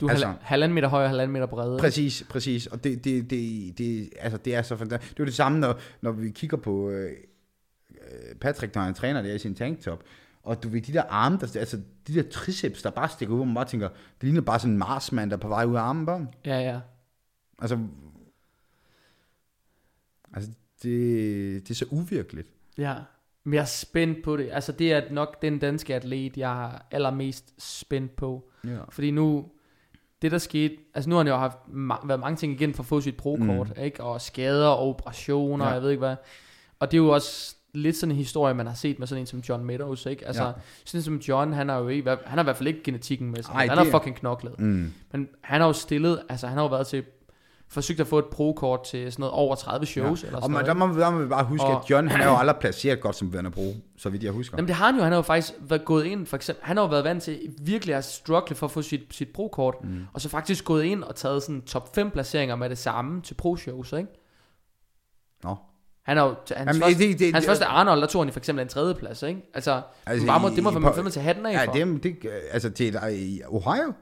Du 0.00 0.06
er 0.06 0.10
altså- 0.10 0.26
altså, 0.26 0.38
halvanden 0.42 0.74
meter 0.74 0.88
høj 0.88 1.02
og 1.02 1.08
halvanden 1.08 1.32
meter 1.32 1.46
bred. 1.46 1.78
præcis, 1.78 2.24
præcis, 2.30 2.66
og 2.66 2.84
det, 2.84 3.04
det, 3.04 3.30
det, 3.30 3.78
det, 3.78 4.10
altså, 4.20 4.38
det 4.44 4.54
er 4.54 4.62
så 4.62 4.76
fantastisk. 4.76 5.12
Det 5.14 5.20
er 5.20 5.24
jo 5.24 5.26
det 5.26 5.34
samme, 5.34 5.58
når, 5.58 5.78
når 6.00 6.12
vi 6.12 6.30
kigger 6.30 6.56
på 6.56 6.90
øh, 6.90 7.10
øh, 7.90 8.34
Patrick, 8.40 8.74
når 8.74 8.82
han 8.82 8.94
træner 8.94 9.22
der 9.22 9.34
i 9.34 9.38
sin 9.38 9.54
tanktop, 9.54 10.02
og 10.42 10.62
du 10.62 10.68
ved, 10.68 10.80
de 10.82 10.92
der 10.92 11.02
arme, 11.08 11.38
der, 11.40 11.58
altså 11.58 11.80
de 12.08 12.14
der 12.14 12.22
triceps, 12.30 12.82
der 12.82 12.90
bare 12.90 13.08
stikker 13.08 13.34
ud, 13.34 13.38
hvor 13.38 13.44
man 13.46 13.54
bare 13.54 13.64
tænker, 13.64 13.88
det 13.88 14.22
ligner 14.22 14.40
bare 14.40 14.58
sådan 14.58 14.72
en 14.72 14.78
marsmand, 14.78 15.30
der 15.30 15.36
er 15.36 15.40
på 15.40 15.48
vej 15.48 15.64
ud 15.64 15.74
af 15.74 15.80
armen 15.80 16.06
bare. 16.06 16.26
Ja, 16.46 16.60
ja. 16.60 16.80
Altså, 17.58 17.78
altså 20.34 20.50
det, 20.82 21.62
det 21.68 21.70
er 21.70 21.74
så 21.74 21.86
uvirkeligt. 21.90 22.48
Ja. 22.78 22.94
Men 23.44 23.54
jeg 23.54 23.60
er 23.60 23.64
spændt 23.64 24.22
på 24.24 24.36
det. 24.36 24.48
Altså, 24.52 24.72
det 24.72 24.92
er 24.92 25.02
nok 25.10 25.42
den 25.42 25.58
danske 25.58 25.94
atlet, 25.94 26.36
jeg 26.36 26.64
er 26.66 26.78
allermest 26.90 27.54
spændt 27.58 28.16
på. 28.16 28.50
Ja. 28.64 28.78
Fordi 28.90 29.10
nu, 29.10 29.46
det 30.22 30.32
der 30.32 30.38
skete, 30.38 30.76
altså 30.94 31.10
nu 31.10 31.16
har 31.16 31.20
han 31.22 31.28
jo 31.28 31.36
haft 31.36 31.56
ma- 31.68 32.06
været 32.06 32.20
mange 32.20 32.36
ting 32.36 32.52
igen 32.52 32.74
for 32.74 32.82
at 32.82 32.86
få 32.86 33.00
sit 33.00 33.16
pro-kort, 33.16 33.76
mm. 33.76 33.82
ikke? 33.82 34.02
Og 34.02 34.20
skader 34.20 34.66
og 34.68 34.78
operationer, 34.88 35.64
Ja. 35.64 35.68
ja. 35.68 35.74
jeg 35.74 35.82
ved 35.82 35.90
ikke 35.90 35.98
hvad. 35.98 36.16
Og 36.78 36.90
det 36.90 36.96
er 36.98 37.02
jo 37.02 37.08
også 37.08 37.54
lidt 37.74 37.96
sådan 37.96 38.10
en 38.10 38.16
historie, 38.16 38.54
man 38.54 38.66
har 38.66 38.74
set 38.74 38.98
med 38.98 39.06
sådan 39.06 39.22
en 39.22 39.26
som 39.26 39.40
John 39.40 39.64
Meadows, 39.64 40.06
ikke? 40.06 40.26
Altså, 40.26 40.44
Ja. 40.44 40.52
sådan 40.84 41.02
som 41.02 41.16
John, 41.16 41.52
han 41.52 41.68
har 41.68 41.78
jo 41.78 41.88
ikke, 41.88 42.10
han 42.10 42.18
har 42.38 42.40
i 42.40 42.44
hvert 42.44 42.56
fald 42.56 42.68
ikke 42.68 42.82
genetikken 42.84 43.30
med 43.30 43.42
sig. 43.42 43.52
Ej, 43.52 43.66
han 43.66 43.78
har 43.78 43.84
fucking 43.84 44.16
knoklet. 44.16 44.60
Mm. 44.60 44.92
Men 45.12 45.28
han 45.40 45.60
har 45.60 45.66
jo 45.66 45.72
stillet, 45.72 46.22
altså 46.28 46.46
han 46.46 46.56
har 46.56 46.64
jo 46.64 46.68
været 46.70 46.86
til, 46.86 47.04
forsøgt 47.70 48.00
at 48.00 48.06
få 48.06 48.18
et 48.18 48.24
pro-kort 48.24 48.82
til 48.84 49.12
sådan 49.12 49.20
noget 49.22 49.32
over 49.32 49.54
30 49.54 49.86
shows, 49.86 50.22
ja. 50.22 50.26
eller 50.26 50.36
Og 50.38 50.42
sådan 50.42 50.52
man, 50.52 50.64
noget. 50.64 50.80
der, 50.80 50.86
må, 50.86 51.00
der 51.00 51.10
må 51.10 51.18
vi 51.18 51.28
bare 51.28 51.44
huske, 51.44 51.66
Og- 51.66 51.72
at 51.84 51.90
John 51.90 52.08
han 52.08 52.20
er 52.20 52.26
jo 52.30 52.36
aldrig 52.36 52.56
placeret 52.56 53.00
godt 53.00 53.16
som 53.16 53.32
værende 53.32 53.50
bro, 53.50 53.74
så 53.96 54.08
vidt 54.08 54.22
jeg 54.24 54.32
husker. 54.32 54.56
Jamen 54.58 54.68
det 54.68 54.76
har 54.76 54.86
han 54.86 54.96
jo, 54.96 55.02
han 55.02 55.12
har 55.12 55.18
jo 55.18 55.22
faktisk 55.22 55.54
været 55.60 55.84
gået 55.84 56.04
ind, 56.04 56.26
for 56.26 56.36
eksempel, 56.36 56.64
han 56.64 56.76
har 56.76 56.84
jo 56.84 56.88
været 56.90 57.04
vant 57.04 57.22
til 57.22 57.40
virkelig 57.62 57.94
at 57.94 58.04
struggle 58.04 58.56
for 58.56 58.66
at 58.66 58.70
få 58.70 58.82
sit, 58.82 59.00
sit 59.10 59.28
pro-kort, 59.34 59.74
mm. 59.84 60.00
og 60.12 60.20
så 60.20 60.28
faktisk 60.28 60.64
gået 60.64 60.84
ind 60.84 61.02
og 61.04 61.14
taget 61.16 61.42
sådan 61.42 61.62
top 61.62 61.94
5 61.94 62.10
placeringer 62.10 62.56
med 62.56 62.70
det 62.70 62.78
samme 62.78 63.22
til 63.22 63.34
pro-shows, 63.34 63.92
ikke? 63.92 64.08
Nå. 65.44 65.56
Han 66.04 66.18
er 66.18 66.22
jo, 66.22 66.28
hans, 66.28 66.50
Jamen, 66.50 66.82
første, 66.82 66.98
det- 67.08 67.18
det- 67.18 67.32
hans 67.34 67.44
det- 67.44 67.50
første 67.50 67.64
Arnold, 67.64 68.00
der 68.00 68.06
tog 68.06 68.22
han 68.22 68.28
i 68.28 68.32
for 68.32 68.40
eksempel 68.40 68.62
en 68.62 68.68
tredje 68.68 68.94
plads, 68.94 69.22
ikke? 69.22 69.50
Altså, 69.54 69.82
Altså, 70.06 70.26
bare 70.26 70.40
må, 70.40 70.48
det 70.48 70.62
må 70.62 70.70
man 70.70 70.94
fandme 70.94 71.10
til 71.10 71.22
hatten 71.22 71.46
af 71.46 71.52
Ja, 71.52 71.64
for. 71.64 71.72
det, 71.72 72.02
det, 72.02 72.16
altså 72.50 72.70
til 72.70 72.96
i 73.12 73.40
Ohio? 73.48 73.92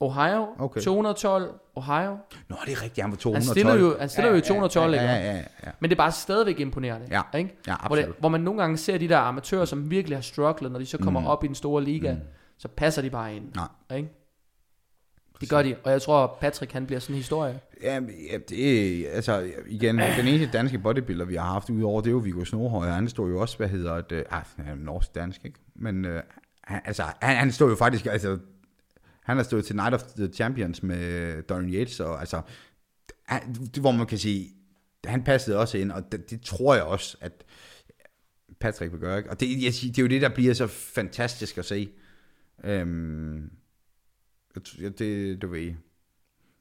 Ohio, 0.00 0.42
Okay. 0.42 0.64
okay. 0.64 0.80
212, 0.80 1.54
Ohio. 1.74 2.10
Nå, 2.48 2.56
det 2.66 2.72
er 2.72 2.82
rigtigt, 2.82 3.02
han 3.02 3.10
var 3.10 3.16
Han 3.16 3.18
212. 3.18 3.42
stiller 3.42 3.74
jo, 3.74 3.96
han 4.00 4.08
stiller 4.08 4.30
jo 4.30 4.36
i 4.36 4.40
212, 4.40 4.92
ja, 4.94 5.00
ikke? 5.00 5.14
ja, 5.14 5.32
ja, 5.32 5.36
ja, 5.36 5.70
Men 5.80 5.90
det 5.90 5.96
er 5.96 5.98
bare 5.98 6.12
stadigvæk 6.12 6.60
imponerende, 6.60 7.06
Ja. 7.10 7.38
ikke? 7.38 7.56
ja 7.66 7.74
Hvor, 7.86 7.96
det, 7.96 8.12
hvor 8.18 8.28
man 8.28 8.40
nogle 8.40 8.60
gange 8.60 8.76
ser 8.76 8.98
de 8.98 9.08
der 9.08 9.18
amatører, 9.18 9.64
som 9.64 9.90
virkelig 9.90 10.16
har 10.16 10.22
strugglet, 10.22 10.72
når 10.72 10.78
de 10.78 10.86
så 10.86 10.98
kommer 10.98 11.20
mm. 11.20 11.26
op 11.26 11.44
i 11.44 11.46
den 11.46 11.54
store 11.54 11.84
liga, 11.84 12.12
mm. 12.12 12.20
så 12.58 12.68
passer 12.68 13.02
de 13.02 13.10
bare 13.10 13.36
ind. 13.36 13.44
Nej. 13.54 13.98
Ikke? 13.98 14.12
Det 15.40 15.50
gør 15.50 15.62
de, 15.62 15.76
og 15.84 15.90
jeg 15.92 16.02
tror, 16.02 16.36
Patrick 16.40 16.72
han 16.72 16.86
bliver 16.86 17.00
sådan 17.00 17.14
en 17.14 17.18
historie. 17.18 17.60
Ja, 17.82 17.94
ja, 18.32 18.38
det 18.48 19.06
er, 19.08 19.10
altså, 19.12 19.50
igen, 19.66 19.98
den 19.98 20.26
eneste 20.26 20.58
danske 20.58 20.78
bodybuilder, 20.78 21.24
vi 21.24 21.34
har 21.34 21.52
haft 21.52 21.70
udover, 21.70 22.00
det 22.00 22.08
er 22.08 22.12
jo 22.12 22.18
Viggo 22.18 22.44
Snohøj, 22.44 22.88
og 22.88 22.94
han 22.94 23.08
stod 23.08 23.30
jo 23.30 23.40
også, 23.40 23.56
hvad 23.56 23.68
hedder 23.68 24.00
det, 24.00 24.24
ah, 24.30 24.42
han 24.58 24.78
norsk-dansk, 24.78 25.44
ikke? 25.44 25.58
Men, 25.74 26.04
øh, 26.04 26.22
han, 26.64 26.80
altså, 26.84 27.02
han, 27.22 27.36
han 27.36 27.52
stod 27.52 27.70
jo 27.70 27.76
faktisk, 27.76 28.06
altså, 28.06 28.38
han 29.26 29.36
har 29.36 29.44
stået 29.44 29.64
til 29.64 29.76
Night 29.76 29.94
of 29.94 30.02
the 30.02 30.26
Champions 30.28 30.82
med 30.82 31.42
Dorian 31.42 31.70
Yates, 31.74 32.00
og 32.00 32.20
altså, 32.20 32.42
han, 33.26 33.54
det, 33.54 33.76
hvor 33.78 33.92
man 33.92 34.06
kan 34.06 34.18
sige, 34.18 34.50
han 35.04 35.24
passede 35.24 35.58
også 35.58 35.78
ind, 35.78 35.92
og 35.92 36.12
det, 36.12 36.30
det 36.30 36.40
tror 36.40 36.74
jeg 36.74 36.84
også, 36.84 37.16
at 37.20 37.44
Patrick 38.60 38.92
vil 38.92 39.00
gøre, 39.00 39.18
ikke? 39.18 39.30
Og 39.30 39.40
det, 39.40 39.62
jeg, 39.64 39.74
siger, 39.74 39.92
det 39.92 39.98
er 39.98 40.02
jo 40.02 40.08
det, 40.08 40.22
der 40.22 40.28
bliver 40.28 40.54
så 40.54 40.66
fantastisk 40.66 41.58
at 41.58 41.64
se. 41.64 41.88
Øhm, 42.64 43.50
jeg 44.54 44.62
t- 44.68 44.82
ja, 44.82 44.88
det, 44.88 45.42
du 45.42 45.48
ved, 45.48 45.74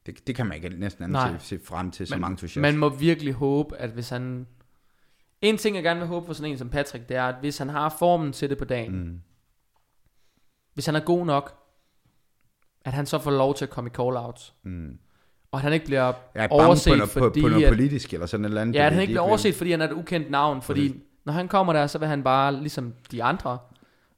det, 0.06 0.28
det 0.28 0.36
kan 0.36 0.46
man 0.46 0.56
ikke 0.64 0.70
næsten 0.80 1.04
andet 1.04 1.14
Nej. 1.14 1.38
se, 1.40 1.46
se 1.46 1.60
frem 1.64 1.92
til 1.92 2.08
så 2.08 2.18
mange 2.18 2.34
entusiaster. 2.34 2.62
Man 2.62 2.78
må 2.78 2.90
virkelig 2.90 3.34
håbe, 3.34 3.78
at 3.78 3.90
hvis 3.90 4.10
han... 4.10 4.48
En 5.42 5.58
ting, 5.58 5.76
jeg 5.76 5.84
gerne 5.84 6.00
vil 6.00 6.08
håbe 6.08 6.26
for 6.26 6.34
sådan 6.34 6.52
en 6.52 6.58
som 6.58 6.70
Patrick, 6.70 7.10
det 7.10 7.18
er, 7.18 7.24
at 7.24 7.36
hvis 7.40 7.58
han 7.58 7.70
har 7.70 7.96
formen 8.00 8.34
til 8.34 8.50
det 8.50 8.58
på 8.58 8.66
dagen, 8.66 9.00
Mm. 9.08 9.20
hvis 10.74 10.86
han 10.86 10.96
er 10.96 11.00
god 11.06 11.26
nok, 11.26 11.65
at 12.86 12.94
han 12.94 13.06
så 13.06 13.20
får 13.20 13.32
lov 13.32 13.56
til 13.56 13.66
at 13.66 13.70
komme 13.70 13.90
i 13.90 14.02
call-outs. 14.02 14.54
Mm. 14.64 14.98
Og 15.52 15.60
at 15.60 15.64
han 15.64 15.74
ikke 15.74 15.86
bliver 15.86 16.02
er 16.02 16.14
bange 16.48 16.52
overset, 16.52 16.92
på, 16.92 16.98
noget, 16.98 17.12
på, 17.12 17.20
fordi 17.20 17.42
på 17.42 17.48
noget 17.48 17.68
politisk 17.68 18.14
eller 18.14 18.26
sådan 18.26 18.46
et 18.46 18.50
eller 18.50 18.62
andet. 18.62 18.76
Ja, 18.76 18.86
at 18.86 18.92
han 18.92 19.02
ikke 19.02 19.12
bliver 19.12 19.24
overset, 19.24 19.56
fordi 19.56 19.72
han 19.72 19.82
er 19.82 19.88
et 19.88 19.94
ukendt 19.94 20.32
navn. 20.32 20.62
Fordi 20.62 20.90
Præcis. 20.90 21.04
når 21.26 21.34
han 21.34 21.48
kommer 21.48 21.74
der, 21.74 21.88
så 21.88 21.98
vil 21.98 22.08
han 22.08 22.24
bare, 22.24 22.56
ligesom 22.56 22.94
de 23.12 23.24
andre, 23.24 23.58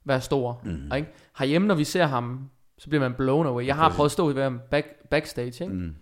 være 0.05 0.21
stor. 0.21 0.61
Mm. 0.63 0.95
Ikke? 0.95 1.13
Herhjemme, 1.39 1.67
når 1.67 1.75
vi 1.75 1.83
ser 1.83 2.05
ham, 2.05 2.49
så 2.77 2.89
bliver 2.89 3.01
man 3.01 3.13
blown 3.13 3.47
away. 3.47 3.65
Jeg 3.65 3.75
har 3.75 3.89
prøvet 3.89 4.07
at 4.07 4.11
stå 4.11 4.31
ved 4.31 4.43
ham 4.43 4.61
back, 4.71 4.87
backstage. 5.09 5.63
Ikke? 5.63 5.75
Mm. 5.75 5.95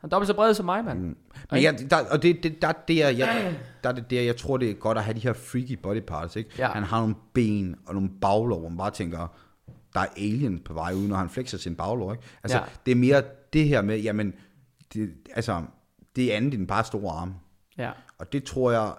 Han 0.00 0.06
er 0.06 0.08
dobbelt 0.08 0.26
så 0.28 0.34
bred 0.34 0.54
som 0.54 0.66
mig, 0.66 0.84
mand. 0.84 0.98
Mm. 0.98 1.16
Men 1.50 1.62
jeg, 1.62 1.78
der, 1.90 1.96
og 2.10 2.22
det, 2.22 2.42
det, 2.42 2.62
der, 2.62 2.68
er 2.68 2.72
det, 2.88 2.98
jeg, 2.98 3.54
der 3.82 3.88
er 3.88 3.94
det 3.94 4.10
der, 4.10 4.22
jeg 4.22 4.36
tror, 4.36 4.56
det 4.56 4.70
er 4.70 4.74
godt 4.74 4.98
at 4.98 5.04
have 5.04 5.14
de 5.14 5.20
her 5.20 5.32
freaky 5.32 5.78
body 5.82 6.00
parts, 6.00 6.36
ikke? 6.36 6.50
Ja. 6.58 6.68
Han 6.68 6.82
har 6.82 7.00
nogle 7.00 7.14
ben 7.34 7.76
og 7.86 7.94
nogle 7.94 8.10
baglov, 8.20 8.60
hvor 8.60 8.68
man 8.68 8.78
bare 8.78 8.90
tænker, 8.90 9.26
der 9.94 10.00
er 10.00 10.06
alien 10.16 10.58
på 10.58 10.72
vej 10.74 10.92
ud, 10.94 11.08
når 11.08 11.16
han 11.16 11.28
flexer 11.30 11.58
sin 11.58 11.76
baglov, 11.76 12.12
ikke? 12.12 12.24
Altså, 12.42 12.58
Ja. 12.58 12.64
det 12.86 12.92
er 12.92 12.96
mere 12.96 13.22
det 13.52 13.68
her 13.68 13.82
med, 13.82 14.00
jamen, 14.00 14.34
det, 14.94 15.14
altså, 15.34 15.62
det 16.16 16.32
er 16.32 16.36
andet 16.36 16.54
end 16.54 16.68
bare 16.68 16.84
store 16.84 17.12
arme. 17.12 17.34
Ja. 17.78 17.90
Og 18.18 18.32
det 18.32 18.44
tror 18.44 18.70
jeg, 18.70 18.92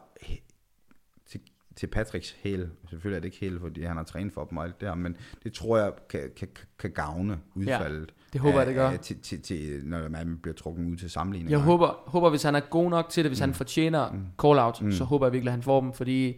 til, 1.29 1.39
til 1.75 1.87
Patricks 1.87 2.35
hæl, 2.43 2.69
selvfølgelig 2.89 3.15
er 3.17 3.21
det 3.21 3.25
ikke 3.27 3.37
hæl, 3.41 3.59
fordi 3.59 3.83
han 3.83 3.97
har 3.97 4.03
trænet 4.03 4.33
for 4.33 4.43
dem 4.45 4.57
og 4.57 4.63
alt 4.63 4.79
det 4.81 4.87
her, 4.87 4.95
men 4.95 5.17
det 5.43 5.53
tror 5.53 5.77
jeg 5.77 5.91
kan, 6.09 6.29
kan, 6.37 6.47
kan 6.79 6.91
gavne 6.91 7.39
udfaldet. 7.55 8.13
det 8.33 8.41
håber 8.41 8.57
jeg, 8.57 8.67
det 8.67 8.75
gør. 8.75 8.89
af- 8.89 8.99
til, 8.99 9.19
til, 9.19 9.41
til, 9.41 9.81
når 9.83 10.09
man 10.09 10.37
bliver 10.41 10.55
trukket 10.55 10.85
ud 10.85 10.95
til 10.97 11.09
sammenligning. 11.09 11.51
Jeg 11.51 11.59
håber, 11.59 12.03
håber, 12.07 12.29
hvis 12.29 12.43
han 12.43 12.55
er 12.55 12.59
god 12.59 12.89
nok 12.89 13.09
til 13.09 13.23
det, 13.23 13.29
hvis 13.29 13.39
mm. 13.39 13.43
han 13.43 13.53
fortjener 13.53 14.11
mm. 14.11 14.25
call-out, 14.41 14.81
mm. 14.81 14.91
så 14.91 15.03
håber 15.03 15.25
jeg 15.25 15.33
virkelig, 15.33 15.49
at 15.49 15.53
han 15.53 15.63
får 15.63 15.81
dem, 15.81 15.93
fordi 15.93 16.35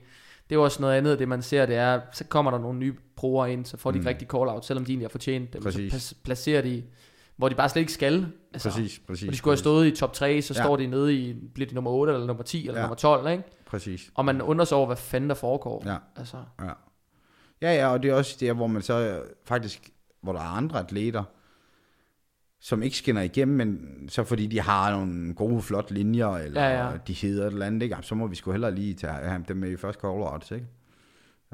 det 0.52 0.56
er 0.56 0.60
jo 0.60 0.64
også 0.64 0.82
noget 0.82 0.96
andet, 0.98 1.20
det 1.20 1.28
man 1.28 1.42
ser, 1.42 1.66
det 1.66 1.76
er, 1.76 2.02
så 2.14 2.24
kommer 2.24 2.52
der 2.52 2.58
nogle 2.60 2.80
nye 2.80 2.96
proer 3.16 3.46
ind, 3.46 3.66
så 3.66 3.78
får 3.78 3.92
de 3.92 3.98
ikke 3.98 4.10
rigtig 4.10 4.28
call-out, 4.28 4.66
selvom 4.66 4.86
de 4.86 4.92
egentlig 4.92 5.06
har 5.08 5.10
fortjent 5.10 5.54
dem. 5.54 5.64
Præcis. 5.64 5.94
Så 5.94 6.16
placerer 6.24 6.62
de, 6.62 6.84
hvor 7.36 7.50
de 7.50 7.56
bare 7.56 7.70
slet 7.70 7.80
ikke 7.80 7.94
skal. 7.94 8.28
Altså, 8.54 8.70
Præcis, 8.70 9.00
præcis. 9.08 9.28
Og 9.28 9.32
de 9.32 9.38
skulle 9.38 9.52
have 9.52 9.58
stået 9.60 9.88
i 9.88 9.92
top 9.92 10.14
3, 10.14 10.42
så 10.42 10.54
Ja. 10.58 10.64
står 10.64 10.76
de 10.76 10.88
nede 10.88 11.16
i, 11.16 11.34
bliver 11.54 11.68
de 11.70 11.76
nummer 11.76 11.92
8, 11.92 12.14
eller 12.14 12.28
nummer 12.28 12.44
10, 12.44 12.60
eller 12.68 12.74
Ja. 12.80 12.82
nummer 12.82 12.96
12, 12.96 13.28
ikke? 13.32 13.44
Præcis. 13.66 14.12
Og 14.16 14.26
man 14.26 14.42
undrer 14.42 14.66
sig 14.66 14.78
over, 14.78 14.88
hvad 14.88 14.98
fanden 14.98 15.30
der 15.30 15.36
foregår. 15.36 15.84
Ja. 15.86 15.96
Altså, 16.16 16.38
Ja. 16.62 16.66
ja, 17.62 17.76
ja, 17.76 17.88
og 17.88 18.04
det 18.04 18.12
er 18.12 18.16
også 18.16 18.38
der, 18.40 18.54
hvor 18.54 18.68
man 18.68 18.82
så 18.82 18.94
øh, 19.00 19.26
faktisk, 19.46 19.90
hvor 20.24 20.34
der 20.34 20.40
er 20.40 20.44
andre 20.58 20.80
atleter, 20.80 21.24
som 22.64 22.84
ikke 22.84 22.98
skinner 22.98 23.22
igennem, 23.22 23.58
men 23.58 24.00
så 24.10 24.24
fordi 24.24 24.48
de 24.48 24.60
har 24.62 24.92
nogle 24.92 25.34
gode, 25.34 25.62
flotte 25.62 25.94
linjer, 25.94 26.28
eller 26.28 26.62
Ja, 26.64 26.88
ja. 26.90 26.98
de 27.08 27.14
hedder 27.14 27.48
et 27.48 27.54
eller 27.54 27.66
andet, 27.66 27.84
ikke? 27.84 27.96
Så 28.02 28.16
må 28.16 28.28
vi 28.28 28.36
sgu 28.36 28.52
hellere 28.52 28.76
lige 28.76 28.94
tage 28.94 29.14
have 29.14 29.44
dem 29.48 29.58
med 29.58 29.72
i 29.72 29.78
første 29.78 30.02
call 30.02 30.14
outs, 30.14 30.52
ikke? 30.52 30.66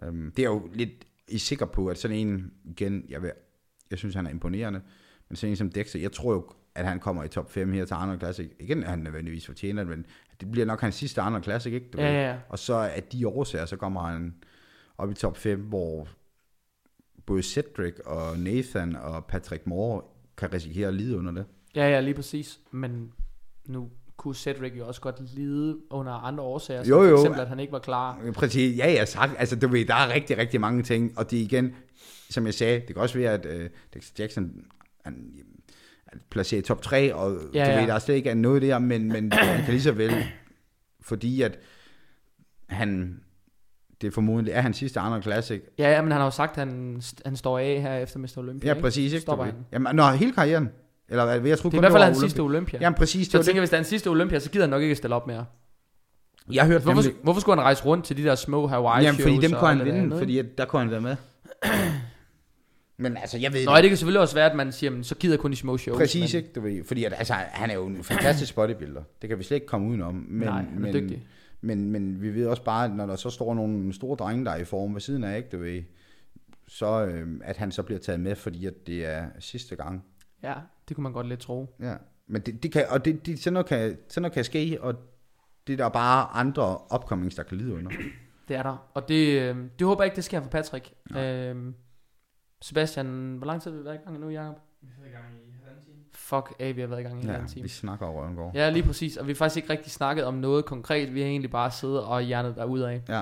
Um, 0.07 0.31
det 0.37 0.45
er 0.45 0.49
jo 0.49 0.69
lidt 0.73 0.89
i 1.27 1.37
sikker 1.37 1.65
på, 1.65 1.87
at 1.87 1.97
sådan 1.97 2.17
en, 2.17 2.51
igen, 2.65 3.05
jeg, 3.09 3.21
vil, 3.21 3.31
jeg 3.91 3.97
synes, 3.99 4.15
han 4.15 4.25
er 4.25 4.29
imponerende, 4.29 4.81
men 5.29 5.35
sådan 5.35 5.51
en 5.51 5.55
som 5.55 5.71
Dexter, 5.71 5.99
jeg 5.99 6.11
tror 6.11 6.33
jo, 6.33 6.49
at 6.75 6.85
han 6.85 6.99
kommer 6.99 7.23
i 7.23 7.27
top 7.27 7.51
5 7.51 7.73
her 7.73 7.85
til 7.85 7.93
Arnold 7.93 8.19
Classic. 8.19 8.51
Igen 8.59 8.83
er 8.83 8.89
han 8.89 8.99
nødvendigvis 8.99 9.45
fortjener 9.45 9.83
det, 9.83 9.89
men 9.89 10.05
det 10.39 10.51
bliver 10.51 10.65
nok 10.65 10.81
hans 10.81 10.95
sidste 10.95 11.21
Arnold 11.21 11.43
Classic, 11.43 11.73
ikke? 11.73 11.89
Du 11.93 11.97
ja, 11.97 12.27
ja. 12.29 12.35
Og 12.49 12.59
så 12.59 12.75
af 12.75 13.03
de 13.03 13.27
årsager, 13.27 13.65
så 13.65 13.75
kommer 13.75 14.01
han 14.01 14.35
op 14.97 15.11
i 15.11 15.13
top 15.13 15.37
5, 15.37 15.59
hvor 15.61 16.07
både 17.25 17.43
Cedric 17.43 17.93
og 18.05 18.39
Nathan 18.39 18.95
og 18.95 19.25
Patrick 19.25 19.67
Moore 19.67 20.01
kan 20.37 20.53
risikere 20.53 20.87
at 20.87 20.93
lide 20.93 21.17
under 21.17 21.31
det. 21.31 21.45
ja, 21.75 21.89
ja, 21.89 21.99
lige 21.99 22.13
præcis. 22.13 22.59
Men 22.71 23.11
nu 23.65 23.89
kunne 24.17 24.35
Cedric 24.35 24.73
jo 24.77 24.87
også 24.87 25.01
godt 25.01 25.35
lide 25.35 25.77
under 25.89 26.13
andre 26.13 26.43
årsager, 26.43 26.83
som 26.83 26.89
Jo, 26.89 26.97
for 26.99 27.05
jo. 27.05 27.15
eksempel, 27.15 27.41
at 27.41 27.47
han 27.47 27.59
ikke 27.59 27.73
var 27.73 27.79
klar. 27.79 28.19
Præcis, 28.33 28.77
ja, 28.77 28.91
ja, 28.91 29.05
sagt. 29.05 29.31
Altså, 29.37 29.55
du 29.55 29.67
ved, 29.67 29.85
der 29.85 29.95
er 29.95 30.13
rigtig, 30.13 30.37
rigtig 30.37 30.61
mange 30.61 30.83
ting, 30.83 31.17
og 31.17 31.31
det 31.31 31.39
er 31.39 31.43
igen, 31.43 31.75
som 32.29 32.45
jeg 32.45 32.53
sagde, 32.53 32.79
det 32.79 32.87
kan 32.87 32.97
også 32.97 33.17
være, 33.17 33.31
at 33.33 33.45
øh, 33.45 33.69
Dexter 33.93 34.23
Jackson, 34.23 34.65
han, 35.05 35.33
han 36.07 36.21
placerer 36.29 36.59
i 36.61 36.63
top 36.63 36.81
3, 36.81 37.15
og 37.15 37.37
Ja, 37.53 37.65
du 37.65 37.69
ja. 37.71 37.79
ved, 37.79 37.87
der 37.87 37.93
er 37.93 37.99
slet 37.99 38.15
ikke 38.15 38.35
noget 38.35 38.61
der, 38.61 38.79
men, 38.79 39.07
men 39.07 39.31
han 39.31 39.63
kan 39.63 39.73
lige 39.73 39.81
så 39.81 39.91
vel, 39.91 40.11
fordi 41.01 41.41
at 41.41 41.59
han, 42.69 43.19
det 44.01 44.13
formodentlig 44.13 44.51
er 44.53 44.61
hans 44.61 44.77
sidste 44.77 44.99
Arnold 44.99 45.23
Classic. 45.23 45.61
Ja, 45.79 45.91
ja, 45.91 46.01
men 46.01 46.11
han 46.11 46.19
har 46.21 46.27
jo 46.27 46.31
sagt, 46.31 46.51
at 46.57 46.67
han, 46.67 47.01
han 47.25 47.35
står 47.35 47.59
af 47.59 47.81
her 47.81 47.93
efter 47.97 48.19
Mr. 48.19 48.37
Olympia. 48.37 48.73
Ja, 48.73 48.81
præcis, 48.81 49.13
ikke? 49.13 49.21
Stopper 49.21 49.45
Du 49.45 49.51
ved. 49.51 49.53
han. 49.57 49.65
Jamen, 49.71 49.95
nå, 49.95 50.09
hele 50.09 50.31
karrieren. 50.33 50.69
Eller 51.09 51.25
hvad, 51.25 51.49
jeg 51.49 51.59
tror 51.59 51.69
Det 51.69 51.77
er 51.77 51.79
i 51.79 51.81
hvert 51.81 51.91
fald 51.91 52.03
hans 52.03 52.17
Olympia. 52.17 52.27
sidste 52.29 52.39
Olympia. 52.39 52.79
Jamen, 52.81 52.97
præcis. 52.97 53.27
Så 53.27 53.31
Det 53.31 53.33
jeg 53.37 53.45
tænker, 53.45 53.55
det. 53.57 53.61
hvis 53.61 53.69
det 53.69 53.75
er 53.75 53.77
hans 53.77 53.87
sidste 53.87 54.07
Olympia, 54.09 54.39
så 54.39 54.49
gider 54.49 54.63
han 54.65 54.69
nok 54.69 54.81
ikke 54.81 54.95
stille 54.95 55.15
op 55.15 55.27
mere. 55.27 55.45
Jeg 56.51 56.63
har 56.63 56.67
hørt 56.71 56.81
Hvorfor, 56.81 57.01
nemlig- 57.01 57.15
hvorfor 57.23 57.41
skulle 57.41 57.55
han 57.59 57.63
rejse 57.63 57.85
rundt 57.85 58.05
til 58.05 58.17
de 58.17 58.23
der 58.23 58.35
små 58.35 58.67
Hawaii 58.67 59.05
Jamen, 59.05 59.21
fordi 59.21 59.37
dem 59.37 59.51
kunne 59.51 59.67
han 59.67 59.77
det 59.77 59.85
vinde, 59.85 59.99
andet, 59.99 60.19
fordi 60.19 60.41
der 60.57 60.65
kunne 60.65 60.79
han 60.81 60.91
være 60.91 61.01
med. 61.01 61.15
Men 62.99 63.17
altså, 63.17 63.37
jeg 63.37 63.53
ved 63.53 63.65
Nå, 63.65 63.75
det 63.75 63.89
kan 63.89 63.97
selvfølgelig 63.97 64.21
også 64.21 64.35
være, 64.35 64.49
at 64.51 64.57
man 64.57 64.71
siger, 64.71 64.91
men 64.91 65.03
så 65.03 65.15
gider 65.15 65.37
kun 65.37 65.51
de 65.51 65.55
små 65.55 65.77
shows. 65.77 65.97
Præcis, 65.97 66.33
men, 66.33 66.41
ikke? 66.43 66.53
Du 66.55 66.61
ved, 66.61 66.83
fordi 66.83 67.03
at, 67.03 67.13
altså, 67.17 67.33
han 67.33 67.69
er 67.69 67.73
jo 67.73 67.85
en 67.87 68.03
fantastisk 68.03 68.55
bodybuilder. 68.55 69.01
Det 69.21 69.29
kan 69.29 69.39
vi 69.39 69.43
slet 69.43 69.55
ikke 69.55 69.67
komme 69.67 69.89
udenom. 69.89 70.13
Men, 70.29 70.47
Nej, 70.47 70.55
han 70.57 70.67
er 70.75 70.79
men, 70.79 70.93
dygtig. 70.93 71.27
Men, 71.67 71.91
men 71.91 72.21
vi 72.21 72.35
ved 72.35 72.47
også 72.47 72.63
bare, 72.63 72.85
at 72.85 72.91
når 72.91 73.05
der 73.05 73.15
så 73.15 73.29
står 73.29 73.53
nogle 73.53 73.93
store 73.93 74.15
drenge, 74.15 74.45
der 74.45 74.51
er 74.51 74.57
i 74.57 74.63
form 74.63 74.93
ved 74.93 75.01
siden 75.01 75.23
af, 75.23 75.37
ikke, 75.37 75.49
du 75.49 75.57
ved, 75.57 75.83
så 76.67 77.05
øh, 77.05 77.41
at 77.43 77.57
han 77.57 77.71
så 77.71 77.83
bliver 77.83 77.99
taget 77.99 78.19
med, 78.19 78.35
fordi 78.35 78.65
at 78.65 78.87
det 78.87 79.05
er 79.05 79.29
sidste 79.39 79.75
gang. 79.75 80.05
Ja, 80.43 80.55
det 80.87 80.95
kunne 80.95 81.03
man 81.03 81.13
godt 81.13 81.27
lidt 81.27 81.39
tro. 81.39 81.75
Ja. 81.79 81.95
Men 82.27 82.41
det, 82.41 82.63
det 82.63 82.71
kan, 82.71 82.85
og 82.89 83.05
det, 83.05 83.25
det, 83.25 83.39
sådan, 83.39 83.53
noget 83.53 83.65
kan, 83.65 83.97
sådan 84.07 84.21
noget 84.21 84.33
kan 84.33 84.43
ske, 84.43 84.77
og 84.81 84.95
det 85.67 85.73
er 85.73 85.77
der 85.77 85.89
bare 85.89 86.27
andre 86.33 86.77
upcomings, 86.95 87.35
der 87.35 87.43
kan 87.43 87.57
lide 87.57 87.73
under. 87.73 87.91
Det 88.47 88.55
er 88.55 88.63
der. 88.63 88.89
Og 88.93 89.07
det, 89.07 89.41
øh, 89.41 89.55
det 89.79 89.87
håber 89.87 90.03
jeg 90.03 90.07
ikke, 90.07 90.15
det 90.15 90.23
sker 90.23 90.41
for 90.41 90.49
Patrick. 90.49 90.93
Øhm, 91.17 91.75
Sebastian, 92.61 93.35
hvor 93.37 93.47
lang 93.47 93.61
tid 93.61 93.71
har 93.71 93.77
vi 93.77 93.85
været 93.85 93.95
i 93.95 94.03
gang 94.03 94.19
nu, 94.19 94.29
Jacob? 94.29 94.55
Vi 94.81 94.87
har 94.95 95.01
været 95.01 95.11
i 95.11 95.15
gang 95.15 95.25
i. 95.35 95.46
Fuck 96.29 96.53
af, 96.59 96.75
vi 96.75 96.81
har 96.81 96.87
været 96.87 96.99
i 96.99 97.03
gang 97.03 97.19
i 97.19 97.23
en 97.23 97.29
Ja, 97.29 97.39
ja, 97.39 97.47
time. 97.47 97.63
vi 97.63 97.69
snakker 97.69 98.05
over 98.05 98.21
Røvengård. 98.21 98.51
Ja, 98.55 98.69
lige 98.69 98.83
præcis. 98.83 99.17
Og 99.17 99.27
vi 99.27 99.31
har 99.31 99.35
faktisk 99.35 99.57
ikke 99.57 99.69
rigtig 99.69 99.91
snakket 99.91 100.25
om 100.25 100.33
noget 100.33 100.65
konkret. 100.65 101.13
Vi 101.13 101.21
har 101.21 101.27
egentlig 101.27 101.51
bare 101.51 101.71
siddet 101.71 102.03
og 102.03 102.21
hjernet 102.21 102.57
af. 102.57 103.01
Ja. 103.09 103.21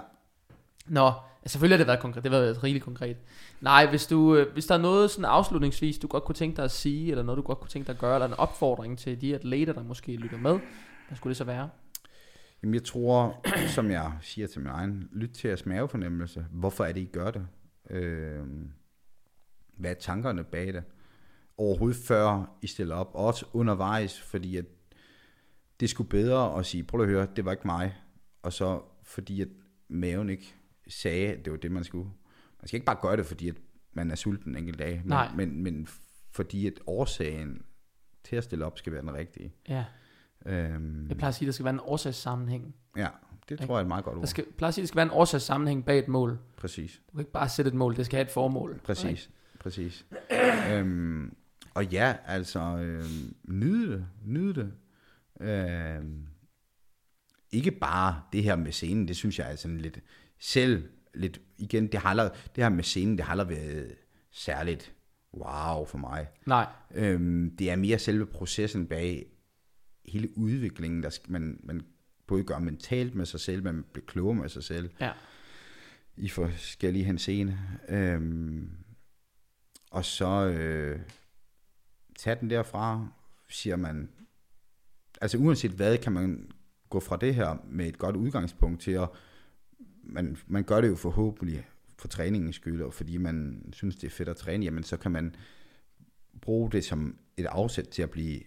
Nå, 0.87 1.11
selvfølgelig 1.45 1.75
har 1.77 1.79
det 1.83 1.87
været 1.87 1.99
konkret. 1.99 2.23
Det 2.23 2.31
har 2.31 2.39
været 2.39 2.63
rigeligt 2.63 2.85
konkret. 2.85 3.17
Nej, 3.61 3.85
hvis, 3.89 4.07
du, 4.07 4.35
øh, 4.35 4.53
hvis 4.53 4.65
der 4.65 4.75
er 4.75 4.79
noget 4.79 5.11
sådan 5.11 5.25
afslutningsvis, 5.25 5.97
du 5.97 6.07
godt 6.07 6.23
kunne 6.23 6.35
tænke 6.35 6.57
dig 6.57 6.65
at 6.65 6.71
sige, 6.71 7.11
eller 7.11 7.23
noget 7.23 7.37
du 7.37 7.41
godt 7.41 7.59
kunne 7.59 7.69
tænke 7.69 7.87
dig 7.87 7.93
at 7.93 7.99
gøre, 7.99 8.15
eller 8.15 8.27
en 8.27 8.33
opfordring 8.33 8.97
til 8.99 9.21
de 9.21 9.35
atleter, 9.35 9.73
der 9.73 9.83
måske 9.83 10.15
lytter 10.15 10.37
med, 10.37 10.59
hvad 11.07 11.15
skulle 11.15 11.31
det 11.31 11.37
så 11.37 11.43
være? 11.43 11.69
Jamen 12.63 12.73
jeg 12.73 12.83
tror, 12.83 13.45
som 13.75 13.91
jeg 13.91 14.11
siger 14.21 14.47
til 14.47 14.61
min 14.61 14.69
egen, 14.69 15.09
lyt 15.11 15.29
til 15.29 15.47
jeres 15.47 15.65
mavefornemmelse. 15.65 16.45
Hvorfor 16.51 16.85
er 16.85 16.91
det, 16.91 17.01
I 17.01 17.09
gør 17.13 17.31
det? 17.31 17.47
Øh, 17.89 18.39
hvad 19.77 19.91
er 19.91 19.95
tankerne 19.95 20.43
bag 20.43 20.73
det? 20.73 20.83
Overhovedet 21.57 21.97
før 22.07 22.57
I 22.61 22.67
stiller 22.67 22.95
op, 22.95 23.11
og 23.13 23.25
også 23.25 23.45
undervejs, 23.53 24.21
fordi 24.21 24.57
at 24.57 24.65
det 25.79 25.89
skulle 25.89 26.09
bedre 26.09 26.59
at 26.59 26.65
sige, 26.65 26.83
prøv 26.83 27.01
at 27.01 27.07
høre, 27.07 27.27
det 27.35 27.45
var 27.45 27.51
ikke 27.51 27.67
mig. 27.67 27.95
Og 28.43 28.53
så 28.53 28.81
fordi 29.03 29.41
at 29.41 29.47
maven 29.87 30.29
ikke 30.29 30.55
sagde, 30.87 31.27
at 31.27 31.45
det 31.45 31.51
var 31.51 31.57
det, 31.57 31.71
man 31.71 31.83
skulle. 31.83 32.09
Man 32.61 32.67
skal 32.67 32.77
ikke 32.77 32.85
bare 32.85 32.97
gøre 33.01 33.17
det, 33.17 33.25
fordi 33.25 33.49
at 33.49 33.55
man 33.93 34.11
er 34.11 34.15
sulten 34.15 34.51
en 34.51 34.57
enkelt 34.57 34.79
dag, 34.79 34.97
men, 35.03 35.07
Nej. 35.09 35.31
men, 35.35 35.63
men 35.63 35.87
fordi 36.31 36.67
at 36.67 36.73
årsagen 36.87 37.61
til 38.23 38.35
at 38.35 38.43
stille 38.43 38.65
op 38.65 38.77
skal 38.77 38.93
være 38.93 39.01
den 39.01 39.13
rigtige. 39.13 39.53
Ja, 39.69 39.85
Øhm, 40.45 41.07
jeg 41.09 41.17
plejer 41.17 41.29
at 41.29 41.35
sige, 41.35 41.45
at 41.45 41.47
der 41.47 41.51
skal 41.53 41.63
være 41.63 41.73
en 41.73 41.79
årsagssammenhæng. 41.83 42.75
ja, 42.97 43.07
det 43.49 43.59
tror 43.59 43.67
jeg 43.67 43.75
er 43.77 43.81
et 43.81 43.87
meget 43.87 44.03
godt 44.05 44.13
Der 44.15 44.19
ord. 44.21 44.27
skal, 44.27 44.45
jeg 44.47 44.55
plejer 44.55 44.67
at 44.67 44.73
sige, 44.73 44.81
at 44.81 44.83
der 44.83 44.87
skal 44.87 44.95
være 44.97 45.05
en 45.05 45.11
årsagssammenhæng 45.11 45.85
bag 45.85 45.99
et 45.99 46.07
mål. 46.07 46.39
Præcis. 46.57 47.01
Du 47.07 47.11
kan 47.11 47.19
ikke 47.19 47.31
bare 47.31 47.49
sætte 47.49 47.69
et 47.69 47.75
mål, 47.75 47.95
det 47.95 48.05
skal 48.05 48.17
have 48.17 48.25
et 48.25 48.31
formål. 48.31 48.79
Præcis, 48.83 49.29
præcis. 49.59 50.05
øhm, 50.71 51.35
og 51.75 51.85
ja, 51.85 52.15
altså, 52.25 52.59
øhm, 52.59 53.35
nyde 53.43 53.91
det, 53.91 54.07
nyde 54.25 54.53
det. 54.53 54.73
Øhm, 55.47 56.27
ikke 57.51 57.71
bare 57.71 58.21
det 58.33 58.43
her 58.43 58.55
med 58.55 58.71
scenen, 58.71 59.07
det 59.07 59.15
synes 59.15 59.39
jeg 59.39 59.51
er 59.51 59.55
sådan 59.55 59.77
lidt, 59.77 59.99
selv 60.39 60.89
lidt, 61.13 61.41
igen, 61.57 61.87
det, 61.87 61.99
har 61.99 62.09
aldrig, 62.09 62.31
det 62.55 62.63
her 62.63 62.69
med 62.69 62.83
scenen, 62.83 63.17
det 63.17 63.25
har 63.25 63.31
aldrig 63.31 63.49
været 63.49 63.95
særligt 64.31 64.93
wow 65.33 65.85
for 65.85 65.97
mig. 65.97 66.27
Nej, 66.45 66.67
Øhm, 66.95 67.55
det 67.57 67.69
er 67.69 67.75
mere 67.75 67.99
selve 67.99 68.25
processen 68.25 68.87
bag 68.87 69.25
hele 70.05 70.37
udviklingen, 70.37 71.03
der 71.03 71.09
skal, 71.09 71.31
man, 71.31 71.59
man 71.63 71.81
både 72.27 72.43
gør 72.43 72.59
mentalt 72.59 73.15
med 73.15 73.25
sig 73.25 73.39
selv, 73.39 73.63
man 73.63 73.85
bliver 73.93 74.05
klogere 74.05 74.35
med 74.35 74.49
sig 74.49 74.63
selv 74.63 74.89
ja. 74.99 75.11
i 76.17 76.29
forskellige 76.29 77.05
henseende. 77.05 77.59
Øhm, 77.89 78.69
og 79.91 80.05
så 80.05 80.45
øh, 80.47 80.99
tage 82.15 82.37
den 82.39 82.49
derfra, 82.49 83.07
siger 83.49 83.75
man, 83.75 84.09
altså 85.21 85.37
uanset 85.37 85.71
hvad, 85.71 85.97
kan 85.97 86.11
man 86.13 86.51
gå 86.89 86.99
fra 86.99 87.17
det 87.17 87.35
her 87.35 87.55
med 87.67 87.87
et 87.87 87.97
godt 87.97 88.15
udgangspunkt 88.15 88.81
til 88.81 88.91
at, 88.91 89.09
man, 90.03 90.37
man 90.47 90.63
gør 90.63 90.81
det 90.81 90.87
jo 90.87 90.95
forhåbentlig 90.95 91.65
for 91.99 92.07
træningens 92.07 92.55
skyld, 92.55 92.81
og 92.81 92.93
fordi 92.93 93.17
man 93.17 93.65
synes, 93.73 93.95
det 93.95 94.07
er 94.07 94.11
fedt 94.11 94.29
at 94.29 94.35
træne, 94.37 94.65
jamen 94.65 94.83
så 94.83 94.97
kan 94.97 95.11
man 95.11 95.35
bruge 96.41 96.71
det 96.71 96.83
som 96.83 97.17
et 97.37 97.45
afsæt 97.45 97.87
til 97.87 98.01
at 98.01 98.09
blive 98.09 98.39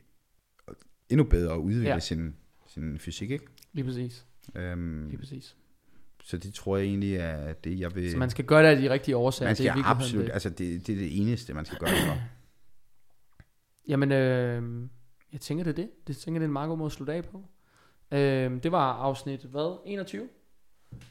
endnu 1.08 1.24
bedre 1.24 1.52
og 1.52 1.64
udvikle 1.64 1.88
Ja. 1.88 1.98
sin, 1.98 2.34
sin 2.66 2.98
fysik, 2.98 3.30
ikke? 3.30 3.44
Lige 3.72 3.84
præcis. 3.84 4.26
Øhm, 4.54 5.06
Lige 5.08 5.18
præcis. 5.18 5.56
så 6.24 6.36
det 6.38 6.54
tror 6.54 6.76
jeg 6.76 6.86
egentlig 6.86 7.14
er 7.16 7.52
det, 7.52 7.80
jeg 7.80 7.94
vil... 7.94 8.10
Så 8.10 8.16
man 8.16 8.30
skal 8.30 8.44
gøre 8.44 8.62
det 8.62 8.68
af 8.68 8.76
de 8.76 8.90
rigtige 8.90 9.16
årsager. 9.16 9.48
man 9.48 9.56
det 9.56 9.66
er 9.66 9.72
skal 9.72 9.82
absolut, 9.84 10.24
det. 10.24 10.32
altså 10.32 10.48
det, 10.50 10.86
det 10.86 10.92
er 10.92 10.98
det 10.98 11.20
eneste, 11.20 11.54
man 11.54 11.64
skal 11.64 11.78
gøre 11.78 11.90
det 11.90 11.98
for. 12.06 12.18
Jamen, 13.88 14.12
øh, 14.12 14.62
jeg 15.32 15.40
tænker 15.40 15.64
det 15.64 15.70
er 15.70 15.74
det. 15.74 15.90
Det 16.06 16.16
tænker 16.16 16.38
det 16.38 16.44
er 16.44 16.48
en 16.48 16.52
meget 16.52 16.68
god 16.68 16.78
måde 16.78 16.86
at 16.86 16.92
slutte 16.92 17.12
af 17.12 17.24
på. 17.24 17.44
Øh, 18.12 18.62
det 18.62 18.72
var 18.72 18.92
afsnit, 18.92 19.40
hvad? 19.40 19.80
21? 19.86 20.28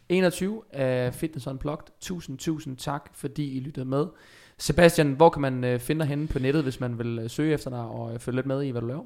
21 0.10 0.62
af 0.72 1.14
Fitness 1.14 1.48
Unplugged. 1.48 1.88
Tusind, 2.02 2.38
tusind 2.38 2.78
tak, 2.78 3.10
fordi 3.14 3.58
I 3.58 3.60
lyttede 3.60 3.86
med. 3.86 4.06
Sebastian, 4.58 5.12
hvor 5.14 5.30
kan 5.30 5.42
man 5.42 5.64
øh, 5.64 5.80
finde 5.80 6.00
dig 6.00 6.08
henne 6.08 6.28
på 6.28 6.40
nettet, 6.40 6.64
hvis 6.64 6.80
man 6.80 7.00
vil 7.00 7.20
øh, 7.24 7.30
søge 7.30 7.54
efter 7.54 7.70
dig 7.70 7.80
og 7.80 8.14
øh, 8.14 8.20
følge 8.20 8.36
lidt 8.36 8.46
med 8.46 8.64
i, 8.64 8.70
hvad 8.70 8.82
du 8.82 8.88
laver? 8.88 9.06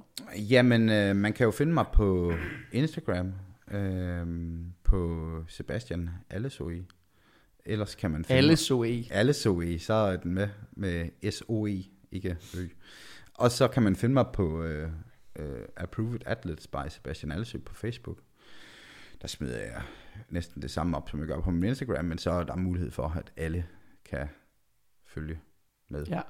Jamen, 0.50 0.90
øh, 0.90 1.16
man 1.16 1.34
kan 1.34 1.44
jo 1.46 1.52
finde 1.52 1.74
mig 1.74 1.86
på 1.94 2.34
Instagram, 2.72 3.34
øh, 3.72 4.28
på 4.84 5.28
Sebastian 5.48 6.10
Allesoi. 6.30 6.82
Ellers 7.66 7.96
kan 7.96 8.12
man 8.12 8.26
finde 8.26 8.38
Alle 8.38 8.52
mig- 8.52 8.58
så 8.58 8.84
i. 8.84 9.08
Allesoi, 9.12 9.78
så 9.78 9.94
er 9.94 10.18
den 10.18 10.34
med, 10.34 10.48
med 10.72 11.10
S-O-E, 11.32 11.84
ikke 12.12 12.38
Ø. 12.58 12.68
Og 13.34 13.52
så 13.52 13.68
kan 13.68 13.84
man 13.84 13.96
finde 13.96 14.14
mig 14.14 14.26
på 14.34 14.64
øh, 14.64 14.90
øh, 15.36 15.66
Approved 15.78 16.20
Athletes 16.26 16.68
by 16.68 16.90
Sebastian 16.90 17.32
Allesø 17.32 17.58
på 17.66 17.74
Facebook. 17.74 18.18
Der 19.22 19.28
smider 19.28 19.58
jeg 19.58 19.82
næsten 20.30 20.62
det 20.62 20.72
samme 20.72 20.98
op, 20.98 21.10
som 21.10 21.20
jeg 21.20 21.28
gør 21.28 21.42
på 21.42 21.52
min 21.52 21.64
Instagram, 21.64 22.06
men 22.06 22.18
så 22.18 22.32
er 22.32 22.44
der 22.44 22.56
mulighed 22.56 22.92
for, 22.92 23.14
at 23.18 23.32
alle 23.38 23.66
kan 24.06 24.28
følge 25.06 25.40
med. 25.90 26.06
Ja. 26.06 26.22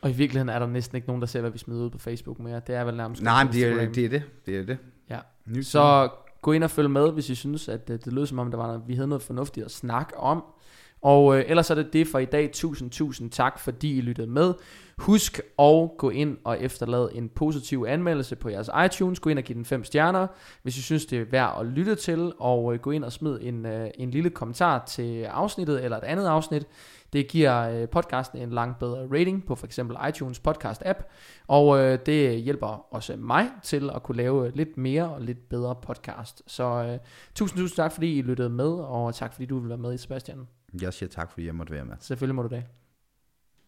Og 0.00 0.10
i 0.10 0.12
virkeligheden 0.12 0.48
er 0.48 0.58
der 0.58 0.66
næsten 0.66 0.96
ikke 0.96 1.08
nogen, 1.08 1.22
der 1.22 1.26
ser, 1.26 1.40
hvad 1.40 1.50
vi 1.50 1.58
smider 1.58 1.84
ud 1.84 1.90
på 1.90 1.98
Facebook 1.98 2.38
mere. 2.38 2.60
Det 2.66 2.74
er 2.74 2.84
vel 2.84 2.96
nærmest 2.96 3.22
Nej, 3.22 3.48
det 3.52 3.64
er, 3.64 3.92
det 3.92 4.04
er 4.04 4.08
det. 4.08 4.22
Det 4.46 4.58
er 4.58 4.64
det. 4.64 4.78
Ja. 5.10 5.20
Så 5.62 6.10
gå 6.42 6.52
ind 6.52 6.64
og 6.64 6.70
følg 6.70 6.90
med, 6.90 7.12
hvis 7.12 7.30
I 7.30 7.34
synes, 7.34 7.68
at 7.68 7.90
øh, 7.90 7.98
det 8.04 8.12
lød 8.12 8.26
som 8.26 8.38
om, 8.38 8.50
der 8.50 8.58
var 8.58 8.66
noget, 8.66 8.82
vi 8.86 8.94
havde 8.94 9.08
noget 9.08 9.22
fornuftigt 9.22 9.66
at 9.66 9.70
snakke 9.72 10.16
om. 10.16 10.44
Og 11.04 11.38
øh, 11.38 11.44
ellers 11.46 11.70
er 11.70 11.74
det 11.74 11.92
det 11.92 12.06
for 12.06 12.18
i 12.18 12.24
dag. 12.24 12.50
Tusind, 12.52 12.90
tusind 12.90 13.30
tak, 13.30 13.58
fordi 13.58 13.98
I 13.98 14.00
lyttede 14.00 14.26
med. 14.26 14.54
Husk 14.98 15.40
at 15.58 15.90
gå 15.98 16.10
ind 16.10 16.38
og 16.44 16.60
efterlade 16.60 17.10
en 17.14 17.28
positiv 17.28 17.84
anmeldelse 17.88 18.36
på 18.36 18.48
jeres 18.48 18.70
iTunes. 18.84 19.20
Gå 19.20 19.30
ind 19.30 19.38
og 19.38 19.44
give 19.44 19.56
den 19.56 19.64
fem 19.64 19.84
stjerner, 19.84 20.26
hvis 20.62 20.78
I 20.78 20.82
synes, 20.82 21.06
det 21.06 21.20
er 21.20 21.24
værd 21.30 21.56
at 21.60 21.66
lytte 21.66 21.94
til. 21.94 22.32
Og 22.38 22.74
øh, 22.74 22.80
gå 22.80 22.90
ind 22.90 23.04
og 23.04 23.12
smid 23.12 23.38
en, 23.42 23.66
øh, 23.66 23.90
en 23.94 24.10
lille 24.10 24.30
kommentar 24.30 24.84
til 24.86 25.22
afsnittet 25.22 25.84
eller 25.84 25.96
et 25.96 26.04
andet 26.04 26.26
afsnit. 26.26 26.66
Det 27.12 27.28
giver 27.28 27.60
øh, 27.60 27.88
podcasten 27.88 28.38
en 28.38 28.50
langt 28.50 28.78
bedre 28.78 29.08
rating 29.12 29.46
på 29.46 29.54
for 29.54 29.66
eksempel 29.66 29.96
iTunes 30.08 30.40
podcast 30.40 30.82
app. 30.86 30.98
Og 31.48 31.78
øh, 31.78 31.98
det 32.06 32.40
hjælper 32.40 32.94
også 32.94 33.16
mig 33.16 33.48
til 33.62 33.90
at 33.94 34.02
kunne 34.02 34.16
lave 34.16 34.50
lidt 34.50 34.76
mere 34.76 35.10
og 35.10 35.20
lidt 35.20 35.48
bedre 35.48 35.74
podcast. 35.74 36.42
Så 36.46 36.64
øh, 36.64 36.98
tusind, 37.34 37.58
tusind 37.58 37.76
tak, 37.76 37.92
fordi 37.92 38.18
I 38.18 38.22
lyttede 38.22 38.50
med, 38.50 38.70
og 38.70 39.14
tak 39.14 39.32
fordi 39.32 39.46
du 39.46 39.58
vil 39.58 39.68
være 39.68 39.78
med 39.78 39.94
i 39.94 39.98
Sebastian. 39.98 40.46
Jeg 40.80 40.92
siger 40.94 41.08
tak, 41.10 41.30
fordi 41.30 41.46
jeg 41.46 41.54
måtte 41.54 41.72
være 41.72 41.84
med. 41.84 41.96
Selvfølgelig 42.00 42.34
må 42.34 42.42
du 42.42 42.48
det. 42.48 42.64